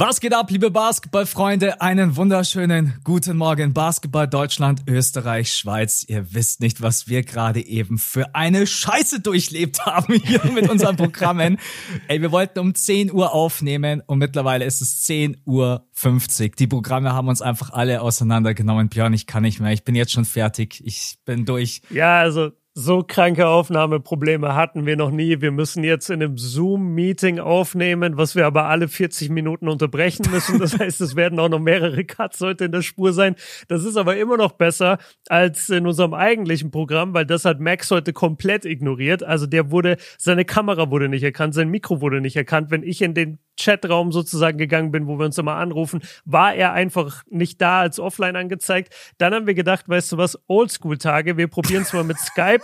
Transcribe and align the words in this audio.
Was 0.00 0.20
geht 0.20 0.32
ab, 0.32 0.48
liebe 0.52 0.70
Basketballfreunde? 0.70 1.80
Einen 1.80 2.14
wunderschönen 2.14 3.00
guten 3.02 3.36
Morgen. 3.36 3.74
Basketball 3.74 4.28
Deutschland, 4.28 4.82
Österreich, 4.86 5.52
Schweiz. 5.52 6.04
Ihr 6.06 6.32
wisst 6.32 6.60
nicht, 6.60 6.80
was 6.80 7.08
wir 7.08 7.24
gerade 7.24 7.66
eben 7.66 7.98
für 7.98 8.32
eine 8.32 8.68
Scheiße 8.68 9.18
durchlebt 9.18 9.80
haben 9.86 10.14
hier 10.14 10.44
mit 10.52 10.70
unseren 10.70 10.94
Programmen. 10.94 11.58
Ey, 12.06 12.22
wir 12.22 12.30
wollten 12.30 12.60
um 12.60 12.76
10 12.76 13.12
Uhr 13.12 13.34
aufnehmen 13.34 14.00
und 14.06 14.18
mittlerweile 14.18 14.64
ist 14.64 14.82
es 14.82 15.02
10 15.02 15.42
Uhr 15.44 15.88
50. 15.94 16.54
Die 16.54 16.68
Programme 16.68 17.12
haben 17.12 17.26
uns 17.26 17.42
einfach 17.42 17.70
alle 17.70 18.00
auseinandergenommen. 18.00 18.90
Björn, 18.90 19.14
ich 19.14 19.26
kann 19.26 19.42
nicht 19.42 19.58
mehr. 19.58 19.72
Ich 19.72 19.82
bin 19.82 19.96
jetzt 19.96 20.12
schon 20.12 20.24
fertig. 20.24 20.80
Ich 20.84 21.18
bin 21.24 21.44
durch. 21.44 21.82
Ja, 21.90 22.20
also 22.20 22.52
so 22.80 23.02
kranke 23.02 23.48
Aufnahmeprobleme 23.48 24.54
hatten 24.54 24.86
wir 24.86 24.96
noch 24.96 25.10
nie. 25.10 25.40
Wir 25.40 25.50
müssen 25.50 25.82
jetzt 25.82 26.10
in 26.10 26.22
einem 26.22 26.38
Zoom-Meeting 26.38 27.40
aufnehmen, 27.40 28.16
was 28.16 28.36
wir 28.36 28.46
aber 28.46 28.66
alle 28.66 28.86
40 28.86 29.30
Minuten 29.30 29.66
unterbrechen 29.66 30.30
müssen. 30.30 30.60
Das 30.60 30.78
heißt, 30.78 31.00
es 31.00 31.16
werden 31.16 31.40
auch 31.40 31.48
noch 31.48 31.58
mehrere 31.58 32.04
Cuts 32.04 32.40
heute 32.40 32.66
in 32.66 32.72
der 32.72 32.82
Spur 32.82 33.12
sein. 33.12 33.34
Das 33.66 33.84
ist 33.84 33.96
aber 33.96 34.16
immer 34.16 34.36
noch 34.36 34.52
besser 34.52 34.98
als 35.28 35.68
in 35.70 35.88
unserem 35.88 36.14
eigentlichen 36.14 36.70
Programm, 36.70 37.14
weil 37.14 37.26
das 37.26 37.44
hat 37.44 37.58
Max 37.58 37.90
heute 37.90 38.12
komplett 38.12 38.64
ignoriert. 38.64 39.24
Also 39.24 39.46
der 39.46 39.72
wurde, 39.72 39.96
seine 40.16 40.44
Kamera 40.44 40.88
wurde 40.88 41.08
nicht 41.08 41.24
erkannt, 41.24 41.54
sein 41.54 41.70
Mikro 41.70 42.00
wurde 42.00 42.20
nicht 42.20 42.36
erkannt. 42.36 42.70
Wenn 42.70 42.84
ich 42.84 43.02
in 43.02 43.12
den 43.12 43.40
Chatraum 43.58 44.12
sozusagen 44.12 44.58
gegangen 44.58 44.90
bin, 44.90 45.06
wo 45.06 45.18
wir 45.18 45.26
uns 45.26 45.38
immer 45.38 45.56
anrufen, 45.56 46.00
war 46.24 46.54
er 46.54 46.72
einfach 46.72 47.22
nicht 47.28 47.60
da 47.60 47.80
als 47.80 47.98
offline 47.98 48.36
angezeigt. 48.36 48.94
Dann 49.18 49.34
haben 49.34 49.46
wir 49.46 49.54
gedacht, 49.54 49.88
weißt 49.88 50.12
du 50.12 50.16
was, 50.16 50.38
Oldschool-Tage, 50.46 51.36
wir 51.36 51.48
probieren 51.48 51.82
es 51.82 51.92
mal 51.92 52.04
mit 52.04 52.18
Skype 52.18 52.62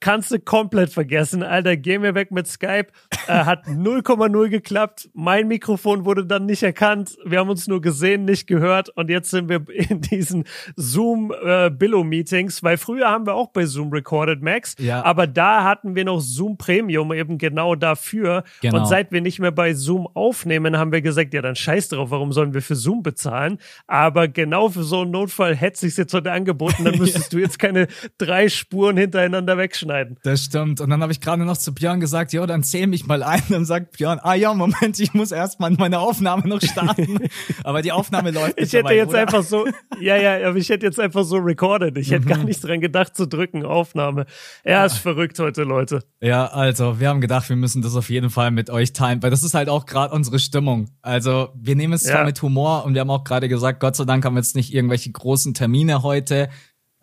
kannst 0.00 0.30
du 0.30 0.38
komplett 0.38 0.92
vergessen, 0.92 1.42
Alter. 1.42 1.76
Geh 1.76 1.98
mir 1.98 2.14
weg 2.14 2.30
mit 2.30 2.46
Skype. 2.46 2.88
Äh, 3.26 3.32
hat 3.44 3.64
0,0 3.66 4.48
geklappt. 4.48 5.08
Mein 5.14 5.48
Mikrofon 5.48 6.04
wurde 6.04 6.26
dann 6.26 6.46
nicht 6.46 6.62
erkannt. 6.62 7.16
Wir 7.24 7.38
haben 7.38 7.48
uns 7.48 7.66
nur 7.66 7.80
gesehen, 7.80 8.24
nicht 8.24 8.46
gehört. 8.46 8.90
Und 8.90 9.08
jetzt 9.10 9.30
sind 9.30 9.48
wir 9.48 9.64
in 9.68 10.00
diesen 10.00 10.44
Zoom-Billo-Meetings, 10.76 12.60
äh, 12.60 12.62
weil 12.62 12.76
früher 12.76 13.08
haben 13.08 13.26
wir 13.26 13.34
auch 13.34 13.48
bei 13.48 13.64
Zoom 13.66 13.92
recorded, 13.92 14.42
Max. 14.42 14.76
Ja. 14.78 15.02
Aber 15.04 15.26
da 15.26 15.64
hatten 15.64 15.94
wir 15.94 16.04
noch 16.04 16.20
Zoom 16.20 16.58
Premium 16.58 17.12
eben 17.12 17.38
genau 17.38 17.74
dafür. 17.74 18.44
Genau. 18.60 18.80
Und 18.80 18.86
seit 18.86 19.12
wir 19.12 19.20
nicht 19.20 19.38
mehr 19.38 19.52
bei 19.52 19.74
Zoom 19.74 20.06
aufnehmen, 20.14 20.76
haben 20.78 20.92
wir 20.92 21.02
gesagt, 21.02 21.32
ja, 21.34 21.42
dann 21.42 21.56
scheiß 21.56 21.88
drauf, 21.88 22.10
warum 22.10 22.32
sollen 22.32 22.54
wir 22.54 22.62
für 22.62 22.76
Zoom 22.76 23.02
bezahlen? 23.02 23.58
Aber 23.86 24.28
genau 24.28 24.68
für 24.68 24.82
so 24.82 25.02
einen 25.02 25.10
Notfall 25.10 25.56
hätte 25.56 25.80
sich 25.80 25.96
jetzt 25.96 26.12
heute 26.12 26.32
angeboten. 26.32 26.84
Dann 26.84 26.98
müsstest 26.98 27.32
du 27.32 27.38
jetzt 27.38 27.58
keine 27.58 27.88
drei 28.18 28.48
Spuren 28.48 28.96
hintereinander 28.96 29.56
wegschneiden 29.56 29.85
schneiden. 29.86 30.16
Das 30.22 30.42
stimmt. 30.42 30.80
Und 30.80 30.90
dann 30.90 31.02
habe 31.02 31.12
ich 31.12 31.20
gerade 31.20 31.44
noch 31.44 31.56
zu 31.56 31.74
Björn 31.74 32.00
gesagt, 32.00 32.32
ja, 32.32 32.44
dann 32.46 32.62
zähl 32.62 32.86
mich 32.86 33.06
mal 33.06 33.22
ein. 33.22 33.42
Dann 33.48 33.64
sagt 33.64 33.96
Björn, 33.96 34.18
ah 34.22 34.34
ja, 34.34 34.52
Moment, 34.52 34.98
ich 34.98 35.14
muss 35.14 35.30
erst 35.32 35.60
mal 35.60 35.70
meine 35.70 36.00
Aufnahme 36.00 36.46
noch 36.48 36.60
starten. 36.60 37.18
aber 37.64 37.82
die 37.82 37.92
Aufnahme 37.92 38.30
läuft. 38.30 38.60
Ich 38.60 38.72
hätte 38.72 38.92
jetzt 38.92 39.10
oder? 39.10 39.20
einfach 39.20 39.42
so, 39.42 39.66
ja, 40.00 40.16
ja, 40.16 40.48
aber 40.48 40.56
ich 40.56 40.68
hätte 40.68 40.84
jetzt 40.84 41.00
einfach 41.00 41.24
so 41.24 41.36
recorded. 41.36 41.96
Ich 41.96 42.10
hätte 42.10 42.26
gar 42.26 42.38
mhm. 42.38 42.46
nicht 42.46 42.62
dran 42.62 42.80
gedacht 42.80 43.16
zu 43.16 43.26
drücken, 43.26 43.64
Aufnahme. 43.64 44.26
Er 44.62 44.78
ja. 44.78 44.84
ist 44.84 44.98
verrückt 44.98 45.38
heute, 45.38 45.62
Leute. 45.62 46.02
Ja, 46.20 46.46
also, 46.46 47.00
wir 47.00 47.08
haben 47.08 47.20
gedacht, 47.20 47.48
wir 47.48 47.56
müssen 47.56 47.82
das 47.82 47.94
auf 47.94 48.10
jeden 48.10 48.30
Fall 48.30 48.50
mit 48.50 48.70
euch 48.70 48.92
teilen, 48.92 49.22
weil 49.22 49.30
das 49.30 49.42
ist 49.42 49.54
halt 49.54 49.68
auch 49.68 49.86
gerade 49.86 50.14
unsere 50.14 50.38
Stimmung. 50.38 50.90
Also, 51.02 51.50
wir 51.54 51.76
nehmen 51.76 51.92
es 51.92 52.02
zwar 52.02 52.20
ja. 52.20 52.24
mit 52.24 52.40
Humor 52.42 52.84
und 52.84 52.94
wir 52.94 53.00
haben 53.00 53.10
auch 53.10 53.24
gerade 53.24 53.48
gesagt, 53.48 53.80
Gott 53.80 53.96
sei 53.96 54.04
Dank 54.04 54.24
haben 54.24 54.34
wir 54.34 54.40
jetzt 54.40 54.56
nicht 54.56 54.74
irgendwelche 54.74 55.10
großen 55.10 55.54
Termine 55.54 56.02
heute. 56.02 56.48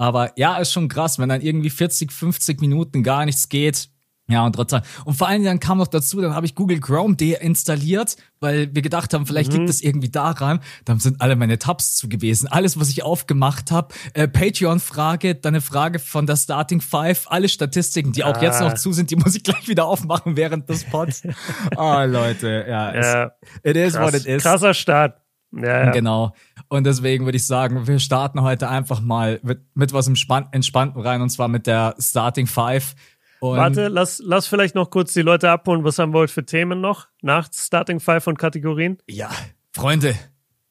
Aber 0.04 0.34
ja, 0.36 0.58
ist 0.58 0.74
schon 0.74 0.90
krass, 0.90 1.18
wenn 1.18 1.30
dann 1.30 1.40
irgendwie 1.40 1.70
40, 1.70 2.12
50 2.12 2.60
Minuten 2.60 3.04
gar 3.04 3.24
nichts 3.24 3.48
geht. 3.48 3.88
Ja, 4.28 4.46
und 4.46 4.54
trotzdem. 4.54 4.82
Und 5.06 5.14
vor 5.14 5.30
allem 5.30 5.46
dann 5.46 5.62
kam 5.62 5.78
noch 5.78 5.88
dazu, 5.88 6.20
dann 6.20 6.36
habe 6.36 6.46
ich 6.46 6.56
Google 6.56 6.82
Chrome 6.82 7.16
deinstalliert, 7.16 8.18
weil 8.42 8.76
wir 8.76 8.82
gedacht 8.82 9.14
haben, 9.14 9.26
vielleicht 9.26 9.54
mhm. 9.54 9.60
liegt 9.60 9.70
es 9.70 9.82
irgendwie 9.82 10.10
daran. 10.10 10.60
Dann 10.84 11.00
sind 11.00 11.22
alle 11.22 11.38
meine 11.38 11.58
Tabs 11.58 11.96
zu 11.96 12.10
gewesen. 12.10 12.50
Alles, 12.50 12.78
was 12.78 12.90
ich 12.90 13.04
aufgemacht 13.04 13.72
habe. 13.72 13.94
Äh, 14.14 14.28
Patreon-Frage, 14.28 15.36
dann 15.36 15.54
eine 15.54 15.62
Frage 15.62 16.00
von 16.00 16.28
der 16.28 16.36
Starting 16.36 16.82
Five. 16.82 17.28
Alle 17.30 17.48
Statistiken, 17.48 18.12
die 18.12 18.26
auch 18.26 18.36
ah. 18.36 18.42
jetzt 18.42 18.60
noch 18.60 18.74
zu 18.74 18.92
sind, 18.92 19.10
die 19.10 19.16
muss 19.16 19.36
ich 19.36 19.44
gleich 19.44 19.70
wieder 19.70 19.86
aufmachen 19.86 20.36
während 20.36 20.68
des 20.68 20.84
Pods. 20.84 21.24
oh, 21.78 22.04
Leute, 22.06 22.66
ja. 22.68 22.94
ja. 22.94 23.32
It 23.64 23.78
is 23.78 23.94
Krass, 23.94 24.14
what 24.14 24.20
it 24.20 24.26
is. 24.26 24.44
Krasser 24.44 24.74
Start. 24.74 25.22
Ja, 25.54 25.86
ja. 25.86 25.92
Genau. 25.92 26.34
Und 26.74 26.86
deswegen 26.86 27.26
würde 27.26 27.36
ich 27.36 27.46
sagen, 27.46 27.86
wir 27.86 28.00
starten 28.00 28.42
heute 28.42 28.68
einfach 28.68 29.00
mal 29.00 29.40
mit, 29.44 29.62
mit 29.76 29.94
was 29.94 30.08
Entspannten 30.08 31.00
rein 31.00 31.22
und 31.22 31.30
zwar 31.30 31.48
mit 31.48 31.68
der 31.68 31.94
Starting 32.00 32.48
Five. 32.48 32.96
Und 33.42 33.58
Warte, 33.58 33.90
lass, 33.90 34.20
lass 34.26 34.48
vielleicht 34.48 34.74
noch 34.74 34.90
kurz 34.90 35.14
die 35.14 35.22
Leute 35.22 35.52
abholen. 35.52 35.84
Was 35.84 36.00
haben 36.00 36.16
wir 36.16 36.22
heute 36.22 36.34
für 36.34 36.44
Themen 36.44 36.82
noch 36.82 37.10
nach 37.22 37.48
Starting 37.54 38.00
Five 38.00 38.26
und 38.26 38.40
Kategorien? 38.40 38.98
Ja, 39.08 39.30
Freunde, 39.72 40.16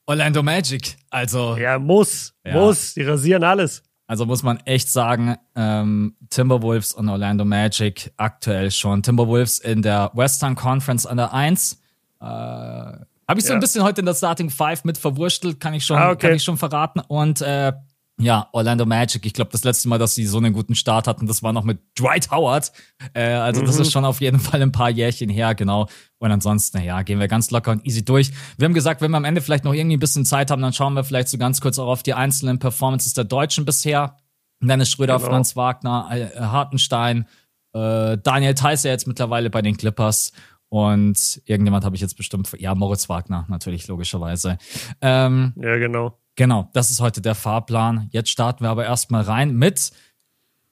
Orlando 0.05 0.43
Magic. 0.43 0.97
Also. 1.11 1.57
Ja, 1.57 1.79
muss, 1.79 2.34
ja. 2.45 2.55
muss. 2.55 2.95
Die 2.95 3.05
rasieren 3.05 3.45
alles. 3.45 3.84
Also 4.09 4.27
muss 4.27 4.43
man 4.43 4.59
echt 4.65 4.91
sagen, 4.91 5.37
ähm, 5.55 6.17
Timberwolves 6.31 6.95
und 6.95 7.09
Orlando 7.11 7.45
Magic 7.45 8.13
aktuell 8.17 8.73
schon. 8.73 9.05
Timberwolves 9.05 9.61
in 9.61 9.83
der 9.83 10.11
Western 10.15 10.57
Conference 10.57 11.07
an 11.07 11.19
der 11.19 11.33
1. 11.33 11.81
Äh, 12.21 13.05
habe 13.32 13.41
ich 13.41 13.47
so 13.47 13.53
ja. 13.53 13.56
ein 13.56 13.60
bisschen 13.60 13.82
heute 13.82 14.00
in 14.00 14.06
der 14.06 14.15
Starting 14.15 14.50
Five 14.50 14.84
mit 14.84 14.98
verwurstelt, 14.98 15.59
kann 15.59 15.75
ich 15.75 15.84
schon, 15.84 15.97
ah, 15.97 16.10
okay. 16.10 16.28
kann 16.28 16.37
ich 16.37 16.44
schon 16.44 16.59
verraten. 16.59 17.00
Und 17.00 17.41
äh, 17.41 17.72
ja, 18.20 18.48
Orlando 18.53 18.84
Magic. 18.84 19.25
Ich 19.25 19.32
glaube, 19.32 19.50
das 19.50 19.65
letzte 19.65 19.88
Mal, 19.88 19.98
dass 19.98 20.15
sie 20.15 20.26
so 20.26 20.37
einen 20.37 20.53
guten 20.53 20.75
Start 20.75 21.09
hatten, 21.09 21.26
das 21.26 21.42
war 21.42 21.53
noch 21.53 21.65
mit 21.65 21.81
Dwight 21.98 22.31
Howard. 22.31 22.71
Äh, 23.15 23.32
also 23.32 23.62
mhm. 23.62 23.66
das 23.66 23.78
ist 23.78 23.91
schon 23.91 24.04
auf 24.04 24.21
jeden 24.21 24.38
Fall 24.38 24.60
ein 24.60 24.71
paar 24.71 24.91
Jährchen 24.91 25.31
her, 25.31 25.54
genau. 25.54 25.88
Und 26.19 26.31
ansonsten, 26.31 26.82
ja, 26.82 27.03
gehen 27.03 27.19
wir 27.19 27.26
ganz 27.26 27.50
locker 27.50 27.72
und 27.72 27.87
easy 27.87 28.04
durch. 28.04 28.31
Wir 28.59 28.66
haben 28.66 28.75
gesagt, 28.75 29.00
wenn 29.00 29.10
wir 29.10 29.16
am 29.16 29.25
Ende 29.25 29.41
vielleicht 29.41 29.65
noch 29.65 29.72
irgendwie 29.72 29.97
ein 29.97 30.00
bisschen 30.00 30.26
Zeit 30.26 30.50
haben, 30.50 30.62
dann 30.62 30.75
schauen 30.75 30.92
wir 30.94 31.04
vielleicht 31.04 31.28
so 31.28 31.38
ganz 31.38 31.60
kurz 31.60 31.78
auch 31.78 31.88
auf 31.88 32.03
die 32.03 32.15
einzelnen 32.15 32.59
Performances 32.59 33.15
der 33.15 33.25
Deutschen 33.25 33.65
bisher. 33.65 34.16
Dennis 34.60 34.91
Schröder, 34.91 35.16
genau. 35.16 35.28
Franz 35.28 35.56
Wagner, 35.56 36.09
äh, 36.12 36.38
Hartenstein, 36.38 37.26
äh, 37.72 38.19
Daniel 38.19 38.54
Theiss 38.54 38.84
jetzt 38.84 39.06
mittlerweile 39.06 39.50
bei 39.50 39.62
den 39.62 39.76
Clippers 39.76 40.32
und 40.72 41.43
irgendjemand 41.44 41.84
habe 41.84 41.97
ich 41.97 42.00
jetzt 42.00 42.16
bestimmt, 42.16 42.50
ja, 42.59 42.75
Moritz 42.75 43.10
Wagner, 43.10 43.44
natürlich, 43.50 43.88
logischerweise. 43.88 44.56
Ähm, 45.03 45.53
ja, 45.56 45.77
genau. 45.77 46.19
Genau, 46.34 46.71
das 46.72 46.91
ist 46.91 47.03
heute 47.03 47.21
der 47.21 47.34
Fahrplan. 47.34 48.09
Jetzt 48.10 48.31
starten 48.31 48.65
wir 48.65 48.71
aber 48.71 48.87
erstmal 48.87 49.21
rein 49.21 49.55
mit 49.55 49.91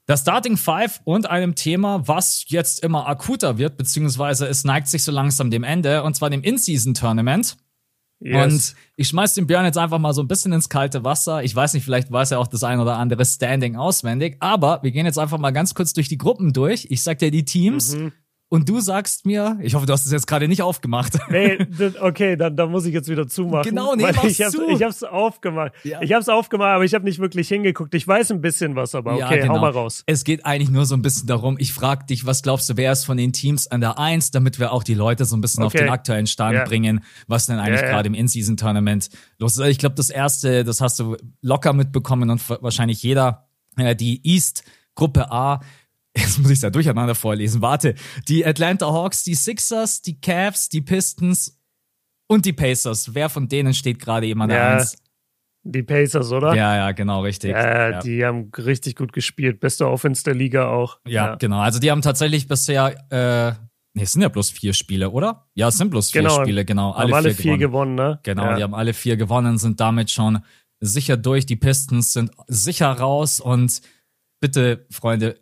der 0.08 0.16
Starting 0.16 0.56
Five 0.56 1.02
und 1.04 1.28
einem 1.28 1.54
Thema, 1.54 2.08
was 2.08 2.46
jetzt 2.48 2.82
immer 2.82 3.08
akuter 3.08 3.58
wird, 3.58 3.76
beziehungsweise 3.76 4.46
es 4.46 4.64
neigt 4.64 4.88
sich 4.88 5.04
so 5.04 5.12
langsam 5.12 5.50
dem 5.50 5.64
Ende, 5.64 6.02
und 6.02 6.16
zwar 6.16 6.30
dem 6.30 6.42
In-Season-Tournament. 6.42 7.58
Yes. 8.20 8.42
Und 8.42 8.74
ich 8.96 9.08
schmeiß 9.08 9.34
den 9.34 9.46
Björn 9.46 9.66
jetzt 9.66 9.76
einfach 9.76 9.98
mal 9.98 10.14
so 10.14 10.22
ein 10.22 10.28
bisschen 10.28 10.54
ins 10.54 10.70
kalte 10.70 11.04
Wasser. 11.04 11.44
Ich 11.44 11.54
weiß 11.54 11.74
nicht, 11.74 11.84
vielleicht 11.84 12.10
weiß 12.10 12.30
er 12.30 12.38
auch 12.38 12.46
das 12.46 12.64
ein 12.64 12.80
oder 12.80 12.96
andere 12.96 13.26
Standing 13.26 13.76
auswendig, 13.76 14.38
aber 14.40 14.82
wir 14.82 14.92
gehen 14.92 15.04
jetzt 15.04 15.18
einfach 15.18 15.36
mal 15.36 15.50
ganz 15.50 15.74
kurz 15.74 15.92
durch 15.92 16.08
die 16.08 16.16
Gruppen 16.16 16.54
durch. 16.54 16.86
Ich 16.88 17.02
sag 17.02 17.18
dir 17.18 17.30
die 17.30 17.44
Teams. 17.44 17.96
Mhm 17.96 18.12
und 18.52 18.68
du 18.68 18.80
sagst 18.80 19.26
mir, 19.26 19.58
ich 19.62 19.74
hoffe, 19.74 19.86
du 19.86 19.92
hast 19.92 20.04
es 20.06 20.12
jetzt 20.12 20.26
gerade 20.26 20.48
nicht 20.48 20.60
aufgemacht. 20.60 21.18
Nee, 21.30 21.58
okay, 22.00 22.36
dann, 22.36 22.56
dann 22.56 22.72
muss 22.72 22.84
ich 22.86 22.92
jetzt 22.92 23.08
wieder 23.08 23.28
zumachen. 23.28 23.70
Genau, 23.70 23.94
nee, 23.94 24.04
ich 24.26 24.42
hab's, 24.42 24.52
zu. 24.52 24.68
Ich 24.68 24.82
hab's 24.82 25.04
aufgemacht. 25.04 25.72
Ja. 25.84 26.02
Ich 26.02 26.12
hab's 26.12 26.28
aufgemacht, 26.28 26.70
aber 26.70 26.84
ich 26.84 26.92
habe 26.92 27.04
nicht 27.04 27.20
wirklich 27.20 27.46
hingeguckt. 27.46 27.94
Ich 27.94 28.06
weiß 28.06 28.32
ein 28.32 28.40
bisschen 28.40 28.74
was, 28.74 28.96
aber 28.96 29.12
okay, 29.12 29.20
ja, 29.20 29.42
genau. 29.42 29.54
hau 29.54 29.60
mal 29.60 29.70
raus. 29.70 30.02
Es 30.06 30.24
geht 30.24 30.44
eigentlich 30.44 30.70
nur 30.70 30.86
so 30.86 30.96
ein 30.96 31.02
bisschen 31.02 31.28
darum, 31.28 31.56
ich 31.60 31.72
frag 31.72 32.08
dich, 32.08 32.26
was 32.26 32.42
glaubst 32.42 32.68
du, 32.68 32.76
wer 32.76 32.90
ist 32.90 33.04
von 33.04 33.16
den 33.16 33.32
Teams 33.32 33.68
an 33.68 33.80
der 33.80 33.98
Eins, 33.98 34.32
damit 34.32 34.58
wir 34.58 34.72
auch 34.72 34.82
die 34.82 34.94
Leute 34.94 35.24
so 35.24 35.36
ein 35.36 35.40
bisschen 35.40 35.62
okay. 35.62 35.78
auf 35.78 35.84
den 35.84 35.90
aktuellen 35.90 36.26
Stand 36.26 36.56
ja. 36.56 36.64
bringen, 36.64 37.04
was 37.28 37.46
denn 37.46 37.60
eigentlich 37.60 37.82
gerade 37.82 38.08
im 38.08 38.14
In-Season-Tournament 38.14 39.08
los 39.38 39.56
ist. 39.56 39.66
Ich 39.68 39.78
glaube, 39.78 39.94
das 39.94 40.10
erste, 40.10 40.64
das 40.64 40.80
hast 40.80 40.98
du 40.98 41.16
locker 41.42 41.72
mitbekommen 41.72 42.28
und 42.30 42.42
wahrscheinlich 42.60 43.02
jeder, 43.04 43.46
äh, 43.76 43.94
die 43.94 44.20
East 44.24 44.64
Gruppe 44.96 45.30
A 45.30 45.60
Jetzt 46.16 46.38
muss 46.38 46.50
ich 46.50 46.58
es 46.58 46.62
ja 46.62 46.70
durcheinander 46.70 47.14
vorlesen. 47.14 47.62
Warte. 47.62 47.94
Die 48.28 48.44
Atlanta 48.44 48.86
Hawks, 48.86 49.22
die 49.22 49.34
Sixers, 49.34 50.02
die 50.02 50.20
Cavs, 50.20 50.68
die 50.68 50.80
Pistons 50.80 51.60
und 52.28 52.46
die 52.46 52.52
Pacers. 52.52 53.14
Wer 53.14 53.28
von 53.28 53.48
denen 53.48 53.74
steht 53.74 54.00
gerade 54.00 54.26
jemand 54.26 54.52
ja, 54.52 54.76
eins? 54.76 54.96
Die 55.62 55.82
Pacers, 55.82 56.32
oder? 56.32 56.54
Ja, 56.54 56.74
ja, 56.76 56.92
genau, 56.92 57.22
richtig. 57.22 57.50
Ja, 57.50 57.90
ja, 57.90 58.00
die 58.00 58.24
haben 58.24 58.50
richtig 58.56 58.96
gut 58.96 59.12
gespielt. 59.12 59.60
Beste 59.60 59.88
Offense 59.88 60.24
der 60.24 60.34
Liga 60.34 60.68
auch. 60.68 60.98
Ja, 61.06 61.26
ja. 61.26 61.34
genau. 61.36 61.60
Also 61.60 61.78
die 61.78 61.90
haben 61.90 62.02
tatsächlich 62.02 62.48
bisher, 62.48 62.94
äh, 63.10 63.52
nee, 63.94 64.02
es 64.02 64.12
sind 64.12 64.22
ja 64.22 64.28
bloß 64.28 64.50
vier 64.50 64.72
Spiele, 64.72 65.10
oder? 65.10 65.48
Ja, 65.54 65.68
es 65.68 65.76
sind 65.76 65.90
bloß 65.90 66.10
vier 66.10 66.22
genau. 66.22 66.40
Spiele, 66.40 66.64
genau. 66.64 66.92
Alle, 66.92 67.12
haben 67.12 67.14
alle 67.14 67.34
vier, 67.34 67.42
vier 67.42 67.58
gewonnen. 67.58 67.96
gewonnen, 67.96 68.10
ne? 68.12 68.20
Genau, 68.22 68.56
die 68.56 68.62
haben 68.62 68.74
alle 68.74 68.94
vier 68.94 69.16
gewonnen, 69.16 69.58
sind 69.58 69.78
damit 69.80 70.10
schon 70.10 70.40
sicher 70.80 71.16
durch. 71.16 71.46
Die 71.46 71.56
Pistons 71.56 72.14
sind 72.14 72.30
sicher 72.46 72.90
raus 72.90 73.38
und 73.38 73.82
bitte, 74.40 74.86
Freunde, 74.90 75.40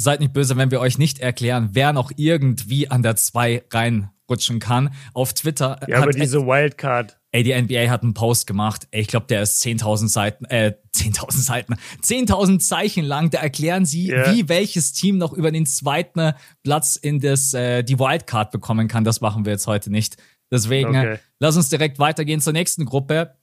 seid 0.00 0.20
nicht 0.20 0.32
böse, 0.32 0.56
wenn 0.56 0.70
wir 0.70 0.80
euch 0.80 0.98
nicht 0.98 1.18
erklären, 1.18 1.70
wer 1.72 1.92
noch 1.92 2.10
irgendwie 2.16 2.90
an 2.90 3.02
der 3.02 3.16
2 3.16 3.64
reinrutschen 3.70 4.58
kann. 4.58 4.90
Auf 5.14 5.34
Twitter. 5.34 5.78
Ja, 5.86 6.02
aber 6.02 6.12
diese 6.12 6.46
Wildcard. 6.46 7.18
Ey, 7.32 7.44
die 7.44 7.54
NBA 7.54 7.88
hat 7.90 8.02
einen 8.02 8.14
Post 8.14 8.48
gemacht. 8.48 8.88
Ey, 8.90 9.02
ich 9.02 9.06
glaube, 9.06 9.26
der 9.26 9.42
ist 9.42 9.62
10.000 9.64 10.08
Seiten, 10.08 10.44
äh, 10.46 10.74
10.000 10.96 11.32
Seiten, 11.32 11.74
10.000 12.02 12.58
Zeichen 12.58 13.04
lang. 13.04 13.30
Da 13.30 13.38
erklären 13.38 13.84
sie, 13.84 14.08
yeah. 14.08 14.34
wie 14.34 14.48
welches 14.48 14.92
Team 14.92 15.18
noch 15.18 15.32
über 15.32 15.52
den 15.52 15.66
zweiten 15.66 16.32
Platz 16.64 16.96
in 16.96 17.20
das, 17.20 17.54
äh, 17.54 17.84
die 17.84 17.98
Wildcard 17.98 18.50
bekommen 18.50 18.88
kann. 18.88 19.04
Das 19.04 19.20
machen 19.20 19.44
wir 19.44 19.52
jetzt 19.52 19.66
heute 19.66 19.90
nicht. 19.90 20.16
Deswegen 20.50 20.88
okay. 20.88 21.18
lass 21.38 21.56
uns 21.56 21.68
direkt 21.68 22.00
weitergehen 22.00 22.40
zur 22.40 22.52
nächsten 22.52 22.84
Gruppe. 22.84 23.36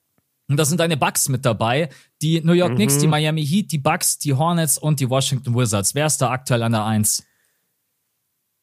Und 0.49 0.57
da 0.57 0.65
sind 0.65 0.79
deine 0.79 0.95
Bucks 0.95 1.27
mit 1.27 1.45
dabei. 1.45 1.89
Die 2.21 2.41
New 2.41 2.53
York 2.53 2.71
mhm. 2.71 2.75
Knicks, 2.75 2.97
die 2.99 3.07
Miami 3.07 3.45
Heat, 3.45 3.71
die 3.71 3.77
Bucks, 3.77 4.17
die 4.17 4.33
Hornets 4.33 4.77
und 4.77 4.99
die 4.99 5.09
Washington 5.09 5.55
Wizards. 5.55 5.93
Wer 5.93 6.05
ist 6.05 6.21
da 6.21 6.31
aktuell 6.31 6.63
an 6.63 6.71
der 6.71 6.85
Eins? 6.85 7.25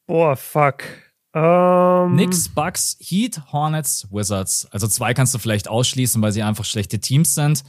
Boah, 0.07 0.37
fuck. 0.37 0.83
Um 1.35 1.43
ähm, 1.43 2.13
Knicks, 2.13 2.49
Bucks, 2.49 2.97
Heat, 3.01 3.53
Hornets, 3.53 4.07
Wizards. 4.11 4.69
Also 4.71 4.87
zwei 4.87 5.15
kannst 5.15 5.35
du 5.35 5.39
vielleicht 5.39 5.69
ausschließen, 5.69 6.23
weil 6.23 6.33
sie 6.33 6.43
einfach 6.43 6.65
schlechte 6.65 7.01
Teams 7.01 7.35
sind. 7.35 7.65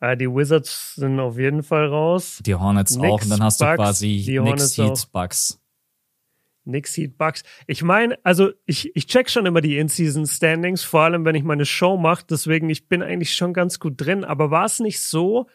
Äh, 0.00 0.16
die 0.16 0.28
Wizards 0.28 0.94
sind 0.96 1.18
auf 1.18 1.38
jeden 1.38 1.62
Fall 1.62 1.86
raus. 1.86 2.40
Die 2.44 2.54
Hornets 2.54 2.94
Knicks, 2.94 3.10
auch. 3.10 3.22
Und 3.22 3.30
dann 3.30 3.42
hast 3.42 3.58
Bucks, 3.58 3.70
du 3.70 3.76
quasi 3.76 4.22
Knicks, 4.26 4.76
Heat, 4.76 4.90
auch. 4.90 5.04
Bucks. 5.06 5.58
Knicks, 6.66 6.96
Heat, 6.96 7.16
Bucks. 7.16 7.42
Ich 7.66 7.82
meine, 7.82 8.18
also 8.22 8.50
ich, 8.66 8.94
ich 8.94 9.06
check 9.06 9.30
schon 9.30 9.46
immer 9.46 9.60
die 9.60 9.78
In-Season-Standings, 9.78 10.84
vor 10.84 11.02
allem 11.02 11.24
wenn 11.24 11.34
ich 11.34 11.44
meine 11.44 11.64
Show 11.64 11.96
mache. 11.96 12.24
Deswegen, 12.28 12.68
ich 12.68 12.88
bin 12.88 13.02
eigentlich 13.02 13.34
schon 13.34 13.54
ganz 13.54 13.80
gut 13.80 13.94
drin. 13.96 14.24
Aber 14.24 14.50
war 14.50 14.66
es 14.66 14.80
nicht 14.80 15.00
so, 15.00 15.46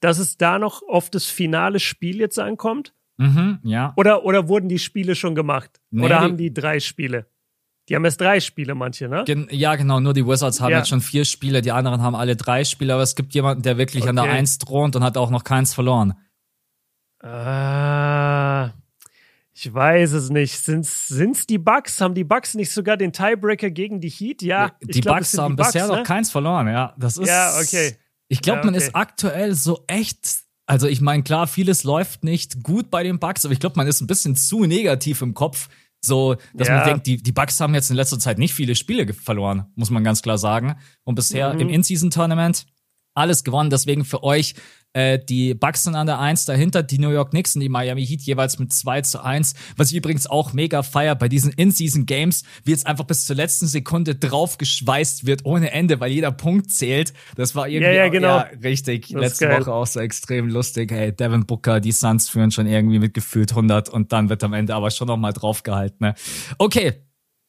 dass 0.00 0.18
es 0.18 0.36
da 0.36 0.58
noch 0.58 0.82
auf 0.82 1.10
das 1.10 1.26
finale 1.26 1.80
Spiel 1.80 2.18
jetzt 2.18 2.38
ankommt? 2.38 2.94
Mhm, 3.16 3.58
ja. 3.62 3.92
Oder, 3.96 4.24
oder 4.24 4.48
wurden 4.48 4.68
die 4.68 4.78
Spiele 4.78 5.14
schon 5.14 5.34
gemacht? 5.34 5.80
Nee, 5.90 6.04
oder 6.04 6.20
haben 6.20 6.36
die 6.36 6.52
drei 6.52 6.80
Spiele? 6.80 7.26
Die 7.88 7.94
haben 7.94 8.04
erst 8.04 8.20
drei 8.20 8.40
Spiele, 8.40 8.74
manche, 8.74 9.08
ne? 9.08 9.24
Gen 9.26 9.46
ja, 9.50 9.76
genau. 9.76 10.00
Nur 10.00 10.14
die 10.14 10.26
Wizards 10.26 10.60
haben 10.60 10.70
ja. 10.70 10.78
jetzt 10.78 10.88
schon 10.88 11.02
vier 11.02 11.26
Spiele, 11.26 11.60
die 11.60 11.70
anderen 11.70 12.00
haben 12.00 12.14
alle 12.14 12.34
drei 12.34 12.64
Spiele, 12.64 12.94
aber 12.94 13.02
es 13.02 13.14
gibt 13.14 13.34
jemanden, 13.34 13.62
der 13.62 13.76
wirklich 13.76 14.04
okay. 14.04 14.10
an 14.10 14.16
der 14.16 14.24
Eins 14.24 14.56
thront 14.58 14.96
und 14.96 15.04
hat 15.04 15.18
auch 15.18 15.30
noch 15.30 15.44
keins 15.44 15.74
verloren. 15.74 16.14
Ah. 17.22 18.72
Ich 19.56 19.72
weiß 19.72 20.12
es 20.12 20.30
nicht. 20.30 20.58
Sind's, 20.58 21.06
sind's 21.06 21.46
die 21.46 21.58
Bucks? 21.58 22.00
Haben 22.00 22.14
die 22.14 22.24
Bucks 22.24 22.54
nicht 22.54 22.72
sogar 22.72 22.96
den 22.96 23.12
Tiebreaker 23.12 23.70
gegen 23.70 24.00
die 24.00 24.08
Heat? 24.08 24.42
Ja. 24.42 24.72
Die 24.82 25.00
glaub, 25.00 25.18
Bucks 25.18 25.38
haben 25.38 25.52
die 25.52 25.62
Bucks, 25.62 25.72
bisher 25.72 25.86
ne? 25.86 25.98
noch 25.98 26.02
keins 26.02 26.30
verloren, 26.30 26.66
ja. 26.66 26.94
Das 26.98 27.16
ist. 27.16 27.28
Ja, 27.28 27.56
okay. 27.60 27.96
Ich 28.26 28.40
glaube, 28.40 28.58
ja, 28.58 28.62
okay. 28.62 28.70
man 28.72 28.74
ist 28.74 28.96
aktuell 28.96 29.54
so 29.54 29.84
echt 29.86 30.44
also 30.66 30.86
ich 30.86 31.00
meine, 31.00 31.22
klar, 31.22 31.46
vieles 31.46 31.84
läuft 31.84 32.24
nicht 32.24 32.62
gut 32.62 32.90
bei 32.90 33.02
den 33.02 33.18
Bucks, 33.18 33.44
aber 33.44 33.52
ich 33.52 33.60
glaube, 33.60 33.76
man 33.76 33.86
ist 33.86 34.00
ein 34.00 34.06
bisschen 34.06 34.34
zu 34.34 34.64
negativ 34.64 35.20
im 35.20 35.34
Kopf, 35.34 35.68
so 36.00 36.36
dass 36.54 36.68
ja. 36.68 36.78
man 36.78 36.88
denkt, 36.88 37.06
die, 37.06 37.22
die 37.22 37.32
Bucks 37.32 37.60
haben 37.60 37.74
jetzt 37.74 37.90
in 37.90 37.96
letzter 37.96 38.18
Zeit 38.18 38.38
nicht 38.38 38.54
viele 38.54 38.74
Spiele 38.74 39.12
verloren, 39.12 39.66
muss 39.74 39.90
man 39.90 40.04
ganz 40.04 40.22
klar 40.22 40.38
sagen. 40.38 40.76
Und 41.02 41.16
bisher 41.16 41.52
mhm. 41.52 41.60
im 41.60 41.68
In-Season-Tournament 41.68 42.66
alles 43.14 43.44
gewonnen. 43.44 43.70
Deswegen 43.70 44.04
für 44.04 44.22
euch 44.22 44.54
äh, 44.94 45.18
die 45.18 45.54
Bucks 45.54 45.82
sind 45.82 45.96
an 45.96 46.06
der 46.06 46.20
1, 46.20 46.44
dahinter 46.44 46.84
die 46.84 46.98
New 46.98 47.10
York 47.10 47.30
Knicks 47.30 47.56
und 47.56 47.60
die 47.60 47.68
Miami 47.68 48.06
Heat 48.06 48.22
jeweils 48.22 48.60
mit 48.60 48.72
2 48.72 49.02
zu 49.02 49.22
1. 49.22 49.54
Was 49.76 49.90
ich 49.90 49.96
übrigens 49.96 50.28
auch 50.28 50.52
mega 50.52 50.84
feier 50.84 51.16
bei 51.16 51.28
diesen 51.28 51.52
In-Season-Games, 51.52 52.44
wie 52.64 52.70
jetzt 52.70 52.86
einfach 52.86 53.04
bis 53.04 53.26
zur 53.26 53.34
letzten 53.34 53.66
Sekunde 53.66 54.14
draufgeschweißt 54.14 55.26
wird 55.26 55.44
ohne 55.44 55.72
Ende, 55.72 55.98
weil 55.98 56.12
jeder 56.12 56.30
Punkt 56.30 56.70
zählt. 56.70 57.12
Das 57.34 57.56
war 57.56 57.68
irgendwie 57.68 57.92
ja, 57.92 58.04
ja, 58.04 58.08
genau. 58.08 58.38
Auch, 58.38 58.44
ja, 58.52 58.58
richtig. 58.62 59.08
Das 59.08 59.20
Letzte 59.20 59.50
Woche 59.50 59.72
auch 59.72 59.86
so 59.86 59.98
extrem 59.98 60.48
lustig. 60.48 60.92
Hey, 60.92 61.14
Devin 61.14 61.44
Booker, 61.44 61.80
die 61.80 61.92
Suns 61.92 62.28
führen 62.28 62.52
schon 62.52 62.68
irgendwie 62.68 63.00
mit 63.00 63.14
gefühlt 63.14 63.50
100 63.50 63.88
und 63.88 64.12
dann 64.12 64.28
wird 64.28 64.44
am 64.44 64.52
Ende 64.52 64.76
aber 64.76 64.92
schon 64.92 65.08
nochmal 65.08 65.32
draufgehalten. 65.32 66.06
Ne? 66.06 66.14
Okay, 66.58 66.92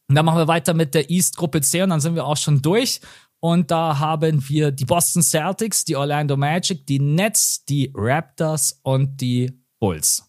dann 0.07 0.25
machen 0.25 0.37
wir 0.37 0.47
weiter 0.47 0.73
mit 0.73 0.93
der 0.93 1.09
East-Gruppe 1.09 1.61
C 1.61 1.81
und 1.81 1.89
dann 1.89 1.99
sind 1.99 2.15
wir 2.15 2.25
auch 2.25 2.37
schon 2.37 2.61
durch. 2.61 3.01
Und 3.45 3.69
da 3.69 3.99
haben 3.99 4.49
wir 4.49 4.71
die 4.71 4.85
Boston 4.85 5.21
Celtics, 5.21 5.85
die 5.85 5.95
Orlando 5.95 6.35
Magic, 6.35 6.83
die 6.87 6.97
Nets, 6.97 7.63
die 7.63 7.91
Raptors 7.93 8.79
und 8.81 9.21
die 9.21 9.61
Bulls. 9.79 10.27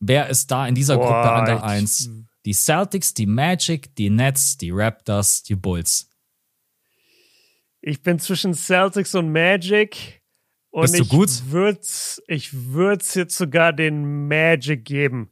Wer 0.00 0.28
ist 0.28 0.50
da 0.50 0.68
in 0.68 0.74
dieser 0.74 0.98
Boah, 0.98 1.06
Gruppe 1.06 1.32
an 1.32 1.44
der 1.46 1.64
1? 1.64 2.10
Die 2.44 2.52
Celtics, 2.52 3.14
die 3.14 3.24
Magic, 3.24 3.96
die 3.96 4.10
Nets, 4.10 4.58
die 4.58 4.70
Raptors, 4.70 5.42
die 5.44 5.54
Bulls. 5.54 6.10
Ich 7.80 8.02
bin 8.02 8.18
zwischen 8.18 8.52
Celtics 8.52 9.14
und 9.14 9.32
Magic. 9.32 10.20
Und 10.72 10.82
Bist 10.82 10.98
du 10.98 11.04
ich 11.04 11.08
gut? 11.08 11.30
Würd's, 11.46 12.22
ich 12.26 12.52
würde 12.52 13.02
es 13.02 13.14
jetzt 13.14 13.34
sogar 13.34 13.72
den 13.72 14.28
Magic 14.28 14.84
geben. 14.84 15.30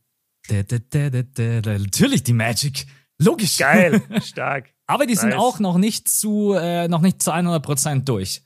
Da, 0.48 0.62
da, 0.62 1.10
da, 1.10 1.78
Natürlich 1.78 2.22
die 2.22 2.32
Magic. 2.32 2.86
Logisch. 3.18 3.58
Geil, 3.58 4.00
stark. 4.22 4.72
Aber 4.90 5.06
die 5.06 5.14
nice. 5.14 5.20
sind 5.20 5.34
auch 5.34 5.60
noch 5.60 5.78
nicht 5.78 6.08
zu, 6.08 6.54
äh, 6.54 6.88
noch 6.88 7.00
nicht 7.00 7.22
zu 7.22 7.30
100 7.32 7.62
Prozent 7.62 8.08
durch. 8.08 8.42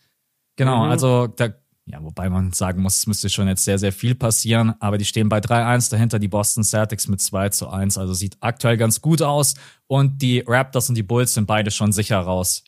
Genau, 0.57 0.85
mhm. 0.85 0.91
also 0.91 1.27
da, 1.27 1.49
ja, 1.87 2.03
wobei 2.03 2.29
man 2.29 2.53
sagen 2.53 2.83
muss, 2.83 2.99
es 2.99 3.07
müsste 3.07 3.31
schon 3.31 3.49
jetzt 3.49 3.65
sehr, 3.65 3.79
sehr 3.79 3.93
viel 3.93 4.15
passieren. 4.15 4.75
Aber 4.79 4.99
die 4.99 5.07
stehen 5.07 5.31
bei 5.31 5.39
3-1, 5.39 5.91
dahinter 5.91 6.19
die 6.19 6.29
Boston 6.29 6.63
Celtics 6.63 7.09
mit 7.09 7.23
2 7.23 7.49
zu 7.49 7.69
1. 7.71 7.97
Also 7.97 8.13
sieht 8.13 8.37
aktuell 8.41 8.77
ganz 8.77 9.01
gut 9.01 9.23
aus. 9.23 9.55
Und 9.87 10.21
die 10.21 10.45
Raptors 10.47 10.91
und 10.91 10.97
die 10.97 11.03
Bulls 11.03 11.33
sind 11.33 11.47
beide 11.47 11.71
schon 11.71 11.93
sicher 11.93 12.19
raus. 12.19 12.63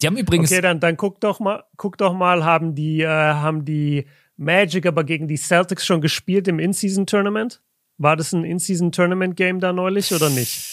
Die 0.00 0.08
haben 0.08 0.16
übrigens. 0.16 0.50
Okay, 0.50 0.60
dann, 0.60 0.80
dann 0.80 0.96
guck 0.96 1.20
doch 1.20 1.38
mal, 1.38 1.62
guck 1.76 1.98
doch 1.98 2.14
mal, 2.14 2.44
haben 2.44 2.74
die, 2.74 3.02
äh, 3.02 3.06
haben 3.06 3.64
die 3.64 4.06
Magic 4.36 4.84
aber 4.84 5.04
gegen 5.04 5.28
die 5.28 5.36
Celtics 5.36 5.86
schon 5.86 6.00
gespielt 6.00 6.48
im 6.48 6.58
In-Season-Tournament? 6.58 7.62
War 7.98 8.16
das 8.16 8.32
ein 8.32 8.44
In-Season-Tournament-Game 8.44 9.60
da 9.60 9.72
neulich 9.72 10.12
oder 10.12 10.28
nicht? 10.28 10.71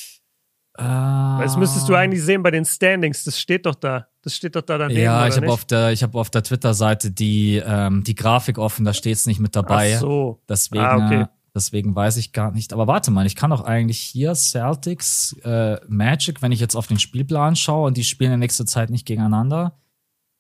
Ah. 0.80 1.40
Das 1.42 1.58
müsstest 1.58 1.90
du 1.90 1.96
eigentlich 1.96 2.24
sehen 2.24 2.42
bei 2.42 2.52
den 2.52 2.64
Standings. 2.64 3.26
Das 3.26 3.38
steht 3.38 3.66
doch 3.66 3.76
da. 3.76 4.08
Das 4.22 4.34
steht 4.34 4.56
doch 4.56 4.62
da 4.62 4.78
daneben. 4.78 5.02
Ja, 5.02 5.28
ich 5.28 5.36
habe 5.36 5.52
auf 5.52 5.66
der, 5.66 5.92
ich 5.92 6.04
habe 6.04 6.18
auf 6.18 6.30
der 6.30 6.42
Twitter-Seite 6.42 7.12
die 7.12 7.62
ähm, 7.66 8.04
die 8.06 8.16
Grafik 8.16 8.58
offen. 8.58 8.86
Da 8.86 8.94
steht 8.94 9.16
es 9.16 9.26
nicht 9.26 9.42
mit 9.42 9.56
dabei. 9.56 9.96
Ach 9.96 10.00
so. 10.00 10.42
Deswegen, 10.48 10.84
ah, 10.84 11.06
okay. 11.06 11.26
deswegen 11.54 11.96
weiß 11.96 12.16
ich 12.16 12.32
gar 12.32 12.52
nicht. 12.52 12.72
Aber 12.72 12.88
warte 12.88 13.12
mal, 13.12 13.26
ich 13.26 13.36
kann 13.36 13.50
doch 13.50 13.66
eigentlich 13.66 14.00
hier 14.00 14.34
Celtics, 14.36 15.36
äh, 15.44 15.78
Magic, 15.90 16.42
wenn 16.42 16.54
ich 16.54 16.62
jetzt 16.62 16.76
auf 16.76 16.88
den 16.88 17.00
Spielplan 17.00 17.58
schaue 17.58 17.88
und 17.88 17.98
die 17.98 18.06
spielen 18.06 18.32
in 18.32 18.40
nächster 18.40 18.66
Zeit 18.66 18.90
nicht 18.90 19.06
gegeneinander. 19.06 19.78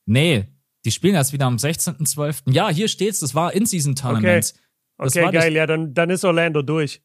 Nee, 0.06 0.47
die 0.86 0.91
spielen 0.91 1.15
erst 1.15 1.33
wieder 1.33 1.47
am 1.47 1.57
16.12. 1.57 2.51
Ja, 2.51 2.69
hier 2.69 2.88
steht's. 2.88 3.19
Das 3.19 3.36
war 3.36 3.51
In-Season-Tournament. 3.53 4.53
Okay, 4.97 5.25
okay 5.25 5.31
geil. 5.31 5.53
Ja, 5.53 5.65
dann 5.65 5.94
dann 5.94 6.09
ist 6.09 6.24
Orlando 6.24 6.62
durch. 6.62 7.01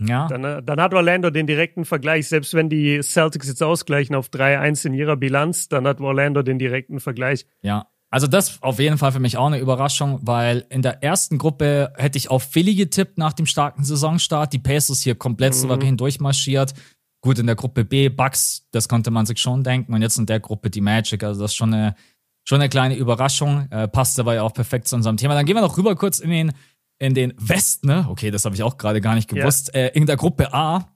Ja. 0.00 0.28
Dann, 0.28 0.44
äh, 0.44 0.62
dann 0.62 0.80
hat 0.80 0.94
Orlando 0.94 1.30
den 1.30 1.46
direkten 1.46 1.84
Vergleich. 1.84 2.28
Selbst 2.28 2.54
wenn 2.54 2.68
die 2.68 3.02
Celtics 3.02 3.48
jetzt 3.48 3.62
ausgleichen 3.62 4.16
auf 4.16 4.28
3-1 4.28 4.86
in 4.86 4.94
ihrer 4.94 5.16
Bilanz, 5.16 5.68
dann 5.68 5.86
hat 5.86 6.00
Orlando 6.00 6.42
den 6.42 6.58
direkten 6.58 7.00
Vergleich. 7.00 7.46
Ja. 7.62 7.86
Also 8.12 8.26
das 8.26 8.60
auf 8.60 8.80
jeden 8.80 8.98
Fall 8.98 9.12
für 9.12 9.20
mich 9.20 9.36
auch 9.36 9.46
eine 9.46 9.60
Überraschung, 9.60 10.18
weil 10.22 10.66
in 10.68 10.82
der 10.82 11.02
ersten 11.02 11.38
Gruppe 11.38 11.92
hätte 11.96 12.18
ich 12.18 12.28
auf 12.28 12.42
Philly 12.42 12.74
getippt 12.74 13.18
nach 13.18 13.32
dem 13.32 13.46
starken 13.46 13.84
Saisonstart. 13.84 14.52
Die 14.52 14.58
Pacers 14.58 15.00
hier 15.00 15.14
komplett 15.14 15.54
mhm. 15.54 15.58
souverän 15.58 15.96
durchmarschiert. 15.96 16.74
Gut, 17.20 17.38
in 17.38 17.46
der 17.46 17.54
Gruppe 17.54 17.84
B 17.84 18.08
Bucks, 18.08 18.66
das 18.72 18.88
konnte 18.88 19.10
man 19.12 19.26
sich 19.26 19.38
schon 19.38 19.62
denken. 19.62 19.94
Und 19.94 20.02
jetzt 20.02 20.18
in 20.18 20.26
der 20.26 20.40
Gruppe 20.40 20.70
die 20.70 20.80
Magic. 20.80 21.22
Also 21.22 21.42
das 21.42 21.52
ist 21.52 21.56
schon 21.56 21.72
eine, 21.72 21.94
schon 22.42 22.60
eine 22.60 22.68
kleine 22.68 22.96
Überraschung. 22.96 23.68
Äh, 23.70 23.86
passt 23.86 24.18
aber 24.18 24.34
ja 24.34 24.42
auch 24.42 24.54
perfekt 24.54 24.88
zu 24.88 24.96
unserem 24.96 25.16
Thema. 25.16 25.34
Dann 25.34 25.46
gehen 25.46 25.54
wir 25.54 25.60
noch 25.62 25.78
rüber 25.78 25.94
kurz 25.94 26.18
in 26.18 26.30
den 26.30 26.52
in 27.00 27.14
den 27.14 27.34
Westen, 27.36 27.88
ne? 27.88 28.06
Okay, 28.08 28.30
das 28.30 28.44
habe 28.44 28.54
ich 28.54 28.62
auch 28.62 28.78
gerade 28.78 29.00
gar 29.00 29.16
nicht 29.16 29.28
gewusst. 29.28 29.72
Ja. 29.74 29.80
Äh, 29.80 29.88
in 29.88 30.06
der 30.06 30.16
Gruppe 30.16 30.54
A 30.54 30.86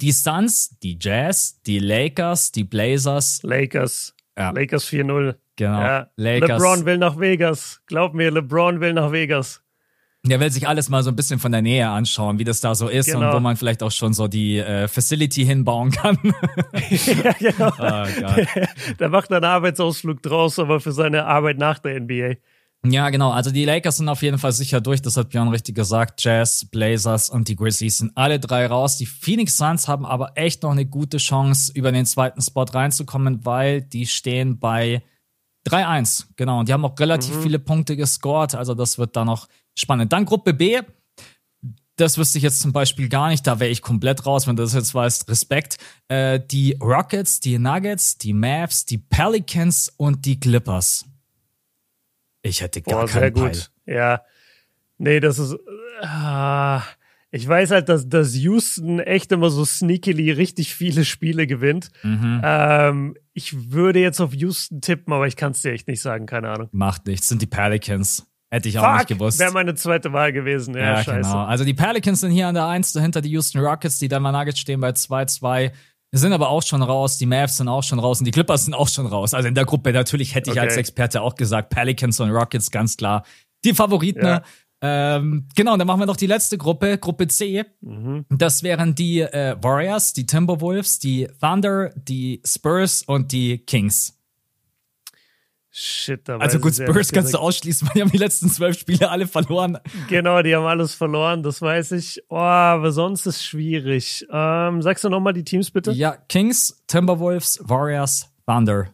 die 0.00 0.12
Suns, 0.12 0.78
die 0.82 0.98
Jazz, 0.98 1.60
die 1.66 1.78
Lakers, 1.78 2.52
die 2.52 2.64
Blazers. 2.64 3.40
Lakers. 3.42 4.14
Ja. 4.38 4.50
Lakers 4.50 4.86
4-0. 4.88 5.34
Genau. 5.56 5.80
Ja. 5.80 6.10
Lakers. 6.16 6.48
LeBron 6.48 6.86
will 6.86 6.98
nach 6.98 7.18
Vegas. 7.18 7.82
Glaub 7.86 8.14
mir, 8.14 8.30
LeBron 8.30 8.80
will 8.80 8.94
nach 8.94 9.12
Vegas. 9.12 9.62
Der 10.24 10.38
will 10.38 10.52
sich 10.52 10.68
alles 10.68 10.88
mal 10.88 11.02
so 11.02 11.10
ein 11.10 11.16
bisschen 11.16 11.40
von 11.40 11.50
der 11.50 11.62
Nähe 11.62 11.88
anschauen, 11.88 12.38
wie 12.38 12.44
das 12.44 12.60
da 12.60 12.76
so 12.76 12.88
ist 12.88 13.06
genau. 13.06 13.26
und 13.26 13.34
wo 13.34 13.40
man 13.40 13.56
vielleicht 13.56 13.82
auch 13.82 13.90
schon 13.90 14.14
so 14.14 14.28
die 14.28 14.58
äh, 14.58 14.86
Facility 14.86 15.44
hinbauen 15.44 15.90
kann. 15.90 16.16
ja, 16.72 17.32
genau. 17.32 17.72
Oh, 17.76 18.44
der 19.00 19.08
macht 19.08 19.32
einen 19.32 19.44
Arbeitsausflug 19.44 20.22
draus, 20.22 20.60
aber 20.60 20.78
für 20.78 20.92
seine 20.92 21.26
Arbeit 21.26 21.58
nach 21.58 21.80
der 21.80 22.00
NBA. 22.00 22.36
Ja, 22.84 23.10
genau. 23.10 23.30
Also 23.30 23.52
die 23.52 23.64
Lakers 23.64 23.98
sind 23.98 24.08
auf 24.08 24.22
jeden 24.22 24.38
Fall 24.38 24.52
sicher 24.52 24.80
durch. 24.80 25.00
Das 25.00 25.16
hat 25.16 25.30
Björn 25.30 25.48
richtig 25.48 25.76
gesagt. 25.76 26.22
Jazz, 26.22 26.64
Blazers 26.64 27.30
und 27.30 27.46
die 27.46 27.54
Grizzlies 27.54 27.98
sind 27.98 28.10
alle 28.16 28.40
drei 28.40 28.66
raus. 28.66 28.96
Die 28.96 29.06
Phoenix 29.06 29.56
Suns 29.56 29.86
haben 29.86 30.04
aber 30.04 30.32
echt 30.34 30.64
noch 30.64 30.72
eine 30.72 30.84
gute 30.84 31.18
Chance, 31.18 31.70
über 31.74 31.92
den 31.92 32.06
zweiten 32.06 32.42
Spot 32.42 32.64
reinzukommen, 32.64 33.44
weil 33.44 33.82
die 33.82 34.06
stehen 34.06 34.58
bei 34.58 35.02
3-1. 35.68 36.26
Genau. 36.34 36.58
Und 36.58 36.68
die 36.68 36.72
haben 36.72 36.84
auch 36.84 36.98
relativ 36.98 37.36
mhm. 37.36 37.42
viele 37.42 37.58
Punkte 37.60 37.96
gescored. 37.96 38.56
Also 38.56 38.74
das 38.74 38.98
wird 38.98 39.14
da 39.14 39.24
noch 39.24 39.48
spannend. 39.78 40.12
Dann 40.12 40.24
Gruppe 40.24 40.52
B. 40.52 40.80
Das 41.96 42.18
wüsste 42.18 42.38
ich 42.38 42.42
jetzt 42.42 42.60
zum 42.60 42.72
Beispiel 42.72 43.08
gar 43.08 43.28
nicht. 43.28 43.46
Da 43.46 43.60
wäre 43.60 43.70
ich 43.70 43.80
komplett 43.80 44.26
raus, 44.26 44.48
wenn 44.48 44.56
du 44.56 44.64
das 44.64 44.74
jetzt 44.74 44.92
weißt. 44.92 45.28
Respekt. 45.28 45.76
Äh, 46.08 46.40
die 46.50 46.76
Rockets, 46.82 47.38
die 47.38 47.60
Nuggets, 47.60 48.18
die 48.18 48.32
Mavs, 48.32 48.86
die 48.86 48.98
Pelicans 48.98 49.92
und 49.96 50.24
die 50.24 50.40
Clippers. 50.40 51.04
Ich 52.42 52.60
hätte 52.60 52.82
gar 52.82 53.00
Boah, 53.00 53.06
keinen 53.06 53.20
sehr 53.20 53.30
gut. 53.30 53.70
Peil. 53.84 53.94
Ja. 53.94 54.22
Nee, 54.98 55.20
das 55.20 55.38
ist. 55.38 55.54
Äh, 56.00 56.78
ich 57.34 57.48
weiß 57.48 57.70
halt, 57.70 57.88
dass, 57.88 58.08
dass 58.08 58.36
Houston 58.36 59.00
echt 59.00 59.32
immer 59.32 59.48
so 59.48 59.64
sneakily 59.64 60.30
richtig 60.32 60.74
viele 60.74 61.04
Spiele 61.04 61.46
gewinnt. 61.46 61.88
Mhm. 62.02 62.42
Ähm, 62.44 63.14
ich 63.32 63.72
würde 63.72 64.00
jetzt 64.00 64.20
auf 64.20 64.34
Houston 64.34 64.82
tippen, 64.82 65.12
aber 65.14 65.26
ich 65.26 65.36
kann 65.36 65.52
es 65.52 65.62
dir 65.62 65.72
echt 65.72 65.88
nicht 65.88 66.02
sagen, 66.02 66.26
keine 66.26 66.50
Ahnung. 66.50 66.68
Macht 66.72 67.06
nichts, 67.06 67.28
sind 67.28 67.40
die 67.40 67.46
Pelicans. 67.46 68.26
Hätte 68.50 68.68
ich 68.68 68.76
Fuck, 68.76 68.84
auch 68.84 68.98
nicht 68.98 69.06
gewusst. 69.06 69.38
Wäre 69.38 69.52
meine 69.52 69.74
zweite 69.74 70.12
Wahl 70.12 70.30
gewesen. 70.30 70.74
Ja, 70.74 70.82
ja 70.82 70.96
scheiße. 71.02 71.30
genau. 71.30 71.44
Also 71.44 71.64
die 71.64 71.72
Pelicans 71.72 72.20
sind 72.20 72.32
hier 72.32 72.48
an 72.48 72.54
der 72.54 72.66
1, 72.66 72.92
dahinter 72.92 73.22
die 73.22 73.30
Houston 73.30 73.62
Rockets, 73.62 73.98
die 73.98 74.08
Denver 74.08 74.30
Nuggets 74.30 74.58
stehen 74.58 74.80
bei 74.80 74.90
2-2. 74.90 75.72
Sind 76.20 76.32
aber 76.32 76.50
auch 76.50 76.62
schon 76.62 76.82
raus, 76.82 77.18
die 77.18 77.26
Mavs 77.26 77.56
sind 77.56 77.68
auch 77.68 77.82
schon 77.82 77.98
raus 77.98 78.20
und 78.20 78.26
die 78.26 78.30
Clippers 78.30 78.66
sind 78.66 78.74
auch 78.74 78.88
schon 78.88 79.06
raus. 79.06 79.32
Also 79.32 79.48
in 79.48 79.54
der 79.54 79.64
Gruppe 79.64 79.92
natürlich 79.92 80.34
hätte 80.34 80.50
ich 80.50 80.56
okay. 80.56 80.66
als 80.66 80.76
Experte 80.76 81.22
auch 81.22 81.34
gesagt, 81.34 81.70
Pelicans 81.70 82.20
und 82.20 82.30
Rockets 82.30 82.70
ganz 82.70 82.96
klar 82.96 83.24
die 83.64 83.74
Favoriten. 83.74 84.24
Ja. 84.24 84.42
Ähm, 84.84 85.46
genau, 85.54 85.76
dann 85.76 85.86
machen 85.86 86.00
wir 86.00 86.06
noch 86.06 86.16
die 86.16 86.26
letzte 86.26 86.58
Gruppe, 86.58 86.98
Gruppe 86.98 87.28
C. 87.28 87.64
Mhm. 87.80 88.26
Das 88.28 88.64
wären 88.64 88.94
die 88.94 89.20
äh, 89.20 89.56
Warriors, 89.62 90.12
die 90.12 90.26
Timberwolves, 90.26 90.98
die 90.98 91.28
Thunder, 91.40 91.92
die 91.94 92.42
Spurs 92.44 93.04
und 93.04 93.30
die 93.30 93.58
Kings. 93.58 94.18
Shit, 95.74 96.28
da 96.28 96.36
Also 96.36 96.58
gut, 96.58 96.74
Spurs 96.74 97.12
kannst 97.12 97.32
du 97.32 97.38
ausschließen, 97.38 97.88
weil 97.88 97.94
die 97.94 98.00
haben 98.02 98.10
die 98.10 98.18
letzten 98.18 98.50
zwölf 98.50 98.78
Spiele 98.78 99.10
alle 99.10 99.26
verloren. 99.26 99.78
Genau, 100.06 100.42
die 100.42 100.54
haben 100.54 100.66
alles 100.66 100.94
verloren, 100.94 101.42
das 101.42 101.62
weiß 101.62 101.92
ich. 101.92 102.22
Oh, 102.28 102.36
aber 102.36 102.92
sonst 102.92 103.20
ist 103.26 103.36
es 103.36 103.44
schwierig. 103.44 104.26
Ähm, 104.30 104.82
sagst 104.82 105.02
du 105.02 105.08
nochmal 105.08 105.32
die 105.32 105.44
Teams 105.44 105.70
bitte? 105.70 105.92
Ja, 105.92 106.14
Kings, 106.28 106.84
Timberwolves, 106.88 107.58
Warriors, 107.64 108.30
Thunder. 108.46 108.92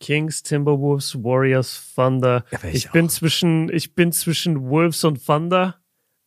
Kings, 0.00 0.42
Timberwolves, 0.42 1.22
Warriors, 1.22 1.92
Thunder. 1.94 2.46
Ja, 2.50 2.58
ich, 2.64 2.86
ich 2.86 2.90
bin 2.90 3.10
zwischen, 3.10 3.68
ich 3.70 3.94
bin 3.94 4.12
zwischen 4.12 4.68
Wolves 4.70 5.04
und 5.04 5.26
Thunder. 5.26 5.76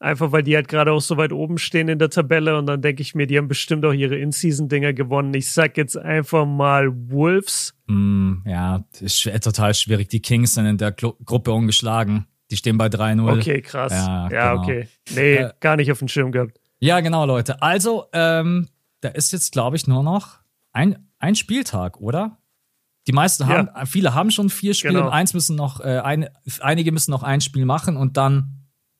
Einfach 0.01 0.31
weil 0.31 0.43
die 0.43 0.55
halt 0.55 0.69
gerade 0.69 0.93
auch 0.93 1.01
so 1.01 1.17
weit 1.17 1.33
oben 1.33 1.57
stehen 1.57 1.89
in 1.89 1.99
der 1.99 2.09
Tabelle 2.09 2.57
und 2.57 2.67
dann 2.67 2.81
denke 2.81 3.01
ich 3.01 3.15
mir, 3.15 3.27
die 3.27 3.37
haben 3.37 3.49
bestimmt 3.49 3.83
auch 3.83 3.91
ihre 3.91 4.17
In-Season-Dinger 4.17 4.93
gewonnen. 4.93 5.33
Ich 5.33 5.51
sag 5.51 5.75
jetzt 5.75 5.97
einfach 5.97 6.45
mal 6.45 6.89
Wolves. 7.11 7.73
Mm, 7.87 8.35
ja, 8.45 8.85
ist 9.01 9.29
total 9.43 9.73
schwierig. 9.73 10.07
Die 10.07 10.21
Kings 10.21 10.53
sind 10.53 10.65
in 10.65 10.77
der 10.77 10.93
Gru 10.93 11.13
Gruppe 11.25 11.51
ungeschlagen. 11.51 12.27
Die 12.49 12.55
stehen 12.55 12.77
bei 12.77 12.87
3-0. 12.87 13.39
Okay, 13.39 13.61
krass. 13.61 13.91
Ja, 13.91 14.29
ja 14.31 14.51
genau. 14.51 14.63
okay. 14.63 14.87
Nee, 15.13 15.35
äh, 15.35 15.51
gar 15.59 15.75
nicht 15.75 15.91
auf 15.91 15.99
dem 15.99 16.07
Schirm 16.07 16.31
gehabt. 16.31 16.59
Ja, 16.79 17.01
genau, 17.01 17.25
Leute. 17.25 17.61
Also, 17.61 18.05
ähm, 18.13 18.69
da 19.01 19.09
ist 19.09 19.33
jetzt, 19.33 19.51
glaube 19.51 19.75
ich, 19.75 19.85
nur 19.85 20.01
noch 20.01 20.39
ein, 20.71 21.09
ein 21.19 21.35
Spieltag, 21.35 21.99
oder? 21.99 22.37
Die 23.07 23.11
meisten 23.11 23.47
haben, 23.47 23.69
ja. 23.75 23.85
viele 23.85 24.13
haben 24.13 24.31
schon 24.31 24.49
vier 24.49 24.73
Spiele 24.73 24.99
genau. 24.99 25.09
eins 25.09 25.33
müssen 25.33 25.55
noch, 25.55 25.81
äh, 25.81 25.99
ein, 25.99 26.29
einige 26.61 26.91
müssen 26.91 27.11
noch 27.11 27.23
ein 27.23 27.41
Spiel 27.41 27.65
machen 27.65 27.97
und 27.97 28.17
dann 28.17 28.58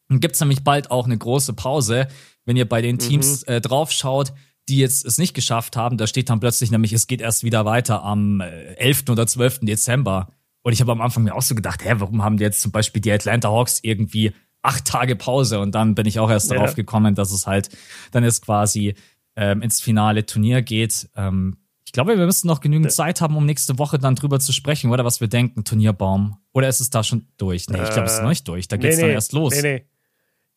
gibt 0.10 0.36
es 0.36 0.42
nämlich 0.42 0.64
bald 0.64 0.92
auch 0.92 1.06
eine 1.06 1.18
große 1.18 1.54
Pause, 1.54 2.08
wenn 2.46 2.58
ihr 2.58 2.68
bei 2.68 2.82
den 2.82 2.96
mhm. 2.96 3.00
Teams 3.00 3.46
mhm. 3.46 3.54
äh, 3.54 3.62
draufschaut, 3.62 4.34
die 4.68 4.78
jetzt 4.78 5.06
es 5.06 5.18
nicht 5.18 5.34
geschafft 5.34 5.76
haben. 5.76 5.98
Da 5.98 6.08
steht 6.08 6.30
dann 6.30 6.40
plötzlich 6.40 6.72
nämlich, 6.72 6.94
es 6.94 7.08
geht 7.08 7.22
erst 7.22 7.44
wieder 7.44 7.66
weiter 7.66 8.04
am 8.04 8.42
äh, 8.42 8.74
11. 8.76 9.06
oder 9.10 9.28
12. 9.28 9.60
Dezember. 9.62 10.30
Und 10.62 10.74
ich 10.74 10.82
habe 10.82 10.92
am 10.92 11.02
Anfang 11.02 11.24
mir 11.24 11.36
auch 11.36 11.42
so 11.42 11.56
gedacht, 11.56 11.84
hä, 11.84 11.94
warum 11.98 12.24
haben 12.24 12.38
die 12.38 12.44
jetzt 12.44 12.62
zum 12.62 12.72
Beispiel 12.72 13.02
die 13.02 13.12
Atlanta 13.12 13.50
Hawks 13.50 13.80
irgendwie 13.82 14.34
acht 14.62 14.86
Tage 14.86 15.16
Pause? 15.16 15.60
Und 15.60 15.74
dann 15.74 15.96
bin 15.96 16.06
ich 16.06 16.20
auch 16.20 16.30
erst 16.30 16.50
ja. 16.50 16.58
darauf 16.58 16.76
gekommen, 16.76 17.16
dass 17.16 17.32
es 17.32 17.48
halt 17.48 17.70
dann 18.12 18.24
jetzt 18.24 18.46
quasi 18.46 18.96
ähm, 19.36 19.62
ins 19.62 19.80
finale 19.82 20.26
Turnier 20.26 20.62
geht. 20.62 21.10
Ähm, 21.16 21.58
ich 21.86 21.94
glaube, 21.94 22.18
wir 22.18 22.26
müssen 22.26 22.48
noch 22.48 22.62
genügend 22.62 22.92
Zeit 22.92 23.20
haben, 23.20 23.36
um 23.36 23.46
nächste 23.46 23.80
Woche 23.80 23.98
dann 23.98 24.14
drüber 24.14 24.40
zu 24.40 24.54
sprechen, 24.54 24.92
oder 24.92 25.06
was 25.06 25.22
wir 25.22 25.28
denken, 25.28 25.64
Turnierbaum. 25.64 26.38
Oder 26.54 26.68
ist 26.68 26.82
es 26.82 26.92
da 26.92 27.04
schon 27.04 27.28
durch? 27.38 27.68
Nee, 27.68 27.82
ich 27.82 27.90
glaube, 27.90 28.06
es 28.06 28.14
ist 28.14 28.22
noch 28.22 28.30
nicht 28.30 28.48
durch. 28.48 28.68
Da 28.68 28.78
geht's 28.78 28.98
nee, 28.98 29.04
dann 29.04 29.12
erst 29.12 29.34
los. 29.34 29.56
Nee, 29.56 29.62
nee. 29.62 29.86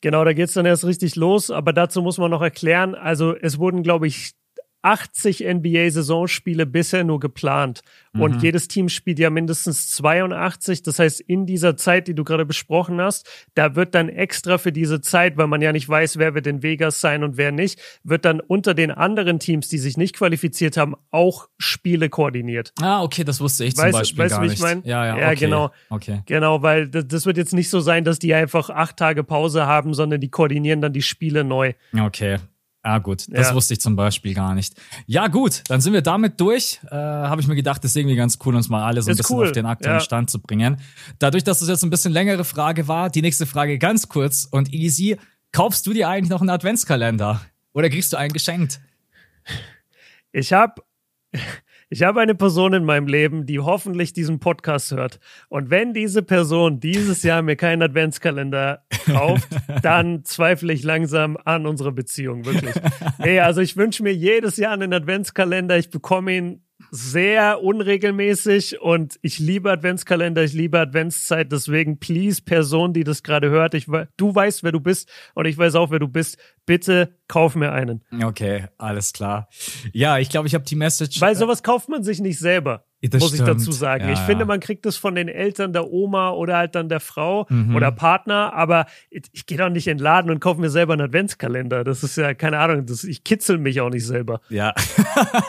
Genau, 0.03 0.25
da 0.25 0.33
geht's 0.33 0.53
dann 0.55 0.67
erst 0.67 0.85
richtig 0.85 1.17
los. 1.17 1.51
Aber 1.51 1.73
dazu 1.73 2.03
muss 2.03 2.19
man 2.19 2.31
noch 2.31 2.43
erklären, 2.43 2.95
also 2.95 3.35
es 3.37 3.59
wurden, 3.59 3.83
glaube 3.83 4.07
ich, 4.09 4.33
80 4.83 5.45
NBA-Saisonspiele 5.45 6.67
bisher 6.67 7.05
nur 7.05 7.21
geplant. 7.21 7.83
Mhm. 8.13 8.21
Und 8.21 8.43
jedes 8.43 8.69
Team 8.69 8.89
spielt 8.89 9.19
ja 9.19 9.31
mindestens 9.31 9.89
82. 9.93 10.83
Das 10.83 10.99
heißt, 10.99 11.21
in 11.21 11.47
dieser 11.47 11.77
Zeit, 11.77 12.09
die 12.09 12.15
du 12.15 12.25
gerade 12.25 12.45
besprochen 12.45 13.01
hast, 13.01 13.29
da 13.55 13.75
wird 13.77 13.95
dann 13.95 14.09
extra 14.09 14.59
für 14.59 14.73
diese 14.73 15.01
Zeit, 15.01 15.37
weil 15.37 15.47
man 15.47 15.63
ja 15.63 15.73
nicht 15.73 15.89
weiß, 15.89 16.19
wer 16.19 16.35
wird 16.35 16.47
in 16.47 16.63
Vegas 16.63 17.01
sein 17.01 17.25
und 17.25 17.37
wer 17.37 17.53
nicht, 17.53 17.81
wird 18.03 18.25
dann 18.25 18.41
unter 18.41 18.75
den 18.75 18.91
anderen 18.91 19.39
Teams, 19.39 19.69
die 19.69 19.79
sich 19.79 19.97
nicht 19.97 20.17
qualifiziert 20.17 20.77
haben, 20.77 20.95
auch 21.11 21.49
Spiele 21.59 22.09
koordiniert. 22.09 22.73
Ah, 22.81 23.03
okay, 23.03 23.25
das 23.25 23.41
wusste 23.41 23.65
ich 23.65 23.77
zum 23.77 23.85
weißt, 23.85 23.99
Beispiel 23.99 24.25
weißt, 24.25 24.35
gar 24.35 24.43
wie 24.43 24.53
ich 24.53 24.61
meine? 24.61 24.83
Ja, 24.85 25.07
ja, 25.07 25.19
ja 25.19 25.27
okay. 25.29 25.37
genau. 25.37 25.71
Okay. 25.91 26.23
Genau, 26.27 26.63
weil 26.63 26.89
das, 26.89 27.07
das 27.07 27.27
wird 27.27 27.37
jetzt 27.37 27.55
nicht 27.55 27.71
so 27.71 27.81
sein, 27.81 28.05
dass 28.05 28.19
die 28.19 28.35
einfach 28.35 28.69
acht 28.71 28.97
Tage 28.97 29.25
Pause 29.25 29.67
haben, 29.67 29.95
sondern 29.95 30.21
die 30.21 30.29
koordinieren 30.29 30.81
dann 30.81 30.93
die 30.93 31.03
Spiele 31.03 31.45
neu. 31.45 31.73
Okay, 31.99 32.39
Ah, 32.85 32.99
gut, 32.99 33.27
das 33.29 33.51
ja. 33.51 33.55
wusste 33.55 33.75
ich 33.75 33.81
zum 33.81 33.95
Beispiel 33.95 34.35
gar 34.35 34.55
nicht. 34.55 34.75
Ja, 35.07 35.29
gut, 35.29 35.63
dann 35.69 35.81
sind 35.81 35.93
wir 35.93 36.03
damit 36.03 36.41
durch. 36.41 36.81
Äh, 36.91 36.97
Habe 36.97 37.41
ich 37.41 37.47
mir 37.47 37.55
gedacht, 37.55 37.83
das 37.85 37.93
ist 37.93 37.97
irgendwie 37.97 38.17
ganz 38.17 38.39
cool, 38.45 38.57
uns 38.57 38.69
mal 38.69 38.85
alle 38.85 39.01
so 39.03 39.09
ein 39.09 39.13
ist 39.13 39.19
bisschen 39.19 39.37
cool. 39.37 39.47
auf 39.47 39.53
den 39.53 39.67
aktuellen 39.67 39.99
ja. 39.99 40.01
Stand 40.01 40.31
zu 40.31 40.41
bringen. 40.41 40.81
Dadurch, 41.21 41.45
dass 41.45 41.61
das 41.61 41.69
jetzt 41.69 41.85
ein 41.85 41.91
bisschen 41.91 42.13
längere 42.13 42.45
Frage 42.45 42.89
war, 42.89 43.09
die 43.09 43.23
nächste 43.23 43.47
Frage 43.47 43.79
ganz 43.79 44.09
kurz 44.09 44.49
und 44.51 44.73
easy. 44.73 45.17
Kaufst 45.53 45.87
du 45.87 45.93
dir 45.93 46.09
eigentlich 46.09 46.31
noch 46.31 46.41
einen 46.41 46.51
Adventskalender? 46.51 47.41
Oder 47.73 47.89
kriegst 47.89 48.13
du 48.13 48.17
einen 48.17 48.33
geschenkt? 48.33 48.81
Ich 50.33 50.53
habe 50.53 50.83
ich 51.93 52.03
habe 52.03 52.23
eine 52.23 52.35
Person 52.35 52.73
in 52.73 52.87
meinem 52.87 53.07
Leben, 53.07 53.45
die 53.45 53.59
hoffentlich 53.59 54.15
diesen 54.15 54.39
Podcast 54.41 54.93
hört. 54.93 55.21
Und 55.51 55.69
wenn 55.69 55.93
diese 55.93 56.23
Person 56.23 56.81
dieses 56.81 57.23
Jahr 57.23 57.43
mir 57.43 57.55
keinen 57.55 57.83
Adventskalender 57.83 58.83
kauft, 59.05 59.51
dann 59.83 60.25
zweifle 60.25 60.73
ich 60.73 60.85
langsam 60.85 61.37
an 61.45 61.67
unserer 61.67 61.93
Beziehung, 61.93 62.47
wirklich. 62.47 62.75
Hey, 63.19 63.41
also 63.41 63.61
ich 63.61 63.77
wünsche 63.77 64.03
mir 64.03 64.15
jedes 64.15 64.57
Jahr 64.57 64.73
einen 64.73 64.93
Adventskalender. 64.95 65.77
Ich 65.77 65.91
bekomme 65.91 66.35
ihn 66.35 66.65
sehr 66.91 67.63
unregelmäßig 67.63 68.81
und 68.81 69.19
ich 69.23 69.39
liebe 69.39 69.71
Adventskalender, 69.71 70.43
ich 70.43 70.53
liebe 70.53 70.79
Adventszeit, 70.79 71.51
deswegen 71.53 71.99
please 71.99 72.43
Person, 72.43 72.93
die 72.93 73.05
das 73.05 73.23
gerade 73.23 73.51
hört, 73.51 73.75
ich, 73.75 73.87
du 74.17 74.35
weißt, 74.35 74.63
wer 74.63 74.73
du 74.73 74.81
bist 74.81 75.11
und 75.35 75.47
ich 75.47 75.57
weiß 75.57 75.75
auch, 75.77 75.91
wer 75.91 75.99
du 75.99 76.09
bist, 76.09 76.39
bitte 76.67 77.17
kauf 77.29 77.55
mir 77.55 77.73
einen. 77.73 78.05
Okay, 78.23 78.67
alles 78.79 79.13
klar. 79.13 79.49
Ja, 79.93 80.19
ich 80.19 80.29
glaube, 80.29 80.49
ich 80.49 80.55
habe 80.55 80.65
die 80.65 80.77
Message. 80.77 81.21
Weil 81.21 81.33
äh, 81.33 81.37
sowas 81.37 81.63
kauft 81.63 81.89
man 81.89 82.03
sich 82.05 82.21
nicht 82.21 82.39
selber. 82.39 82.85
Das 83.11 83.21
muss 83.21 83.35
stimmt. 83.35 83.49
ich 83.49 83.55
dazu 83.55 83.73
sagen. 83.73 84.05
Ja. 84.05 84.13
Ich 84.13 84.21
finde, 84.21 84.45
man 84.45 84.61
kriegt 84.61 84.87
das 84.87 84.97
von 84.97 85.17
den 85.17 85.29
Eltern, 85.29 85.73
der 85.73 85.91
Oma 85.91 86.31
oder 86.31 86.57
halt 86.57 86.77
dann 86.77 86.89
der 86.89 87.01
Frau 87.01 87.47
mhm. 87.49 87.75
oder 87.75 87.91
Partner, 87.91 88.53
aber 88.55 88.87
ich, 89.11 89.23
ich 89.33 89.47
gehe 89.47 89.59
doch 89.59 89.71
nicht 89.71 89.89
in 89.89 89.99
den 89.99 90.03
Laden 90.05 90.31
und 90.31 90.39
kaufe 90.39 90.61
mir 90.61 90.71
selber 90.71 90.93
einen 90.93 91.03
Adventskalender. 91.03 91.83
Das 91.83 92.05
ist 92.05 92.17
ja, 92.17 92.33
keine 92.35 92.59
Ahnung, 92.61 92.87
das, 92.87 93.03
ich 93.03 93.25
kitzel 93.25 93.59
mich 93.59 93.81
auch 93.81 93.91
nicht 93.91 94.07
selber. 94.07 94.41
Ja. 94.51 94.73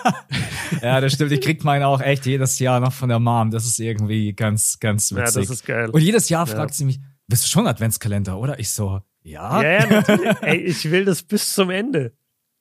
ja, 0.81 0.99
das 0.99 1.13
stimmt. 1.13 1.31
Ich 1.31 1.41
krieg 1.41 1.63
meinen 1.63 1.83
auch 1.83 2.01
echt 2.01 2.25
jedes 2.25 2.57
Jahr 2.57 2.79
noch 2.79 2.93
von 2.93 3.09
der 3.09 3.19
Mom. 3.19 3.51
Das 3.51 3.65
ist 3.65 3.79
irgendwie 3.79 4.33
ganz, 4.33 4.79
ganz 4.79 5.11
witzig. 5.11 5.35
Ja, 5.35 5.41
das 5.41 5.49
ist 5.51 5.65
geil. 5.65 5.89
Und 5.91 6.01
jedes 6.01 6.29
Jahr 6.29 6.47
fragt 6.47 6.71
ja. 6.71 6.77
sie 6.77 6.85
mich, 6.85 6.99
bist 7.27 7.43
du 7.43 7.47
schon 7.49 7.67
Adventskalender, 7.67 8.37
oder? 8.37 8.57
Ich 8.59 8.71
so, 8.71 9.01
ja. 9.21 9.61
Ja, 9.61 9.71
ja, 9.71 9.87
natürlich. 9.87 10.35
Ey, 10.41 10.57
ich 10.57 10.89
will 10.89 11.05
das 11.05 11.21
bis 11.21 11.53
zum 11.53 11.69
Ende. 11.69 12.13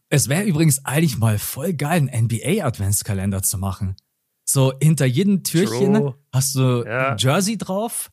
Es 0.09 0.29
wäre 0.29 0.43
übrigens 0.43 0.85
eigentlich 0.85 1.17
mal 1.17 1.39
voll 1.39 1.73
geil, 1.73 2.07
einen 2.09 2.27
NBA-Adventskalender 2.27 3.43
zu 3.43 3.57
machen. 3.57 3.97
So 4.53 4.73
hinter 4.83 5.07
jedem 5.07 5.43
Türchen 5.43 5.95
True. 5.95 6.15
hast 6.33 6.55
du 6.55 6.85
ja. 6.85 7.13
ein 7.13 7.19
Jersey 7.19 7.57
drauf. 7.57 8.11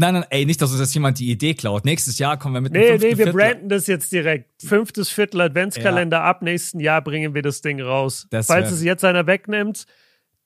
Nein, 0.00 0.14
nein, 0.14 0.24
ey, 0.30 0.46
nicht, 0.46 0.62
dass 0.62 0.70
uns 0.70 0.78
jetzt 0.78 0.94
jemand 0.94 1.18
die 1.18 1.28
Idee 1.28 1.54
klaut. 1.54 1.84
Nächstes 1.84 2.18
Jahr 2.18 2.38
kommen 2.38 2.54
wir 2.54 2.60
mit 2.60 2.72
Nee, 2.72 2.98
nee, 2.98 3.00
wir 3.00 3.16
Viertel. 3.16 3.32
branden 3.32 3.68
das 3.68 3.88
jetzt 3.88 4.12
direkt. 4.12 4.62
Fünftes 4.62 5.08
Viertel 5.08 5.40
Adventskalender, 5.40 6.18
ja. 6.18 6.24
ab 6.24 6.42
nächsten 6.42 6.78
Jahr 6.78 7.02
bringen 7.02 7.34
wir 7.34 7.42
das 7.42 7.62
Ding 7.62 7.80
raus. 7.80 8.28
Das 8.30 8.46
Falls 8.46 8.70
es 8.70 8.84
jetzt 8.84 9.04
einer 9.04 9.26
wegnimmt, 9.26 9.86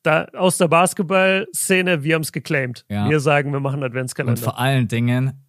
da, 0.02 0.24
aus 0.32 0.56
der 0.56 0.68
Basketball-Szene, 0.68 2.02
wir 2.02 2.14
haben 2.14 2.22
es 2.22 2.32
geclaimed. 2.32 2.86
Ja. 2.88 3.10
Wir 3.10 3.20
sagen, 3.20 3.52
wir 3.52 3.60
machen 3.60 3.82
Adventskalender. 3.82 4.40
Und 4.40 4.42
vor 4.42 4.58
allen 4.58 4.88
Dingen 4.88 5.44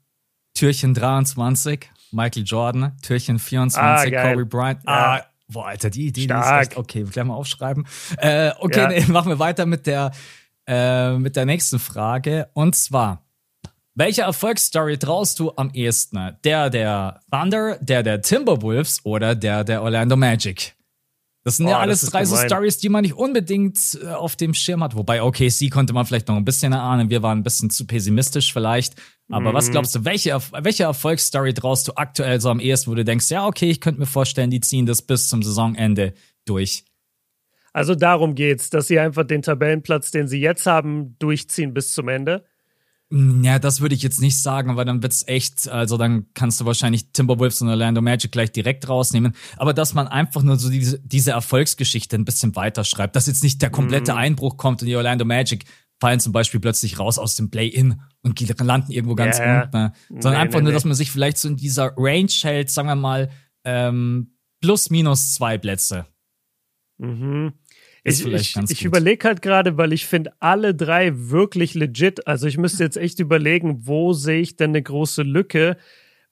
Türchen 0.54 0.94
23, 0.94 1.90
Michael 2.12 2.44
Jordan, 2.44 2.98
Türchen 3.02 3.40
24, 3.40 4.18
ah, 4.18 4.30
Kobe 4.30 4.46
Bryant. 4.46 4.82
Ah, 4.86 5.22
Boah, 5.48 5.68
Alter, 5.68 5.90
die 5.90 6.08
Idee, 6.08 6.28
die 6.28 6.34
ist 6.34 6.52
echt, 6.52 6.78
okay, 6.78 7.04
gleich 7.04 7.26
mal 7.26 7.36
aufschreiben. 7.36 7.86
Äh, 8.18 8.52
okay, 8.60 8.80
ja. 8.80 8.88
nee, 8.88 9.06
machen 9.08 9.30
wir 9.30 9.40
weiter 9.40 9.66
mit 9.66 9.86
der, 9.88 10.12
äh, 10.68 11.18
mit 11.18 11.36
der 11.36 11.46
nächsten 11.46 11.80
Frage. 11.80 12.50
Und 12.54 12.76
zwar, 12.76 13.24
welche 13.96 14.24
Erfolgsstory 14.24 14.98
traust 14.98 15.40
du 15.40 15.52
am 15.56 15.70
ehesten? 15.72 16.38
Der 16.44 16.70
der 16.70 17.20
Thunder, 17.32 17.78
der 17.80 18.02
der 18.02 18.22
Timberwolves 18.22 19.02
oder 19.06 19.36
der 19.36 19.64
der 19.64 19.84
Orlando 19.84 20.16
Magic? 20.16 20.74
Das 21.44 21.58
sind 21.58 21.66
oh, 21.66 21.70
ja 21.72 21.80
alles 21.80 22.02
drei 22.02 22.24
so 22.24 22.38
Stories, 22.38 22.78
die 22.78 22.88
man 22.88 23.02
nicht 23.02 23.16
unbedingt 23.16 24.00
äh, 24.02 24.08
auf 24.08 24.38
dem 24.38 24.54
Schirm 24.54 24.82
hat. 24.82 24.96
Wobei 24.96 25.22
OKC 25.22 25.70
konnte 25.70 25.92
man 25.92 26.06
vielleicht 26.06 26.30
noch 26.30 26.38
ein 26.38 26.46
bisschen 26.46 26.72
erahnen. 26.72 27.10
Wir 27.10 27.22
waren 27.22 27.40
ein 27.40 27.44
bisschen 27.44 27.70
zu 27.70 27.86
pessimistisch 27.86 28.54
vielleicht. 28.54 28.96
Aber 29.30 29.52
mhm. 29.52 29.56
was 29.56 29.70
glaubst 29.70 29.94
du, 29.96 30.06
welche, 30.06 30.38
welche 30.62 30.84
Erfolgsstory 30.84 31.54
traust 31.54 31.88
du 31.88 31.94
aktuell 31.96 32.40
so 32.40 32.50
am 32.50 32.60
ehesten, 32.60 32.92
wo 32.92 32.96
du 32.96 33.04
denkst, 33.04 33.30
ja, 33.30 33.46
okay, 33.46 33.70
ich 33.70 33.82
könnte 33.82 34.00
mir 34.00 34.06
vorstellen, 34.06 34.52
die 34.52 34.62
ziehen 34.62 34.86
das 34.86 35.02
bis 35.02 35.28
zum 35.28 35.44
Saisonende 35.44 36.14
durch? 36.46 36.86
Also 37.74 37.96
darum 37.96 38.36
geht's, 38.36 38.70
dass 38.70 38.88
sie 38.88 39.00
einfach 39.00 39.26
den 39.26 39.42
Tabellenplatz, 39.42 40.12
den 40.12 40.28
sie 40.28 40.40
jetzt 40.40 40.66
haben, 40.66 41.18
durchziehen 41.20 41.74
bis 41.74 41.92
zum 41.92 42.08
Ende. 42.08 42.46
Ja, 43.12 43.60
das 43.60 43.80
würde 43.80 43.94
ich 43.94 44.02
jetzt 44.02 44.22
nicht 44.22 44.42
sagen, 44.42 44.76
weil 44.76 44.86
dann 44.86 45.04
wird's 45.04 45.28
echt, 45.28 45.68
also 45.70 45.98
dann 45.98 46.26
kannst 46.34 46.60
du 46.60 46.66
wahrscheinlich 46.66 47.12
Timberwolves 47.12 47.62
und 47.62 47.70
Orlando 47.70 48.02
Magic 48.02 48.32
gleich 48.32 48.52
direkt 48.52 48.90
rausnehmen. 48.90 49.34
Aber 49.58 49.74
dass 49.74 49.94
man 49.94 50.08
einfach 50.08 50.42
nur 50.42 50.58
so 50.58 50.70
diese, 50.70 51.00
diese 51.00 51.32
Erfolgsgeschichte 51.32 52.16
ein 52.16 52.26
bisschen 52.26 52.56
weiterschreibt, 52.56 53.16
dass 53.16 53.28
jetzt 53.28 53.44
nicht 53.44 53.62
der 53.62 53.70
komplette 53.70 54.14
mhm. 54.14 54.18
Einbruch 54.18 54.58
kommt 54.58 54.82
und 54.82 54.88
die 54.88 54.96
Orlando 54.96 55.26
Magic 55.26 55.66
fallen 56.00 56.20
zum 56.20 56.34
Beispiel 56.34 56.60
plötzlich 56.60 56.98
raus 56.98 57.20
aus 57.20 57.36
dem 57.36 57.52
Play-In 57.52 58.02
und 58.24 58.60
landen 58.60 58.92
irgendwo 58.92 59.16
ganz 59.16 59.40
yeah. 59.40 59.64
unten. 59.64 59.78
Ne? 59.78 59.94
Sondern 60.10 60.34
nee, 60.34 60.38
einfach 60.40 60.60
nee, 60.60 60.64
nur, 60.64 60.74
dass 60.74 60.86
man 60.86 60.96
sich 60.96 61.12
vielleicht 61.12 61.38
so 61.38 61.48
in 61.48 61.56
dieser 61.56 61.94
Range 61.96 62.32
hält, 62.42 62.72
sagen 62.72 62.88
wir 62.88 62.96
mal, 62.96 63.30
ähm, 63.64 64.36
plus 64.60 64.90
minus 64.90 65.34
zwei 65.34 65.58
Plätze. 65.58 66.08
Mhm. 66.98 67.54
Ich, 68.04 68.26
ich, 68.26 68.56
ich 68.70 68.86
überlege 68.86 69.28
halt 69.28 69.42
gerade, 69.42 69.78
weil 69.78 69.94
ich 69.94 70.06
finde 70.06 70.34
alle 70.40 70.76
drei 70.76 71.12
wirklich 71.14 71.74
legit. 71.74 72.28
Also 72.28 72.48
ich 72.48 72.58
müsste 72.58 72.84
jetzt 72.84 72.98
echt 72.98 73.20
überlegen, 73.20 73.88
wo 73.88 74.12
sehe 74.12 74.42
ich 74.42 74.58
denn 74.58 74.72
eine 74.72 74.82
große 74.82 75.24
Lücke? 75.24 75.78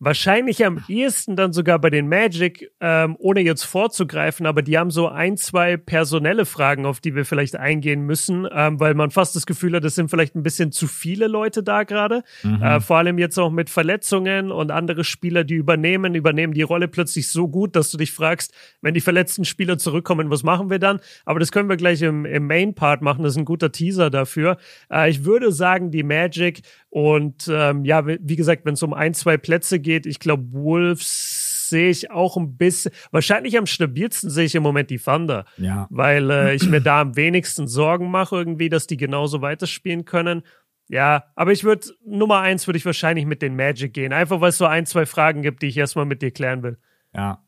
Wahrscheinlich 0.03 0.65
am 0.65 0.83
ehesten 0.87 1.35
dann 1.35 1.53
sogar 1.53 1.77
bei 1.77 1.91
den 1.91 2.09
Magic, 2.09 2.71
ähm, 2.79 3.15
ohne 3.19 3.41
jetzt 3.41 3.65
vorzugreifen, 3.65 4.47
aber 4.47 4.63
die 4.63 4.75
haben 4.79 4.89
so 4.89 5.07
ein, 5.07 5.37
zwei 5.37 5.77
personelle 5.77 6.47
Fragen, 6.47 6.87
auf 6.87 6.99
die 6.99 7.13
wir 7.13 7.23
vielleicht 7.23 7.55
eingehen 7.55 8.01
müssen, 8.01 8.47
ähm, 8.51 8.79
weil 8.79 8.95
man 8.95 9.11
fast 9.11 9.35
das 9.35 9.45
Gefühl 9.45 9.75
hat, 9.75 9.85
es 9.85 9.93
sind 9.93 10.09
vielleicht 10.09 10.33
ein 10.33 10.41
bisschen 10.41 10.71
zu 10.71 10.87
viele 10.87 11.27
Leute 11.27 11.61
da 11.61 11.83
gerade. 11.83 12.23
Mhm. 12.41 12.63
Äh, 12.63 12.79
vor 12.79 12.97
allem 12.97 13.19
jetzt 13.19 13.37
auch 13.37 13.51
mit 13.51 13.69
Verletzungen 13.69 14.51
und 14.51 14.71
andere 14.71 15.03
Spieler, 15.03 15.43
die 15.43 15.53
übernehmen, 15.53 16.15
übernehmen 16.15 16.55
die 16.55 16.63
Rolle 16.63 16.87
plötzlich 16.87 17.27
so 17.27 17.47
gut, 17.47 17.75
dass 17.75 17.91
du 17.91 17.97
dich 17.97 18.11
fragst, 18.11 18.55
wenn 18.81 18.95
die 18.95 19.01
verletzten 19.01 19.45
Spieler 19.45 19.77
zurückkommen, 19.77 20.31
was 20.31 20.41
machen 20.41 20.71
wir 20.71 20.79
dann? 20.79 20.99
Aber 21.25 21.39
das 21.39 21.51
können 21.51 21.69
wir 21.69 21.77
gleich 21.77 22.01
im, 22.01 22.25
im 22.25 22.47
Main-Part 22.47 23.03
machen, 23.03 23.21
das 23.21 23.33
ist 23.33 23.37
ein 23.37 23.45
guter 23.45 23.71
Teaser 23.71 24.09
dafür. 24.09 24.57
Äh, 24.91 25.11
ich 25.11 25.25
würde 25.25 25.51
sagen, 25.51 25.91
die 25.91 26.01
Magic 26.01 26.63
und 26.91 27.49
ähm, 27.49 27.85
ja, 27.85 28.05
wie 28.05 28.35
gesagt, 28.35 28.65
wenn 28.65 28.73
es 28.73 28.83
um 28.83 28.93
ein, 28.93 29.13
zwei 29.13 29.37
Plätze 29.37 29.79
geht, 29.79 30.05
ich 30.05 30.19
glaube, 30.19 30.51
Wolves 30.51 31.69
sehe 31.69 31.89
ich 31.89 32.11
auch 32.11 32.35
ein 32.35 32.57
bisschen, 32.57 32.91
wahrscheinlich 33.11 33.57
am 33.57 33.65
stabilsten 33.65 34.29
sehe 34.29 34.43
ich 34.43 34.55
im 34.55 34.63
Moment 34.63 34.89
die 34.89 34.99
Thunder. 34.99 35.45
Ja. 35.55 35.87
Weil 35.89 36.29
äh, 36.29 36.53
ich 36.53 36.67
mir 36.67 36.81
da 36.81 36.99
am 36.99 37.15
wenigsten 37.15 37.65
Sorgen 37.65 38.11
mache, 38.11 38.35
irgendwie, 38.35 38.67
dass 38.67 38.87
die 38.87 38.97
genauso 38.97 39.41
weiterspielen 39.41 40.03
können. 40.03 40.43
Ja, 40.89 41.23
aber 41.35 41.53
ich 41.53 41.63
würde, 41.63 41.87
Nummer 42.05 42.41
eins 42.41 42.67
würde 42.67 42.77
ich 42.77 42.85
wahrscheinlich 42.85 43.25
mit 43.25 43.41
den 43.41 43.55
Magic 43.55 43.93
gehen. 43.93 44.11
Einfach 44.11 44.41
weil 44.41 44.49
es 44.49 44.57
so 44.57 44.65
ein, 44.65 44.85
zwei 44.85 45.05
Fragen 45.05 45.43
gibt, 45.43 45.61
die 45.61 45.67
ich 45.67 45.77
erstmal 45.77 46.05
mit 46.05 46.21
dir 46.21 46.31
klären 46.31 46.61
will. 46.61 46.77
Ja. 47.15 47.41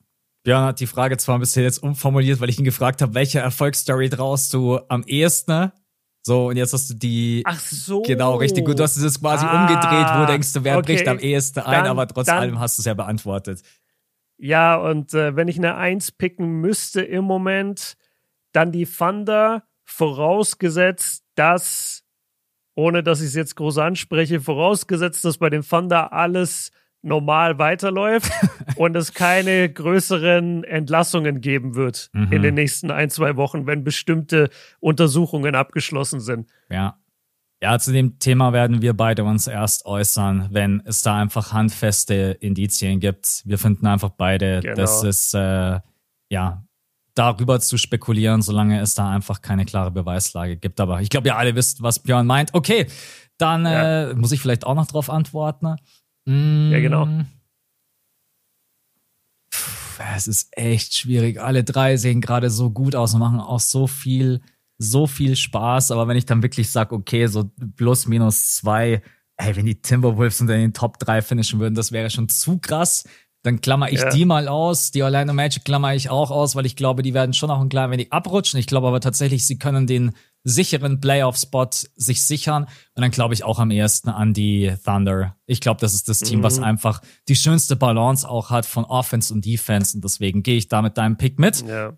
Björn 0.43 0.67
hat 0.67 0.79
die 0.79 0.87
Frage 0.87 1.17
zwar 1.17 1.37
ein 1.37 1.41
bisschen 1.41 1.63
jetzt 1.63 1.83
umformuliert, 1.83 2.39
weil 2.39 2.49
ich 2.49 2.59
ihn 2.59 2.65
gefragt 2.65 3.01
habe, 3.01 3.13
welche 3.13 3.39
Erfolgsstory 3.39 4.09
traust 4.09 4.53
du 4.53 4.79
am 4.87 5.03
ehesten? 5.03 5.73
So, 6.25 6.47
und 6.47 6.57
jetzt 6.57 6.71
hast 6.71 6.89
du 6.89 6.93
die. 6.93 7.43
Ach 7.45 7.59
so. 7.59 8.01
Genau, 8.01 8.35
richtig 8.35 8.65
gut. 8.65 8.79
Du 8.79 8.83
hast 8.83 8.95
es 8.95 9.19
quasi 9.19 9.45
ah, 9.45 9.61
umgedreht, 9.61 10.07
wo 10.21 10.25
denkst 10.25 10.53
du, 10.53 10.63
wer 10.63 10.77
okay. 10.77 10.93
bricht 10.93 11.07
am 11.07 11.19
ehesten 11.19 11.59
ein, 11.59 11.83
dann, 11.83 11.87
aber 11.87 12.07
trotz 12.07 12.27
dann, 12.27 12.37
allem 12.37 12.59
hast 12.59 12.77
du 12.77 12.81
es 12.81 12.85
ja 12.85 12.93
beantwortet. 12.93 13.61
Ja, 14.37 14.75
und 14.75 15.13
äh, 15.13 15.35
wenn 15.35 15.49
ich 15.49 15.57
eine 15.57 15.75
Eins 15.75 16.11
picken 16.11 16.61
müsste 16.61 17.01
im 17.01 17.25
Moment, 17.25 17.97
dann 18.53 18.71
die 18.71 18.85
Thunder, 18.85 19.63
vorausgesetzt, 19.83 21.23
dass, 21.35 22.03
ohne 22.75 23.03
dass 23.03 23.19
ich 23.19 23.27
es 23.27 23.35
jetzt 23.35 23.55
groß 23.55 23.77
anspreche, 23.79 24.39
vorausgesetzt, 24.39 25.25
dass 25.25 25.37
bei 25.37 25.49
den 25.49 25.61
Thunder 25.61 26.13
alles 26.13 26.71
normal 27.03 27.59
weiterläuft 27.59 28.31
und 28.75 28.95
es 28.95 29.13
keine 29.13 29.69
größeren 29.71 30.63
Entlassungen 30.63 31.41
geben 31.41 31.75
wird 31.75 32.09
mhm. 32.13 32.31
in 32.31 32.41
den 32.41 32.55
nächsten 32.55 32.89
ein, 32.89 33.09
zwei 33.09 33.35
Wochen, 33.35 33.67
wenn 33.67 33.83
bestimmte 33.83 34.49
Untersuchungen 34.79 35.55
abgeschlossen 35.55 36.19
sind. 36.19 36.49
Ja. 36.69 36.97
Ja, 37.61 37.79
zu 37.79 37.93
dem 37.93 38.19
Thema 38.19 38.51
werden 38.51 38.81
wir 38.81 38.93
beide 38.93 39.23
uns 39.23 39.47
erst 39.47 39.85
äußern, 39.85 40.49
wenn 40.51 40.81
es 40.83 41.01
da 41.01 41.17
einfach 41.17 41.53
handfeste 41.53 42.37
Indizien 42.41 42.99
gibt. 42.99 43.41
Wir 43.45 43.57
finden 43.57 43.87
einfach 43.87 44.09
beide, 44.09 44.59
genau. 44.59 44.75
dass 44.75 45.01
es 45.03 45.33
äh, 45.33 45.79
ja 46.29 46.65
darüber 47.15 47.61
zu 47.61 47.77
spekulieren, 47.77 48.41
solange 48.41 48.81
es 48.81 48.95
da 48.95 49.09
einfach 49.09 49.41
keine 49.41 49.63
klare 49.63 49.91
Beweislage 49.91 50.57
gibt. 50.57 50.81
Aber 50.81 51.01
ich 51.01 51.09
glaube, 51.09 51.27
ihr 51.27 51.37
alle 51.37 51.55
wisst, 51.55 51.81
was 51.81 51.99
Björn 51.99 52.25
meint. 52.25 52.53
Okay, 52.53 52.87
dann 53.37 53.65
ja. 53.65 54.09
äh, 54.09 54.13
muss 54.13 54.31
ich 54.31 54.41
vielleicht 54.41 54.65
auch 54.65 54.75
noch 54.75 54.87
darauf 54.87 55.09
antworten. 55.09 55.75
Mm. 56.25 56.71
Ja, 56.71 56.79
genau. 56.79 57.05
Puh, 59.51 60.03
es 60.15 60.27
ist 60.27 60.57
echt 60.57 60.95
schwierig. 60.95 61.41
Alle 61.41 61.63
drei 61.63 61.97
sehen 61.97 62.21
gerade 62.21 62.49
so 62.49 62.69
gut 62.69 62.95
aus 62.95 63.13
und 63.13 63.19
machen 63.19 63.39
auch 63.39 63.59
so 63.59 63.87
viel, 63.87 64.41
so 64.77 65.07
viel 65.07 65.35
Spaß. 65.35 65.91
Aber 65.91 66.07
wenn 66.07 66.17
ich 66.17 66.25
dann 66.25 66.43
wirklich 66.43 66.69
sage, 66.71 66.95
okay, 66.95 67.27
so 67.27 67.51
plus 67.75 68.07
minus 68.07 68.55
zwei, 68.55 69.01
ey, 69.37 69.55
wenn 69.55 69.65
die 69.65 69.81
Timberwolves 69.81 70.41
unter 70.41 70.55
den 70.55 70.73
Top 70.73 70.99
3 70.99 71.21
finishen 71.21 71.59
würden, 71.59 71.75
das 71.75 71.91
wäre 71.91 72.09
schon 72.09 72.29
zu 72.29 72.59
krass. 72.59 73.03
Dann 73.43 73.59
klammer 73.59 73.91
ich 73.91 73.99
ja. 73.99 74.09
die 74.09 74.23
mal 74.23 74.47
aus. 74.47 74.91
Die 74.91 75.03
Orlando 75.03 75.33
Magic 75.33 75.65
klammer 75.65 75.93
ich 75.93 76.09
auch 76.09 76.31
aus, 76.31 76.55
weil 76.55 76.65
ich 76.65 76.77
glaube, 76.77 77.03
die 77.03 77.13
werden 77.13 77.33
schon 77.33 77.51
auch 77.51 77.59
ein 77.59 77.67
klein 77.67 77.91
wenig 77.91 78.13
abrutschen. 78.13 78.57
Ich 78.57 78.67
glaube 78.67 78.87
aber 78.87 79.01
tatsächlich, 79.01 79.45
sie 79.45 79.57
können 79.57 79.85
den 79.85 80.13
sicheren 80.43 80.99
Playoff-Spot 80.99 81.69
sich 81.95 82.25
sichern. 82.25 82.63
Und 82.63 83.01
dann 83.01 83.11
glaube 83.11 83.33
ich 83.33 83.43
auch 83.43 83.59
am 83.59 83.71
ehesten 83.71 84.09
an 84.09 84.33
die 84.33 84.73
Thunder. 84.83 85.37
Ich 85.45 85.61
glaube, 85.61 85.79
das 85.79 85.93
ist 85.93 86.09
das 86.09 86.19
Team, 86.19 86.39
mhm. 86.39 86.43
was 86.43 86.59
einfach 86.59 87.01
die 87.27 87.35
schönste 87.35 87.75
Balance 87.75 88.27
auch 88.27 88.49
hat 88.49 88.65
von 88.65 88.85
Offense 88.85 89.33
und 89.33 89.45
Defense. 89.45 89.95
Und 89.95 90.03
deswegen 90.03 90.43
gehe 90.43 90.57
ich 90.57 90.67
da 90.67 90.81
mit 90.81 90.97
deinem 90.97 91.17
Pick 91.17 91.39
mit. 91.39 91.65
Ja. 91.65 91.93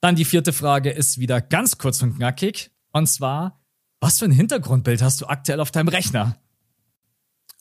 Dann 0.00 0.14
die 0.14 0.24
vierte 0.24 0.52
Frage 0.52 0.90
ist 0.90 1.18
wieder 1.18 1.40
ganz 1.40 1.78
kurz 1.78 2.02
und 2.02 2.16
knackig. 2.16 2.70
Und 2.92 3.06
zwar, 3.06 3.60
was 4.00 4.18
für 4.18 4.24
ein 4.26 4.32
Hintergrundbild 4.32 5.02
hast 5.02 5.20
du 5.20 5.26
aktuell 5.26 5.60
auf 5.60 5.70
deinem 5.70 5.88
Rechner? 5.88 6.36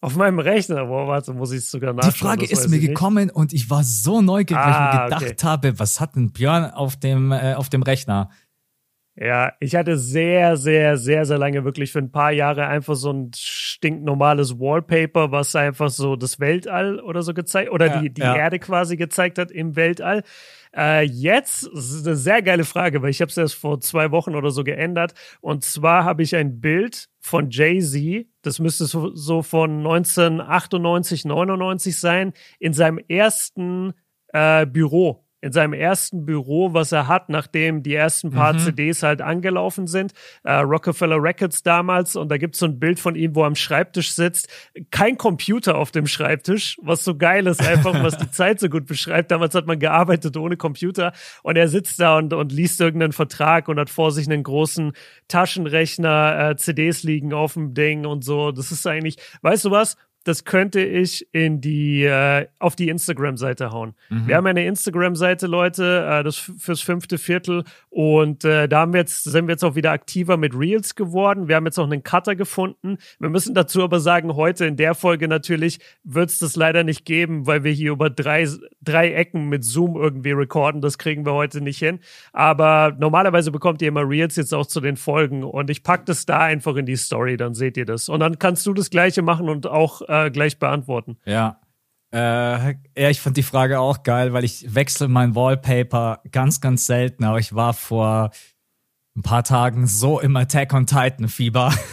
Auf 0.02 0.16
meinem 0.16 0.40
Rechner, 0.40 0.86
boah, 0.86 1.08
warte, 1.08 1.34
muss 1.34 1.52
ich 1.52 1.58
es 1.58 1.72
sogar 1.72 1.94
nachschauen. 1.94 2.14
Die 2.14 2.20
Frage 2.20 2.46
ist 2.46 2.70
mir 2.70 2.80
gekommen 2.80 3.26
nicht. 3.26 3.36
und 3.36 3.52
ich 3.52 3.70
war 3.70 3.84
so 3.84 4.22
neugierig, 4.22 4.64
ah, 4.64 4.66
weil 4.66 4.72
ich 4.72 4.80
mir 4.80 5.04
gedacht 5.06 5.34
okay. 5.34 5.48
habe, 5.48 5.80
was 5.80 6.00
hat 6.00 6.16
denn 6.16 6.32
Björn 6.32 6.72
auf 6.72 6.96
dem, 6.96 7.34
äh, 7.34 7.56
auf 7.56 7.68
dem 7.68 7.84
Rechner? 7.84 8.30
Ja, 9.22 9.52
ich 9.60 9.76
hatte 9.76 9.98
sehr, 9.98 10.56
sehr, 10.56 10.96
sehr, 10.96 11.26
sehr 11.26 11.38
lange 11.38 11.66
wirklich 11.66 11.92
für 11.92 12.00
ein 12.00 12.10
paar 12.10 12.32
Jahre 12.32 12.68
einfach 12.68 12.96
so 12.96 13.12
ein 13.12 13.32
stinknormales 13.36 14.58
Wallpaper, 14.60 15.34
was 15.34 15.58
einfach 15.58 15.90
so 15.90 16.16
das 16.16 16.40
Weltall 16.40 17.02
oder 17.02 17.22
so 17.22 17.34
gezeigt 17.34 17.70
oder 17.70 17.88
ja, 17.88 18.00
die, 18.00 18.14
die 18.14 18.22
ja. 18.22 18.34
Erde 18.34 18.60
quasi 18.60 18.96
gezeigt 18.96 19.38
hat 19.38 19.52
im 19.52 19.76
Weltall. 19.76 20.24
Äh, 20.74 21.04
jetzt 21.04 21.64
ist 21.64 22.08
eine 22.08 22.16
sehr 22.16 22.42
geile 22.42 22.64
Frage, 22.64 23.02
weil 23.02 23.10
ich 23.10 23.20
habe 23.20 23.30
es 23.30 23.36
erst 23.36 23.56
vor 23.56 23.82
zwei 23.82 24.12
Wochen 24.12 24.36
oder 24.36 24.52
so 24.52 24.64
geändert. 24.64 25.16
Und 25.42 25.66
zwar 25.66 26.06
habe 26.06 26.24
ich 26.24 26.34
ein 26.38 26.62
Bild 26.62 27.10
von 27.20 27.50
Jay-Z, 27.50 28.26
das 28.42 28.60
müsste 28.60 28.86
so, 28.86 29.14
so 29.16 29.42
von 29.42 29.80
1998, 29.80 31.26
99 31.26 32.00
sein, 32.00 32.32
in 32.58 32.72
seinem 32.72 33.00
ersten 33.10 33.92
äh, 34.30 34.66
Büro 34.66 35.26
in 35.42 35.52
seinem 35.52 35.74
ersten 35.74 36.26
Büro, 36.26 36.74
was 36.74 36.92
er 36.92 37.08
hat, 37.08 37.30
nachdem 37.30 37.82
die 37.82 37.94
ersten 37.94 38.32
paar 38.32 38.54
mhm. 38.54 38.60
CDs 38.60 39.04
halt 39.04 39.22
angelaufen 39.22 39.88
sind. 39.88 40.14
Äh, 40.44 40.54
Rockefeller 40.54 41.22
Records 41.22 41.64
damals. 41.64 42.16
Und 42.16 42.30
da 42.30 42.38
gibt 42.38 42.56
es 42.56 42.60
so 42.60 42.66
ein 42.66 42.80
Bild 42.80 43.00
von 43.00 43.16
ihm, 43.16 43.36
wo 43.36 43.42
er 43.42 43.48
am 43.48 43.56
Schreibtisch 43.56 44.14
sitzt. 44.14 44.50
Kein 44.92 45.18
Computer 45.18 45.78
auf 45.78 45.92
dem 45.92 46.08
Schreibtisch, 46.08 46.78
was 46.82 47.04
so 47.04 47.16
geil 47.16 47.48
ist, 47.48 47.66
einfach, 47.66 48.04
was 48.04 48.18
die 48.18 48.32
Zeit 48.32 48.60
so 48.60 48.70
gut 48.70 48.86
beschreibt. 48.86 49.32
Damals 49.32 49.56
hat 49.56 49.66
man 49.66 49.80
gearbeitet 49.80 50.36
ohne 50.36 50.58
Computer. 50.58 51.14
Und 51.44 51.56
er 51.56 51.70
sitzt 51.70 52.00
da 52.00 52.18
und, 52.18 52.34
und 52.34 52.52
liest 52.52 52.82
irgendeinen 52.82 53.14
Vertrag 53.14 53.68
und 53.70 53.80
hat 53.80 53.90
vor 53.90 54.12
sich 54.12 54.28
einen 54.28 54.44
großen 54.44 54.94
Taschenrechner, 55.28 56.50
äh, 56.50 56.56
CDs 56.58 57.04
liegen 57.04 57.34
auf 57.34 57.54
dem 57.54 57.74
Ding 57.74 58.06
und 58.06 58.24
so. 58.24 58.52
Das 58.52 58.72
ist 58.72 58.86
eigentlich, 58.86 59.18
weißt 59.42 59.66
du 59.66 59.72
was? 59.72 59.96
Das 60.26 60.44
könnte 60.44 60.82
ich 60.82 61.28
in 61.34 61.62
die 61.62 62.04
äh, 62.04 62.48
auf 62.60 62.76
die 62.76 62.90
Instagram-Seite 62.90 63.72
hauen. 63.72 63.96
Mhm. 64.10 64.28
Wir 64.28 64.36
haben 64.36 64.48
eine 64.48 64.66
Instagram-Seite, 64.66 65.48
Leute, 65.48 66.06
äh, 66.10 66.24
das 66.24 66.36
fürs 66.36 66.82
fünfte 66.82 67.18
Viertel 67.18 67.64
und 67.90 68.44
äh, 68.44 68.68
da 68.68 68.82
haben 68.82 68.94
wir 68.94 69.00
jetzt 69.00 69.24
sind 69.24 69.48
wir 69.48 69.54
jetzt 69.54 69.64
auch 69.64 69.76
wieder 69.76 69.92
aktiver 69.92 70.38
mit 70.38 70.54
Reels 70.58 70.96
geworden. 70.96 71.48
Wir 71.48 71.56
haben 71.56 71.66
jetzt 71.66 71.80
auch 71.80 71.86
einen 71.86 72.04
Cutter 72.04 72.36
gefunden. 72.36 72.98
Wir 73.20 73.30
müssen 73.30 73.56
dazu 73.56 73.82
aber 73.84 74.00
sagen, 74.00 74.36
heute 74.36 74.66
in 74.66 74.76
der 74.76 74.94
Folge 74.94 75.28
natürlich 75.28 75.80
wird 76.04 76.30
es 76.30 76.40
das 76.40 76.56
leider 76.56 76.84
nicht 76.84 77.06
geben, 77.06 77.48
weil 77.48 77.64
wir 77.64 77.72
hier 77.72 77.92
über 77.92 78.10
drei 78.10 78.48
drei 78.82 79.14
Ecken 79.14 79.48
mit 79.48 79.64
Zoom 79.64 79.96
irgendwie 79.96 80.32
recorden. 80.32 80.82
Das 80.82 80.98
kriegen 80.98 81.26
wir 81.26 81.34
heute 81.34 81.62
nicht 81.62 81.80
hin. 81.80 82.00
Aber 82.34 82.96
normalerweise 83.00 83.52
bekommt 83.52 83.82
ihr 83.82 83.88
immer 83.88 84.08
Reels 84.08 84.36
jetzt 84.36 84.54
auch 84.54 84.66
zu 84.66 84.82
den 84.82 84.98
Folgen 84.98 85.44
und 85.44 85.70
ich 85.70 85.84
packe 85.84 86.04
das 86.06 86.26
da 86.26 86.40
einfach 86.40 86.76
in 86.76 86.86
die 86.86 86.98
Story, 86.98 87.38
dann 87.38 87.54
seht 87.54 87.78
ihr 87.78 87.86
das. 87.86 88.10
Und 88.10 88.20
dann 88.20 88.38
kannst 88.38 88.66
du 88.66 88.74
das 88.74 88.90
Gleiche 88.90 89.22
machen 89.22 89.48
und 89.48 89.66
auch 89.66 90.02
äh, 90.10 90.32
gleich 90.32 90.60
beantworten. 90.60 91.18
Ja. 91.26 91.62
Äh, 92.12 92.74
ja, 92.98 93.10
ich 93.10 93.22
fand 93.22 93.38
die 93.38 93.44
Frage 93.44 93.80
auch 93.80 94.02
geil, 94.04 94.34
weil 94.34 94.44
ich 94.44 94.74
wechsle 94.74 95.08
mein 95.08 95.36
Wallpaper 95.36 96.22
ganz, 96.32 96.60
ganz 96.60 96.88
selten, 96.88 97.24
aber 97.24 97.38
ich 97.38 97.54
war 97.54 97.74
vor 97.74 98.32
ein 99.16 99.22
paar 99.22 99.44
Tagen 99.44 99.88
so 99.88 100.20
im 100.20 100.36
Attack 100.36 100.74
on 100.74 100.86
Titan 100.86 101.28
Fieber. 101.28 101.74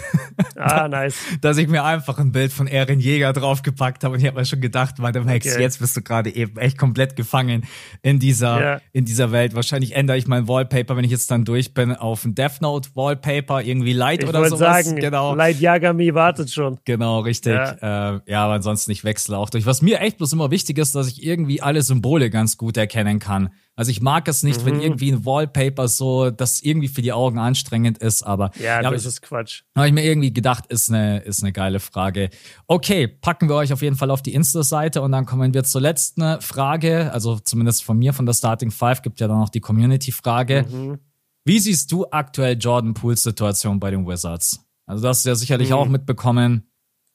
Ah, 0.59 0.89
nice. 0.89 1.17
dass 1.41 1.57
ich 1.57 1.69
mir 1.69 1.85
einfach 1.85 2.19
ein 2.19 2.33
Bild 2.33 2.53
von 2.53 2.67
Eren 2.67 3.01
Jäger 3.01 3.33
draufgepackt 3.33 4.05
habe 4.05 4.15
und 4.15 4.21
ich 4.21 4.27
habe 4.27 4.39
mir 4.39 4.45
schon 4.45 4.61
gedacht, 4.61 4.97
warte 4.99 5.21
Max, 5.23 5.47
okay. 5.47 5.63
jetzt 5.63 5.81
bist 5.81 5.97
du 5.97 6.03
gerade 6.03 6.35
eben 6.35 6.59
echt 6.59 6.77
komplett 6.77 7.17
gefangen 7.17 7.65
in 8.03 8.19
dieser, 8.19 8.59
yeah. 8.59 8.81
in 8.93 9.05
dieser 9.05 9.33
Welt. 9.33 9.55
Wahrscheinlich 9.55 9.95
ändere 9.95 10.19
ich 10.19 10.27
mein 10.27 10.47
Wallpaper, 10.49 10.97
wenn 10.97 11.05
ich 11.05 11.11
jetzt 11.11 11.31
dann 11.31 11.45
durch 11.45 11.73
bin, 11.73 11.93
auf 11.95 12.25
ein 12.25 12.35
Death 12.35 12.61
Note 12.61 12.91
Wallpaper, 12.95 13.63
irgendwie 13.63 13.93
Light 13.93 14.23
ich 14.23 14.29
oder 14.29 14.45
sowas. 14.49 14.85
Sagen, 14.87 15.01
genau. 15.01 15.35
Light 15.35 15.61
Yagami 15.61 16.15
wartet 16.15 16.51
schon. 16.51 16.79
Genau, 16.85 17.21
richtig. 17.21 17.55
Ja. 17.55 18.17
Äh, 18.17 18.21
ja, 18.27 18.45
aber 18.45 18.55
ansonsten 18.55 18.91
ich 18.91 19.05
wechsle 19.05 19.39
auch 19.39 19.51
durch. 19.51 19.65
Was 19.67 19.83
mir 19.83 20.01
echt 20.01 20.19
bloß 20.19 20.33
immer 20.33 20.51
wichtig 20.51 20.79
ist, 20.79 20.95
dass 20.95 21.09
ich 21.09 21.25
irgendwie 21.25 21.63
alle 21.63 21.83
Symbole 21.83 22.31
ganz 22.31 22.57
gut 22.57 22.77
erkennen 22.77 23.19
kann. 23.21 23.51
Also 23.79 23.91
ich 23.91 24.01
mag 24.01 24.27
es 24.27 24.43
nicht, 24.43 24.63
mhm. 24.63 24.67
wenn 24.67 24.81
irgendwie 24.81 25.13
ein 25.13 25.27
Wallpaper 25.27 25.87
so, 25.87 26.31
das 26.31 26.63
irgendwie 26.63 26.89
für 26.89 27.03
die 27.03 27.13
Augen 27.13 27.39
anstrengend 27.39 27.99
ist, 27.99 28.23
aber. 28.23 28.51
Ja, 28.59 28.81
ja 28.81 28.91
das 28.91 29.05
ist 29.05 29.21
Quatsch. 29.21 29.63
Habe 29.77 29.89
ich 29.89 29.93
mir 29.93 30.03
irgendwie 30.03 30.33
gedacht, 30.33 30.65
ist 30.69 30.89
eine, 30.89 31.19
ist 31.19 31.43
eine 31.43 31.53
geile 31.53 31.79
Frage. 31.79 32.31
Okay, 32.67 33.07
packen 33.07 33.51
wir 33.51 33.55
euch 33.55 33.75
auf 33.75 33.83
jeden 33.83 33.97
Fall 33.97 34.11
auf 34.11 34.23
die 34.23 34.33
Insta-Seite 34.33 35.03
und 35.03 35.13
dann 35.13 35.27
kommen 35.27 35.53
wir 35.53 35.63
zur 35.65 35.83
letzten 35.83 36.41
Frage. 36.41 37.13
Also 37.13 37.39
zumindest 37.39 37.85
von 37.85 37.99
mir, 37.99 38.15
von 38.15 38.25
der 38.25 38.33
Starting 38.33 38.71
Five, 38.71 39.03
gibt 39.03 39.21
ja 39.21 39.29
dann 39.29 39.39
noch 39.39 39.51
die 39.51 39.61
Community-Frage. 39.61 40.65
Mhm. 40.71 40.99
Wie 41.45 41.59
siehst 41.59 41.93
du 41.93 42.07
aktuell 42.11 42.57
Jordan 42.59 42.95
Pools 42.95 43.23
Situation 43.23 43.79
bei 43.79 43.91
den 43.91 44.07
Wizards? 44.07 44.65
Also 44.87 45.03
das 45.03 45.19
hast 45.19 45.25
du 45.27 45.29
ja 45.29 45.35
sicherlich 45.35 45.69
mhm. 45.69 45.75
auch 45.77 45.87
mitbekommen. 45.87 46.71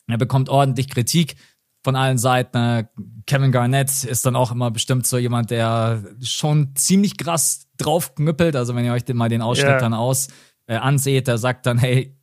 Er 0.07 0.17
bekommt 0.17 0.49
ordentlich 0.49 0.89
Kritik 0.89 1.35
von 1.83 1.95
allen 1.95 2.17
Seiten. 2.17 2.87
Kevin 3.25 3.51
Garnett 3.51 4.03
ist 4.03 4.25
dann 4.25 4.35
auch 4.35 4.51
immer 4.51 4.71
bestimmt 4.71 5.07
so 5.07 5.17
jemand, 5.17 5.51
der 5.51 6.03
schon 6.21 6.75
ziemlich 6.75 7.17
krass 7.17 7.67
draufknüppelt. 7.77 8.55
Also 8.55 8.75
wenn 8.75 8.85
ihr 8.85 8.93
euch 8.93 9.05
den, 9.05 9.17
mal 9.17 9.29
den 9.29 9.41
Ausschnitt 9.41 9.69
yeah. 9.69 9.79
dann 9.79 9.93
aus 9.93 10.27
äh, 10.67 10.75
anseht, 10.75 11.27
der 11.27 11.37
sagt 11.37 11.65
dann, 11.65 11.77
hey, 11.77 12.17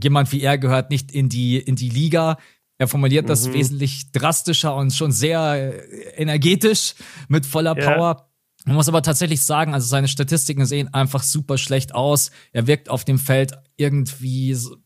jemand 0.00 0.30
wie 0.32 0.42
er 0.42 0.58
gehört 0.58 0.90
nicht 0.90 1.12
in 1.12 1.28
die, 1.28 1.58
in 1.58 1.76
die 1.76 1.88
Liga. 1.88 2.38
Er 2.78 2.88
formuliert 2.88 3.24
mhm. 3.24 3.28
das 3.28 3.52
wesentlich 3.52 4.12
drastischer 4.12 4.74
und 4.74 4.92
schon 4.92 5.12
sehr 5.12 5.40
äh, 5.84 6.22
energetisch 6.22 6.94
mit 7.28 7.46
voller 7.46 7.76
yeah. 7.76 7.94
Power. 7.94 8.30
Man 8.66 8.76
muss 8.76 8.88
aber 8.88 9.02
tatsächlich 9.02 9.42
sagen, 9.42 9.74
also 9.74 9.86
seine 9.86 10.08
Statistiken 10.08 10.66
sehen 10.66 10.92
einfach 10.92 11.22
super 11.22 11.56
schlecht 11.58 11.94
aus. 11.94 12.30
Er 12.52 12.66
wirkt 12.66 12.90
auf 12.90 13.04
dem 13.04 13.18
Feld 13.18 13.54
irgendwie 13.76 14.54
so, 14.54 14.76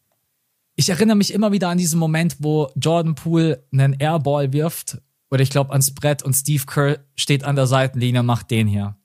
ich 0.76 0.88
erinnere 0.88 1.16
mich 1.16 1.32
immer 1.32 1.52
wieder 1.52 1.68
an 1.68 1.78
diesen 1.78 1.98
Moment, 1.98 2.36
wo 2.40 2.70
Jordan 2.76 3.14
Poole 3.14 3.66
einen 3.72 3.94
Airball 3.94 4.52
wirft, 4.52 4.98
oder 5.30 5.42
ich 5.42 5.50
glaube 5.50 5.70
ans 5.72 5.92
Brett 5.92 6.22
und 6.22 6.34
Steve 6.34 6.64
Kerr 6.66 6.98
steht 7.16 7.44
an 7.44 7.56
der 7.56 7.66
Seitenlinie 7.66 8.20
und 8.20 8.26
macht 8.26 8.50
den 8.50 8.66
hier. 8.66 8.96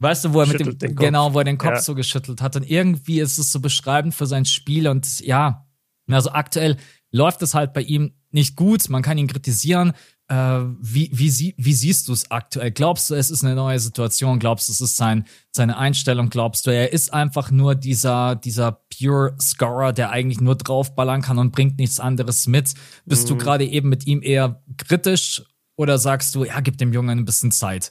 Weißt 0.00 0.24
du, 0.24 0.32
wo 0.32 0.40
er 0.40 0.46
mit 0.46 0.80
dem, 0.80 0.94
genau, 0.94 1.34
wo 1.34 1.38
er 1.38 1.44
den 1.44 1.58
Kopf 1.58 1.72
ja. 1.72 1.80
so 1.80 1.96
geschüttelt 1.96 2.40
hat. 2.40 2.54
Und 2.54 2.70
irgendwie 2.70 3.18
ist 3.18 3.36
es 3.38 3.50
so 3.50 3.58
beschreibend 3.58 4.14
für 4.14 4.26
sein 4.26 4.44
Spiel. 4.44 4.86
Und 4.86 5.20
ja, 5.20 5.66
also 6.08 6.30
aktuell 6.30 6.76
läuft 7.10 7.42
es 7.42 7.54
halt 7.54 7.72
bei 7.72 7.80
ihm 7.80 8.14
nicht 8.30 8.54
gut. 8.54 8.88
Man 8.90 9.02
kann 9.02 9.18
ihn 9.18 9.26
kritisieren. 9.26 9.92
Äh, 10.28 10.60
wie, 10.80 11.10
wie, 11.12 11.30
sie, 11.30 11.54
wie 11.56 11.72
siehst 11.72 12.08
du 12.08 12.12
es 12.12 12.30
aktuell? 12.30 12.70
Glaubst 12.70 13.08
du, 13.08 13.14
es 13.14 13.30
ist 13.30 13.44
eine 13.44 13.54
neue 13.54 13.80
Situation? 13.80 14.38
Glaubst 14.38 14.68
du, 14.68 14.72
es 14.72 14.80
ist 14.80 14.96
sein, 14.96 15.24
seine 15.52 15.78
Einstellung? 15.78 16.28
Glaubst 16.28 16.66
du, 16.66 16.70
er 16.70 16.92
ist 16.92 17.14
einfach 17.14 17.50
nur 17.50 17.74
dieser, 17.74 18.36
dieser 18.36 18.72
Pure 18.72 19.34
Scorer, 19.40 19.94
der 19.94 20.10
eigentlich 20.10 20.40
nur 20.40 20.54
draufballern 20.54 21.22
kann 21.22 21.38
und 21.38 21.52
bringt 21.52 21.78
nichts 21.78 21.98
anderes 21.98 22.46
mit? 22.46 22.74
Bist 23.06 23.24
mhm. 23.24 23.28
du 23.28 23.36
gerade 23.38 23.64
eben 23.64 23.88
mit 23.88 24.06
ihm 24.06 24.22
eher 24.22 24.62
kritisch 24.76 25.42
oder 25.76 25.96
sagst 25.96 26.34
du, 26.34 26.44
ja, 26.44 26.60
gib 26.60 26.76
dem 26.76 26.92
Jungen 26.92 27.20
ein 27.20 27.24
bisschen 27.24 27.50
Zeit? 27.50 27.90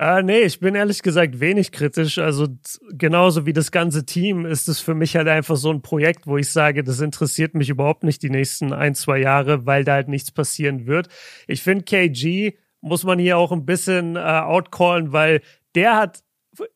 Äh, 0.00 0.22
nee, 0.22 0.42
ich 0.42 0.60
bin 0.60 0.76
ehrlich 0.76 1.02
gesagt 1.02 1.40
wenig 1.40 1.72
kritisch. 1.72 2.18
Also 2.18 2.46
genauso 2.92 3.46
wie 3.46 3.52
das 3.52 3.72
ganze 3.72 4.06
Team 4.06 4.46
ist 4.46 4.68
es 4.68 4.78
für 4.78 4.94
mich 4.94 5.16
halt 5.16 5.26
einfach 5.26 5.56
so 5.56 5.72
ein 5.72 5.82
Projekt, 5.82 6.26
wo 6.28 6.36
ich 6.36 6.50
sage, 6.52 6.84
das 6.84 7.00
interessiert 7.00 7.54
mich 7.54 7.68
überhaupt 7.68 8.04
nicht 8.04 8.22
die 8.22 8.30
nächsten 8.30 8.72
ein, 8.72 8.94
zwei 8.94 9.18
Jahre, 9.18 9.66
weil 9.66 9.82
da 9.82 9.94
halt 9.94 10.08
nichts 10.08 10.30
passieren 10.30 10.86
wird. 10.86 11.08
Ich 11.48 11.62
finde 11.62 11.84
KG 11.84 12.52
muss 12.80 13.02
man 13.02 13.18
hier 13.18 13.38
auch 13.38 13.50
ein 13.50 13.66
bisschen 13.66 14.14
äh, 14.14 14.20
outcallen, 14.20 15.12
weil 15.12 15.42
der 15.74 15.96
hat 15.96 16.22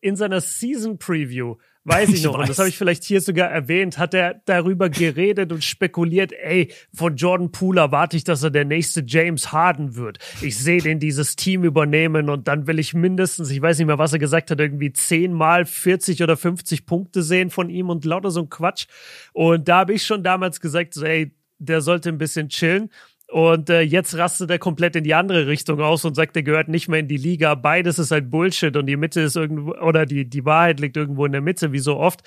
in 0.01 0.17
seiner 0.17 0.41
Season 0.41 0.99
Preview 0.99 1.57
Weiß 1.85 2.11
ich, 2.11 2.17
ich 2.17 2.25
noch. 2.25 2.35
Weiß. 2.35 2.41
Und 2.41 2.49
das 2.49 2.59
habe 2.59 2.69
ich 2.69 2.79
vielleicht 2.79 3.03
hier 3.03 3.21
sogar 3.21 3.51
erwähnt. 3.51 3.99
Hat 3.99 4.15
er 4.15 4.41
darüber 4.45 4.89
geredet 4.89 5.51
und 5.51 5.65
spekuliert, 5.65 6.33
ey, 6.33 6.73
von 6.95 7.17
Jordan 7.17 7.51
Poole 7.51 7.81
erwarte 7.81 8.17
ich, 8.17 8.25
dass 8.25 8.43
er 8.43 8.51
der 8.51 8.65
nächste 8.65 9.03
James 9.05 9.53
Harden 9.53 9.97
wird. 9.97 10.19
Ich 10.43 10.59
sehe 10.59 10.81
den 10.81 11.01
dieses 11.01 11.35
Team 11.35 11.65
übernehmen 11.65 12.29
und 12.29 12.47
dann 12.47 12.67
will 12.69 12.79
ich 12.79 12.95
mindestens, 12.95 13.51
ich 13.51 13.61
weiß 13.61 13.79
nicht 13.79 13.87
mehr, 13.87 13.99
was 13.99 14.13
er 14.13 14.21
gesagt 14.21 14.51
hat, 14.51 14.61
irgendwie 14.61 14.93
zehnmal 14.93 15.67
40 15.67 16.23
oder 16.23 16.37
50 16.37 16.87
Punkte 16.87 17.23
sehen 17.23 17.51
von 17.51 17.69
ihm 17.69 17.91
und 17.91 18.05
lauter 18.05 18.31
so 18.31 18.43
ein 18.43 18.49
Quatsch. 18.49 18.87
Und 19.33 19.67
da 19.67 19.79
habe 19.79 19.95
ich 19.95 20.07
schon 20.07 20.23
damals 20.23 20.61
gesagt, 20.61 20.95
so, 20.95 21.05
ey, 21.05 21.35
der 21.59 21.81
sollte 21.81 22.09
ein 22.09 22.19
bisschen 22.19 22.49
chillen. 22.49 22.91
Und 23.33 23.71
äh, 23.71 23.81
jetzt 23.81 24.15
rastet 24.19 24.51
er 24.51 24.59
komplett 24.59 24.95
in 24.95 25.05
die 25.05 25.15
andere 25.15 25.47
Richtung 25.47 25.81
aus 25.81 26.05
und 26.05 26.15
sagt, 26.15 26.37
er 26.37 26.43
gehört 26.43 26.69
nicht 26.69 26.89
mehr 26.89 27.01
in 27.01 27.09
die 27.09 27.17
Liga. 27.17 27.55
Beides 27.55 27.99
ist 27.99 28.11
halt 28.11 28.29
Bullshit 28.29 28.77
und 28.77 28.85
die 28.85 28.99
Mitte 28.99 29.23
ist 29.23 29.37
irgendwo, 29.37 29.73
oder 29.73 30.05
die, 30.05 30.29
die 30.29 30.45
Wahrheit 30.45 30.81
liegt 30.81 30.99
irgendwo 30.99 31.25
in 31.25 31.33
der 31.33 31.41
Mitte, 31.41 31.73
wie 31.73 31.79
so 31.79 31.97
oft. 31.97 32.21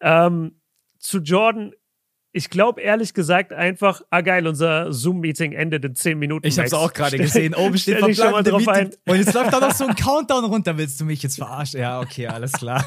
Ähm, 0.00 0.52
zu 0.98 1.18
Jordan 1.18 1.74
ich 2.36 2.50
glaube 2.50 2.82
ehrlich 2.82 3.14
gesagt 3.14 3.54
einfach, 3.54 4.02
ah 4.10 4.20
geil, 4.20 4.46
unser 4.46 4.92
Zoom-Meeting 4.92 5.52
endet 5.52 5.86
in 5.86 5.94
zehn 5.94 6.18
Minuten. 6.18 6.46
Ich 6.46 6.58
habe 6.58 6.66
es 6.66 6.74
auch 6.74 6.92
gerade 6.92 7.16
gesehen. 7.18 7.54
Oben 7.54 7.78
steht 7.78 7.96
Stell 7.96 8.14
schon 8.14 8.30
mal 8.30 8.42
drauf 8.42 8.68
ein. 8.68 8.90
Und 9.06 9.16
jetzt 9.16 9.32
läuft 9.32 9.54
da 9.54 9.60
noch 9.60 9.72
so 9.72 9.86
ein 9.86 9.94
Countdown 9.96 10.44
runter. 10.44 10.76
Willst 10.76 11.00
du 11.00 11.06
mich 11.06 11.22
jetzt 11.22 11.36
verarschen? 11.36 11.80
Ja, 11.80 11.98
okay, 11.98 12.26
alles 12.26 12.52
klar. 12.52 12.84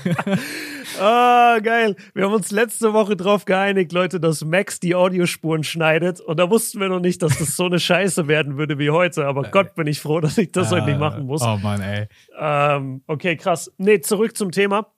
ah, 1.01 1.57
geil. 1.63 1.95
Wir 2.13 2.25
haben 2.25 2.33
uns 2.33 2.51
letzte 2.51 2.93
Woche 2.93 3.15
drauf 3.15 3.45
geeinigt, 3.45 3.91
Leute, 3.91 4.19
dass 4.19 4.45
Max 4.45 4.79
die 4.79 4.93
Audiospuren 4.93 5.63
schneidet. 5.63 6.21
Und 6.21 6.39
da 6.39 6.51
wussten 6.51 6.79
wir 6.79 6.89
noch 6.89 6.99
nicht, 6.99 7.23
dass 7.23 7.39
das 7.39 7.55
so 7.55 7.65
eine 7.65 7.79
Scheiße 7.79 8.27
werden 8.27 8.55
würde 8.55 8.77
wie 8.77 8.91
heute. 8.91 9.25
Aber 9.25 9.47
äh, 9.47 9.49
Gott, 9.49 9.73
bin 9.73 9.87
ich 9.87 9.99
froh, 9.99 10.19
dass 10.19 10.37
ich 10.37 10.51
das 10.51 10.71
äh, 10.71 10.75
heute 10.75 10.85
nicht 10.85 10.99
machen 10.99 11.25
muss. 11.25 11.41
Oh 11.41 11.57
Mann, 11.57 11.81
ey. 11.81 12.07
Ähm, 12.39 13.01
okay, 13.07 13.35
krass. 13.35 13.71
Nee, 13.79 13.99
zurück 14.01 14.37
zum 14.37 14.51
Thema. 14.51 14.93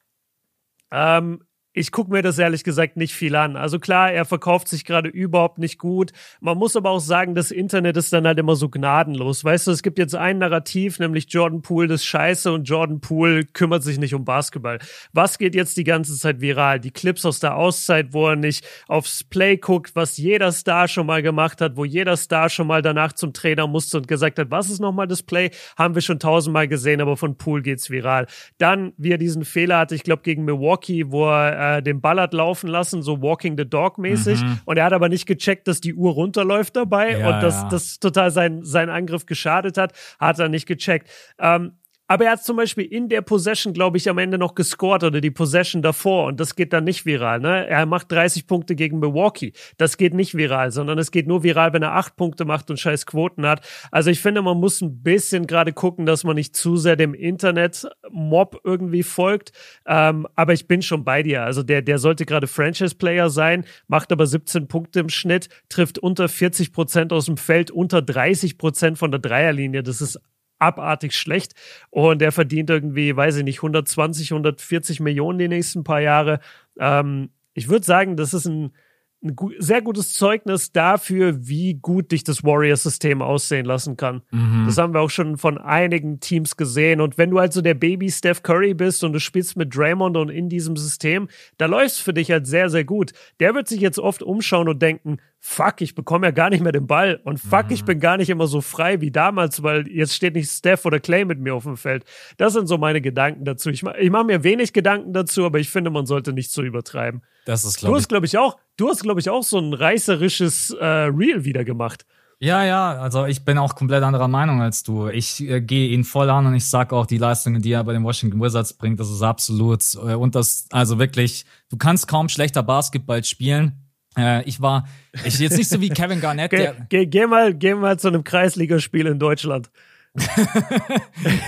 Ähm, 0.92 1.40
ich 1.74 1.92
gucke 1.92 2.12
mir 2.12 2.22
das 2.22 2.38
ehrlich 2.38 2.64
gesagt 2.64 2.98
nicht 2.98 3.14
viel 3.14 3.36
an. 3.36 3.56
Also 3.56 3.80
klar, 3.80 4.12
er 4.12 4.26
verkauft 4.26 4.68
sich 4.68 4.84
gerade 4.84 5.08
überhaupt 5.08 5.58
nicht 5.58 5.78
gut. 5.78 6.12
Man 6.42 6.58
muss 6.58 6.76
aber 6.76 6.90
auch 6.90 7.00
sagen, 7.00 7.34
das 7.34 7.50
Internet 7.50 7.96
ist 7.96 8.12
dann 8.12 8.28
halt 8.28 8.40
immer 8.40 8.56
so 8.56 8.68
gnadenlos. 8.68 9.46
Weißt 9.46 9.68
du, 9.68 9.72
es 9.72 9.82
gibt 9.82 9.98
jetzt 9.98 10.16
ein 10.16 10.40
Narrativ, 10.40 11.00
nämlich 11.00 11.28
Jordan 11.30 11.62
Poole 11.62 11.94
ist 11.94 12.06
scheiße 12.06 12.52
und 12.52 12.66
Jordan 12.66 13.00
Poole 13.00 13.46
kümmert 13.46 13.84
sich 13.84 14.00
nicht 14.00 14.14
um 14.14 14.26
Basketball. 14.26 14.80
Was 15.14 15.38
geht 15.38 15.56
jetzt 15.56 15.78
die 15.78 15.86
ganze 15.86 16.18
Zeit 16.18 16.42
viral? 16.42 16.82
Die 16.82 16.92
Clips 16.92 17.26
aus 17.26 17.40
der 17.40 17.56
Auszeit, 17.56 18.12
wo 18.12 18.28
er 18.28 18.36
nicht 18.36 18.66
aufs 18.88 19.24
Play 19.24 19.56
guckt, 19.56 19.96
was 19.96 20.18
jeder 20.18 20.52
Star 20.52 20.90
schon 20.90 21.08
mal 21.08 21.22
gemacht 21.22 21.62
hat, 21.62 21.78
wo 21.78 21.86
jeder 21.86 22.18
Star 22.18 22.50
schon 22.50 22.68
mal 22.68 22.82
danach 22.82 23.14
zum 23.14 23.32
Trainer 23.32 23.68
musste 23.68 23.98
und 23.98 24.10
gesagt 24.10 24.40
hat, 24.40 24.52
was 24.52 24.70
ist 24.70 24.82
nochmal 24.82 25.08
das 25.08 25.24
Play? 25.24 25.52
Haben 25.78 25.96
wir 25.96 26.02
schon 26.02 26.20
tausendmal 26.20 26.68
gesehen, 26.68 27.00
aber 27.00 27.16
von 27.16 27.38
Poole 27.38 27.62
geht's 27.62 27.90
viral. 27.90 28.28
Dann, 28.58 28.92
wie 28.98 29.12
er 29.12 29.18
diesen 29.18 29.46
Fehler 29.46 29.78
hatte, 29.80 29.96
ich 29.96 30.04
glaube 30.04 30.24
gegen 30.24 30.44
Milwaukee, 30.44 31.06
wo 31.10 31.30
er 31.30 31.61
äh, 31.62 31.84
den 31.84 32.02
Ball 32.02 32.20
hat 32.20 32.34
laufen 32.34 32.68
lassen, 32.68 33.04
so 33.04 33.22
Walking 33.22 33.56
the 33.56 33.70
Dog 33.70 34.00
mäßig. 34.00 34.42
Mhm. 34.42 34.60
Und 34.66 34.78
er 34.78 34.86
hat 34.86 34.94
aber 34.94 35.10
nicht 35.10 35.28
gecheckt, 35.28 35.68
dass 35.68 35.80
die 35.80 35.94
Uhr 35.94 36.14
runterläuft 36.14 36.76
dabei 36.76 37.20
ja, 37.20 37.28
und 37.28 37.44
dass 37.44 37.62
ja. 37.62 37.70
das 37.70 38.00
total 38.00 38.32
sein, 38.32 38.64
sein 38.64 38.90
Angriff 38.90 39.28
geschadet 39.28 39.78
hat, 39.78 39.94
hat 40.20 40.40
er 40.40 40.50
nicht 40.50 40.66
gecheckt. 40.66 41.08
Ähm, 41.40 41.74
aber 42.12 42.26
er 42.26 42.32
hat 42.32 42.44
zum 42.44 42.58
Beispiel 42.58 42.84
in 42.84 43.08
der 43.08 43.22
Possession, 43.22 43.72
glaube 43.72 43.96
ich, 43.96 44.10
am 44.10 44.18
Ende 44.18 44.38
noch 44.38 44.54
gescored 44.54 45.06
oder 45.06 45.22
die 45.22 45.32
Possession 45.32 45.82
davor 45.82 46.26
und 46.26 46.42
das 46.42 46.58
geht 46.58 46.74
dann 46.74 46.84
nicht 46.84 47.06
viral. 47.06 47.40
Ne? 47.40 47.66
Er 47.68 47.86
macht 47.86 48.12
30 48.12 48.48
Punkte 48.48 48.76
gegen 48.76 49.00
Milwaukee. 49.00 49.54
Das 49.78 49.96
geht 49.96 50.14
nicht 50.14 50.36
viral, 50.36 50.72
sondern 50.72 51.00
es 51.00 51.12
geht 51.12 51.26
nur 51.26 51.44
viral, 51.44 51.72
wenn 51.72 51.84
er 51.84 51.94
acht 51.94 52.18
Punkte 52.18 52.44
macht 52.44 52.70
und 52.70 52.78
scheiß 52.78 53.06
Quoten 53.06 53.46
hat. 53.46 53.66
Also 53.92 54.10
ich 54.10 54.20
finde, 54.20 54.42
man 54.42 54.58
muss 54.58 54.82
ein 54.82 55.02
bisschen 55.02 55.48
gerade 55.48 55.72
gucken, 55.72 56.06
dass 56.06 56.26
man 56.26 56.36
nicht 56.36 56.54
zu 56.54 56.76
sehr 56.76 56.98
dem 56.98 57.14
Internet-Mob 57.14 58.60
irgendwie 58.66 59.04
folgt. 59.04 59.54
Ähm, 59.86 60.28
aber 60.36 60.52
ich 60.52 60.68
bin 60.68 60.82
schon 60.82 61.06
bei 61.06 61.24
dir. 61.24 61.44
Also 61.44 61.64
der, 61.64 61.82
der 61.82 61.98
sollte 61.98 62.26
gerade 62.26 62.48
Franchise-Player 62.48 63.30
sein, 63.30 63.64
macht 63.88 64.12
aber 64.12 64.28
17 64.28 64.68
Punkte 64.68 65.00
im 65.00 65.08
Schnitt, 65.08 65.48
trifft 65.70 65.98
unter 65.98 66.28
40 66.28 66.74
Prozent 66.74 67.14
aus 67.14 67.28
dem 67.28 67.38
Feld, 67.38 67.72
unter 67.72 68.02
30 68.02 68.58
Prozent 68.58 68.98
von 68.98 69.12
der 69.12 69.22
Dreierlinie. 69.22 69.82
Das 69.82 70.02
ist 70.02 70.20
abartig 70.62 71.14
schlecht. 71.14 71.54
Und 71.90 72.22
er 72.22 72.32
verdient 72.32 72.70
irgendwie, 72.70 73.16
weiß 73.16 73.38
ich 73.38 73.44
nicht, 73.44 73.60
120, 73.60 74.32
140 74.32 75.00
Millionen 75.00 75.40
die 75.40 75.48
nächsten 75.48 75.84
paar 75.84 76.02
Jahre. 76.02 76.40
Ähm, 76.80 77.30
ich 77.54 77.68
würde 77.70 77.86
sagen, 77.86 78.16
das 78.16 78.34
ist 78.34 78.46
ein 78.46 78.74
ein 79.24 79.36
sehr 79.60 79.82
gutes 79.82 80.14
Zeugnis 80.14 80.72
dafür, 80.72 81.48
wie 81.48 81.76
gut 81.76 82.12
dich 82.12 82.24
das 82.24 82.44
Warrior-System 82.44 83.22
aussehen 83.22 83.66
lassen 83.66 83.96
kann. 83.96 84.24
Mhm. 84.32 84.64
Das 84.66 84.78
haben 84.78 84.94
wir 84.94 85.02
auch 85.02 85.12
schon 85.12 85.38
von 85.38 85.60
einigen 85.60 86.20
Teams 86.20 86.58
gesehen. 86.58 87.02
Und 87.02 87.18
wenn 87.20 87.30
du 87.30 87.38
also 87.38 87.62
der 87.62 87.76
Baby 87.76 88.10
Steph 88.10 88.42
Curry 88.42 88.74
bist 88.74 89.04
und 89.04 89.14
du 89.14 89.20
spielst 89.20 89.58
mit 89.58 89.76
Draymond 89.76 90.18
und 90.18 90.30
in 90.30 90.50
diesem 90.50 90.76
System, 90.76 91.28
da 91.58 91.68
läuft 91.68 91.96
es 91.96 92.00
für 92.00 92.14
dich 92.14 92.32
halt 92.32 92.48
sehr, 92.48 92.70
sehr 92.70 92.84
gut. 92.84 93.12
Der 93.40 93.54
wird 93.54 93.68
sich 93.68 93.80
jetzt 93.80 94.00
oft 94.00 94.24
umschauen 94.24 94.68
und 94.68 94.82
denken, 94.82 95.18
fuck, 95.40 95.82
ich 95.82 95.96
bekomme 95.96 96.28
ja 96.28 96.32
gar 96.32 96.50
nicht 96.52 96.62
mehr 96.62 96.72
den 96.72 96.86
Ball 96.86 97.20
und 97.24 97.40
fuck, 97.40 97.66
mhm. 97.66 97.74
ich 97.74 97.84
bin 97.84 98.00
gar 98.00 98.18
nicht 98.18 98.30
immer 98.30 98.46
so 98.46 98.62
frei 98.62 99.02
wie 99.02 99.12
damals, 99.12 99.64
weil 99.64 99.88
jetzt 99.88 100.16
steht 100.16 100.36
nicht 100.36 100.50
Steph 100.50 100.86
oder 100.86 101.00
Clay 101.00 101.26
mit 101.26 101.40
mir 101.40 101.56
auf 101.56 101.64
dem 101.64 101.78
Feld. 101.78 102.06
Das 102.38 102.54
sind 102.54 102.68
so 102.68 102.78
meine 102.78 103.02
Gedanken 103.02 103.44
dazu. 103.44 103.70
Ich, 103.70 103.84
ich 103.84 104.10
mache 104.12 104.26
mir 104.26 104.44
wenig 104.44 104.72
Gedanken 104.72 105.14
dazu, 105.14 105.46
aber 105.46 105.60
ich 105.60 105.70
finde, 105.70 105.90
man 105.90 106.06
sollte 106.06 106.32
nicht 106.32 106.52
so 106.52 106.62
übertreiben. 106.62 107.24
Das 107.46 107.66
ist, 107.66 107.80
glaube 107.80 107.92
ich. 107.92 107.94
Du 107.94 108.02
hast, 108.02 108.10
glaube 108.10 108.26
ich, 108.28 108.38
auch, 108.38 108.58
du 108.82 108.90
hast, 108.90 109.04
glaube 109.04 109.20
ich, 109.20 109.30
auch 109.30 109.44
so 109.44 109.60
ein 109.60 109.74
reißerisches 109.74 110.72
äh, 110.72 110.86
Reel 110.86 111.46
wieder 111.46 111.64
gemacht. 111.64 112.06
Ja, 112.40 112.66
ja, 112.66 112.94
also 112.94 113.28
ich 113.28 113.46
bin 113.46 113.60
auch 113.60 113.76
komplett 113.76 114.02
anderer 114.02 114.28
Meinung 114.28 114.62
als 114.64 114.82
du. 114.82 115.08
Ich 115.08 115.48
äh, 115.48 115.62
gehe 115.62 115.90
ihn 115.90 116.04
voll 116.04 116.28
an 116.32 116.48
und 116.48 116.56
ich 116.56 116.66
sag 116.66 116.92
auch, 116.92 117.06
die 117.06 117.20
Leistungen, 117.20 117.62
die 117.62 117.72
er 117.72 117.84
bei 117.84 117.94
den 117.94 118.04
Washington 118.04 118.42
Wizards 118.42 118.74
bringt, 118.74 119.00
das 119.00 119.12
ist 119.12 119.22
absolut 119.22 119.84
äh, 119.94 120.16
und 120.16 120.34
das, 120.34 120.66
also 120.72 120.98
wirklich, 120.98 121.46
du 121.70 121.78
kannst 121.78 122.08
kaum 122.08 122.30
schlechter 122.30 122.64
Basketball 122.64 123.24
spielen. 123.24 123.74
Äh, 124.18 124.44
ich 124.46 124.60
war, 124.60 124.88
ich 125.24 125.38
jetzt 125.38 125.58
nicht 125.58 125.70
so 125.70 125.80
wie 125.82 125.90
Kevin 125.90 126.20
Garnett. 126.20 126.50
geh, 126.50 126.72
geh, 126.90 127.06
geh, 127.06 127.28
mal, 127.28 127.54
geh 127.54 127.76
mal 127.76 128.00
zu 128.00 128.08
einem 128.08 128.24
Kreisligaspiel 128.24 129.06
in 129.06 129.20
Deutschland. 129.20 129.70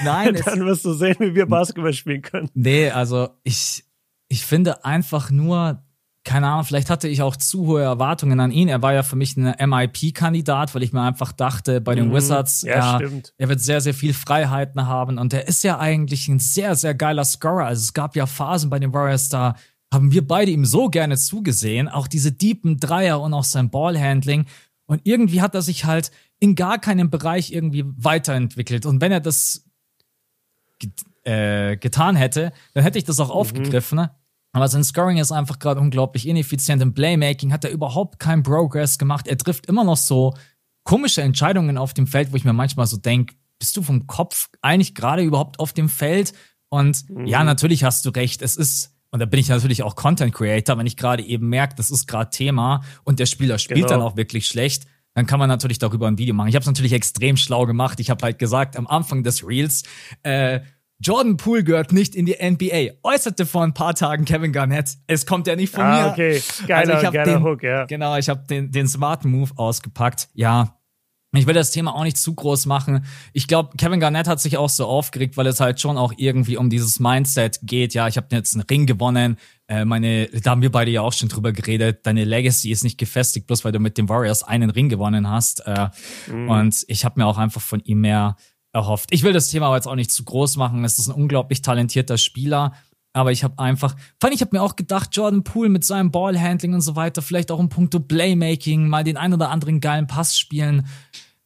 Nein. 0.06 0.40
Dann 0.46 0.66
wirst 0.66 0.86
du 0.86 0.94
sehen, 0.94 1.16
wie 1.20 1.34
wir 1.34 1.48
Basketball 1.48 1.94
spielen 1.94 2.22
können. 2.22 2.50
Nee, 2.54 2.92
also 2.92 3.30
ich, 3.44 3.84
ich 4.30 4.46
finde 4.46 4.86
einfach 4.86 5.32
nur, 5.32 5.83
keine 6.24 6.48
Ahnung, 6.48 6.64
vielleicht 6.64 6.90
hatte 6.90 7.08
ich 7.08 7.22
auch 7.22 7.36
zu 7.36 7.68
hohe 7.68 7.82
Erwartungen 7.82 8.40
an 8.40 8.52
ihn. 8.52 8.70
Er 8.70 8.82
war 8.82 8.94
ja 8.94 9.04
für 9.04 9.18
mich 9.18 9.36
ein 9.36 9.54
MIP-Kandidat, 9.70 10.74
weil 10.74 10.84
ich 10.84 10.94
mir 10.94 11.02
einfach 11.02 11.34
dachte, 11.34 11.82
bei 11.82 11.96
den 11.96 12.10
mhm. 12.10 12.14
Wizards, 12.14 12.62
ja, 12.62 13.00
er, 13.00 13.12
er, 13.38 13.50
wird 13.50 13.60
sehr, 13.60 13.82
sehr 13.82 13.94
viel 13.94 14.14
Freiheiten 14.14 14.88
haben 14.88 15.18
und 15.18 15.34
er 15.34 15.48
ist 15.48 15.64
ja 15.64 15.80
eigentlich 15.80 16.30
ein 16.30 16.40
sehr, 16.40 16.76
sehr 16.76 16.96
geiler 16.96 17.26
Scorer. 17.26 17.66
Also 17.66 17.82
es 17.82 17.94
gab 17.94 18.16
ja 18.16 18.26
Phasen 18.26 18.70
bei 18.70 18.80
den 18.80 18.94
Warriors, 18.94 19.28
da 19.28 19.56
haben 19.94 20.12
wir 20.12 20.26
beide 20.26 20.52
ihm 20.52 20.66
so 20.66 20.90
gerne 20.90 21.18
zugesehen. 21.18 21.90
Auch 21.90 22.08
diese 22.08 22.32
deepen 22.32 22.80
Dreier 22.80 23.22
und 23.22 23.34
auch 23.34 23.44
sein 23.44 23.70
Ballhandling. 23.70 24.46
Und 24.86 25.02
irgendwie 25.04 25.42
hat 25.42 25.56
er 25.56 25.62
sich 25.62 25.86
halt 25.86 26.12
in 26.40 26.56
gar 26.56 26.80
keinem 26.80 27.10
Bereich 27.10 27.52
irgendwie 27.52 27.84
weiterentwickelt. 27.86 28.86
Und 28.86 29.02
wenn 29.02 29.12
er 29.12 29.20
das 29.20 29.66
get 30.80 31.06
äh, 31.26 31.78
getan 31.78 32.16
hätte, 32.16 32.52
dann 32.74 32.84
hätte 32.84 32.98
ich 32.98 33.06
das 33.06 33.20
auch 33.20 33.28
mhm. 33.28 33.34
aufgegriffen. 33.34 34.10
Aber 34.54 34.68
sein 34.68 34.84
Scoring 34.84 35.18
ist 35.18 35.32
einfach 35.32 35.60
gerade 35.60 35.82
unglaublich 35.82 36.28
ineffizient. 36.28 36.82
Im 36.82 36.94
Playmaking 36.94 37.52
hat 37.52 37.66
er 37.66 37.72
überhaupt 37.72 38.20
keinen 38.20 38.44
Progress 38.44 39.00
gemacht. 39.00 39.28
Er 39.28 39.38
trifft 39.38 39.66
immer 39.66 39.84
noch 39.84 39.98
so 39.98 40.36
komische 40.84 41.24
Entscheidungen 41.24 41.78
auf 41.78 41.94
dem 41.94 42.08
Feld, 42.08 42.32
wo 42.32 42.36
ich 42.38 42.46
mir 42.46 42.54
manchmal 42.54 42.86
so 42.86 42.98
denke, 42.98 43.36
bist 43.58 43.76
du 43.76 43.82
vom 43.82 44.06
Kopf 44.06 44.50
eigentlich 44.62 44.94
gerade 44.94 45.24
überhaupt 45.24 45.60
auf 45.60 45.74
dem 45.74 45.90
Feld? 45.90 46.34
Und 46.70 47.10
mhm. 47.10 47.26
ja, 47.26 47.44
natürlich 47.44 47.84
hast 47.84 48.06
du 48.06 48.10
recht. 48.10 48.44
Es 48.44 48.56
ist, 48.56 48.96
und 49.10 49.20
da 49.20 49.26
bin 49.26 49.40
ich 49.40 49.50
natürlich 49.50 49.82
auch 49.82 49.96
Content 49.96 50.34
Creator, 50.34 50.78
wenn 50.78 50.86
ich 50.86 50.98
gerade 50.98 51.24
eben 51.24 51.50
merke, 51.50 51.76
das 51.76 51.90
ist 51.90 52.08
gerade 52.08 52.30
Thema 52.30 52.84
und 53.04 53.20
der 53.20 53.26
Spieler 53.26 53.58
spielt 53.58 53.88
genau. 53.88 53.90
dann 53.90 54.02
auch 54.02 54.18
wirklich 54.18 54.46
schlecht, 54.46 54.86
dann 55.16 55.26
kann 55.26 55.40
man 55.40 55.48
natürlich 55.48 55.80
darüber 55.80 56.08
ein 56.08 56.18
Video 56.18 56.34
machen. 56.36 56.50
Ich 56.50 56.56
habe 56.56 56.64
es 56.64 56.68
natürlich 56.68 56.94
extrem 56.94 57.38
schlau 57.38 57.66
gemacht. 57.66 58.00
Ich 58.00 58.10
habe 58.10 58.24
halt 58.24 58.40
gesagt 58.40 58.76
am 58.76 58.88
Anfang 58.88 59.24
des 59.24 59.48
Reels, 59.48 59.84
äh, 60.24 60.62
Jordan 61.00 61.38
Poole 61.38 61.64
gehört 61.64 61.92
nicht 61.92 62.16
in 62.16 62.26
die 62.26 62.38
NBA. 62.42 62.96
Äußerte 63.04 63.46
vor 63.46 63.64
ein 63.64 63.74
paar 63.74 63.94
Tagen 63.94 64.26
Kevin 64.26 64.54
Garnett. 64.54 64.98
Es 65.08 65.26
kommt 65.26 65.48
ja 65.48 65.56
nicht 65.56 65.74
von 65.74 65.84
ah, 65.84 66.06
mir. 66.06 66.12
Okay, 66.12 66.42
geiler, 66.68 66.96
also 66.96 67.12
geiler 67.12 67.34
den, 67.34 67.44
Hook, 67.44 67.64
ja. 67.64 67.86
Genau, 67.86 68.16
ich 68.18 68.30
habe 68.30 68.46
den, 68.48 68.72
den 68.72 68.88
smarten 68.88 69.30
Move 69.30 69.52
ausgepackt. 69.56 70.30
Ja, 70.34 70.78
ich 71.36 71.48
will 71.48 71.56
das 71.56 71.72
Thema 71.72 71.96
auch 71.96 72.04
nicht 72.04 72.18
zu 72.18 72.36
groß 72.36 72.68
machen. 72.68 73.06
Ich 73.34 73.48
glaube, 73.48 73.76
Kevin 73.78 74.00
Garnett 74.00 74.28
hat 74.28 74.40
sich 74.40 74.58
auch 74.58 74.70
so 74.70 74.86
aufgeregt, 74.86 75.36
weil 75.36 75.48
es 75.48 75.60
halt 75.60 75.82
schon 75.82 75.98
auch 75.98 76.14
irgendwie 76.16 76.58
um 76.58 76.70
dieses 76.70 77.00
Mindset 77.00 77.60
geht. 77.64 77.96
Ja, 77.96 78.08
ich 78.08 78.18
habe 78.18 78.28
jetzt 78.32 78.54
einen 78.54 78.64
Ring 78.70 78.86
gewonnen. 78.86 79.38
Äh, 79.68 79.84
meine, 79.84 80.28
da 80.28 80.52
haben 80.52 80.62
wir 80.62 80.72
beide 80.72 80.92
ja 80.92 81.02
auch 81.02 81.14
schon 81.14 81.30
drüber 81.30 81.52
geredet. 81.52 82.06
Deine 82.06 82.24
Legacy 82.24 82.70
ist 82.70 82.84
nicht 82.84 83.00
gefestigt, 83.00 83.48
bloß 83.48 83.66
weil 83.66 83.72
du 83.72 83.80
mit 83.80 83.98
den 83.98 84.10
Warriors 84.10 84.44
einen 84.44 84.70
Ring 84.70 84.90
gewonnen 84.90 85.28
hast. 85.28 85.66
Äh, 85.66 85.90
mhm. 86.28 86.50
Und 86.50 86.86
ich 86.88 87.04
habe 87.04 87.20
mir 87.20 87.26
auch 87.26 87.40
einfach 87.40 87.62
von 87.62 87.80
ihm 87.80 88.02
mehr 88.02 88.36
erhofft. 88.74 89.10
Ich 89.12 89.24
will 89.24 89.34
das 89.34 89.48
Thema 89.48 89.68
aber 89.68 89.76
jetzt 89.76 89.88
auch 89.88 89.96
nicht 89.96 90.12
zu 90.12 90.24
groß 90.24 90.58
machen. 90.58 90.84
Es 90.84 91.00
ist 91.00 91.08
ein 91.08 91.16
unglaublich 91.16 91.62
talentierter 91.62 92.18
Spieler. 92.18 92.74
Aber 93.16 93.32
ich 93.32 93.44
habe 93.44 93.60
einfach, 93.60 93.96
fand 94.20 94.34
ich 94.34 94.42
habe 94.42 94.58
mir 94.58 94.64
auch 94.64 94.76
gedacht, 94.76 95.16
Jordan 95.16 95.44
Poole 95.44 95.70
mit 95.70 95.86
seinem 95.86 96.10
Ballhandling 96.10 96.74
und 96.74 96.82
so 96.82 96.96
weiter, 96.96 97.22
vielleicht 97.22 97.52
auch 97.52 97.60
im 97.60 97.70
Punkto 97.70 98.00
Playmaking, 98.00 98.88
mal 98.88 99.04
den 99.04 99.18
ein 99.18 99.36
oder 99.36 99.52
anderen 99.52 99.80
geilen 99.80 100.08
Pass 100.08 100.38
spielen. 100.38 100.88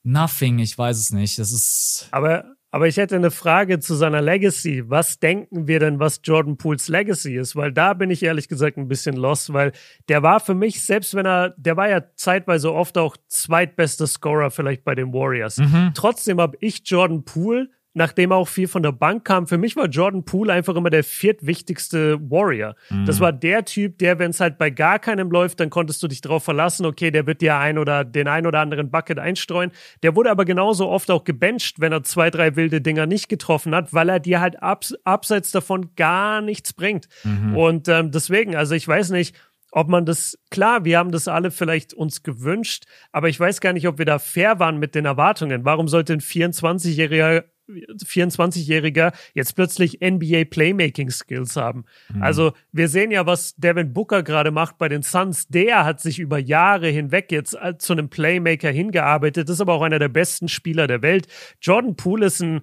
Nothing, 0.03 0.59
ich 0.59 0.77
weiß 0.77 0.97
es 0.97 1.11
nicht. 1.11 1.37
Das 1.37 1.51
ist. 1.51 2.07
Aber 2.11 2.56
aber 2.71 2.87
ich 2.87 2.97
hätte 2.97 3.15
eine 3.15 3.31
Frage 3.31 3.79
zu 3.79 3.95
seiner 3.95 4.21
Legacy. 4.21 4.83
Was 4.87 5.19
denken 5.19 5.67
wir 5.67 5.79
denn, 5.79 5.99
was 5.99 6.19
Jordan 6.23 6.57
Pools 6.57 6.89
Legacy 6.89 7.35
ist? 7.35 7.55
Weil 7.55 7.71
da 7.71 7.93
bin 7.93 8.09
ich 8.09 8.23
ehrlich 8.23 8.49
gesagt 8.49 8.77
ein 8.77 8.87
bisschen 8.87 9.15
lost, 9.15 9.53
weil 9.53 9.71
der 10.09 10.21
war 10.21 10.39
für 10.39 10.53
mich, 10.53 10.81
selbst 10.83 11.15
wenn 11.15 11.25
er, 11.25 11.55
der 11.57 11.77
war 11.77 11.89
ja 11.89 12.01
zeitweise 12.15 12.73
oft 12.73 12.97
auch 12.97 13.15
zweitbester 13.27 14.05
Scorer 14.05 14.51
vielleicht 14.51 14.83
bei 14.83 14.95
den 14.95 15.13
Warriors. 15.13 15.57
Mhm. 15.57 15.91
Trotzdem 15.93 16.41
habe 16.41 16.57
ich 16.59 16.81
Jordan 16.85 17.23
Poole 17.23 17.69
nachdem 17.97 18.31
auch 18.31 18.47
viel 18.47 18.67
von 18.67 18.83
der 18.83 18.91
Bank 18.91 19.25
kam. 19.25 19.47
Für 19.47 19.57
mich 19.57 19.75
war 19.75 19.87
Jordan 19.87 20.23
Poole 20.23 20.53
einfach 20.53 20.75
immer 20.75 20.91
der 20.91 21.03
viertwichtigste 21.03 22.19
Warrior. 22.21 22.75
Mhm. 22.89 23.05
Das 23.05 23.19
war 23.19 23.33
der 23.33 23.65
Typ, 23.65 23.97
der, 23.97 24.19
wenn 24.19 24.29
es 24.29 24.39
halt 24.39 24.59
bei 24.59 24.69
gar 24.69 24.99
keinem 24.99 25.31
läuft, 25.31 25.59
dann 25.59 25.71
konntest 25.71 26.01
du 26.03 26.07
dich 26.07 26.21
darauf 26.21 26.43
verlassen, 26.43 26.85
okay, 26.85 27.09
der 27.09 27.25
wird 27.25 27.41
dir 27.41 27.57
ein 27.57 27.79
oder 27.79 28.05
den 28.05 28.27
ein 28.27 28.45
oder 28.45 28.59
anderen 28.59 28.91
Bucket 28.91 29.17
einstreuen. 29.17 29.71
Der 30.03 30.15
wurde 30.15 30.29
aber 30.29 30.45
genauso 30.45 30.87
oft 30.87 31.09
auch 31.09 31.23
gebencht, 31.23 31.79
wenn 31.79 31.91
er 31.91 32.03
zwei, 32.03 32.29
drei 32.29 32.55
wilde 32.55 32.81
Dinger 32.81 33.07
nicht 33.07 33.29
getroffen 33.29 33.73
hat, 33.73 33.93
weil 33.93 34.09
er 34.09 34.19
dir 34.19 34.39
halt 34.39 34.61
abs 34.61 34.93
abseits 35.03 35.51
davon 35.51 35.95
gar 35.95 36.41
nichts 36.41 36.73
bringt. 36.73 37.07
Mhm. 37.23 37.57
Und 37.57 37.87
ähm, 37.87 38.11
deswegen, 38.11 38.55
also 38.55 38.75
ich 38.75 38.87
weiß 38.87 39.09
nicht, 39.09 39.35
ob 39.71 39.89
man 39.89 40.05
das, 40.05 40.37
klar, 40.49 40.85
wir 40.85 40.99
haben 40.99 41.11
das 41.11 41.27
alle 41.27 41.51
vielleicht 41.51 41.93
uns 41.93 42.23
gewünscht, 42.23 42.85
aber 43.11 43.27
ich 43.27 43.39
weiß 43.39 43.59
gar 43.59 43.73
nicht, 43.73 43.87
ob 43.87 43.97
wir 43.97 44.05
da 44.05 44.19
fair 44.19 44.59
waren 44.59 44.77
mit 44.77 44.95
den 44.95 45.05
Erwartungen. 45.05 45.65
Warum 45.65 45.87
sollte 45.87 46.13
ein 46.13 46.21
24-jähriger 46.21 47.43
24-Jähriger 47.67 49.13
jetzt 49.33 49.55
plötzlich 49.55 49.99
NBA 50.01 50.45
Playmaking 50.45 51.09
Skills 51.09 51.55
haben. 51.55 51.85
Mhm. 52.13 52.23
Also 52.23 52.53
wir 52.71 52.87
sehen 52.87 53.11
ja, 53.11 53.25
was 53.25 53.55
Devin 53.55 53.93
Booker 53.93 54.23
gerade 54.23 54.51
macht 54.51 54.77
bei 54.77 54.89
den 54.89 55.03
Suns. 55.03 55.47
Der 55.47 55.85
hat 55.85 56.01
sich 56.01 56.19
über 56.19 56.39
Jahre 56.39 56.87
hinweg 56.87 57.31
jetzt 57.31 57.57
zu 57.79 57.93
einem 57.93 58.09
Playmaker 58.09 58.69
hingearbeitet. 58.69 59.49
ist 59.49 59.61
aber 59.61 59.73
auch 59.73 59.81
einer 59.81 59.99
der 59.99 60.09
besten 60.09 60.47
Spieler 60.47 60.87
der 60.87 61.01
Welt. 61.01 61.27
Jordan 61.61 61.95
Poole 61.95 62.27
ist 62.27 62.41
ein 62.41 62.61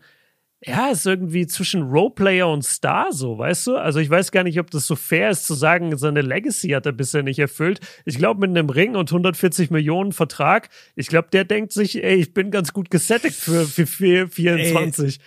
ja, 0.67 0.91
ist 0.91 1.07
irgendwie 1.07 1.47
zwischen 1.47 1.83
Roleplayer 1.83 2.49
und 2.49 2.65
Star 2.65 3.13
so, 3.13 3.37
weißt 3.37 3.67
du? 3.67 3.77
Also 3.77 3.99
ich 3.99 4.09
weiß 4.09 4.33
gar 4.33 4.45
nicht, 4.45 4.59
ob 4.59 4.71
das 4.71 4.87
so 4.87 4.97
fair 4.97 5.31
ist 5.31 5.45
zu 5.45 5.55
sagen, 5.55 5.97
seine 5.99 6.23
Legacy 6.23 6.71
hat 6.71 6.87
er 6.87 6.93
bisher 6.93 7.23
nicht 7.23 7.39
erfüllt. 7.39 7.81
Ich 8.05 8.17
glaube, 8.17 8.41
mit 8.41 8.51
einem 8.51 8.71
Ring 8.71 8.97
und 8.97 9.11
140 9.11 9.71
Millionen 9.71 10.13
Vertrag, 10.13 10.71
ich 10.95 11.09
glaube, 11.09 11.29
der 11.33 11.45
denkt 11.45 11.73
sich, 11.73 12.03
ey, 12.03 12.15
ich 12.17 12.33
bin 12.33 12.51
ganz 12.51 12.73
gut 12.73 12.91
gesättigt 12.91 13.37
für, 13.37 13.67
für 13.67 13.87
24. 13.87 15.19
Ey, 15.19 15.25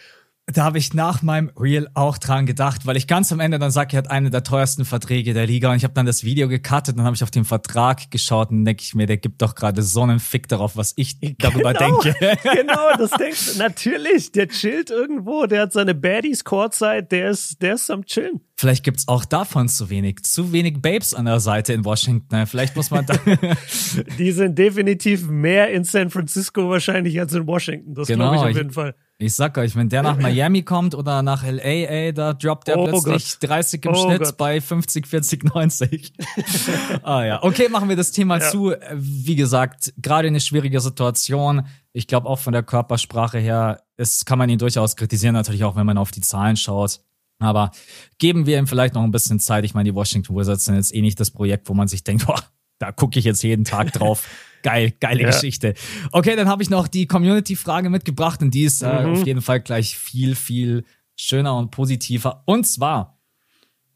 da 0.54 0.64
habe 0.64 0.78
ich 0.78 0.94
nach 0.94 1.22
meinem 1.24 1.52
Reel 1.60 1.90
auch 1.94 2.18
dran 2.18 2.46
gedacht, 2.46 2.86
weil 2.86 2.96
ich 2.96 3.06
ganz 3.06 3.34
am 3.34 3.42
Ende 3.42 3.60
dann 3.60 3.70
sage, 3.70 3.98
er 3.98 4.00
hat 4.00 4.10
einen 4.10 4.32
der 4.32 4.44
teuersten 4.44 4.86
Verträge 4.86 5.34
der 5.34 5.46
Liga 5.46 5.70
und 5.70 5.76
ich 5.76 5.84
habe 5.84 5.94
dann 5.94 6.06
das 6.06 6.24
Video 6.24 6.48
gecuttet 6.48 6.94
und 6.94 6.98
dann 6.98 7.06
habe 7.06 7.18
ich 7.18 7.24
auf 7.24 7.32
den 7.32 7.44
Vertrag 7.44 8.10
geschaut 8.12 8.50
und 8.50 8.64
denke 8.64 8.82
ich 8.82 8.96
mir, 8.96 9.08
der 9.08 9.18
gibt 9.18 9.42
doch 9.42 9.56
gerade 9.56 9.84
so 9.84 10.04
einen 10.04 10.20
Fick 10.20 10.48
darauf, 10.48 10.78
was 10.78 10.94
ich 10.96 11.20
darüber 11.38 11.74
genau, 11.74 12.02
denke. 12.02 12.18
genau, 12.44 12.96
das 12.98 13.12
denkst 13.12 13.54
du. 13.54 13.60
Natürlich, 13.60 14.32
der 14.32 14.48
chillt 14.48 14.90
irgendwo, 14.90 15.48
der 15.48 15.64
hat 15.64 15.74
seine 15.74 15.94
Baddies 15.94 16.46
Courtside, 16.46 17.04
der 17.04 17.32
ist, 17.32 17.62
der 17.62 17.74
ist 17.74 17.92
am 17.92 18.06
chillen. 18.06 18.40
Vielleicht 18.56 18.84
gibt's 18.84 19.08
auch 19.08 19.26
davon 19.26 19.68
zu 19.68 19.90
wenig. 19.90 20.24
Zu 20.24 20.52
wenig 20.52 20.82
Babes 20.82 21.14
an 21.14 21.26
der 21.26 21.40
Seite 21.40 21.74
in 21.74 21.86
Washington. 21.86 22.48
Vielleicht 22.48 22.76
muss 22.76 22.90
man 22.90 23.06
da. 23.06 23.14
Die 24.18 24.32
sind 24.32 24.58
definitiv 24.58 25.28
mehr 25.28 25.70
in 25.72 25.84
San 25.84 26.10
Francisco 26.10 26.68
wahrscheinlich 26.68 27.20
als 27.20 27.34
in 27.34 27.46
Washington. 27.46 27.94
Das 27.94 28.08
genau, 28.08 28.32
glaube 28.32 28.36
ich 28.36 28.52
auf 28.52 28.58
jeden 28.58 28.72
Fall. 28.72 28.96
Ich 28.98 29.07
sag 29.26 29.58
euch, 29.58 29.76
wenn 29.76 29.90
der 29.90 30.04
nach 30.04 30.18
Miami 30.22 30.64
kommt 30.64 30.94
oder 30.94 31.24
nach 31.24 31.44
LA, 31.44 31.62
ey, 31.62 32.14
da 32.14 32.34
droppt 32.34 32.68
der 32.68 32.78
oh 32.78 32.86
plötzlich 32.86 33.40
Gott. 33.40 33.50
30 33.50 33.86
im 33.86 33.92
oh 33.94 34.06
Schnitt 34.06 34.24
Gott. 34.24 34.38
bei 34.38 34.62
50, 34.62 35.08
40, 35.08 35.44
90. 35.44 36.14
ah 37.04 37.24
ja. 37.24 37.44
Okay, 37.44 37.70
machen 37.70 37.90
wir 37.90 37.96
das 37.96 38.12
Thema 38.12 38.40
ja. 38.40 38.50
zu. 38.50 38.74
Wie 38.94 39.36
gesagt, 39.36 39.94
gerade 39.98 40.28
eine 40.28 40.40
schwierige 40.40 40.80
Situation. 40.80 41.66
Ich 41.94 42.06
glaube 42.06 42.28
auch 42.28 42.40
von 42.40 42.54
der 42.54 42.64
Körpersprache 42.64 43.40
her, 43.40 43.82
es 43.96 44.26
kann 44.26 44.38
man 44.38 44.50
ihn 44.50 44.60
durchaus 44.60 44.96
kritisieren, 44.96 45.34
natürlich 45.34 45.64
auch, 45.64 45.76
wenn 45.76 45.86
man 45.86 45.98
auf 45.98 46.12
die 46.12 46.22
Zahlen 46.22 46.56
schaut. 46.56 47.00
Aber 47.40 47.72
geben 48.20 48.46
wir 48.46 48.58
ihm 48.58 48.68
vielleicht 48.68 48.94
noch 48.94 49.04
ein 49.04 49.12
bisschen 49.12 49.40
Zeit. 49.40 49.64
Ich 49.66 49.74
meine, 49.74 49.90
die 49.90 49.96
Washington 49.96 50.36
Wizards 50.36 50.66
sind 50.66 50.76
jetzt 50.76 50.94
eh 50.94 51.02
nicht 51.02 51.20
das 51.20 51.32
Projekt, 51.32 51.70
wo 51.70 51.74
man 51.74 51.88
sich 51.88 52.04
denkt, 52.04 52.26
boah, 52.28 52.42
da 52.80 52.92
gucke 52.92 53.18
ich 53.18 53.26
jetzt 53.26 53.44
jeden 53.44 53.66
Tag 53.66 53.94
drauf. 53.94 54.28
Geil, 54.64 54.94
geile 55.00 55.22
ja. 55.24 55.30
Geschichte. 55.30 55.74
Okay, 56.12 56.36
dann 56.36 56.48
habe 56.48 56.64
ich 56.64 56.70
noch 56.70 56.88
die 56.88 57.08
Community-Frage 57.08 57.90
mitgebracht 57.90 58.42
und 58.42 58.52
die 58.54 58.64
ist 58.64 58.82
äh, 58.82 59.04
mhm. 59.04 59.14
auf 59.14 59.26
jeden 59.26 59.42
Fall 59.42 59.60
gleich 59.60 59.98
viel, 59.98 60.36
viel 60.36 60.84
schöner 61.16 61.58
und 61.58 61.72
positiver. 61.72 62.44
Und 62.46 62.66
zwar 62.66 63.20